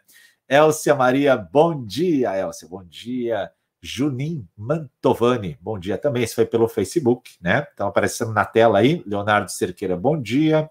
Elcia 0.49 0.95
Maria, 0.95 1.37
bom 1.37 1.85
dia, 1.85 2.37
Elcia. 2.37 2.69
Bom 2.69 2.85
dia. 2.85 3.51
Junim 3.81 4.47
Mantovani, 4.57 5.57
bom 5.61 5.79
dia 5.79 5.97
também. 5.97 6.23
Esse 6.23 6.35
foi 6.35 6.47
pelo 6.47 6.67
Facebook, 6.67 7.37
né? 7.41 7.67
Estão 7.71 7.87
aparecendo 7.87 8.33
na 8.33 8.45
tela 8.45 8.79
aí. 8.79 9.03
Leonardo 9.07 9.51
Cerqueira, 9.51 9.97
bom 9.97 10.21
dia. 10.21 10.69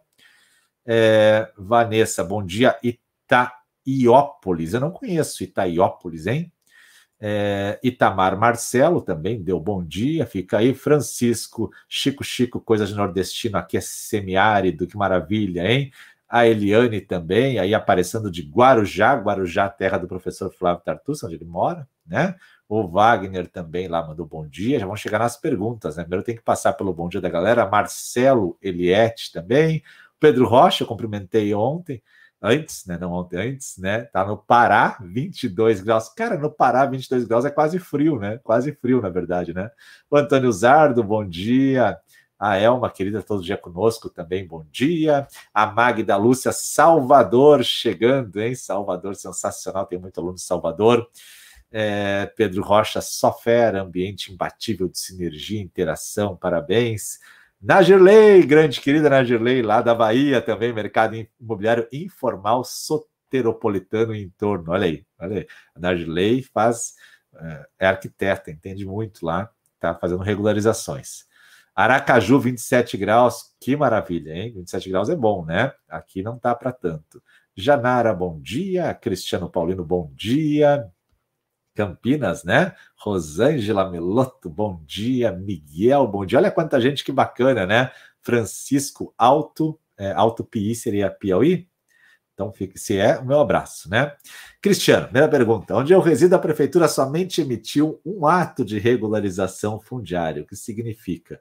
É, 0.86 1.50
Vanessa, 1.58 2.24
bom 2.24 2.44
dia. 2.44 2.78
Ita 2.84 3.54
Iópolis. 3.86 4.74
Eu 4.74 4.80
não 4.82 4.92
conheço 4.92 5.44
Itaiópolis, 5.44 6.28
hein? 6.28 6.52
É, 7.26 7.80
Itamar 7.82 8.38
Marcelo 8.38 9.02
também 9.02 9.42
deu 9.42 9.58
bom 9.58 9.82
dia, 9.82 10.26
fica 10.26 10.58
aí. 10.58 10.74
Francisco, 10.74 11.72
Chico 11.88 12.24
Chico, 12.24 12.60
coisa 12.60 12.86
de 12.86 12.94
nordestino, 12.94 13.58
aqui 13.58 13.78
é 13.78 13.82
semiárido, 13.82 14.86
que 14.86 14.98
maravilha, 14.98 15.72
hein? 15.72 15.92
A 16.28 16.46
Eliane 16.48 17.00
também, 17.00 17.60
aí 17.60 17.74
aparecendo 17.74 18.30
de 18.30 18.42
Guarujá, 18.42 19.14
Guarujá, 19.14 19.70
terra 19.70 19.98
do 19.98 20.08
professor 20.08 20.52
Flávio 20.52 20.84
Tartussa, 20.84 21.28
onde 21.28 21.36
ele 21.36 21.46
mora, 21.46 21.88
né? 22.06 22.36
O 22.68 22.88
Wagner 22.88 23.48
também 23.48 23.88
lá 23.88 24.06
mandou 24.06 24.26
bom 24.26 24.46
dia. 24.48 24.80
Já 24.80 24.86
vão 24.86 24.96
chegar 24.96 25.20
nas 25.20 25.38
perguntas, 25.38 25.96
né? 25.96 26.04
Primeiro 26.04 26.26
tem 26.26 26.36
que 26.36 26.42
passar 26.42 26.74
pelo 26.74 26.94
bom 26.94 27.08
dia 27.08 27.22
da 27.22 27.30
galera. 27.30 27.70
Marcelo 27.70 28.58
Eliette 28.62 29.32
também. 29.32 29.84
Pedro 30.20 30.46
Rocha, 30.48 30.84
eu 30.84 30.88
cumprimentei 30.88 31.54
ontem 31.54 32.02
antes, 32.44 32.86
né? 32.86 32.98
Não 33.00 33.14
ontem, 33.14 33.38
antes, 33.38 33.78
né? 33.78 34.02
Tá 34.04 34.26
no 34.26 34.38
Pará, 34.38 34.98
22 35.02 35.82
graus. 35.82 36.10
Cara, 36.10 36.38
no 36.38 36.52
Pará, 36.52 36.86
22 36.86 37.24
graus 37.24 37.46
é 37.46 37.50
quase 37.50 37.80
frio, 37.80 38.20
né? 38.20 38.38
Quase 38.44 38.74
frio, 38.74 39.02
na 39.02 39.10
verdade, 39.10 39.54
né? 39.54 39.72
O 40.12 40.18
Antônio 40.18 40.52
Zardo, 40.52 41.02
bom 41.02 41.26
dia. 41.26 41.98
A 42.38 42.58
Elma, 42.58 42.92
querida, 42.92 43.24
todo 43.24 43.42
dia 43.42 43.56
conosco 43.56 44.10
também, 44.10 44.46
bom 44.46 44.66
dia. 44.70 45.26
A 45.54 45.66
Magda 45.66 46.18
Lúcia, 46.18 46.52
Salvador, 46.52 47.64
chegando, 47.64 48.42
hein? 48.42 48.54
Salvador, 48.54 49.16
sensacional, 49.16 49.86
tem 49.86 49.98
muito 49.98 50.20
aluno 50.20 50.36
de 50.36 50.42
Salvador. 50.42 51.10
É, 51.72 52.26
Pedro 52.36 52.62
Rocha, 52.62 53.00
só 53.00 53.32
fera, 53.32 53.82
ambiente 53.82 54.34
imbatível 54.34 54.90
de 54.90 55.00
sinergia, 55.00 55.62
interação, 55.62 56.36
parabéns. 56.36 57.20
Nagerley, 57.64 58.46
grande 58.46 58.82
querida 58.82 59.10
Nagerley, 59.10 59.62
lá 59.62 59.82
da 59.82 59.96
Bahia 59.96 60.42
também, 60.42 60.74
mercado 60.74 61.16
imobiliário 61.40 61.88
informal 61.94 62.62
soteropolitano 62.66 64.14
em 64.14 64.30
torno. 64.32 64.74
Olha 64.74 64.86
aí, 64.86 65.06
olha 65.18 65.38
aí. 65.38 65.48
A 65.74 65.80
Nagerley 65.80 66.44
faz, 66.44 66.96
é, 67.34 67.66
é 67.80 67.88
arquiteta, 67.88 68.52
entende 68.52 68.86
muito 68.86 69.26
lá, 69.26 69.50
está 69.76 69.96
fazendo 69.96 70.22
regularizações. 70.22 71.24
Aracaju, 71.74 72.38
27 72.38 72.98
graus, 72.98 73.56
que 73.62 73.78
maravilha, 73.78 74.34
hein? 74.34 74.52
27 74.54 74.90
graus 74.90 75.10
é 75.10 75.16
bom, 75.16 75.46
né? 75.46 75.72
Aqui 75.88 76.22
não 76.22 76.38
tá 76.38 76.54
para 76.54 76.74
tanto. 76.74 77.24
Janara, 77.56 78.14
bom 78.14 78.42
dia. 78.42 78.94
Cristiano 78.94 79.50
Paulino, 79.50 79.86
bom 79.86 80.12
dia. 80.14 80.86
Campinas, 81.74 82.44
né? 82.44 82.74
Rosângela 82.96 83.90
Meloto, 83.90 84.50
bom 84.50 84.82
dia. 84.86 85.32
Miguel, 85.32 86.08
bom 86.08 86.26
dia. 86.26 86.38
Olha 86.38 86.52
quanta 86.52 86.80
gente 86.80 87.04
que 87.04 87.12
bacana, 87.12 87.66
né? 87.66 87.92
Francisco 88.22 89.14
Alto, 89.18 89.80
é, 89.98 90.12
Alto 90.12 90.44
Pi 90.44 90.74
seria 90.76 91.10
Piauí? 91.10 91.68
Então, 92.34 92.52
fique, 92.52 92.80
se 92.80 92.98
é, 92.98 93.20
o 93.20 93.26
meu 93.26 93.40
abraço, 93.40 93.90
né? 93.90 94.16
Cristiano, 94.62 95.06
primeira 95.06 95.30
pergunta. 95.30 95.76
Onde 95.76 95.94
eu 95.94 96.00
resido, 96.00 96.36
a 96.36 96.40
prefeitura 96.40 96.88
somente 96.88 97.42
emitiu 97.42 98.02
um 98.04 98.26
ato 98.26 98.66
de 98.66 98.80
regularização 98.80 99.80
fundiária. 99.80 100.42
O 100.42 100.46
que 100.46 100.56
significa? 100.56 101.40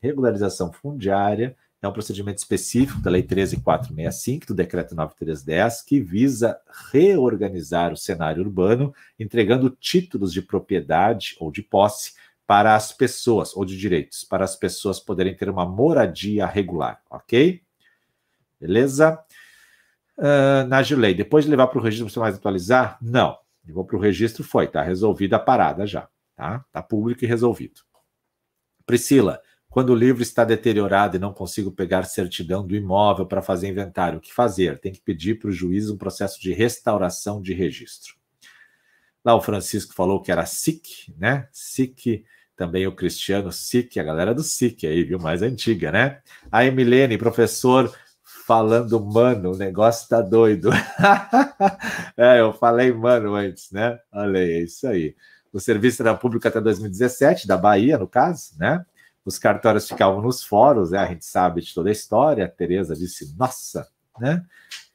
Regularização 0.00 0.72
fundiária 0.72 1.56
é 1.84 1.88
um 1.88 1.92
procedimento 1.92 2.38
específico 2.38 3.00
da 3.00 3.10
Lei 3.10 3.22
13465, 3.22 4.46
do 4.46 4.54
Decreto 4.54 4.94
9310, 4.94 5.82
que 5.82 6.00
visa 6.00 6.58
reorganizar 6.90 7.92
o 7.92 7.96
cenário 7.96 8.42
urbano, 8.42 8.94
entregando 9.18 9.68
títulos 9.68 10.32
de 10.32 10.40
propriedade 10.40 11.36
ou 11.38 11.50
de 11.50 11.62
posse 11.62 12.14
para 12.46 12.74
as 12.74 12.92
pessoas, 12.92 13.54
ou 13.56 13.64
de 13.64 13.76
direitos, 13.76 14.24
para 14.24 14.44
as 14.44 14.56
pessoas 14.56 14.98
poderem 14.98 15.34
ter 15.34 15.48
uma 15.48 15.66
moradia 15.66 16.46
regular, 16.46 17.02
ok? 17.10 17.62
Beleza? 18.60 19.22
Uh, 20.16 20.66
na 20.68 20.80
depois 21.12 21.44
de 21.44 21.50
levar 21.50 21.66
para 21.66 21.78
o 21.78 21.82
registro, 21.82 22.08
você 22.08 22.18
mais 22.18 22.36
atualizar? 22.36 22.98
Não. 23.02 23.36
Levou 23.66 23.84
para 23.84 23.96
o 23.96 24.00
registro, 24.00 24.44
foi, 24.44 24.68
tá 24.68 24.82
resolvida 24.82 25.36
a 25.36 25.40
parada 25.40 25.86
já, 25.86 26.08
tá? 26.36 26.64
Tá 26.70 26.82
público 26.82 27.24
e 27.24 27.28
resolvido. 27.28 27.80
Priscila, 28.86 29.40
quando 29.74 29.90
o 29.90 29.94
livro 29.96 30.22
está 30.22 30.44
deteriorado 30.44 31.16
e 31.16 31.18
não 31.18 31.32
consigo 31.32 31.72
pegar 31.72 32.04
certidão 32.04 32.64
do 32.64 32.76
imóvel 32.76 33.26
para 33.26 33.42
fazer 33.42 33.66
inventário, 33.66 34.18
o 34.18 34.20
que 34.20 34.32
fazer? 34.32 34.78
Tem 34.78 34.92
que 34.92 35.00
pedir 35.00 35.40
para 35.40 35.48
o 35.48 35.52
juiz 35.52 35.90
um 35.90 35.96
processo 35.96 36.40
de 36.40 36.52
restauração 36.52 37.42
de 37.42 37.52
registro. 37.52 38.14
Lá 39.24 39.34
o 39.34 39.40
Francisco 39.40 39.92
falou 39.92 40.22
que 40.22 40.30
era 40.30 40.46
SIC, 40.46 41.12
né? 41.18 41.48
SIC, 41.50 42.24
também 42.56 42.86
o 42.86 42.94
Cristiano 42.94 43.50
SIC, 43.50 43.98
a 43.98 44.04
galera 44.04 44.32
do 44.32 44.44
SIC 44.44 44.86
aí, 44.86 45.02
viu? 45.02 45.18
Mais 45.18 45.42
antiga, 45.42 45.90
né? 45.90 46.20
A 46.52 46.64
Emilene, 46.64 47.18
professor 47.18 47.92
falando 48.46 49.04
mano, 49.04 49.54
o 49.54 49.58
negócio 49.58 50.08
tá 50.08 50.20
doido. 50.20 50.70
é, 52.16 52.38
eu 52.38 52.52
falei 52.52 52.92
mano 52.92 53.34
antes, 53.34 53.72
né? 53.72 53.98
Olha 54.12 54.38
aí, 54.38 54.52
é 54.52 54.62
isso 54.62 54.86
aí. 54.86 55.16
O 55.52 55.58
serviço 55.58 56.00
era 56.00 56.14
público 56.14 56.46
até 56.46 56.60
2017, 56.60 57.48
da 57.48 57.56
Bahia, 57.56 57.98
no 57.98 58.06
caso, 58.06 58.52
né? 58.56 58.86
Os 59.24 59.38
cartórios 59.38 59.88
ficavam 59.88 60.20
nos 60.20 60.44
fóruns, 60.44 60.90
né? 60.90 60.98
A 60.98 61.06
gente 61.06 61.24
sabe 61.24 61.62
de 61.62 61.72
toda 61.72 61.88
a 61.88 61.92
história. 61.92 62.44
A 62.44 62.48
Tereza 62.48 62.94
disse, 62.94 63.34
nossa, 63.36 63.88
né? 64.18 64.44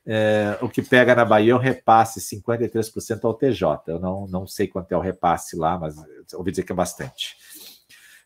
É, 0.06 0.58
o 0.62 0.70
que 0.70 0.82
pega 0.82 1.14
na 1.14 1.26
Bahia 1.26 1.52
é 1.52 1.56
o 1.56 1.60
repasse 1.60 2.20
53% 2.20 3.20
ao 3.24 3.34
TJ. 3.34 3.82
Eu 3.88 4.00
não, 4.00 4.28
não 4.28 4.48
sei 4.48 4.68
quanto 4.68 4.92
é 4.92 4.98
o 4.98 5.02
repasse 5.02 5.56
lá, 5.56 5.78
mas 5.78 5.96
ouvi 6.34 6.52
dizer 6.52 6.64
que 6.64 6.72
é 6.72 6.76
bastante. 6.76 7.36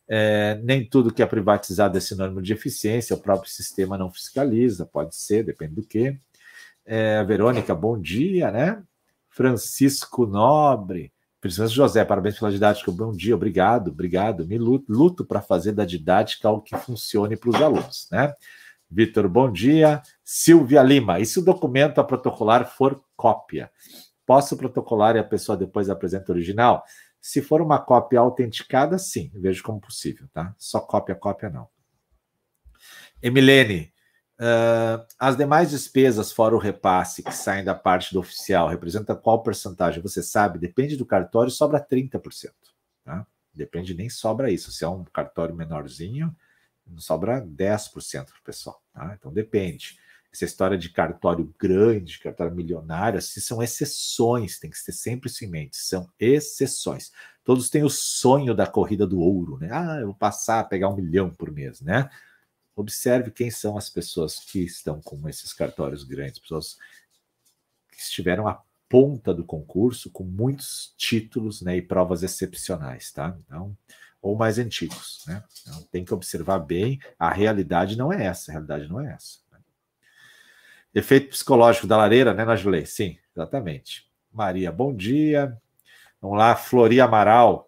É, 0.08 0.60
nem 0.64 0.88
tudo 0.88 1.14
que 1.14 1.24
é 1.24 1.26
privatizado 1.26 1.98
é 1.98 2.02
sinônimo 2.02 2.42
de 2.42 2.54
eficiência, 2.54 3.16
o 3.16 3.20
próprio 3.20 3.50
sistema 3.50 3.98
não 3.98 4.12
fiscaliza, 4.12 4.86
pode 4.86 5.16
ser, 5.16 5.44
depende 5.44 5.76
do 5.76 5.84
que. 5.84 6.18
É, 6.86 7.24
Verônica, 7.24 7.74
bom 7.74 8.00
dia, 8.00 8.52
né? 8.52 8.84
Francisco 9.30 10.26
Nobre, 10.26 11.12
principalmente 11.44 11.76
José, 11.76 12.06
parabéns 12.06 12.40
pela 12.40 12.49
didática, 12.49 12.90
bom 12.90 13.11
dia, 13.11 13.36
obrigado, 13.36 13.90
obrigado. 13.91 14.48
Me 14.48 14.57
luto, 14.57 14.86
luto 14.90 15.26
para 15.26 15.41
fazer 15.41 15.74
da 15.74 15.84
didática 15.84 16.48
algo 16.48 16.61
que 16.61 16.76
funcione 16.78 17.36
para 17.36 17.49
os 17.49 17.56
alunos, 17.61 18.07
né? 18.10 18.34
Vitor, 18.90 19.28
bom 19.28 19.52
dia. 19.52 20.02
Silvia 20.24 20.82
Lima, 20.82 21.20
e 21.20 21.26
se 21.26 21.40
o 21.40 21.44
documento 21.44 21.99
a 21.99 22.03
protocolar 22.06 22.65
for 22.65 23.03
cópia? 23.14 23.70
Posso 24.26 24.56
protocolar 24.56 25.18
e 25.18 25.20
a 25.20 25.24
pessoa 25.24 25.57
depois 25.57 25.90
apresenta 25.90 26.32
o 26.32 26.36
original? 26.36 26.82
Se 27.20 27.41
for 27.41 27.61
uma 27.61 27.78
cópia 27.78 28.22
autenticada, 28.22 28.98
sim, 28.98 29.30
vejo 29.36 29.64
como 29.64 29.82
possível, 29.82 30.30
tá? 30.32 30.56
Só 30.57 30.80
cópia, 30.80 31.14
cópia 31.14 31.49
não. 31.49 31.68
Emilene, 33.22 33.93
uh, 34.40 35.06
as 35.20 35.38
demais 35.38 35.72
despesas 35.72 36.32
fora 36.32 36.56
o 36.56 36.60
repasse 36.60 37.24
que 37.24 37.32
saem 37.32 37.64
da 37.64 37.76
parte 37.76 38.14
do 38.14 38.20
oficial 38.20 38.68
representa 38.68 39.16
qual 39.16 39.44
porcentagem? 39.44 40.02
Você 40.02 40.22
sabe? 40.22 40.60
Depende 40.60 40.98
do 40.98 41.06
cartório, 41.06 41.52
sobra 41.52 41.80
30%, 41.80 42.52
tá? 43.04 43.26
Depende, 43.54 43.94
nem 43.94 44.10
sobra 44.10 44.52
isso. 44.52 44.72
Se 44.72 44.84
é 44.84 44.88
um 44.88 45.04
cartório 45.04 45.56
menorzinho, 45.56 46.36
sobra 46.98 47.42
10% 47.42 48.26
para 48.26 48.40
o 48.40 48.44
pessoal, 48.44 48.82
tá? 48.94 49.16
Então 49.18 49.32
depende 49.32 49.98
essa 50.34 50.46
história 50.46 50.78
de 50.78 50.90
cartório 50.90 51.54
grande, 51.60 52.18
cartório 52.18 52.56
milionário, 52.56 53.20
assim, 53.20 53.40
são 53.40 53.62
exceções, 53.62 54.58
tem 54.58 54.70
que 54.70 54.78
ser 54.80 54.92
sempre 54.92 55.30
isso 55.30 55.46
em 55.46 55.48
mente, 55.48 55.78
são 55.78 56.10
exceções. 56.20 57.12
Todos 57.44 57.70
têm 57.70 57.84
o 57.84 57.90
sonho 57.90 58.56
da 58.56 58.66
corrida 58.66 59.06
do 59.06 59.20
ouro, 59.20 59.60
né? 59.60 59.70
Ah, 59.72 60.00
eu 60.00 60.08
vou 60.08 60.16
passar 60.16 60.60
a 60.60 60.64
pegar 60.64 60.90
um 60.90 60.96
milhão 60.96 61.30
por 61.30 61.52
mês, 61.52 61.82
né? 61.82 62.10
Observe 62.76 63.32
quem 63.32 63.52
são 63.52 63.78
as 63.78 63.90
pessoas 63.90 64.40
que 64.40 64.60
estão 64.60 65.02
com 65.02 65.28
esses 65.30 65.54
cartórios 65.54 66.04
grandes, 66.04 66.40
pessoas 66.40 66.78
que 67.91 68.00
estiveram 68.00 68.48
à 68.48 68.62
ponta 68.90 69.34
do 69.34 69.44
concurso 69.44 70.10
com 70.10 70.24
muitos 70.24 70.94
títulos 70.98 71.62
né, 71.62 71.78
e 71.78 71.82
provas 71.82 72.24
excepcionais, 72.24 73.12
tá? 73.12 73.36
Então, 73.45 73.76
ou 74.22 74.36
mais 74.36 74.58
antigos, 74.58 75.24
né? 75.28 75.44
Então, 75.62 75.82
tem 75.91 76.06
que 76.06 76.14
observar 76.14 76.60
bem, 76.60 77.00
a 77.20 77.30
realidade 77.32 77.98
não 77.98 78.12
é 78.12 78.26
essa, 78.26 78.52
a 78.52 78.54
realidade 78.54 78.88
não 78.88 79.02
é 79.02 79.14
essa. 79.14 79.44
Efeito 80.95 81.30
psicológico 81.30 81.88
da 81.88 81.98
lareira, 81.98 82.36
né, 82.36 82.45
Najulei? 82.45 82.86
Sim, 82.86 83.18
exatamente. 83.36 84.08
Maria, 84.32 84.72
bom 84.72 84.95
dia. 84.95 85.60
Vamos 86.22 86.38
lá, 86.38 86.56
Flori 86.56 87.02
Amaral. 87.02 87.68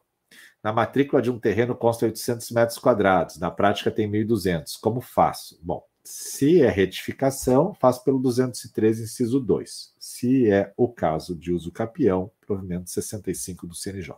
Na 0.66 0.74
matrícula 0.74 1.22
de 1.22 1.30
um 1.30 1.38
terreno 1.38 1.76
consta 1.76 2.08
800 2.08 2.50
metros 2.50 2.80
quadrados, 2.80 3.38
na 3.38 3.52
prática 3.52 3.92
tem 3.92 4.10
1.200. 4.10 4.80
Como 4.82 5.00
faço? 5.00 5.60
Bom, 5.62 5.86
se 6.04 6.60
é 6.60 6.70
retificação, 6.72 7.76
faço 7.76 8.04
pelo 8.04 8.18
213, 8.18 9.04
inciso 9.04 9.40
2. 9.40 9.94
Se 10.00 10.50
é 10.50 10.74
o 10.76 10.92
caso 10.92 11.36
de 11.36 11.52
uso 11.54 11.72
capião, 11.72 12.32
provimento 12.48 12.90
65 12.90 13.68
do 13.68 13.76
CNJ. 13.76 14.16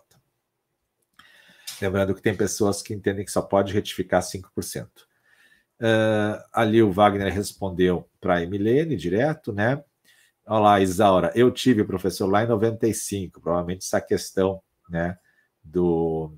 Lembrando 1.82 2.16
que 2.16 2.22
tem 2.22 2.34
pessoas 2.34 2.82
que 2.82 2.94
entendem 2.94 3.26
que 3.26 3.32
só 3.32 3.42
pode 3.42 3.74
retificar 3.74 4.22
5%. 4.22 4.88
Uh, 4.88 6.42
ali 6.54 6.82
o 6.82 6.94
Wagner 6.94 7.34
respondeu 7.34 8.10
para 8.22 8.36
a 8.36 8.42
Emilene 8.42 8.96
direto, 8.96 9.52
né? 9.52 9.84
Olá, 10.46 10.80
Isaura, 10.80 11.30
eu 11.36 11.52
tive 11.52 11.84
professor 11.84 12.26
lá 12.26 12.46
em 12.46 12.48
95, 12.48 13.42
provavelmente 13.42 13.86
essa 13.86 14.00
questão, 14.00 14.62
né, 14.90 15.18
do, 15.72 16.32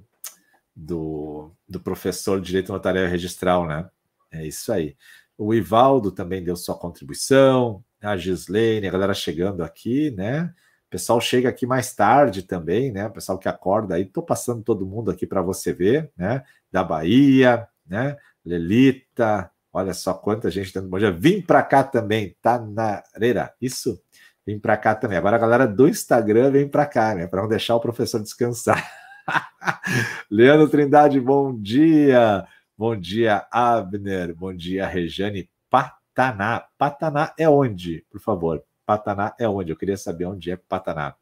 do, 0.76 1.52
do 1.68 1.80
professor 1.80 2.40
de 2.40 2.48
direito 2.48 2.72
notarial 2.72 3.08
registral, 3.08 3.68
né? 3.68 3.90
É 4.32 4.46
isso 4.46 4.72
aí. 4.72 4.96
O 5.38 5.54
Ivaldo 5.54 6.12
também 6.12 6.44
deu 6.44 6.56
sua 6.56 6.78
contribuição, 6.78 7.84
a 8.02 8.18
Gislaine, 8.18 8.88
a 8.88 8.92
galera 8.92 9.14
chegando 9.14 9.64
aqui, 9.64 10.12
né? 10.12 10.54
O 10.88 10.90
pessoal 10.90 11.22
chega 11.22 11.50
aqui 11.50 11.66
mais 11.66 11.94
tarde 11.94 12.44
também, 12.44 12.92
né? 12.92 13.08
O 13.08 13.12
pessoal 13.12 13.38
que 13.38 13.48
acorda 13.48 13.96
aí, 13.96 14.06
tô 14.06 14.22
passando 14.22 14.64
todo 14.64 14.86
mundo 14.86 15.12
aqui 15.12 15.28
para 15.28 15.42
você 15.42 15.72
ver, 15.72 16.12
né? 16.18 16.44
Da 16.72 16.84
Bahia, 16.84 17.68
né? 17.86 18.18
Lelita, 18.44 19.52
olha 19.72 19.94
só 19.94 20.14
quanta 20.14 20.50
gente 20.50 20.74
dando 20.74 20.90
bom 20.90 20.98
dia. 20.98 21.12
Vim 21.12 21.42
para 21.42 21.62
cá 21.62 21.84
também, 21.84 22.36
tá 22.42 22.60
na 22.60 23.04
areira. 23.14 23.54
Isso, 23.62 24.02
vim 24.46 24.60
para 24.60 24.76
cá 24.78 24.96
também. 24.96 25.18
Agora 25.18 25.36
a 25.36 25.40
galera 25.40 25.68
do 25.68 25.88
Instagram 25.88 26.52
vem 26.52 26.68
para 26.68 26.86
cá, 26.86 27.14
né? 27.14 27.28
Para 27.28 27.42
não 27.42 27.50
deixar 27.50 27.76
o 27.76 27.80
professor 27.80 28.22
descansar. 28.22 28.99
Leandro 30.30 30.70
Trindade, 30.70 31.20
bom 31.20 31.54
dia. 31.54 32.46
Bom 32.78 32.96
dia, 32.96 33.46
Abner. 33.52 34.34
Bom 34.34 34.54
dia, 34.54 34.88
Rejane 34.88 35.50
Pataná. 35.70 36.66
Pataná 36.78 37.34
é 37.38 37.50
onde, 37.50 38.06
por 38.10 38.22
favor? 38.22 38.64
Pataná 38.86 39.36
é 39.40 39.48
onde? 39.48 39.72
Eu 39.72 39.76
queria 39.76 39.98
saber 39.98 40.26
onde 40.26 40.52
é 40.52 40.56
Pataná. 40.56 41.16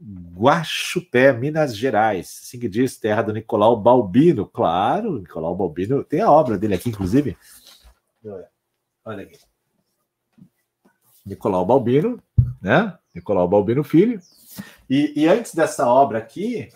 Guaxupé, 0.00 1.32
Minas 1.32 1.76
Gerais. 1.76 2.42
Assim 2.44 2.58
que 2.58 2.68
diz, 2.68 2.96
terra 2.96 3.22
do 3.22 3.32
Nicolau 3.32 3.76
Balbino. 3.76 4.46
Claro, 4.46 5.18
Nicolau 5.18 5.54
Balbino. 5.54 6.04
Tem 6.04 6.20
a 6.20 6.30
obra 6.30 6.56
dele 6.56 6.74
aqui, 6.74 6.88
inclusive. 6.88 7.36
Olha 9.04 9.24
aqui. 9.24 9.38
Nicolau 11.26 11.66
Balbino, 11.66 12.22
né? 12.62 12.96
Nicolau 13.14 13.48
Balbino 13.48 13.84
Filho. 13.84 14.20
E, 14.88 15.12
e 15.14 15.28
antes 15.28 15.54
dessa 15.54 15.86
obra 15.86 16.18
aqui, 16.18 16.70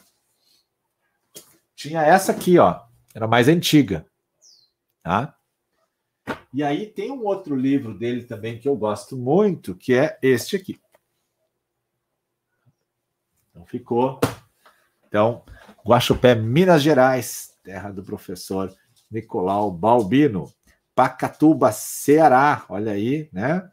tinha 1.83 2.03
essa 2.03 2.31
aqui, 2.31 2.59
ó. 2.59 2.81
Era 3.15 3.27
mais 3.27 3.49
antiga. 3.49 4.07
Tá? 5.03 5.37
E 6.55 6.63
aí 6.63 6.87
tem 6.87 7.11
um 7.11 7.25
outro 7.25 7.57
livro 7.57 7.99
dele 7.99 8.23
também 8.25 8.59
que 8.59 8.69
eu 8.69 8.77
gosto 8.77 9.17
muito, 9.17 9.75
que 9.75 9.95
é 9.95 10.17
este 10.23 10.55
aqui. 10.55 10.81
Então 13.51 13.67
ficou. 13.67 14.21
Então, 15.09 15.45
Guaxupé, 15.85 16.35
Minas 16.35 16.83
Gerais, 16.83 17.59
terra 17.65 17.91
do 17.91 18.03
professor 18.03 18.73
Nicolau 19.11 19.71
Balbino. 19.71 20.53
Pacatuba, 20.95 21.73
Ceará, 21.73 22.65
olha 22.69 22.93
aí, 22.93 23.29
né? 23.33 23.69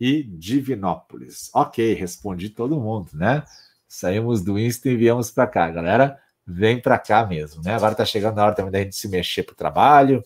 E 0.00 0.22
Divinópolis. 0.22 1.50
Ok, 1.52 1.92
respondi 1.94 2.48
todo 2.50 2.80
mundo, 2.80 3.10
né? 3.12 3.44
Saímos 3.86 4.42
do 4.42 4.58
Insta 4.58 4.88
e 4.88 4.96
viemos 4.96 5.30
para 5.30 5.46
cá, 5.46 5.68
galera. 5.70 6.23
Vem 6.46 6.80
para 6.80 6.98
cá 6.98 7.24
mesmo, 7.24 7.62
né? 7.62 7.74
Agora 7.74 7.94
tá 7.94 8.04
chegando 8.04 8.38
a 8.38 8.44
hora 8.44 8.54
também 8.54 8.72
da 8.72 8.82
gente 8.82 8.96
se 8.96 9.08
mexer 9.08 9.42
para 9.42 9.52
o 9.52 9.56
trabalho. 9.56 10.22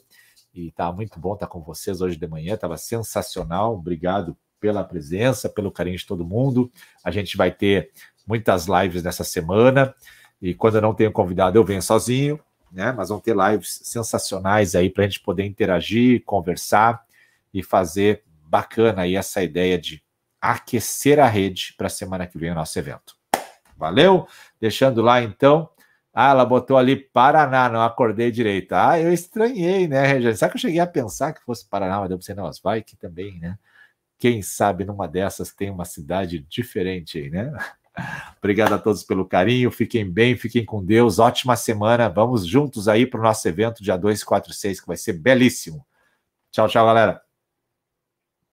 E 0.52 0.72
tá 0.72 0.90
muito 0.90 1.20
bom 1.20 1.34
estar 1.34 1.46
com 1.46 1.60
vocês 1.60 2.00
hoje 2.00 2.16
de 2.16 2.26
manhã, 2.26 2.56
tava 2.56 2.76
sensacional. 2.76 3.74
Obrigado 3.74 4.36
pela 4.58 4.82
presença, 4.82 5.48
pelo 5.48 5.70
carinho 5.70 5.96
de 5.96 6.06
todo 6.06 6.24
mundo. 6.24 6.70
A 7.04 7.10
gente 7.10 7.36
vai 7.36 7.50
ter 7.50 7.90
muitas 8.26 8.66
lives 8.66 9.02
nessa 9.02 9.22
semana. 9.22 9.94
E 10.42 10.54
quando 10.54 10.76
eu 10.76 10.82
não 10.82 10.94
tenho 10.94 11.12
convidado, 11.12 11.56
eu 11.56 11.64
venho 11.64 11.82
sozinho 11.82 12.40
né? 12.70 12.92
Mas 12.92 13.08
vão 13.08 13.20
ter 13.20 13.34
lives 13.36 13.80
sensacionais 13.84 14.74
aí 14.74 14.90
para 14.90 15.04
a 15.04 15.06
gente 15.06 15.20
poder 15.20 15.44
interagir, 15.44 16.22
conversar 16.24 17.02
e 17.52 17.62
fazer 17.62 18.22
bacana 18.46 19.02
aí 19.02 19.16
essa 19.16 19.42
ideia 19.42 19.78
de 19.78 20.02
aquecer 20.40 21.18
a 21.18 21.26
rede 21.26 21.74
para 21.76 21.88
a 21.88 21.90
semana 21.90 22.26
que 22.26 22.38
vem 22.38 22.50
o 22.50 22.54
nosso 22.54 22.78
evento. 22.78 23.16
Valeu? 23.76 24.26
Deixando 24.60 25.02
lá 25.02 25.22
então. 25.22 25.68
Ah, 26.20 26.30
ela 26.30 26.44
botou 26.44 26.76
ali 26.76 26.96
Paraná, 26.96 27.68
não 27.68 27.80
acordei 27.80 28.32
direito. 28.32 28.72
Ah, 28.72 28.98
eu 28.98 29.12
estranhei, 29.12 29.86
né, 29.86 30.04
Regiane? 30.04 30.36
Sabe 30.36 30.50
que 30.50 30.56
eu 30.56 30.60
cheguei 30.60 30.80
a 30.80 30.86
pensar 30.86 31.32
que 31.32 31.44
fosse 31.44 31.64
Paraná, 31.68 32.00
mas 32.00 32.08
deu 32.08 32.18
para 32.18 32.24
você, 32.26 32.34
não, 32.34 32.50
vai 32.60 32.82
que 32.82 32.96
também, 32.96 33.38
né? 33.38 33.56
Quem 34.18 34.42
sabe 34.42 34.84
numa 34.84 35.06
dessas 35.06 35.54
tem 35.54 35.70
uma 35.70 35.84
cidade 35.84 36.40
diferente 36.40 37.18
aí, 37.18 37.30
né? 37.30 37.52
Obrigado 38.38 38.74
a 38.74 38.78
todos 38.78 39.04
pelo 39.04 39.26
carinho. 39.28 39.70
Fiquem 39.70 40.10
bem, 40.10 40.36
fiquem 40.36 40.64
com 40.64 40.84
Deus. 40.84 41.20
Ótima 41.20 41.54
semana. 41.54 42.08
Vamos 42.08 42.44
juntos 42.46 42.88
aí 42.88 43.06
para 43.06 43.20
o 43.20 43.22
nosso 43.22 43.46
evento 43.46 43.82
dia 43.82 43.96
2, 43.96 44.24
4 44.24 44.52
6, 44.52 44.80
que 44.80 44.88
vai 44.88 44.96
ser 44.96 45.12
belíssimo. 45.12 45.86
Tchau, 46.50 46.68
tchau, 46.68 46.84
galera. 46.84 47.27